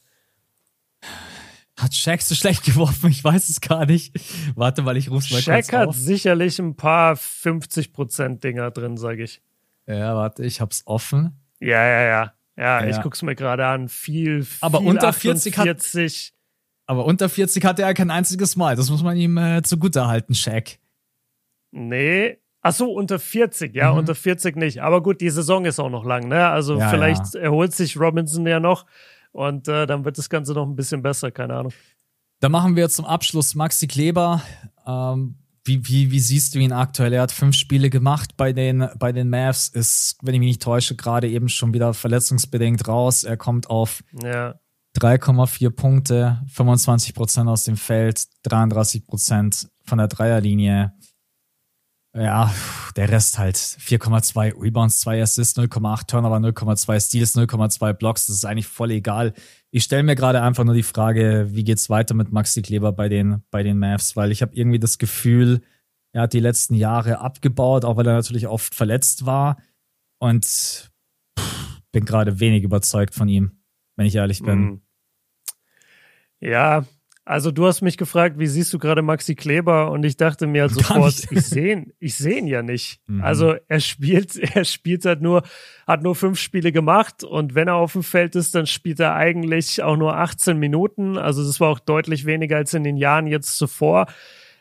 Hat 1.77 1.95
Shaq 1.95 2.23
so 2.23 2.35
schlecht 2.37 2.65
geworfen? 2.65 3.11
Ich 3.11 3.23
weiß 3.23 3.49
es 3.49 3.61
gar 3.61 3.87
nicht. 3.87 4.13
Warte 4.55 4.83
mal, 4.83 4.97
ich 4.97 5.11
ruf's 5.11 5.31
mal 5.31 5.41
Shaq 5.41 5.69
kurz 5.69 5.75
auf. 5.75 5.87
hat 5.89 5.95
sicherlich 5.95 6.59
ein 6.61 6.77
paar 6.77 7.15
50% 7.15 8.39
Dinger 8.39 8.71
drin, 8.71 8.97
sage 8.97 9.25
ich. 9.25 9.43
Ja, 9.87 10.15
warte, 10.15 10.45
ich 10.45 10.61
hab's 10.61 10.83
offen. 10.87 11.41
Ja, 11.61 11.85
ja, 11.85 12.03
ja. 12.03 12.33
Ja, 12.57 12.85
ja. 12.85 12.89
ich 12.89 13.01
guck's 13.01 13.23
mir 13.23 13.37
gerade 13.37 13.67
an. 13.67 13.89
Viel, 13.89 14.43
viel 14.45 14.59
Aber 14.61 14.81
unter 14.81 15.13
40 15.13 15.59
48, 15.59 16.27
hat 16.27 16.38
aber 16.89 17.05
unter 17.05 17.29
40 17.29 17.65
hatte 17.67 17.83
er 17.83 17.93
kein 17.93 18.11
einziges 18.11 18.57
Mal. 18.57 18.75
Das 18.75 18.91
muss 18.91 19.03
man 19.03 19.17
ihm 19.17 19.37
äh, 19.37 19.63
zugutehalten, 19.63 20.35
Shaq. 20.35 20.79
Nee. 21.71 22.39
Ach 22.63 22.73
so, 22.73 22.91
unter 22.93 23.19
40, 23.19 23.75
ja, 23.75 23.93
mhm. 23.93 23.99
unter 23.99 24.15
40 24.15 24.57
nicht. 24.57 24.83
Aber 24.83 25.03
gut, 25.03 25.21
die 25.21 25.29
Saison 25.29 25.67
ist 25.67 25.79
auch 25.79 25.91
noch 25.91 26.05
lang, 26.05 26.29
ne? 26.29 26.49
Also 26.49 26.79
ja, 26.79 26.89
vielleicht 26.89 27.35
ja. 27.35 27.41
erholt 27.41 27.75
sich 27.75 28.01
Robinson 28.01 28.47
ja 28.47 28.59
noch 28.59 28.87
und 29.33 29.69
äh, 29.69 29.87
dann 29.87 30.07
wird 30.07 30.17
das 30.17 30.31
Ganze 30.31 30.55
noch 30.55 30.67
ein 30.67 30.75
bisschen 30.75 31.03
besser, 31.03 31.31
keine 31.31 31.55
Ahnung. 31.55 31.73
Dann 32.41 32.53
machen 32.53 32.75
wir 32.75 32.89
zum 32.89 33.05
Abschluss 33.05 33.55
Maxi 33.55 33.87
Kleber. 33.87 34.43
Ähm, 34.87 35.37
wie, 35.65 35.87
wie, 35.87 36.11
wie 36.11 36.21
siehst 36.21 36.55
du 36.55 36.59
ihn 36.59 36.73
aktuell? 36.73 37.13
Er 37.13 37.23
hat 37.23 37.33
fünf 37.33 37.55
Spiele 37.55 37.91
gemacht 37.91 38.37
bei 38.39 38.55
den, 38.55 38.89
bei 38.99 39.13
den 39.13 39.29
Mavs, 39.29 39.69
ist, 39.69 40.17
wenn 40.23 40.33
ich 40.33 40.41
mich 40.41 40.49
nicht 40.49 40.63
täusche, 40.63 40.97
gerade 40.97 41.29
eben 41.29 41.51
schon 41.51 41.75
wieder 41.75 41.93
verletzungsbedingt 41.93 42.89
raus. 42.89 43.25
Er 43.25 43.37
kommt 43.37 43.69
auf 43.69 44.03
ja. 44.23 44.59
3,4 44.99 45.71
Punkte, 45.71 46.43
25 46.49 47.15
Prozent 47.15 47.49
aus 47.49 47.65
dem 47.65 47.77
Feld, 47.77 48.25
33 48.43 49.07
Prozent 49.07 49.69
von 49.85 49.99
der 49.99 50.09
Dreierlinie. 50.09 50.93
Ja, 52.17 52.53
der 52.97 53.11
Rest 53.11 53.39
halt 53.39 53.57
4,2 53.57 54.61
Rebounds, 54.61 55.01
2 55.01 55.23
Assists, 55.23 55.57
0,8 55.59 56.07
Turnover, 56.07 56.37
0,2 56.37 57.01
Steals, 57.01 57.37
0,2 57.37 57.93
Blocks. 57.93 58.27
Das 58.27 58.37
ist 58.37 58.45
eigentlich 58.45 58.67
voll 58.67 58.91
egal. 58.91 59.35
Ich 59.71 59.85
stelle 59.85 60.03
mir 60.03 60.17
gerade 60.17 60.43
einfach 60.43 60.65
nur 60.65 60.75
die 60.75 60.83
Frage, 60.83 61.49
wie 61.51 61.65
geht's 61.65 61.91
weiter 61.91 62.15
mit 62.15 62.33
Maxi 62.33 62.63
Kleber 62.63 62.93
bei 62.93 63.09
den, 63.09 63.45
bei 63.51 63.63
den 63.63 63.79
Mavs, 63.79 64.17
weil 64.17 64.33
ich 64.33 64.43
habe 64.43 64.55
irgendwie 64.57 64.79
das 64.81 64.99
Gefühl, 64.99 65.61
Er 66.13 66.23
hat 66.23 66.33
die 66.33 66.41
letzten 66.41 66.75
Jahre 66.75 67.21
abgebaut, 67.21 67.85
auch 67.85 67.97
weil 67.97 68.07
er 68.07 68.15
natürlich 68.15 68.49
oft 68.49 68.75
verletzt 68.75 69.27
war. 69.27 69.59
Und 70.19 70.45
pff, 71.39 71.81
bin 71.93 72.05
gerade 72.05 72.41
wenig 72.41 72.65
überzeugt 72.65 73.15
von 73.15 73.29
ihm, 73.29 73.61
wenn 73.97 74.07
ich 74.07 74.17
ehrlich 74.17 74.43
bin. 74.43 74.59
Mhm. 74.61 74.83
Ja, 76.41 76.85
also 77.29 77.51
du 77.51 77.67
hast 77.67 77.83
mich 77.83 77.99
gefragt, 77.99 78.39
wie 78.39 78.47
siehst 78.47 78.73
du 78.73 78.79
gerade 78.79 79.03
Maxi 79.03 79.35
Kleber? 79.35 79.91
Und 79.91 80.03
ich 80.03 80.17
dachte 80.17 80.47
mir 80.47 80.63
halt 80.63 80.73
sofort, 80.75 81.27
ich 81.31 81.43
sehe 81.43 81.73
ihn, 81.75 81.93
ich 81.99 82.15
sehe 82.15 82.39
ihn 82.39 82.47
ja 82.47 82.63
nicht. 82.63 83.03
Mhm. 83.07 83.23
Also 83.23 83.55
er 83.69 83.81
spielt, 83.81 84.37
er 84.57 84.65
spielt 84.65 85.05
halt 85.05 85.21
nur, 85.21 85.43
hat 85.87 86.03
nur 86.03 86.15
fünf 86.15 86.41
Spiele 86.41 86.73
gemacht 86.73 87.25
und 87.25 87.55
wenn 87.55 87.69
er 87.69 87.75
auf 87.75 87.93
dem 87.93 88.03
Feld 88.03 88.35
ist, 88.35 88.55
dann 88.55 88.67
spielt 88.67 88.99
er 88.99 89.15
eigentlich 89.15 89.83
auch 89.83 89.99
nur 89.99 90.17
18 90.17 90.59
Minuten. 90.59 91.19
Also 91.19 91.45
das 91.45 91.61
war 91.61 91.69
auch 91.69 91.81
deutlich 91.81 92.25
weniger 92.25 92.57
als 92.57 92.73
in 92.73 92.83
den 92.83 92.97
Jahren 92.97 93.27
jetzt 93.27 93.59
zuvor. 93.59 94.07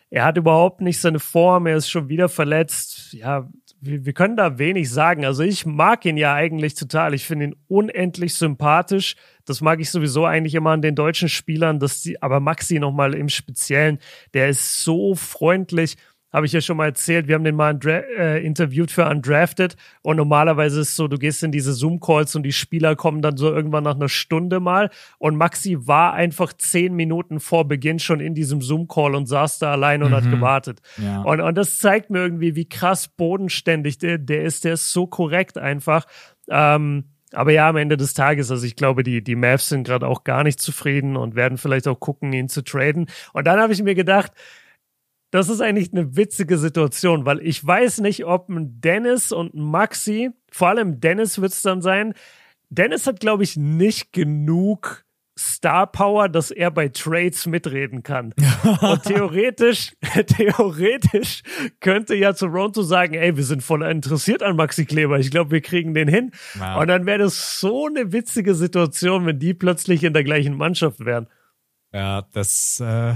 Er 0.10 0.26
hat 0.26 0.38
überhaupt 0.38 0.82
nicht 0.82 1.00
seine 1.00 1.20
Form, 1.20 1.68
er 1.68 1.78
ist 1.78 1.90
schon 1.90 2.10
wieder 2.10 2.28
verletzt. 2.28 3.14
Ja, 3.14 3.48
wir, 3.80 4.06
wir 4.06 4.14
können 4.14 4.36
da 4.36 4.58
wenig 4.58 4.90
sagen. 4.90 5.26
Also 5.26 5.44
ich 5.44 5.66
mag 5.66 6.04
ihn 6.06 6.18
ja 6.18 6.34
eigentlich 6.34 6.76
total. 6.76 7.14
Ich 7.14 7.26
finde 7.26 7.46
ihn 7.46 7.56
unendlich 7.68 8.36
sympathisch. 8.36 9.16
Das 9.48 9.62
mag 9.62 9.80
ich 9.80 9.90
sowieso 9.90 10.26
eigentlich 10.26 10.56
immer 10.56 10.72
an 10.72 10.82
den 10.82 10.96
deutschen 10.96 11.30
Spielern, 11.30 11.80
dass 11.80 12.02
die, 12.02 12.22
aber 12.22 12.40
Maxi 12.40 12.80
nochmal 12.80 13.16
im 13.16 13.30
Speziellen, 13.30 14.00
der 14.34 14.50
ist 14.50 14.84
so 14.84 15.16
freundlich 15.16 15.96
habe 16.32 16.46
ich 16.46 16.52
ja 16.52 16.62
schon 16.62 16.78
mal 16.78 16.88
erzählt, 16.88 17.28
wir 17.28 17.36
haben 17.36 17.44
den 17.44 17.56
mal 17.56 17.80
äh, 17.86 18.46
interviewt 18.46 18.92
für 18.92 19.08
Undrafted 19.08 19.76
und 20.02 20.18
normalerweise 20.18 20.82
ist 20.82 20.90
es 20.90 20.96
so, 20.96 21.08
du 21.08 21.18
gehst 21.18 21.42
in 21.42 21.52
diese 21.52 21.74
Zoom-Calls 21.74 22.36
und 22.36 22.44
die 22.44 22.52
Spieler 22.52 22.96
kommen 22.96 23.22
dann 23.22 23.38
so 23.38 23.52
irgendwann 23.52 23.86
nach 23.86 23.96
einer 23.96 24.10
Stunde 24.10 24.60
mal 24.60 24.90
und 25.20 25.38
Maxi 25.38 25.78
war 25.88 26.14
einfach 26.14 26.54
zehn 26.54 26.94
Minuten 26.94 27.40
vor 27.40 27.68
Beginn 27.68 28.00
schon 28.00 28.20
in 28.20 28.36
diesem 28.36 28.62
Zoom-Call 28.62 29.16
und 29.16 29.26
saß 29.26 29.60
da 29.60 29.72
allein 29.72 30.04
und 30.04 30.12
mhm. 30.12 30.16
hat 30.16 30.30
gewartet. 30.30 30.82
Ja. 30.98 31.22
Und, 31.22 31.40
und 31.40 31.56
das 31.58 31.80
zeigt 31.80 32.10
mir 32.10 32.20
irgendwie, 32.20 32.56
wie 32.56 32.68
krass 32.68 33.08
bodenständig 33.08 33.98
der, 33.98 34.18
der 34.18 34.44
ist, 34.44 34.66
der 34.66 34.74
ist 34.74 34.92
so 34.92 35.08
korrekt 35.08 35.58
einfach. 35.58 36.06
Ähm, 36.50 37.06
aber 37.34 37.52
ja, 37.52 37.68
am 37.70 37.76
Ende 37.76 37.98
des 37.98 38.14
Tages, 38.14 38.52
also 38.52 38.66
ich 38.66 38.76
glaube, 38.76 39.04
die, 39.04 39.24
die 39.24 39.36
Mavs 39.36 39.70
sind 39.70 39.86
gerade 39.86 40.08
auch 40.08 40.24
gar 40.24 40.44
nicht 40.44 40.62
zufrieden 40.62 41.18
und 41.18 41.36
werden 41.36 41.58
vielleicht 41.58 41.88
auch 41.88 42.00
gucken, 42.00 42.32
ihn 42.34 42.50
zu 42.50 42.64
traden. 42.64 43.08
Und 43.34 43.46
dann 43.46 43.60
habe 43.60 43.74
ich 43.74 43.84
mir 43.84 43.96
gedacht, 43.96 44.32
das 45.32 45.50
ist 45.50 45.60
eigentlich 45.60 45.92
eine 45.92 46.16
witzige 46.16 46.58
Situation, 46.58 47.26
weil 47.26 47.42
ich 47.42 47.66
weiß 47.66 48.00
nicht, 48.00 48.26
ob 48.26 48.48
ein 48.50 48.80
Dennis 48.80 49.32
und 49.34 49.54
ein 49.54 49.62
Maxi, 49.62 50.32
vor 50.52 50.70
allem 50.70 51.02
Dennis 51.02 51.42
wird 51.42 51.52
es 51.52 51.62
dann 51.62 51.82
sein. 51.82 52.14
Dennis 52.70 53.08
hat, 53.08 53.20
glaube 53.20 53.44
ich, 53.44 53.58
nicht 53.58 54.14
genug 54.14 55.06
Star 55.38 55.88
Power, 55.88 56.30
dass 56.30 56.52
er 56.52 56.72
bei 56.72 56.90
Trades 56.90 57.46
mitreden 57.46 58.04
kann. 58.04 58.34
Und 58.82 59.04
theoretisch, 59.04 59.94
theoretisch 60.28 61.44
könnte 61.80 62.16
ja 62.16 62.34
Toronto 62.34 62.82
sagen, 62.82 63.14
ey, 63.14 63.36
wir 63.38 63.44
sind 63.44 63.62
voll 63.64 63.84
interessiert 63.84 64.44
an 64.44 64.56
Maxi 64.56 64.86
Kleber. 64.86 65.20
Ich 65.20 65.32
glaube, 65.32 65.52
wir 65.52 65.62
kriegen 65.62 65.94
den 65.94 66.08
hin. 66.08 66.32
Wow. 66.56 66.82
Und 66.82 66.88
dann 66.88 67.06
wäre 67.06 67.20
das 67.20 67.60
so 67.60 67.88
eine 67.88 68.12
witzige 68.12 68.56
Situation, 68.56 69.26
wenn 69.26 69.40
die 69.40 69.54
plötzlich 69.54 70.04
in 70.04 70.14
der 70.14 70.24
gleichen 70.24 70.58
Mannschaft 70.58 71.06
wären. 71.06 71.28
Ja, 71.94 72.24
das, 72.34 72.80
äh, 72.80 73.16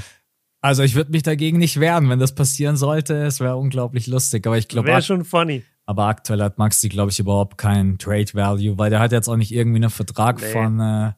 also 0.62 0.84
ich 0.84 0.96
würde 0.96 1.12
mich 1.12 1.24
dagegen 1.24 1.58
nicht 1.58 1.80
wehren, 1.80 2.10
wenn 2.10 2.20
das 2.20 2.36
passieren 2.36 2.78
sollte. 2.78 3.16
Es 3.16 3.40
wäre 3.40 3.58
unglaublich 3.58 4.08
lustig, 4.08 4.46
aber 4.46 4.58
ich 4.58 4.68
glaube. 4.68 4.88
Wäre 4.88 5.02
schon 5.02 5.26
funny. 5.26 5.64
Aber 5.88 6.06
aktuell 6.06 6.42
hat 6.42 6.58
Maxi, 6.58 6.88
glaube 6.88 7.12
ich, 7.12 7.20
überhaupt 7.20 7.58
keinen 7.58 7.98
Trade 7.98 8.34
Value, 8.34 8.78
weil 8.78 8.92
der 8.92 9.00
hat 9.00 9.12
jetzt 9.12 9.28
auch 9.28 9.36
nicht 9.36 9.52
irgendwie 9.52 9.78
einen 9.78 9.90
Vertrag 9.90 10.40
nee. 10.40 10.52
von. 10.52 10.80
Äh, 10.80 11.12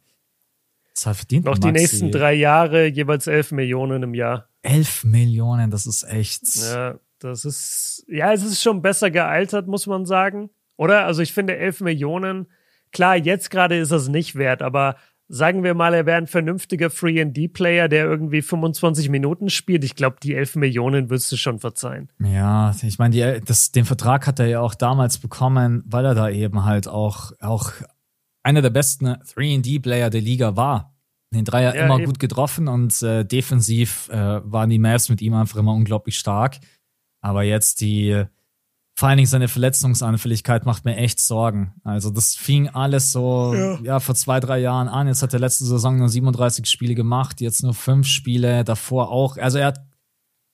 hat 1.06 1.18
verdient 1.18 1.46
Noch 1.46 1.58
Maxi? 1.58 1.62
die 1.62 1.72
nächsten 1.72 2.12
drei 2.12 2.34
Jahre 2.34 2.88
jeweils 2.88 3.28
elf 3.28 3.52
Millionen 3.52 4.04
im 4.04 4.14
Jahr. 4.14 4.48
Elf 4.62 5.04
Millionen, 5.04 5.72
das 5.72 5.86
ist 5.86 6.04
echt. 6.04 6.44
Ja, 6.58 7.00
das 7.20 7.46
ist. 7.46 8.06
Ja, 8.08 8.34
es 8.34 8.44
ist 8.44 8.62
schon 8.62 8.82
besser 8.82 9.12
gealtert, 9.12 9.68
muss 9.68 9.88
man 9.88 10.06
sagen. 10.06 10.50
Oder? 10.78 11.06
Also 11.06 11.22
ich 11.22 11.34
finde 11.34 11.58
elf 11.58 11.82
Millionen. 11.82 12.48
Klar, 12.92 13.16
jetzt 13.18 13.50
gerade 13.50 13.78
ist 13.78 13.92
es 13.92 14.08
nicht 14.08 14.36
wert, 14.36 14.62
aber 14.62 14.96
sagen 15.28 15.64
wir 15.64 15.74
mal, 15.74 15.94
er 15.94 16.06
wäre 16.06 16.18
ein 16.18 16.28
vernünftiger 16.28 16.90
Free-and-D-Player, 16.90 17.88
der 17.88 18.06
irgendwie 18.06 18.42
25 18.42 19.10
Minuten 19.10 19.50
spielt. 19.50 19.84
Ich 19.84 19.96
glaube, 19.96 20.18
die 20.22 20.36
11 20.36 20.58
Millionen 20.58 21.10
würdest 21.10 21.32
du 21.32 21.38
schon 21.38 21.60
verzeihen. 21.60 22.10
Ja, 22.20 22.76
ich 22.84 23.00
meine, 23.00 23.42
den 23.42 23.86
Vertrag 23.86 24.28
hat 24.28 24.40
er 24.40 24.48
ja 24.48 24.60
auch 24.60 24.76
damals 24.76 25.18
bekommen, 25.18 25.84
weil 25.88 26.06
er 26.06 26.14
da 26.14 26.30
eben 26.30 26.66
halt 26.66 26.88
auch, 26.88 27.32
auch 27.40 27.72
einer 28.44 28.62
der 28.62 28.70
besten 28.70 29.08
3D-Player 29.08 30.10
der 30.10 30.22
Liga 30.22 30.56
war. 30.56 30.93
Den 31.34 31.46
Dreier 31.46 31.76
ja, 31.76 31.86
immer 31.86 31.98
eben. 31.98 32.06
gut 32.06 32.20
getroffen 32.20 32.68
und 32.68 33.02
äh, 33.02 33.26
defensiv 33.26 34.10
äh, 34.10 34.42
waren 34.44 34.70
die 34.70 34.80
Mavs 34.80 35.10
mit 35.10 35.22
ihm 35.22 35.34
einfach 35.34 35.58
immer 35.58 35.74
unglaublich 35.74 36.18
stark. 36.18 36.60
Aber 37.22 37.44
jetzt 37.44 37.82
die 37.82 38.26
vor 38.96 39.10
allen 39.10 39.18
Dingen 39.18 39.28
seine 39.28 39.48
Verletzungsanfälligkeit 39.48 40.66
macht 40.66 40.86
mir 40.86 40.96
echt 40.96 41.20
Sorgen. 41.20 41.74
Also 41.84 42.12
das 42.12 42.36
fing 42.36 42.70
alles 42.70 43.12
so 43.12 43.54
ja. 43.56 43.80
ja. 43.82 44.00
vor 44.00 44.14
zwei, 44.14 44.40
drei 44.40 44.60
Jahren 44.60 44.88
an. 44.88 45.08
Jetzt 45.08 45.24
hat 45.24 45.34
er 45.34 45.40
letzte 45.40 45.66
Saison 45.66 45.98
nur 45.98 46.10
37 46.10 46.68
Spiele 46.68 46.94
gemacht, 46.94 47.42
jetzt 47.42 47.64
nur 47.64 47.74
fünf 47.74 48.08
Spiele, 48.08 48.64
davor 48.64 49.10
auch. 49.10 49.38
Also 49.38 49.58
er 49.58 49.68
hat, 49.68 49.80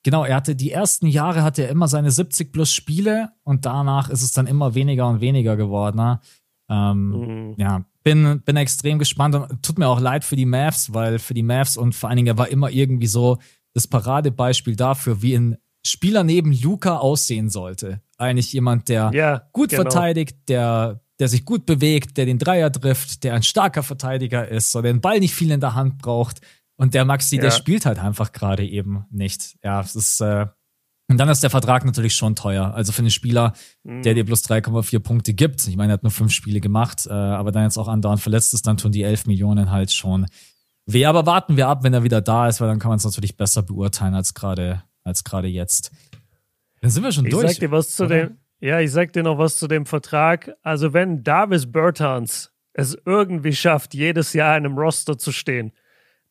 genau, 0.03 0.23
er 0.23 0.37
hatte 0.37 0.55
die 0.55 0.71
ersten 0.71 1.07
Jahre 1.07 1.43
hatte 1.43 1.63
er 1.63 1.69
immer 1.69 1.89
seine 1.89 2.11
70 2.11 2.53
plus 2.53 2.73
Spiele 2.73 3.29
und 3.43 3.65
danach 3.65 4.09
ist 4.09 4.21
es 4.21 4.31
dann 4.31 4.47
immer 4.47 4.73
weniger 4.73 5.09
und 5.09 5.19
weniger 5.19 5.57
geworden. 5.57 5.97
Ne? 5.97 6.21
Ähm, 6.69 7.09
mhm. 7.09 7.55
Ja, 7.57 7.85
bin, 8.03 8.41
bin 8.41 8.57
extrem 8.57 8.99
gespannt 8.99 9.35
und 9.35 9.63
tut 9.63 9.79
mir 9.79 9.87
auch 9.87 9.99
leid 9.99 10.23
für 10.23 10.35
die 10.35 10.45
Mavs, 10.45 10.93
weil 10.93 11.19
für 11.19 11.33
die 11.33 11.43
Mavs 11.43 11.77
und 11.77 11.93
vor 11.95 12.09
allen 12.09 12.17
Dingen 12.17 12.27
er 12.27 12.37
war 12.37 12.49
immer 12.49 12.69
irgendwie 12.69 13.07
so 13.07 13.37
das 13.73 13.87
Paradebeispiel 13.87 14.75
dafür, 14.75 15.21
wie 15.21 15.35
ein 15.35 15.57
Spieler 15.85 16.23
neben 16.23 16.51
Luca 16.51 16.97
aussehen 16.97 17.49
sollte 17.49 18.01
eigentlich 18.19 18.53
jemand, 18.53 18.89
der 18.89 19.11
ja, 19.13 19.41
gut 19.53 19.69
genau. 19.69 19.83
verteidigt, 19.83 20.37
der, 20.49 21.01
der 21.19 21.27
sich 21.27 21.45
gut 21.45 21.65
bewegt, 21.65 22.17
der 22.17 22.25
den 22.25 22.37
Dreier 22.37 22.71
trifft, 22.71 23.23
der 23.23 23.33
ein 23.33 23.43
starker 23.43 23.81
Verteidiger 23.81 24.47
ist, 24.47 24.71
so 24.71 24.81
der 24.81 24.93
den 24.93 25.01
Ball 25.01 25.19
nicht 25.19 25.33
viel 25.33 25.51
in 25.51 25.61
der 25.61 25.75
Hand 25.75 25.97
braucht. 25.97 26.41
Und 26.75 26.93
der 26.93 27.05
Maxi, 27.05 27.37
ja. 27.37 27.43
der 27.43 27.51
spielt 27.51 27.85
halt 27.85 27.99
einfach 27.99 28.31
gerade 28.31 28.65
eben 28.65 29.05
nicht. 29.09 29.57
Ja, 29.63 29.81
es 29.81 29.95
ist, 29.95 30.21
äh, 30.21 30.47
und 31.09 31.17
dann 31.17 31.27
ist 31.27 31.41
der 31.41 31.49
Vertrag 31.49 31.85
natürlich 31.85 32.13
schon 32.13 32.35
teuer. 32.35 32.73
Also 32.75 32.91
für 32.91 32.99
einen 32.99 33.09
Spieler, 33.09 33.53
mhm. 33.83 34.03
der 34.03 34.13
dir 34.13 34.23
plus 34.23 34.43
3,4 34.43 34.99
Punkte 34.99 35.33
gibt. 35.33 35.67
Ich 35.67 35.75
meine, 35.75 35.91
er 35.91 35.95
hat 35.95 36.03
nur 36.03 36.11
fünf 36.11 36.31
Spiele 36.31 36.61
gemacht, 36.61 37.07
äh, 37.07 37.11
aber 37.11 37.51
dann 37.51 37.63
jetzt 37.63 37.77
auch 37.77 37.87
andauernd 37.87 38.21
verletzt 38.21 38.53
ist, 38.53 38.67
dann 38.67 38.77
tun 38.77 38.91
die 38.91 39.01
11 39.01 39.25
Millionen 39.25 39.71
halt 39.71 39.91
schon 39.91 40.27
weh. 40.85 41.07
Aber 41.07 41.25
warten 41.25 41.57
wir 41.57 41.67
ab, 41.67 41.83
wenn 41.83 41.95
er 41.95 42.03
wieder 42.03 42.21
da 42.21 42.47
ist, 42.47 42.61
weil 42.61 42.67
dann 42.67 42.77
kann 42.77 42.89
man 42.89 42.97
es 42.97 43.05
natürlich 43.05 43.35
besser 43.35 43.63
beurteilen 43.63 44.13
als 44.13 44.35
gerade, 44.35 44.83
als 45.03 45.23
gerade 45.23 45.47
jetzt. 45.47 45.91
Dann 46.81 46.91
sind 46.91 47.03
wir 47.03 47.11
schon 47.11 47.25
ich 47.25 47.31
durch. 47.31 47.53
Sag 47.53 47.59
dir 47.59 47.71
was 47.71 47.95
zu 47.95 48.05
dem, 48.05 48.37
ja, 48.59 48.79
ich 48.79 48.91
sag 48.91 49.11
dir 49.11 49.23
noch 49.23 49.39
was 49.39 49.57
zu 49.57 49.67
dem 49.67 49.87
Vertrag. 49.87 50.53
Also, 50.61 50.93
wenn 50.93 51.23
Davis 51.23 51.71
Bertans 51.71 52.51
es 52.73 52.95
irgendwie 53.05 53.53
schafft, 53.53 53.95
jedes 53.95 54.33
Jahr 54.33 54.55
in 54.57 54.65
einem 54.65 54.77
Roster 54.77 55.17
zu 55.17 55.31
stehen, 55.31 55.71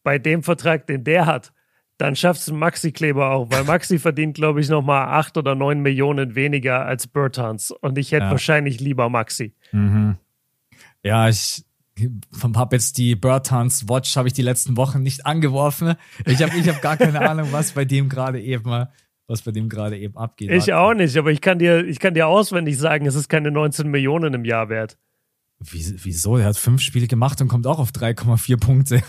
bei 0.04 0.20
dem 0.20 0.44
Vertrag, 0.44 0.86
den 0.86 1.02
der 1.02 1.26
hat, 1.26 1.52
dann 1.98 2.16
schafft 2.16 2.40
es 2.40 2.50
Maxi 2.50 2.92
Kleber 2.92 3.32
auch, 3.32 3.50
weil 3.50 3.64
Maxi 3.64 3.98
verdient, 3.98 4.34
glaube 4.34 4.60
ich, 4.60 4.68
nochmal 4.68 5.08
acht 5.08 5.36
oder 5.36 5.54
neun 5.54 5.80
Millionen 5.80 6.36
weniger 6.36 6.86
als 6.86 7.08
Bertans. 7.08 7.72
Und 7.72 7.98
ich 7.98 8.12
hätte 8.12 8.26
ja. 8.26 8.30
wahrscheinlich 8.30 8.80
lieber 8.80 9.10
Maxi. 9.10 9.54
Mhm. 9.72 10.16
Ja, 11.02 11.28
ich 11.28 11.64
habe 12.54 12.76
jetzt 12.76 12.98
die 12.98 13.16
Bertans 13.16 13.88
Watch, 13.88 14.16
habe 14.16 14.28
ich 14.28 14.34
die 14.34 14.42
letzten 14.42 14.76
Wochen 14.76 15.02
nicht 15.02 15.26
angeworfen. 15.26 15.94
Ich 16.24 16.40
habe 16.40 16.56
ich 16.56 16.68
hab 16.68 16.80
gar 16.80 16.96
keine 16.96 17.28
Ahnung, 17.28 17.48
was 17.50 17.72
bei 17.72 17.84
dem 17.84 18.08
gerade 18.08 18.40
eben 18.40 18.86
was 19.26 19.42
bei 19.42 19.50
dem 19.50 19.68
gerade 19.68 19.98
eben 19.98 20.16
abgeht. 20.16 20.50
Ich 20.50 20.72
auch 20.72 20.94
nicht, 20.94 21.16
aber 21.16 21.30
ich 21.30 21.42
kann 21.42 21.58
dir, 21.58 21.84
ich 21.84 21.98
kann 21.98 22.14
dir 22.14 22.26
auswendig 22.26 22.78
sagen, 22.78 23.04
es 23.06 23.14
ist 23.14 23.28
keine 23.28 23.50
19 23.50 23.88
Millionen 23.90 24.32
im 24.32 24.44
Jahr 24.44 24.70
wert. 24.70 24.96
Wie, 25.60 25.94
wieso? 26.04 26.36
Er 26.36 26.46
hat 26.46 26.56
fünf 26.56 26.82
Spiele 26.82 27.08
gemacht 27.08 27.40
und 27.40 27.48
kommt 27.48 27.66
auch 27.66 27.80
auf 27.80 27.90
3,4 27.90 28.56
Punkte. 28.58 28.96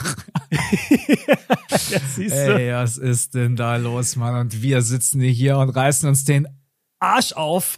ja, 0.50 2.00
siehst 2.10 2.36
du. 2.36 2.56
Ey, 2.56 2.74
was 2.74 2.98
ist 2.98 3.36
denn 3.36 3.56
da 3.56 3.76
los, 3.76 4.16
Mann? 4.16 4.36
Und 4.36 4.62
wir 4.64 4.82
sitzen 4.82 5.22
hier 5.22 5.58
und 5.60 5.70
reißen 5.70 6.10
uns 6.10 6.26
den 6.26 6.48
Arsch 7.00 7.34
auf, 7.34 7.78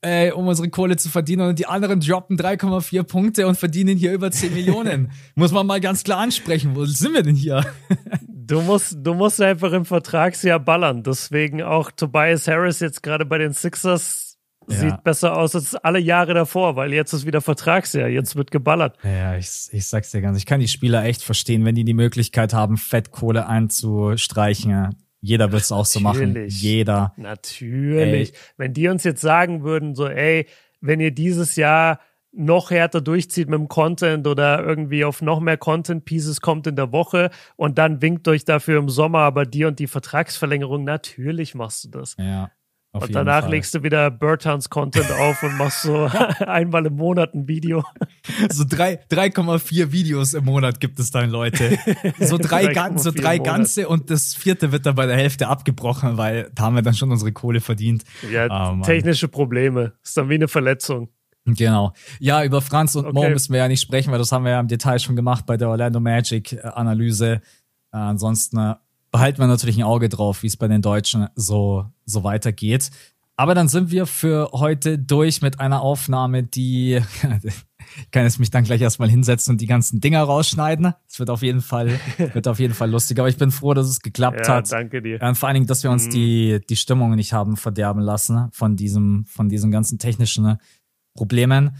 ey, 0.00 0.32
um 0.32 0.48
unsere 0.48 0.68
Kohle 0.70 0.96
zu 0.96 1.08
verdienen. 1.08 1.48
Und 1.50 1.60
die 1.60 1.66
anderen 1.66 2.00
droppen 2.00 2.36
3,4 2.36 3.04
Punkte 3.04 3.46
und 3.46 3.56
verdienen 3.56 3.96
hier 3.96 4.12
über 4.12 4.32
10 4.32 4.54
Millionen. 4.54 5.12
Muss 5.36 5.52
man 5.52 5.66
mal 5.68 5.80
ganz 5.80 6.02
klar 6.02 6.18
ansprechen. 6.18 6.74
Wo 6.74 6.84
sind 6.86 7.14
wir 7.14 7.22
denn 7.22 7.36
hier? 7.36 7.64
Du 8.28 8.60
musst, 8.60 8.96
du 8.98 9.14
musst 9.14 9.40
einfach 9.40 9.72
im 9.72 9.84
Vertragsjahr 9.84 10.58
ballern. 10.58 11.04
Deswegen 11.04 11.62
auch 11.62 11.92
Tobias 11.92 12.48
Harris 12.48 12.80
jetzt 12.80 13.04
gerade 13.04 13.24
bei 13.24 13.38
den 13.38 13.52
Sixers 13.52 14.29
ja. 14.68 14.76
sieht 14.76 15.04
besser 15.04 15.36
aus 15.36 15.54
als 15.54 15.74
alle 15.74 15.98
Jahre 15.98 16.34
davor, 16.34 16.76
weil 16.76 16.92
jetzt 16.92 17.12
ist 17.12 17.26
wieder 17.26 17.40
Vertragsjahr. 17.40 18.08
Jetzt 18.08 18.36
wird 18.36 18.50
geballert. 18.50 18.96
Ja, 19.02 19.36
ich, 19.36 19.68
ich 19.72 19.86
sag's 19.86 20.10
dir 20.10 20.20
ganz. 20.20 20.38
Ich 20.38 20.46
kann 20.46 20.60
die 20.60 20.68
Spieler 20.68 21.04
echt 21.04 21.22
verstehen, 21.22 21.64
wenn 21.64 21.74
die 21.74 21.84
die 21.84 21.94
Möglichkeit 21.94 22.52
haben, 22.52 22.76
Fettkohle 22.76 23.46
einzustreichen. 23.46 24.96
Jeder 25.20 25.52
wird 25.52 25.62
es 25.62 25.72
auch 25.72 25.86
so 25.86 26.00
machen. 26.00 26.46
Jeder. 26.48 27.12
Natürlich. 27.16 28.30
Ey. 28.30 28.38
Wenn 28.56 28.72
die 28.72 28.88
uns 28.88 29.04
jetzt 29.04 29.20
sagen 29.20 29.62
würden, 29.62 29.94
so, 29.94 30.08
ey, 30.08 30.46
wenn 30.80 31.00
ihr 31.00 31.10
dieses 31.10 31.56
Jahr 31.56 32.00
noch 32.32 32.70
härter 32.70 33.00
durchzieht 33.00 33.48
mit 33.48 33.58
dem 33.58 33.68
Content 33.68 34.26
oder 34.26 34.64
irgendwie 34.64 35.04
auf 35.04 35.20
noch 35.20 35.40
mehr 35.40 35.56
Content 35.56 36.04
Pieces 36.04 36.40
kommt 36.40 36.66
in 36.66 36.76
der 36.76 36.92
Woche 36.92 37.30
und 37.56 37.76
dann 37.76 38.02
winkt 38.02 38.28
euch 38.28 38.44
dafür 38.44 38.78
im 38.78 38.88
Sommer 38.88 39.20
aber 39.20 39.46
dir 39.46 39.66
und 39.68 39.78
die 39.78 39.88
Vertragsverlängerung, 39.88 40.84
natürlich 40.84 41.54
machst 41.54 41.84
du 41.84 41.88
das. 41.88 42.16
Ja. 42.18 42.50
Auf 42.92 43.04
und 43.04 43.14
danach 43.14 43.42
Fall. 43.42 43.52
legst 43.52 43.72
du 43.72 43.84
wieder 43.84 44.10
Burtons 44.10 44.68
Content 44.68 45.12
auf 45.12 45.42
und 45.44 45.56
machst 45.56 45.82
so 45.82 46.10
einmal 46.40 46.86
im 46.86 46.96
Monat 46.96 47.34
ein 47.34 47.46
Video. 47.46 47.84
So 48.50 48.64
3,4 48.64 49.92
Videos 49.92 50.34
im 50.34 50.44
Monat 50.44 50.80
gibt 50.80 50.98
es 50.98 51.12
dann, 51.12 51.30
Leute. 51.30 51.78
So 52.18 52.36
drei, 52.40 52.72
gan 52.72 52.98
so 52.98 53.12
drei 53.12 53.38
ganze 53.38 53.88
und 53.88 54.10
das 54.10 54.34
vierte 54.34 54.72
wird 54.72 54.86
dann 54.86 54.96
bei 54.96 55.06
der 55.06 55.16
Hälfte 55.16 55.46
abgebrochen, 55.46 56.16
weil 56.16 56.50
da 56.54 56.64
haben 56.64 56.74
wir 56.74 56.82
dann 56.82 56.94
schon 56.94 57.12
unsere 57.12 57.30
Kohle 57.32 57.60
verdient. 57.60 58.02
Ja, 58.28 58.72
oh, 58.72 58.82
technische 58.82 59.28
Probleme. 59.28 59.92
Ist 60.02 60.16
dann 60.16 60.28
wie 60.28 60.34
eine 60.34 60.48
Verletzung. 60.48 61.10
Genau. 61.44 61.92
Ja, 62.18 62.44
über 62.44 62.60
Franz 62.60 62.96
und 62.96 63.06
okay. 63.06 63.14
Mo 63.14 63.30
müssen 63.30 63.52
wir 63.52 63.60
ja 63.60 63.68
nicht 63.68 63.80
sprechen, 63.80 64.10
weil 64.10 64.18
das 64.18 64.32
haben 64.32 64.44
wir 64.44 64.52
ja 64.52 64.60
im 64.60 64.68
Detail 64.68 64.98
schon 64.98 65.16
gemacht 65.16 65.46
bei 65.46 65.56
der 65.56 65.68
Orlando 65.68 66.00
Magic 66.00 66.58
Analyse. 66.64 67.40
Äh, 67.92 67.96
ansonsten 67.96 68.58
äh, 68.58 68.74
behalten 69.10 69.38
wir 69.38 69.46
natürlich 69.46 69.76
ein 69.76 69.84
Auge 69.84 70.08
drauf, 70.08 70.42
wie 70.42 70.46
es 70.46 70.56
bei 70.56 70.68
den 70.68 70.82
Deutschen 70.82 71.28
so, 71.34 71.86
so 72.04 72.24
weitergeht. 72.24 72.90
Aber 73.36 73.54
dann 73.54 73.68
sind 73.68 73.90
wir 73.90 74.04
für 74.04 74.50
heute 74.52 74.98
durch 74.98 75.40
mit 75.40 75.60
einer 75.60 75.80
Aufnahme, 75.80 76.42
die 76.42 77.00
ich 77.96 78.10
kann 78.10 78.24
jetzt 78.24 78.38
mich 78.38 78.50
dann 78.50 78.64
gleich 78.64 78.80
erstmal 78.80 79.08
hinsetzen 79.08 79.52
und 79.52 79.60
die 79.60 79.66
ganzen 79.66 80.00
Dinger 80.00 80.22
rausschneiden. 80.22 80.92
Es 81.08 81.18
wird 81.18 81.30
auf 81.30 81.42
jeden 81.42 81.62
Fall, 81.62 81.98
wird 82.34 82.46
auf 82.48 82.58
jeden 82.58 82.74
Fall 82.74 82.90
lustig. 82.90 83.18
Aber 83.18 83.28
ich 83.28 83.38
bin 83.38 83.50
froh, 83.50 83.74
dass 83.74 83.86
es 83.86 84.00
geklappt 84.00 84.46
ja, 84.46 84.56
hat. 84.56 84.70
Danke 84.70 85.00
dir. 85.00 85.20
Und 85.22 85.36
vor 85.36 85.48
allen 85.48 85.54
Dingen, 85.54 85.66
dass 85.66 85.82
wir 85.82 85.90
uns 85.90 86.06
mhm. 86.06 86.10
die, 86.10 86.60
die 86.68 86.76
Stimmung 86.76 87.14
nicht 87.14 87.32
haben 87.32 87.56
verderben 87.56 88.02
lassen 88.02 88.48
von 88.52 88.76
diesem, 88.76 89.24
von 89.24 89.48
diesen 89.48 89.70
ganzen 89.70 89.98
technischen 89.98 90.58
Problemen. 91.14 91.76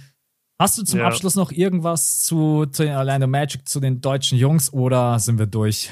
Hast 0.59 0.79
du 0.79 0.83
zum 0.83 1.01
ja. 1.01 1.07
Abschluss 1.07 1.37
noch 1.37 1.53
irgendwas 1.53 2.21
zu, 2.21 2.67
zu 2.67 2.85
den 2.85 2.95
Orlando 2.95 3.27
Magic, 3.27 3.69
zu 3.69 3.81
den 3.81 4.01
deutschen 4.01 4.37
Jungs 4.37 4.73
oder 4.73 5.19
sind 5.19 5.39
wir 5.39 5.47
durch? 5.47 5.91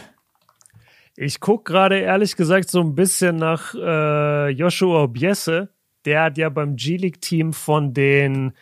Ich 1.21 1.41
gucke 1.41 1.73
gerade 1.73 1.99
ehrlich 1.99 2.37
gesagt 2.37 2.71
so 2.71 2.81
ein 2.81 2.95
bisschen 2.95 3.35
nach 3.35 3.75
äh, 3.75 4.51
Joshua 4.51 5.03
Obiese. 5.03 5.69
Der 6.05 6.23
hat 6.23 6.39
ja 6.39 6.49
beim 6.49 6.77
G-League-Team 6.77 7.53
von 7.53 7.93
den 7.93 8.53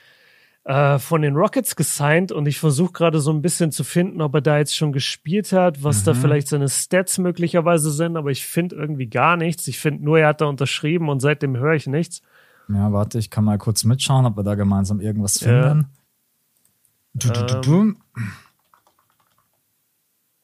äh, 0.64 0.98
von 0.98 1.20
den 1.20 1.36
Rockets 1.36 1.76
gesigned 1.76 2.32
und 2.32 2.46
ich 2.46 2.58
versuche 2.58 2.92
gerade 2.92 3.20
so 3.20 3.30
ein 3.30 3.42
bisschen 3.42 3.72
zu 3.72 3.84
finden, 3.84 4.22
ob 4.22 4.34
er 4.36 4.40
da 4.40 4.56
jetzt 4.56 4.74
schon 4.74 4.92
gespielt 4.92 5.52
hat, 5.52 5.84
was 5.84 6.00
mhm. 6.00 6.04
da 6.06 6.14
vielleicht 6.14 6.48
seine 6.48 6.70
Stats 6.70 7.18
möglicherweise 7.18 7.90
sind, 7.90 8.16
aber 8.16 8.30
ich 8.30 8.46
finde 8.46 8.76
irgendwie 8.76 9.08
gar 9.08 9.36
nichts. 9.36 9.68
Ich 9.68 9.78
finde 9.78 10.02
nur, 10.02 10.18
er 10.18 10.28
hat 10.28 10.40
da 10.40 10.46
unterschrieben 10.46 11.10
und 11.10 11.20
seitdem 11.20 11.58
höre 11.58 11.74
ich 11.74 11.86
nichts. 11.86 12.22
Ja, 12.70 12.90
warte, 12.90 13.18
ich 13.18 13.28
kann 13.28 13.44
mal 13.44 13.58
kurz 13.58 13.84
mitschauen, 13.84 14.24
ob 14.24 14.38
wir 14.38 14.44
da 14.44 14.54
gemeinsam 14.54 15.00
irgendwas 15.00 15.40
finden. 15.40 15.90
Ja. 17.22 17.32
Du, 17.32 17.32
du, 17.32 17.60
du, 17.60 17.74
ähm, 17.74 17.96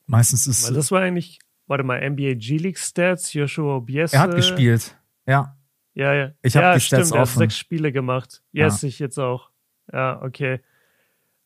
Meistens 0.06 0.46
ist. 0.46 0.66
Weil 0.66 0.74
das 0.74 0.90
war 0.90 1.00
eigentlich 1.00 1.38
warte 1.72 1.84
mal, 1.84 1.98
NBA 2.06 2.34
G-League 2.34 2.78
Stats, 2.78 3.32
Joshua 3.32 3.80
Biese. 3.80 4.14
Er 4.14 4.20
hat 4.20 4.34
gespielt, 4.34 4.94
ja. 5.26 5.56
Ja, 5.94 6.12
ja. 6.12 6.30
Ich 6.42 6.54
habe 6.54 6.66
ja, 6.66 6.74
die 6.74 6.80
Stats 6.80 7.08
stimmt, 7.08 7.18
er 7.18 7.22
hat 7.22 7.28
sechs 7.28 7.56
Spiele 7.56 7.92
gemacht. 7.92 8.42
Yes, 8.52 8.82
ja. 8.82 8.88
ich 8.88 8.98
jetzt 8.98 9.18
auch. 9.18 9.50
Ja, 9.90 10.20
okay. 10.22 10.60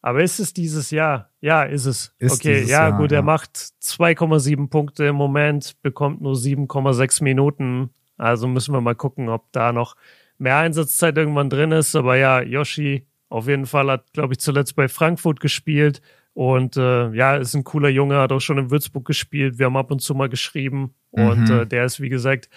Aber 0.02 0.22
ist 0.24 0.40
es 0.40 0.52
dieses 0.52 0.90
Jahr? 0.90 1.30
Ja, 1.40 1.62
ist 1.62 1.86
es. 1.86 2.12
Ist 2.18 2.40
okay, 2.40 2.62
ja, 2.62 2.88
Jahr, 2.88 2.98
gut, 2.98 3.12
er 3.12 3.22
macht 3.22 3.56
2,7 3.56 4.68
Punkte 4.68 5.04
im 5.04 5.14
Moment, 5.16 5.80
bekommt 5.82 6.20
nur 6.20 6.34
7,6 6.34 7.22
Minuten. 7.22 7.90
Also 8.16 8.48
müssen 8.48 8.74
wir 8.74 8.80
mal 8.80 8.96
gucken, 8.96 9.28
ob 9.28 9.52
da 9.52 9.72
noch 9.72 9.94
mehr 10.38 10.56
Einsatzzeit 10.56 11.16
irgendwann 11.16 11.50
drin 11.50 11.70
ist. 11.70 11.94
Aber 11.94 12.16
ja, 12.16 12.40
Yoshi 12.40 13.06
auf 13.28 13.46
jeden 13.46 13.66
Fall 13.66 13.90
hat, 13.90 14.12
glaube 14.12 14.34
ich, 14.34 14.40
zuletzt 14.40 14.74
bei 14.74 14.88
Frankfurt 14.88 15.38
gespielt. 15.38 16.02
Und 16.36 16.76
äh, 16.76 17.12
ja, 17.12 17.36
ist 17.36 17.54
ein 17.54 17.64
cooler 17.64 17.88
Junge, 17.88 18.18
hat 18.18 18.30
auch 18.30 18.42
schon 18.42 18.58
in 18.58 18.70
Würzburg 18.70 19.06
gespielt. 19.06 19.58
Wir 19.58 19.66
haben 19.66 19.76
ab 19.78 19.90
und 19.90 20.02
zu 20.02 20.14
mal 20.14 20.28
geschrieben. 20.28 20.94
Und 21.10 21.48
mhm. 21.48 21.60
äh, 21.60 21.66
der 21.66 21.86
ist, 21.86 21.98
wie 21.98 22.10
gesagt, 22.10 22.50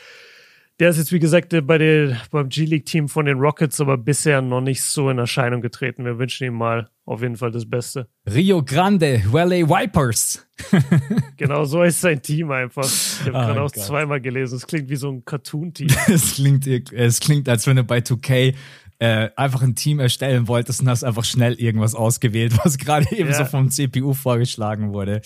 der 0.82 0.90
ist 0.90 0.98
jetzt, 0.98 1.14
wie 1.14 1.20
gesagt, 1.20 1.56
bei 1.66 1.78
der, 1.78 2.18
beim 2.30 2.50
G-League-Team 2.50 3.08
von 3.08 3.26
den 3.26 3.40
Rockets, 3.40 3.80
aber 3.80 3.98
bisher 3.98 4.42
noch 4.42 4.60
nicht 4.60 4.84
so 4.84 5.10
in 5.10 5.18
Erscheinung 5.18 5.62
getreten. 5.62 6.04
Wir 6.04 6.20
wünschen 6.20 6.46
ihm 6.46 6.56
mal 6.56 6.90
auf 7.06 7.22
jeden 7.22 7.38
Fall 7.38 7.52
das 7.52 7.70
Beste. 7.70 8.10
Rio 8.30 8.62
Grande, 8.66 9.24
Valley 9.26 9.66
Vipers. 9.66 10.46
genau, 11.38 11.64
so 11.64 11.82
ist 11.82 12.02
sein 12.02 12.22
Team 12.22 12.52
einfach. 12.52 12.84
Ich 12.84 13.28
habe 13.28 13.30
oh 13.30 13.32
gerade 13.32 13.62
auch 13.62 13.72
Gott. 13.72 13.82
zweimal 13.86 14.20
gelesen. 14.20 14.58
Es 14.58 14.68
klingt 14.68 14.90
wie 14.90 14.98
so 14.98 15.10
ein 15.10 15.24
Cartoon-Team. 15.24 15.88
es, 16.08 16.36
klingt, 16.36 16.68
es 16.68 17.22
klingt, 17.22 17.48
als 17.48 17.66
wenn 17.66 17.78
du 17.78 17.86
bei 17.86 18.00
2K 18.00 18.56
äh, 19.00 19.30
einfach 19.36 19.62
ein 19.62 19.76
Team 19.76 20.00
erstellen 20.00 20.48
wolltest 20.48 20.82
und 20.82 20.90
hast 20.90 21.04
einfach 21.04 21.24
schnell 21.24 21.54
irgendwas 21.54 21.96
ausgewählt, 21.96 22.58
was 22.64 22.78
gerade 22.78 23.08
eben 23.12 23.30
ja. 23.30 23.36
so 23.36 23.46
vom 23.46 23.72
CPU 23.72 24.14
vorgeschlagen 24.14 24.94
wurde. 24.94 25.22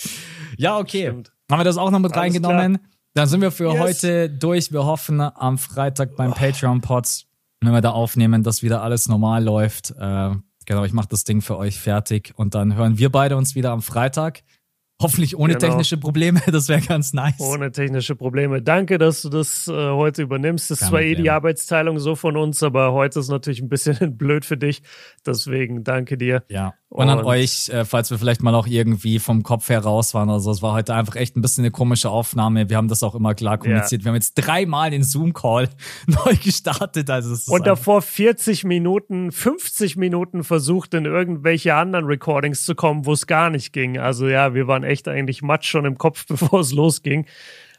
Ja, 0.58 0.78
okay. 0.78 1.08
Stimmt. 1.08 1.32
Haben 1.52 1.60
wir 1.60 1.66
das 1.66 1.78
auch 1.78 1.92
noch 1.92 2.00
mit 2.00 2.14
Alles 2.14 2.22
reingenommen? 2.22 2.78
Klar. 2.78 2.90
Dann 3.16 3.28
sind 3.28 3.42
wir 3.42 3.52
für 3.52 3.72
yes. 3.74 3.80
heute 3.80 4.30
durch. 4.30 4.72
Wir 4.72 4.86
hoffen 4.86 5.22
am 5.22 5.58
Freitag 5.58 6.16
beim 6.16 6.32
oh. 6.32 6.36
Patreon-Pods, 6.36 7.26
wenn 7.62 7.74
wir 7.74 7.82
da 7.82 7.92
aufnehmen, 7.92 8.44
dass 8.44 8.64
wieder 8.64 8.82
alles 8.82 9.08
normal 9.08 9.44
läuft. 9.44 9.92
Äh, 9.92 10.32
genau, 10.66 10.84
ich 10.84 10.94
mache 10.94 11.10
das 11.10 11.24
Ding 11.24 11.42
für 11.42 11.58
euch 11.58 11.80
fertig 11.80 12.34
und 12.36 12.56
dann 12.56 12.76
hören 12.76 12.98
wir 12.98 13.12
beide 13.12 13.38
uns 13.38 13.56
wieder 13.56 13.72
am 13.72 13.82
Freitag. 13.82 14.44
Hoffentlich 15.02 15.36
ohne 15.36 15.56
genau. 15.56 15.68
technische 15.68 15.98
Probleme, 15.98 16.42
das 16.52 16.70
wäre 16.70 16.82
ganz 16.82 17.14
nice. 17.14 17.40
Ohne 17.40 17.72
technische 17.72 18.16
Probleme. 18.16 18.62
Danke, 18.62 18.98
dass 18.98 19.22
du 19.24 19.30
das 19.30 19.68
äh, 19.68 19.72
heute 19.72 20.22
übernimmst. 20.22 20.72
Das 20.72 20.82
ist 20.82 20.88
zwar 20.88 21.02
eh 21.02 21.16
die 21.16 21.30
Arbeitsteilung 21.30 22.00
so 22.00 22.16
von 22.16 22.38
uns, 22.38 22.64
aber 22.64 22.94
heute 22.94 23.20
ist 23.20 23.30
natürlich 23.30 23.62
ein 23.62 23.70
bisschen 23.70 24.18
blöd 24.18 24.46
für 24.46 24.58
dich. 24.58 24.84
Deswegen 25.26 25.84
danke 25.84 26.18
dir. 26.18 26.44
Ja. 26.50 26.76
Und, 26.94 27.10
und 27.10 27.10
an 27.10 27.26
euch, 27.26 27.70
äh, 27.70 27.86
falls 27.86 28.12
wir 28.12 28.20
vielleicht 28.20 28.44
mal 28.44 28.54
auch 28.54 28.68
irgendwie 28.68 29.18
vom 29.18 29.42
Kopf 29.42 29.70
her 29.70 29.80
raus 29.80 30.14
waren. 30.14 30.30
Also 30.30 30.52
es 30.52 30.62
war 30.62 30.74
heute 30.74 30.94
einfach 30.94 31.16
echt 31.16 31.36
ein 31.36 31.42
bisschen 31.42 31.64
eine 31.64 31.72
komische 31.72 32.12
Aufnahme. 32.12 32.70
Wir 32.70 32.78
haben 32.78 32.88
das 32.88 33.02
auch 33.02 33.16
immer 33.16 33.34
klar 33.34 33.58
kommuniziert. 33.58 34.02
Ja. 34.02 34.06
Wir 34.06 34.10
haben 34.10 34.16
jetzt 34.18 34.36
dreimal 34.36 34.92
den 34.92 35.04
Zoom-Call 35.04 35.70
neu 36.06 36.36
gestartet. 36.36 37.10
Also 37.10 37.34
es 37.34 37.48
und 37.48 37.66
davor 37.66 38.04
40 38.04 38.64
Minuten, 38.66 39.32
50 39.32 39.96
Minuten 39.96 40.44
versucht, 40.44 40.94
in 40.94 41.06
irgendwelche 41.06 41.74
anderen 41.74 42.06
Recordings 42.06 42.64
zu 42.64 42.76
kommen, 42.76 43.08
wo 43.08 43.14
es 43.14 43.26
gar 43.26 43.50
nicht 43.50 43.74
ging. 43.74 43.98
Also 43.98 44.28
ja, 44.28 44.54
wir 44.54 44.68
waren 44.68 44.84
echt 44.84 45.08
eigentlich 45.08 45.42
matsch 45.42 45.72
schon 45.72 45.86
im 45.86 45.98
Kopf, 45.98 46.26
bevor 46.28 46.60
es 46.60 46.74
losging. 46.74 47.26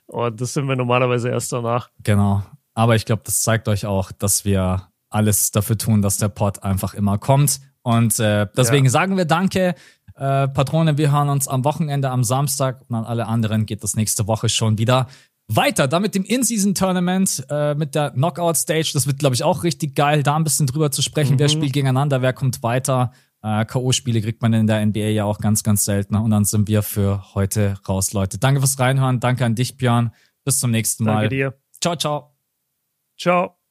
Und 0.07 0.41
das 0.41 0.55
sind 0.55 0.67
wir 0.67 0.75
normalerweise 0.75 1.29
erst 1.29 1.53
danach. 1.53 1.89
Genau. 2.03 2.43
Aber 2.75 2.97
ich 2.97 3.05
glaube, 3.05 3.23
das 3.25 3.43
zeigt 3.43 3.69
euch 3.69 3.87
auch, 3.87 4.11
dass 4.11 4.45
wir 4.45 4.89
alles 5.09 5.53
dafür 5.53 5.79
tun, 5.79 6.03
dass 6.03 6.19
der 6.19 6.31
Pod 6.31 6.65
einfach 6.65 6.95
immer 6.95 7.17
kommt 7.19 7.61
und 7.85 8.19
äh, 8.19 8.47
deswegen 8.57 8.87
ja. 8.87 8.91
sagen 8.91 9.17
wir 9.17 9.27
Danke. 9.27 9.75
Äh, 10.17 10.49
Patrone, 10.49 10.97
wir 10.97 11.13
hören 11.13 11.29
uns 11.29 11.49
am 11.49 11.65
Wochenende, 11.65 12.11
am 12.11 12.25
Samstag 12.25 12.81
und 12.89 12.97
an 12.97 13.05
alle 13.05 13.27
anderen 13.27 13.67
geht 13.67 13.83
das 13.83 13.95
nächste 13.95 14.27
Woche 14.27 14.49
schon 14.49 14.79
wieder 14.79 15.07
weiter. 15.49 15.87
Da 15.87 16.01
mit 16.01 16.15
dem 16.15 16.25
In-Season-Tournament, 16.25 17.45
äh, 17.51 17.75
mit 17.75 17.95
der 17.95 18.13
Knockout-Stage. 18.13 18.93
Das 18.95 19.07
wird, 19.07 19.19
glaube 19.19 19.35
ich, 19.35 19.43
auch 19.43 19.65
richtig 19.65 19.95
geil, 19.95 20.23
da 20.23 20.37
ein 20.37 20.45
bisschen 20.45 20.67
drüber 20.67 20.91
zu 20.91 21.03
sprechen. 21.03 21.35
Mhm. 21.35 21.39
Wer 21.41 21.49
spielt 21.49 21.73
gegeneinander, 21.73 22.23
wer 22.23 22.33
kommt 22.33 22.63
weiter. 22.63 23.13
Äh, 23.43 23.67
K.O.-Spiele 23.67 24.23
kriegt 24.23 24.41
man 24.41 24.55
in 24.55 24.67
der 24.67 24.85
NBA 24.87 25.11
ja 25.11 25.25
auch 25.25 25.39
ganz, 25.39 25.63
ganz 25.63 25.85
selten. 25.85 26.15
Und 26.15 26.31
dann 26.31 26.47
sind 26.47 26.69
wir 26.69 26.83
für 26.83 27.35
heute 27.35 27.75
raus, 27.87 28.15
Leute. 28.15 28.39
Danke 28.39 28.61
fürs 28.61 28.79
Reinhören. 28.79 29.21
Danke 29.21 29.45
an 29.45 29.55
dich, 29.55 29.77
Björn. 29.77 30.13
Bis 30.45 30.61
zum 30.61 30.71
nächsten 30.71 31.05
Mal. 31.05 31.15
Danke 31.15 31.29
dir. 31.29 31.55
Ciao, 31.81 31.97
ciao. 31.97 32.37
Ciao. 33.19 33.64